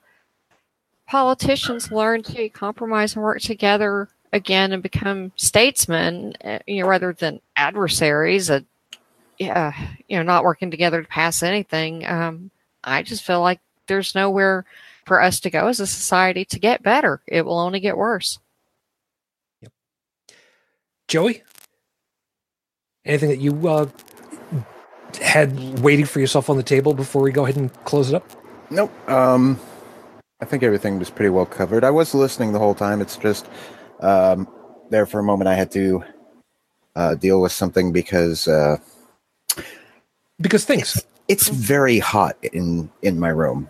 politicians 1.06 1.90
learn 1.90 2.22
to 2.22 2.48
compromise 2.50 3.14
and 3.14 3.22
work 3.22 3.40
together 3.40 4.08
again 4.32 4.72
and 4.72 4.82
become 4.82 5.32
statesmen, 5.36 6.34
uh, 6.44 6.58
you 6.66 6.82
know, 6.82 6.88
rather 6.88 7.12
than 7.12 7.40
adversaries, 7.56 8.50
uh, 8.50 8.60
yeah, 9.38 9.72
you 10.08 10.16
know, 10.16 10.22
not 10.22 10.44
working 10.44 10.70
together 10.70 11.02
to 11.02 11.08
pass 11.08 11.42
anything, 11.42 12.06
um, 12.06 12.50
I 12.84 13.02
just 13.02 13.24
feel 13.24 13.40
like 13.40 13.60
there's 13.86 14.14
nowhere 14.14 14.64
for 15.06 15.22
us 15.22 15.40
to 15.40 15.50
go 15.50 15.68
as 15.68 15.80
a 15.80 15.86
society 15.86 16.44
to 16.44 16.58
get 16.58 16.82
better. 16.82 17.20
It 17.26 17.42
will 17.46 17.58
only 17.58 17.80
get 17.80 17.96
worse. 17.96 18.38
Joey, 21.06 21.42
anything 23.06 23.30
that 23.30 23.38
you 23.38 23.66
uh, 23.66 23.88
had 25.16 25.80
waiting 25.80 26.04
for 26.06 26.20
yourself 26.20 26.48
on 26.50 26.56
the 26.56 26.62
table 26.62 26.94
before 26.94 27.22
we 27.22 27.32
go 27.32 27.44
ahead 27.44 27.56
and 27.56 27.72
close 27.84 28.08
it 28.10 28.14
up? 28.14 28.28
Nope. 28.70 28.92
Um, 29.08 29.58
I 30.40 30.44
think 30.44 30.62
everything 30.62 30.98
was 30.98 31.10
pretty 31.10 31.30
well 31.30 31.46
covered. 31.46 31.84
I 31.84 31.90
was 31.90 32.14
listening 32.14 32.52
the 32.52 32.58
whole 32.58 32.74
time. 32.74 33.00
It's 33.00 33.16
just 33.16 33.46
um, 34.00 34.46
there 34.90 35.06
for 35.06 35.18
a 35.18 35.22
moment 35.22 35.48
I 35.48 35.54
had 35.54 35.70
to 35.72 36.04
uh, 36.94 37.14
deal 37.14 37.40
with 37.40 37.52
something 37.52 37.92
because 37.92 38.46
uh, 38.46 38.76
Because 40.40 40.64
things. 40.64 41.04
it's 41.28 41.48
very 41.48 41.98
hot 41.98 42.36
in 42.42 42.90
in 43.02 43.18
my 43.18 43.28
room. 43.30 43.68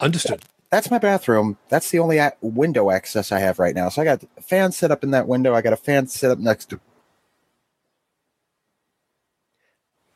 Understood. 0.00 0.42
That's 0.70 0.90
my 0.90 0.98
bathroom. 0.98 1.56
That's 1.68 1.90
the 1.90 2.00
only 2.00 2.20
window 2.40 2.90
access 2.90 3.30
I 3.30 3.38
have 3.38 3.58
right 3.60 3.74
now. 3.76 3.88
So 3.90 4.02
I 4.02 4.04
got 4.04 4.24
a 4.36 4.42
fan 4.42 4.72
set 4.72 4.90
up 4.90 5.04
in 5.04 5.12
that 5.12 5.28
window. 5.28 5.54
I 5.54 5.62
got 5.62 5.72
a 5.72 5.76
fan 5.76 6.08
set 6.08 6.30
up 6.32 6.38
next 6.38 6.70
to. 6.70 6.80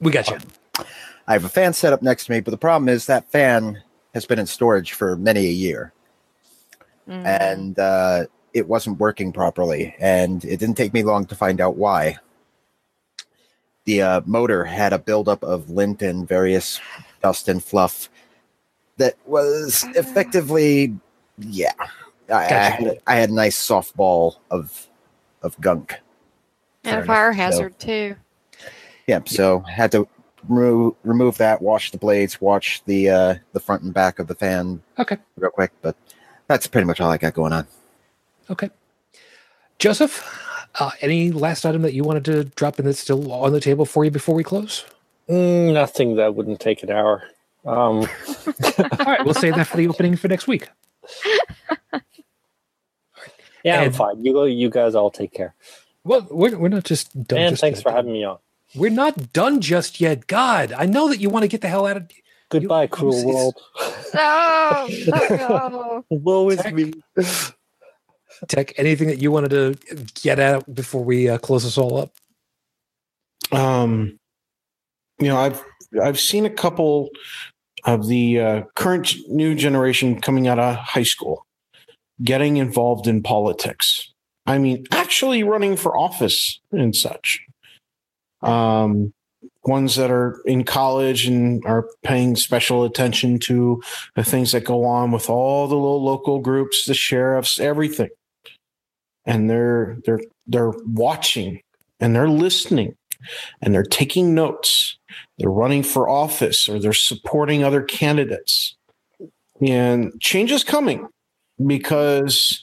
We 0.01 0.12
got 0.12 0.29
you. 0.29 0.39
I 1.27 1.33
have 1.33 1.45
a 1.45 1.49
fan 1.49 1.73
set 1.73 1.93
up 1.93 2.03
next 2.03 2.27
to 2.27 2.33
me, 2.33 2.41
but 2.41 2.53
the 2.53 2.59
problem 2.59 2.89
is 2.89 3.07
that 3.07 3.31
fan 3.31 3.83
has 4.15 4.25
been 4.27 4.39
in 4.39 4.47
storage 4.47 4.93
for 4.93 5.16
many 5.16 5.47
a 5.47 5.53
year. 5.53 5.93
Mm. 7.09 7.25
and 7.25 7.79
uh, 7.79 8.27
it 8.53 8.69
wasn't 8.69 9.01
working 9.01 9.33
properly. 9.33 9.95
And 9.99 10.45
it 10.45 10.59
didn't 10.61 10.77
take 10.77 10.93
me 10.93 11.03
long 11.03 11.25
to 11.27 11.35
find 11.35 11.61
out 11.61 11.77
why. 11.77 12.19
The 13.87 14.03
uh, 14.03 14.20
motor 14.27 14.65
had 14.65 14.93
a 14.93 14.99
buildup 14.99 15.43
of 15.43 15.70
lint 15.70 16.03
and 16.03 16.29
various 16.29 16.79
dust 17.23 17.49
and 17.49 17.65
fluff 17.65 18.11
that 18.99 19.15
was 19.25 19.87
effectively, 19.95 20.99
yeah. 21.39 21.73
I, 22.29 22.35
I, 22.35 22.43
had, 22.45 23.01
I 23.07 23.15
had 23.16 23.31
a 23.31 23.35
nice 23.35 23.57
softball 23.57 24.37
of 24.51 24.87
of 25.41 25.59
gunk. 25.62 25.95
and 26.85 27.01
a 27.01 27.05
fire 27.07 27.31
enough. 27.31 27.37
So- 27.55 27.62
hazard 27.62 27.79
too. 27.79 28.16
Yeah, 29.09 29.21
so 29.25 29.61
had 29.61 29.91
to 29.93 30.07
remo- 30.49 30.95
remove 31.03 31.39
that, 31.39 31.61
wash 31.63 31.91
the 31.91 31.99
blades, 31.99 32.41
wash 32.41 32.81
the 32.83 33.09
uh, 33.11 33.35
the 33.55 33.61
front 33.61 33.83
and 33.83 33.93
back 33.95 34.19
of 34.21 34.27
the 34.29 34.35
fan 34.37 34.83
Okay. 34.99 35.17
real 35.37 35.51
quick. 35.51 35.73
But 35.83 35.97
that's 36.47 36.67
pretty 36.67 36.85
much 36.87 37.01
all 37.01 37.11
I 37.11 37.17
got 37.17 37.33
going 37.35 37.53
on. 37.55 37.67
Okay. 38.51 38.71
Joseph, 39.79 40.23
uh, 40.79 40.91
any 41.01 41.31
last 41.33 41.65
item 41.65 41.83
that 41.83 41.95
you 41.95 42.05
wanted 42.05 42.25
to 42.27 42.45
drop 42.45 42.79
in 42.79 42.85
that's 42.85 42.99
still 42.99 43.33
on 43.33 43.53
the 43.53 43.61
table 43.61 43.85
for 43.87 44.05
you 44.05 44.11
before 44.11 44.35
we 44.35 44.45
close? 44.45 44.85
Mm, 45.29 45.73
nothing 45.73 46.17
that 46.17 46.35
wouldn't 46.35 46.61
take 46.61 46.83
an 46.83 46.91
hour. 46.91 47.23
Um, 47.65 48.07
All 48.79 49.05
right, 49.07 49.25
we'll 49.25 49.35
save 49.35 49.55
that 49.57 49.67
for 49.67 49.77
the 49.79 49.89
opening 49.89 50.17
for 50.17 50.29
next 50.29 50.47
week. 50.47 50.69
yeah, 53.65 53.81
I'm 53.81 53.93
fine. 53.93 54.25
You. 54.25 54.45
You 54.47 54.71
guys 54.71 54.95
all 54.95 55.11
take 55.11 55.33
care. 55.33 55.55
Well, 56.05 56.27
we're, 56.31 56.57
we're 56.59 56.69
not 56.69 56.85
just 56.85 57.13
done. 57.27 57.39
and 57.39 57.53
just 57.53 57.61
thanks 57.61 57.83
for 57.83 57.91
having 57.93 58.13
me 58.13 58.25
on. 58.25 58.39
We're 58.74 58.90
not 58.90 59.32
done 59.32 59.61
just 59.61 60.01
yet. 60.01 60.27
God, 60.27 60.73
I 60.73 60.85
know 60.86 61.09
that 61.09 61.20
you 61.20 61.31
want 61.31 61.43
to 61.45 61.49
get 61.49 61.61
the 61.62 61.69
hell 61.69 61.86
out 61.86 61.97
of. 61.97 62.11
Goodbye, 62.51 62.82
You- 62.82 62.89
cruel 62.89 63.15
it's- 63.15 63.24
world. 63.27 63.55
No, 64.15 64.89
no. 65.36 66.05
Woe 66.11 66.49
is 66.51 66.59
Tech. 66.61 66.74
me. 66.74 66.93
Tech, 68.49 68.73
anything 68.78 69.09
that 69.09 69.20
you 69.20 69.31
wanted 69.32 69.51
to 69.51 69.77
get 70.23 70.39
at 70.39 70.73
before 70.74 71.03
we 71.05 71.28
uh, 71.28 71.39
close 71.39 71.65
this 71.65 71.77
all 71.78 71.99
up? 71.99 72.12
um 73.53 74.19
you 75.19 75.27
know 75.28 75.39
i've 75.39 75.65
i've 76.03 76.20
seen 76.20 76.45
a 76.45 76.51
couple 76.51 77.09
of 77.85 78.07
the 78.07 78.39
uh, 78.39 78.62
current 78.74 79.15
new 79.28 79.55
generation 79.55 80.20
coming 80.20 80.47
out 80.47 80.59
of 80.59 80.74
high 80.77 81.03
school 81.03 81.47
getting 82.23 82.59
involved 82.59 83.07
in 83.07 83.23
politics 83.23 84.12
i 84.45 84.59
mean 84.59 84.85
actually 84.93 85.43
running 85.43 85.77
for 85.77 85.97
office 85.97 86.61
and 86.73 86.95
such 86.95 87.40
um 88.43 89.12
ones 89.65 89.97
that 89.97 90.10
are 90.10 90.40
in 90.47 90.65
college 90.65 91.27
and 91.27 91.62
are 91.66 91.86
paying 92.02 92.35
special 92.35 92.85
attention 92.85 93.39
to 93.39 93.82
the 94.16 94.24
things 94.24 94.52
that 94.52 94.65
go 94.65 94.85
on 94.85 95.10
with 95.12 95.28
all 95.28 95.69
the 95.69 95.74
little 95.74 96.02
local 96.02 96.39
groups 96.39 96.86
the 96.86 96.94
sheriffs 96.94 97.60
everything 97.60 98.09
and 99.27 99.48
they're 99.51 99.98
they're 100.05 100.20
they're 100.47 100.73
watching 100.86 101.60
and 102.01 102.15
they're 102.15 102.31
listening 102.31 102.97
and 103.60 103.74
they're 103.74 103.82
taking 103.82 104.35
notes. 104.35 104.97
They're 105.39 105.51
running 105.51 105.82
for 105.82 106.09
office 106.09 106.69
or 106.69 106.78
they're 106.78 106.93
supporting 106.93 107.65
other 107.65 107.82
candidates. 107.82 108.77
And 109.60 110.12
change 110.20 110.52
is 110.52 110.65
coming 110.65 111.09
because 111.66 112.62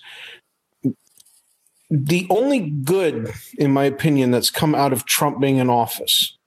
the 2.03 2.27
only 2.29 2.59
good, 2.59 3.31
in 3.57 3.71
my 3.71 3.85
opinion, 3.85 4.31
that's 4.31 4.49
come 4.49 4.75
out 4.75 4.93
of 4.93 5.05
Trump 5.05 5.39
being 5.39 5.57
in 5.57 5.69
office 5.69 6.37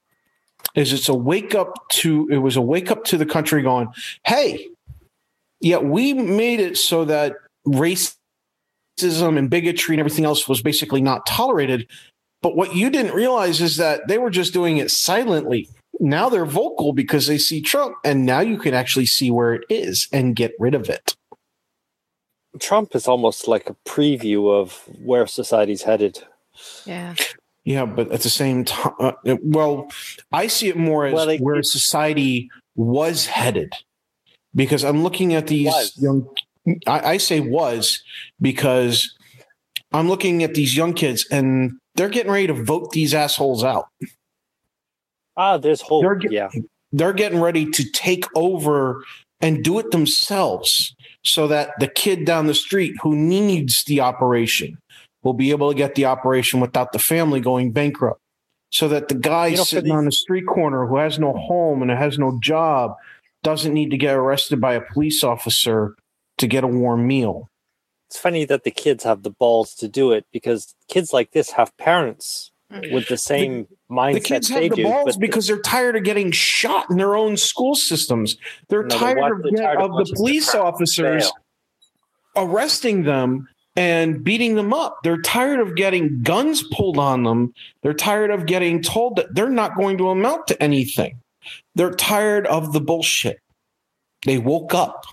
is 0.74 0.92
it's 0.92 1.08
a 1.08 1.14
wake 1.14 1.54
up 1.54 1.88
to 1.88 2.28
it 2.30 2.38
was 2.38 2.56
a 2.56 2.62
wake 2.62 2.90
up 2.90 3.04
to 3.04 3.16
the 3.16 3.26
country 3.26 3.62
going, 3.62 3.88
hey, 4.24 4.68
yeah, 5.60 5.78
we 5.78 6.12
made 6.12 6.60
it 6.60 6.76
so 6.76 7.04
that 7.04 7.34
racism 7.66 8.16
and 9.38 9.50
bigotry 9.50 9.94
and 9.94 10.00
everything 10.00 10.24
else 10.24 10.48
was 10.48 10.62
basically 10.62 11.00
not 11.00 11.26
tolerated. 11.26 11.88
But 12.42 12.56
what 12.56 12.74
you 12.74 12.90
didn't 12.90 13.14
realize 13.14 13.60
is 13.60 13.76
that 13.78 14.06
they 14.06 14.18
were 14.18 14.30
just 14.30 14.52
doing 14.52 14.76
it 14.76 14.90
silently. 14.90 15.68
Now 15.98 16.28
they're 16.28 16.46
vocal 16.46 16.92
because 16.92 17.26
they 17.26 17.38
see 17.38 17.60
Trump, 17.60 17.96
and 18.04 18.24
now 18.24 18.40
you 18.40 18.56
can 18.56 18.74
actually 18.74 19.06
see 19.06 19.32
where 19.32 19.54
it 19.54 19.64
is 19.68 20.06
and 20.12 20.36
get 20.36 20.52
rid 20.60 20.74
of 20.74 20.88
it. 20.88 21.16
Trump 22.60 22.94
is 22.94 23.06
almost 23.08 23.48
like 23.48 23.68
a 23.70 23.76
preview 23.86 24.50
of 24.52 24.82
where 25.02 25.26
society's 25.26 25.82
headed. 25.82 26.22
Yeah. 26.86 27.14
Yeah, 27.64 27.84
but 27.84 28.10
at 28.12 28.22
the 28.22 28.30
same 28.30 28.64
time, 28.64 28.94
uh, 28.98 29.12
well, 29.42 29.90
I 30.32 30.46
see 30.46 30.68
it 30.68 30.76
more 30.76 31.06
as 31.06 31.14
Well, 31.14 31.26
they- 31.26 31.38
where 31.38 31.62
society 31.62 32.50
was 32.76 33.26
headed, 33.26 33.72
because 34.54 34.84
I'm 34.84 35.02
looking 35.02 35.34
at 35.34 35.46
these 35.48 35.66
Was. 35.66 35.92
young. 36.00 36.26
I, 36.86 37.00
I 37.12 37.16
say 37.18 37.40
was 37.40 38.02
because 38.40 39.14
I'm 39.92 40.08
looking 40.08 40.42
at 40.42 40.54
these 40.54 40.76
young 40.76 40.94
kids, 40.94 41.26
and 41.30 41.72
they're 41.94 42.08
getting 42.08 42.32
ready 42.32 42.46
to 42.46 42.54
vote 42.54 42.90
these 42.92 43.12
assholes 43.14 43.64
out. 43.64 43.86
Ah, 45.36 45.56
there's 45.58 45.80
hope. 45.80 46.02
They're 46.02 46.14
get- 46.14 46.32
yeah. 46.32 46.48
they're 46.92 47.12
getting 47.12 47.40
ready 47.40 47.70
to 47.70 47.84
take 47.90 48.24
over 48.34 49.04
and 49.40 49.62
do 49.62 49.78
it 49.78 49.90
themselves 49.90 50.94
so 51.28 51.46
that 51.46 51.78
the 51.78 51.88
kid 51.88 52.24
down 52.24 52.46
the 52.46 52.54
street 52.54 52.94
who 53.02 53.14
needs 53.14 53.84
the 53.84 54.00
operation 54.00 54.78
will 55.22 55.34
be 55.34 55.50
able 55.50 55.70
to 55.70 55.76
get 55.76 55.94
the 55.94 56.04
operation 56.04 56.60
without 56.60 56.92
the 56.92 56.98
family 56.98 57.40
going 57.40 57.72
bankrupt 57.72 58.20
so 58.70 58.88
that 58.88 59.08
the 59.08 59.14
guy 59.14 59.48
You 59.48 59.56
know, 59.58 59.64
sitting 59.64 59.92
on 59.92 60.04
the 60.04 60.12
street 60.12 60.46
corner 60.46 60.86
who 60.86 60.96
has 60.96 61.18
no 61.18 61.32
home 61.32 61.82
and 61.82 61.90
has 61.90 62.18
no 62.18 62.38
job 62.42 62.94
doesn't 63.42 63.72
need 63.72 63.90
to 63.90 63.96
get 63.96 64.14
arrested 64.14 64.60
by 64.60 64.74
a 64.74 64.80
police 64.80 65.22
officer 65.24 65.94
to 66.38 66.46
get 66.46 66.64
a 66.64 66.68
warm 66.68 67.06
meal 67.06 67.48
It's 68.08 68.18
funny 68.18 68.44
that 68.46 68.64
the 68.64 68.70
kids 68.70 69.04
have 69.04 69.22
the 69.22 69.30
balls 69.30 69.74
to 69.76 69.88
do 69.88 70.12
it 70.12 70.26
because 70.32 70.74
kids 70.88 71.12
like 71.12 71.32
this 71.32 71.50
have 71.52 71.76
parents. 71.76 72.52
With 72.92 73.08
the 73.08 73.16
same 73.16 73.66
the 73.88 73.94
mindset 73.94 74.14
The 74.14 74.20
kids 74.20 74.48
have 74.48 74.62
the 74.62 74.68
do. 74.70 74.82
balls 74.84 75.16
because 75.16 75.46
they're 75.46 75.60
tired 75.62 75.96
of 75.96 76.04
getting 76.04 76.30
shot 76.32 76.86
in 76.90 76.96
their 76.98 77.16
own 77.16 77.36
school 77.36 77.74
systems. 77.74 78.36
They're 78.68 78.82
No, 78.84 78.98
tired, 78.98 79.32
of, 79.32 79.42
they're 79.42 79.52
tired 79.64 79.80
of 79.80 79.90
of 79.92 79.96
the 79.96 80.04
the 80.12 80.16
police 80.16 80.54
officers 80.54 81.24
fail. 81.24 81.32
arresting 82.36 83.04
them 83.04 83.48
and 83.76 84.22
beating 84.22 84.54
them 84.56 84.74
up. 84.74 84.98
They're 85.02 85.22
tired 85.22 85.60
of 85.60 85.76
getting 85.76 86.22
guns 86.22 86.62
pulled 86.72 86.98
on 86.98 87.22
them. 87.22 87.54
They're 87.82 87.94
tired 87.94 88.30
of 88.30 88.46
getting 88.46 88.82
told 88.82 89.16
that 89.16 89.34
they're 89.34 89.48
not 89.48 89.76
going 89.76 89.96
to 89.98 90.10
amount 90.10 90.48
to 90.48 90.62
anything. 90.62 91.20
They're 91.74 91.92
tired 91.92 92.46
of 92.48 92.72
the 92.72 92.80
bullshit. 92.80 93.38
They 94.26 94.38
woke 94.38 94.74
up. 94.74 95.04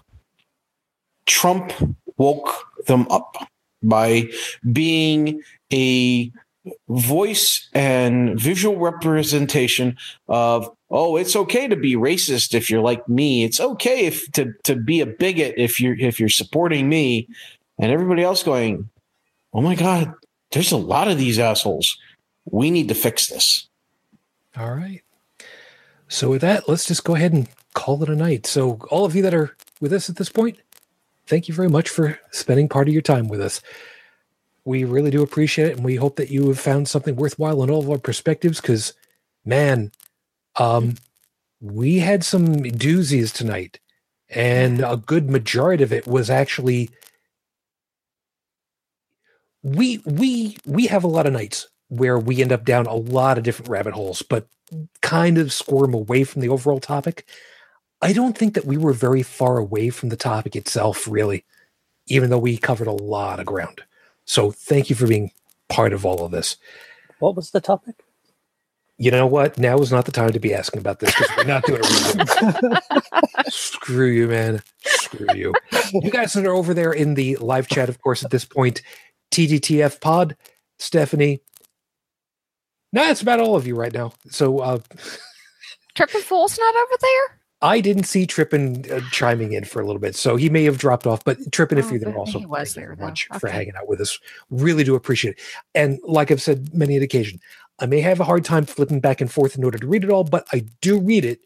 Trump 1.26 1.72
woke 2.18 2.50
them 2.88 3.08
up 3.10 3.38
by 3.84 4.30
being 4.74 5.42
a 5.72 6.32
voice 6.90 7.70
and 7.74 8.40
visual 8.40 8.78
representation 8.78 9.98
of 10.28 10.70
oh 10.90 11.16
it's 11.16 11.36
okay 11.36 11.68
to 11.68 11.76
be 11.76 11.96
racist 11.96 12.54
if 12.54 12.70
you're 12.70 12.82
like 12.82 13.08
me 13.08 13.44
it's 13.44 13.60
okay 13.60 14.06
if 14.06 14.32
to 14.32 14.52
to 14.64 14.76
be 14.76 15.02
a 15.02 15.06
bigot 15.06 15.54
if 15.58 15.80
you're 15.80 15.96
if 16.00 16.20
you're 16.20 16.30
supporting 16.30 16.90
me 16.90 17.28
and 17.78 17.92
everybody 17.92 18.24
else 18.24 18.44
going 18.44 18.90
oh 19.54 19.62
my 19.62 19.76
god 19.76 20.14
there's 20.52 20.72
a 20.72 20.78
lot 20.78 21.08
of 21.08 21.18
these 21.18 21.38
assholes 21.38 21.98
we 22.46 22.72
need 22.72 22.88
to 22.88 22.96
fix 22.96 23.28
this 23.28 23.68
All 24.58 24.74
right. 24.74 25.02
So 26.08 26.30
with 26.30 26.42
that, 26.42 26.70
let's 26.70 26.86
just 26.86 27.04
go 27.04 27.16
ahead 27.16 27.34
and 27.34 27.50
call 27.74 28.02
it 28.04 28.10
a 28.10 28.16
night. 28.16 28.46
So 28.46 28.80
all 28.90 29.06
of 29.06 29.16
you 29.16 29.22
that 29.24 29.34
are 29.34 29.56
with 29.82 29.92
us 29.92 30.10
at 30.10 30.16
this 30.16 30.30
point, 30.30 30.58
thank 31.28 31.48
you 31.48 31.54
very 31.54 31.68
much 31.68 31.90
for 31.90 32.18
spending 32.32 32.70
part 32.70 32.88
of 32.88 32.94
your 32.94 33.02
time 33.02 33.28
with 33.28 33.42
us. 33.42 33.62
We 34.66 34.84
really 34.84 35.12
do 35.12 35.22
appreciate 35.22 35.70
it, 35.70 35.76
and 35.78 35.86
we 35.86 35.96
hope 35.96 36.16
that 36.16 36.32
you 36.32 36.48
have 36.48 36.60
found 36.60 36.88
something 36.88 37.16
worthwhile 37.16 37.64
in 37.64 37.70
all 37.70 37.84
of 37.84 37.90
our 37.90 37.98
perspectives. 38.00 38.60
Because, 38.60 38.94
man, 39.46 39.92
um, 40.56 40.96
we 41.62 42.00
had 42.00 42.24
some 42.24 42.48
doozies 42.48 43.32
tonight, 43.32 43.80
and 44.30 44.82
a 44.82 44.98
good 44.98 45.30
majority 45.30 45.84
of 45.84 45.94
it 45.94 46.08
was 46.08 46.30
actually 46.30 46.90
we 49.64 50.00
we 50.06 50.58
we 50.66 50.88
have 50.88 51.04
a 51.04 51.08
lot 51.08 51.26
of 51.26 51.34
nights 51.34 51.68
where 51.90 52.20
we 52.20 52.42
end 52.42 52.52
up 52.52 52.66
down 52.66 52.86
a 52.86 52.94
lot 52.94 53.38
of 53.38 53.44
different 53.44 53.70
rabbit 53.70 53.94
holes, 53.94 54.22
but 54.22 54.48
kind 55.02 55.38
of 55.38 55.54
squirm 55.54 55.94
away 55.94 56.24
from 56.24 56.42
the 56.42 56.50
overall 56.50 56.80
topic. 56.80 57.28
I 58.02 58.14
don't 58.14 58.38
think 58.38 58.54
that 58.54 58.66
we 58.66 58.78
were 58.78 58.94
very 58.94 59.24
far 59.24 59.58
away 59.58 59.90
from 59.90 60.10
the 60.10 60.18
topic 60.18 60.56
itself, 60.56 61.08
really, 61.08 61.46
even 62.08 62.30
though 62.30 62.38
we 62.38 62.58
covered 62.58 62.88
a 62.88 62.92
lot 62.92 63.40
of 63.40 63.46
ground. 63.46 63.82
So 64.26 64.52
thank 64.52 64.90
you 64.90 64.96
for 64.96 65.08
being 65.08 65.32
part 65.70 65.94
of 65.94 66.06
all 66.06 66.26
of 66.26 66.32
this. 66.32 66.58
What 67.20 67.36
was 67.36 67.52
the 67.52 67.62
topic? 67.62 67.96
You 68.98 69.12
know 69.12 69.28
what? 69.28 69.58
Now 69.58 69.78
is 69.80 69.92
not 69.92 70.06
the 70.06 70.12
time 70.12 70.32
to 70.32 70.40
be 70.40 70.54
asking 70.54 70.80
about 70.80 71.00
this 71.00 71.14
because 71.14 71.36
we're 71.36 71.44
not 71.44 71.64
doing 71.66 71.82
it. 71.84 72.84
Screw 73.52 74.08
you, 74.08 74.28
man. 74.28 74.62
Screw 74.84 75.28
you. 75.36 75.54
You 75.94 76.10
guys 76.10 76.34
that 76.34 76.46
are 76.46 76.54
over 76.54 76.74
there 76.74 76.94
in 76.94 77.16
the 77.16 77.36
live 77.38 77.68
chat, 77.68 77.90
of 77.90 78.02
course, 78.02 78.24
at 78.24 78.32
this 78.32 78.46
point, 78.46 78.82
TTTF 79.32 80.00
Pod, 80.00 80.38
Stephanie. 80.80 81.42
No, 82.94 83.06
that's 83.06 83.22
about 83.22 83.42
all 83.42 83.58
of 83.58 83.68
you 83.68 83.76
right 83.76 83.94
now. 83.94 84.14
So 84.30 84.60
uh, 84.60 84.80
Trippin' 85.96 86.22
Fool's 86.22 86.58
not 86.58 86.76
over 86.76 86.96
there? 87.02 87.40
I 87.66 87.82
didn't 87.82 88.04
see 88.06 88.28
Trippin 88.28 88.86
uh, 88.92 89.02
chiming 89.12 89.54
in 89.54 89.66
for 89.66 89.82
a 89.82 89.86
little 89.86 90.00
bit, 90.02 90.16
so 90.16 90.36
he 90.36 90.50
may 90.50 90.64
have 90.66 90.78
dropped 90.78 91.08
off. 91.08 91.24
But 91.24 91.52
Trippin, 91.52 91.78
if 91.80 91.86
Oh, 91.88 91.92
you're 91.92 92.00
there, 92.00 92.18
also 92.18 92.40
he 92.40 92.46
was 92.46 92.74
thank 92.74 92.76
you 92.78 92.82
there, 92.82 92.96
very 92.96 93.08
much 93.08 93.28
though. 93.32 93.40
for 93.40 93.50
hanging 93.50 93.76
out 93.76 93.88
with 93.88 94.02
us. 94.02 94.20
Really 94.52 94.84
do 94.84 94.96
appreciate 94.96 95.38
it. 95.38 95.42
And 95.74 96.00
like 96.04 96.32
I've 96.32 96.42
said 96.42 96.74
many 96.74 96.98
an 96.98 97.04
occasion, 97.04 97.40
I 97.80 97.88
may 97.88 98.02
have 98.02 98.20
a 98.20 98.26
hard 98.26 98.46
time 98.46 98.66
flipping 98.66 99.00
back 99.02 99.22
and 99.22 99.32
forth 99.32 99.58
in 99.58 99.64
order 99.64 99.78
to 99.80 99.88
read 99.88 100.04
it 100.04 100.12
all, 100.12 100.24
but 100.24 100.48
I 100.54 100.66
do 100.82 101.00
read 101.00 101.26
it, 101.26 101.42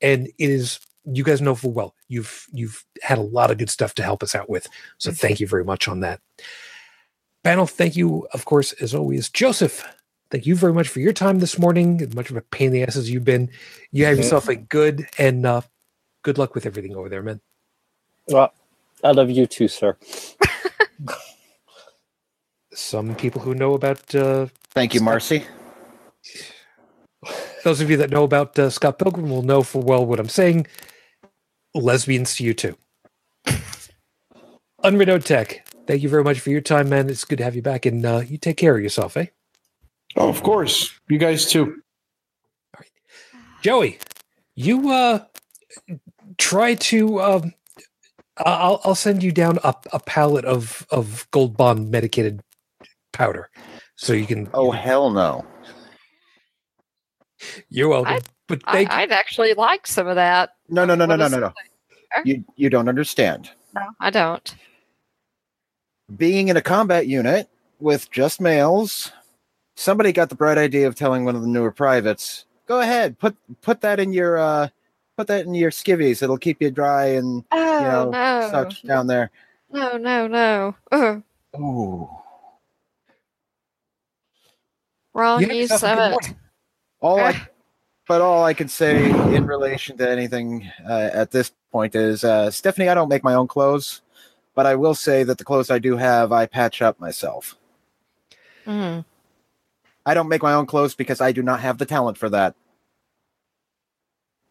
and 0.00 0.28
it 0.28 0.50
is. 0.50 0.80
You 1.06 1.22
guys 1.24 1.42
know 1.42 1.54
full 1.54 1.72
well 1.72 1.94
you've 2.08 2.46
you've 2.52 2.82
had 3.02 3.18
a 3.18 3.22
lot 3.22 3.50
of 3.50 3.58
good 3.58 3.68
stuff 3.70 3.94
to 3.96 4.02
help 4.02 4.22
us 4.22 4.34
out 4.34 4.48
with. 4.48 4.66
So 4.98 5.10
Mm-hmm. 5.10 5.16
thank 5.16 5.40
you 5.40 5.46
very 5.46 5.64
much 5.64 5.86
on 5.88 6.00
that. 6.00 6.20
Panel, 7.42 7.66
thank 7.66 7.94
you, 7.96 8.26
of 8.32 8.46
course, 8.46 8.72
as 8.74 8.94
always, 8.94 9.28
Joseph. 9.28 9.84
Thank 10.34 10.46
you 10.46 10.56
very 10.56 10.72
much 10.72 10.88
for 10.88 10.98
your 10.98 11.12
time 11.12 11.38
this 11.38 11.60
morning. 11.60 12.02
As 12.02 12.12
much 12.12 12.28
of 12.28 12.36
a 12.36 12.40
pain 12.40 12.66
in 12.66 12.72
the 12.72 12.82
ass 12.82 12.96
as 12.96 13.08
you've 13.08 13.24
been, 13.24 13.52
you 13.92 14.04
have 14.04 14.16
yourself 14.16 14.48
a 14.48 14.56
good 14.56 15.06
and 15.16 15.46
uh, 15.46 15.60
good 16.24 16.38
luck 16.38 16.56
with 16.56 16.66
everything 16.66 16.96
over 16.96 17.08
there, 17.08 17.22
man. 17.22 17.40
Well, 18.26 18.52
I 19.04 19.12
love 19.12 19.30
you 19.30 19.46
too, 19.46 19.68
sir. 19.68 19.96
Some 22.72 23.14
people 23.14 23.42
who 23.42 23.54
know 23.54 23.74
about 23.74 24.12
uh, 24.12 24.48
Thank 24.70 24.92
you, 24.94 25.00
Marcy. 25.00 25.44
those 27.62 27.80
of 27.80 27.88
you 27.88 27.96
that 27.98 28.10
know 28.10 28.24
about 28.24 28.58
uh, 28.58 28.70
Scott 28.70 28.98
Pilgrim 28.98 29.30
will 29.30 29.42
know 29.42 29.62
for 29.62 29.82
well 29.82 30.04
what 30.04 30.18
I'm 30.18 30.28
saying. 30.28 30.66
Lesbians 31.74 32.34
to 32.38 32.44
you 32.44 32.54
too. 32.54 32.76
Unrenewed 34.82 35.24
Tech, 35.24 35.64
thank 35.86 36.02
you 36.02 36.08
very 36.08 36.24
much 36.24 36.40
for 36.40 36.50
your 36.50 36.60
time, 36.60 36.88
man. 36.88 37.08
It's 37.08 37.24
good 37.24 37.38
to 37.38 37.44
have 37.44 37.54
you 37.54 37.62
back, 37.62 37.86
and 37.86 38.04
uh, 38.04 38.22
you 38.26 38.36
take 38.36 38.56
care 38.56 38.76
of 38.76 38.82
yourself, 38.82 39.16
eh? 39.16 39.26
Oh, 40.16 40.28
of 40.28 40.42
course. 40.42 40.92
You 41.08 41.18
guys 41.18 41.50
too. 41.50 41.80
Joey, 43.62 43.98
you 44.54 44.90
uh 44.90 45.24
try 46.38 46.74
to 46.74 47.20
um 47.20 47.54
I'll 48.36 48.80
I'll 48.84 48.94
send 48.94 49.22
you 49.22 49.32
down 49.32 49.58
a, 49.64 49.74
a 49.92 50.00
pallet 50.00 50.44
of 50.44 50.86
of 50.90 51.26
gold 51.30 51.56
bond 51.56 51.90
medicated 51.90 52.42
powder. 53.12 53.50
So 53.96 54.12
you 54.12 54.26
can 54.26 54.48
Oh 54.52 54.70
hell 54.70 55.10
no! 55.10 55.44
you're 57.68 57.88
welcome. 57.88 58.14
I- 58.14 58.20
but 58.46 58.60
I, 58.66 58.72
thank 58.72 58.90
I'd 58.90 59.10
actually 59.10 59.54
like 59.54 59.86
some 59.86 60.06
of 60.06 60.16
that. 60.16 60.50
No 60.68 60.84
no 60.84 60.94
no 60.94 61.06
no 61.06 61.16
no 61.16 61.28
no 61.28 61.38
no. 61.38 61.52
You 62.26 62.44
you 62.56 62.68
don't 62.68 62.88
understand. 62.90 63.50
No, 63.74 63.80
I 63.98 64.10
don't. 64.10 64.54
Being 66.14 66.48
in 66.48 66.56
a 66.58 66.60
combat 66.60 67.06
unit 67.06 67.48
with 67.80 68.10
just 68.10 68.42
males, 68.42 69.10
somebody 69.74 70.12
got 70.12 70.28
the 70.28 70.34
bright 70.34 70.58
idea 70.58 70.86
of 70.86 70.94
telling 70.94 71.24
one 71.24 71.36
of 71.36 71.42
the 71.42 71.48
newer 71.48 71.70
privates, 71.70 72.44
"Go 72.66 72.80
ahead, 72.80 73.18
put 73.18 73.36
put 73.62 73.80
that 73.82 74.00
in 74.00 74.12
your 74.12 74.38
uh, 74.38 74.68
put 75.16 75.26
that 75.28 75.46
in 75.46 75.54
your 75.54 75.70
skivvies. 75.70 76.22
It'll 76.22 76.38
keep 76.38 76.60
you 76.60 76.70
dry 76.70 77.06
and 77.06 77.44
Oh, 77.52 77.78
you 77.78 77.84
know 77.86 78.10
no. 78.10 78.48
such 78.50 78.82
down 78.82 79.06
there." 79.06 79.30
No, 79.70 79.96
no, 79.96 80.26
no. 80.26 80.74
Ugh. 80.92 81.22
Ooh. 81.58 82.08
Wrong 85.12 85.40
You 85.40 85.52
use 85.52 85.82
of 85.82 85.98
it. 85.98 86.34
All. 87.00 87.20
I, 87.20 87.48
but 88.06 88.20
all 88.20 88.44
I 88.44 88.52
can 88.52 88.68
say 88.68 89.10
in 89.34 89.46
relation 89.46 89.96
to 89.98 90.08
anything 90.08 90.70
uh, 90.86 91.10
at 91.12 91.30
this 91.30 91.52
point 91.72 91.94
is, 91.94 92.22
uh, 92.22 92.50
Stephanie, 92.50 92.88
I 92.88 92.94
don't 92.94 93.08
make 93.08 93.24
my 93.24 93.34
own 93.34 93.46
clothes, 93.48 94.02
but 94.54 94.66
I 94.66 94.74
will 94.74 94.94
say 94.94 95.22
that 95.22 95.38
the 95.38 95.44
clothes 95.44 95.70
I 95.70 95.78
do 95.78 95.96
have, 95.96 96.30
I 96.30 96.46
patch 96.46 96.82
up 96.82 97.00
myself. 97.00 97.56
Mm. 98.66 99.04
I 100.06 100.14
don't 100.14 100.28
make 100.28 100.42
my 100.42 100.54
own 100.54 100.66
clothes 100.66 100.94
because 100.94 101.20
I 101.20 101.32
do 101.32 101.42
not 101.42 101.60
have 101.60 101.78
the 101.78 101.86
talent 101.86 102.18
for 102.18 102.28
that. 102.30 102.54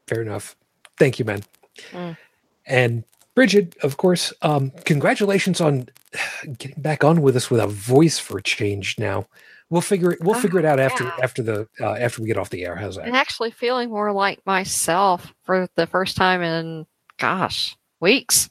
Fair 0.07 0.21
enough. 0.21 0.55
Thank 0.97 1.19
you, 1.19 1.25
man. 1.25 1.43
Mm. 1.91 2.17
And 2.65 3.03
Bridget, 3.35 3.75
of 3.83 3.97
course, 3.97 4.33
um, 4.41 4.71
congratulations 4.85 5.61
on 5.61 5.89
getting 6.57 6.81
back 6.81 7.03
on 7.03 7.21
with 7.21 7.35
us 7.35 7.49
with 7.49 7.61
a 7.61 7.67
voice 7.67 8.19
for 8.19 8.39
change. 8.41 8.97
Now 8.99 9.27
we'll 9.69 9.81
figure 9.81 10.11
it. 10.11 10.21
We'll 10.21 10.35
Oh, 10.35 10.39
figure 10.39 10.59
it 10.59 10.65
out 10.65 10.79
after 10.79 11.05
yeah. 11.05 11.15
after 11.21 11.41
the 11.43 11.67
uh, 11.79 11.93
after 11.93 12.21
we 12.21 12.27
get 12.27 12.37
off 12.37 12.49
the 12.49 12.65
air. 12.65 12.75
How's 12.75 12.95
that? 12.97 13.05
And 13.07 13.15
actually 13.15 13.51
feeling 13.51 13.89
more 13.89 14.11
like 14.11 14.39
myself 14.45 15.33
for 15.43 15.67
the 15.75 15.87
first 15.87 16.15
time 16.17 16.41
in, 16.41 16.85
gosh, 17.17 17.75
weeks. 17.99 18.49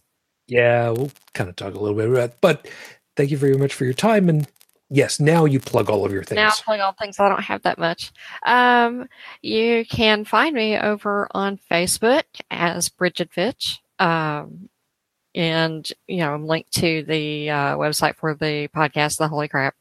Yeah, 0.48 0.90
we'll 0.90 1.12
kind 1.34 1.48
of 1.48 1.56
talk 1.56 1.74
a 1.74 1.78
little 1.78 1.96
bit 1.96 2.08
about. 2.08 2.30
It. 2.30 2.36
But 2.40 2.68
thank 3.16 3.30
you 3.30 3.38
very 3.38 3.56
much 3.56 3.74
for 3.74 3.84
your 3.84 3.94
time. 3.94 4.28
And 4.28 4.46
yes, 4.92 5.18
now 5.18 5.46
you 5.46 5.58
plug 5.58 5.90
all 5.90 6.04
of 6.04 6.12
your 6.12 6.22
things. 6.22 6.36
Now 6.36 6.48
I'm 6.48 6.64
playing 6.64 6.80
all 6.82 6.92
things 6.92 7.18
I 7.18 7.28
don't 7.28 7.42
have 7.42 7.62
that 7.62 7.78
much. 7.78 8.12
Um, 8.44 9.08
you 9.40 9.84
can 9.86 10.24
find 10.24 10.54
me 10.54 10.76
over 10.78 11.28
on 11.32 11.58
Facebook 11.70 12.24
as 12.50 12.88
Bridget 12.88 13.32
Fitch. 13.32 13.80
Um, 13.98 14.68
and 15.34 15.90
you 16.06 16.18
know, 16.18 16.34
I'm 16.34 16.46
linked 16.46 16.72
to 16.74 17.02
the 17.04 17.50
uh, 17.50 17.76
website 17.76 18.16
for 18.16 18.34
the 18.34 18.68
podcast, 18.68 19.16
the 19.16 19.28
Holy 19.28 19.48
Crap, 19.48 19.74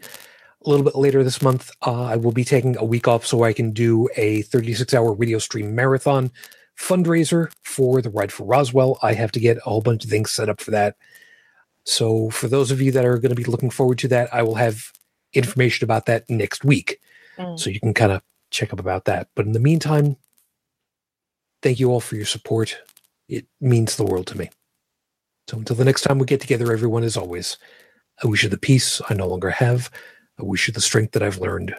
a 0.65 0.71
little 0.71 0.85
bit 0.85 0.97
later 0.97 1.25
this 1.25 1.43
month, 1.43 1.71
uh, 1.83 2.05
I 2.05 2.17
will 2.17 2.33
be 2.33 2.45
taking 2.45 2.77
a 2.77 2.85
week 2.85 3.09
off 3.09 3.27
so 3.27 3.43
I 3.43 3.53
can 3.53 3.73
do 3.73 4.09
a 4.17 4.43
36 4.43 4.95
hour 4.95 5.13
radio 5.13 5.39
stream 5.39 5.75
marathon 5.75 6.31
fundraiser 6.79 7.53
for 7.63 8.01
the 8.01 8.11
Ride 8.11 8.33
for 8.33 8.45
Roswell. 8.45 8.99
I 9.03 9.15
have 9.15 9.33
to 9.33 9.41
get 9.41 9.59
a 9.59 9.61
whole 9.61 9.81
bunch 9.81 10.05
of 10.05 10.11
things 10.11 10.31
set 10.31 10.49
up 10.49 10.61
for 10.61 10.71
that. 10.71 10.97
So, 11.85 12.31
for 12.31 12.49
those 12.49 12.71
of 12.71 12.81
you 12.81 12.93
that 12.93 13.05
are 13.05 13.19
going 13.19 13.35
to 13.35 13.43
be 13.43 13.45
looking 13.45 13.71
forward 13.71 13.99
to 13.99 14.09
that, 14.09 14.33
I 14.33 14.43
will 14.43 14.55
have 14.55 14.93
information 15.33 15.85
about 15.85 16.07
that 16.07 16.29
next 16.31 16.65
week. 16.65 17.01
Mm. 17.39 17.59
So, 17.59 17.71
you 17.71 17.81
can 17.81 17.95
kind 17.95 18.13
of 18.13 18.23
check 18.51 18.73
up 18.73 18.81
about 18.81 19.05
that. 19.07 19.29
But 19.35 19.47
in 19.47 19.53
the 19.53 19.61
meantime, 19.61 20.17
thank 21.63 21.81
you 21.81 21.91
all 21.91 22.01
for 22.01 22.17
your 22.17 22.27
support. 22.27 22.79
It 23.29 23.47
means 23.61 23.97
the 23.97 24.05
world 24.05 24.27
to 24.29 24.39
me. 24.39 24.51
So, 25.49 25.59
until 25.59 25.77
the 25.77 25.85
next 25.85 26.03
time 26.03 26.19
we 26.19 26.27
get 26.27 26.41
together, 26.41 26.73
everyone, 26.73 27.03
as 27.03 27.17
always, 27.17 27.59
I 28.23 28.29
wish 28.29 28.45
you 28.45 28.49
the 28.49 28.59
peace 28.59 29.01
I 29.09 29.15
no 29.15 29.27
longer 29.27 29.51
have 29.51 29.91
I 30.39 30.45
wish 30.45 30.67
you 30.67 30.75
the 30.75 30.81
strength 30.81 31.13
that 31.13 31.23
I've 31.23 31.39
learned. 31.39 31.75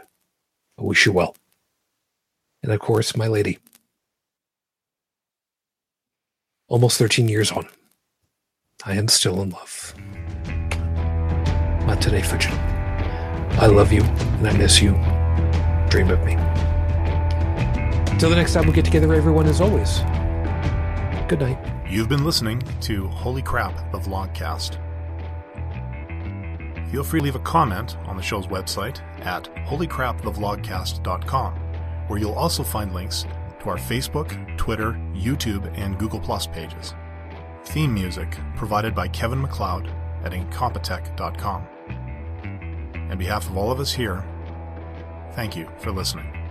I 0.79 0.81
wish 0.81 1.05
you 1.05 1.11
well. 1.11 1.35
And 2.61 2.71
of 2.71 2.79
course, 2.79 3.15
my 3.15 3.27
lady. 3.27 3.59
Almost 6.67 6.97
13 6.97 7.27
years 7.27 7.51
on, 7.51 7.67
I 8.85 8.93
am 8.93 9.07
still 9.07 9.41
in 9.41 9.49
love. 9.49 9.93
Not 11.87 12.01
today, 12.01 12.21
Fidget. 12.21 12.53
I 13.59 13.67
love 13.67 13.91
you 13.91 14.03
and 14.03 14.47
I 14.47 14.57
miss 14.57 14.81
you. 14.81 14.91
Dream 15.89 16.09
of 16.09 16.23
me. 16.25 16.35
Till 18.19 18.29
the 18.29 18.35
next 18.35 18.53
time 18.53 18.67
we 18.67 18.73
get 18.73 18.85
together, 18.85 19.13
everyone, 19.13 19.47
as 19.47 19.61
always, 19.61 19.99
good 21.27 21.39
night. 21.39 21.57
You've 21.89 22.09
been 22.09 22.23
listening 22.23 22.61
to 22.81 23.07
Holy 23.07 23.41
Crap, 23.41 23.91
the 23.91 23.99
Vlogcast 23.99 24.79
feel 26.93 27.03
free 27.03 27.19
to 27.21 27.23
leave 27.23 27.35
a 27.35 27.39
comment 27.39 27.97
on 28.05 28.15
the 28.15 28.21
show's 28.21 28.45
website 28.45 29.01
at 29.25 29.45
holycrapthevlogcast.com, 29.65 31.53
where 32.07 32.19
you'll 32.19 32.33
also 32.33 32.61
find 32.61 32.93
links 32.93 33.25
to 33.59 33.69
our 33.69 33.77
Facebook, 33.77 34.57
Twitter, 34.59 34.91
YouTube, 35.15 35.75
and 35.75 35.97
Google 35.97 36.19
Plus 36.19 36.45
pages. 36.45 36.93
Theme 37.65 37.93
music 37.93 38.37
provided 38.55 38.93
by 38.93 39.07
Kevin 39.07 39.41
MacLeod 39.41 39.87
at 40.23 40.31
incompetech.com. 40.31 41.67
On 43.11 43.17
behalf 43.17 43.49
of 43.49 43.57
all 43.57 43.71
of 43.71 43.79
us 43.79 43.91
here, 43.93 44.23
thank 45.33 45.55
you 45.55 45.67
for 45.79 45.91
listening. 45.91 46.42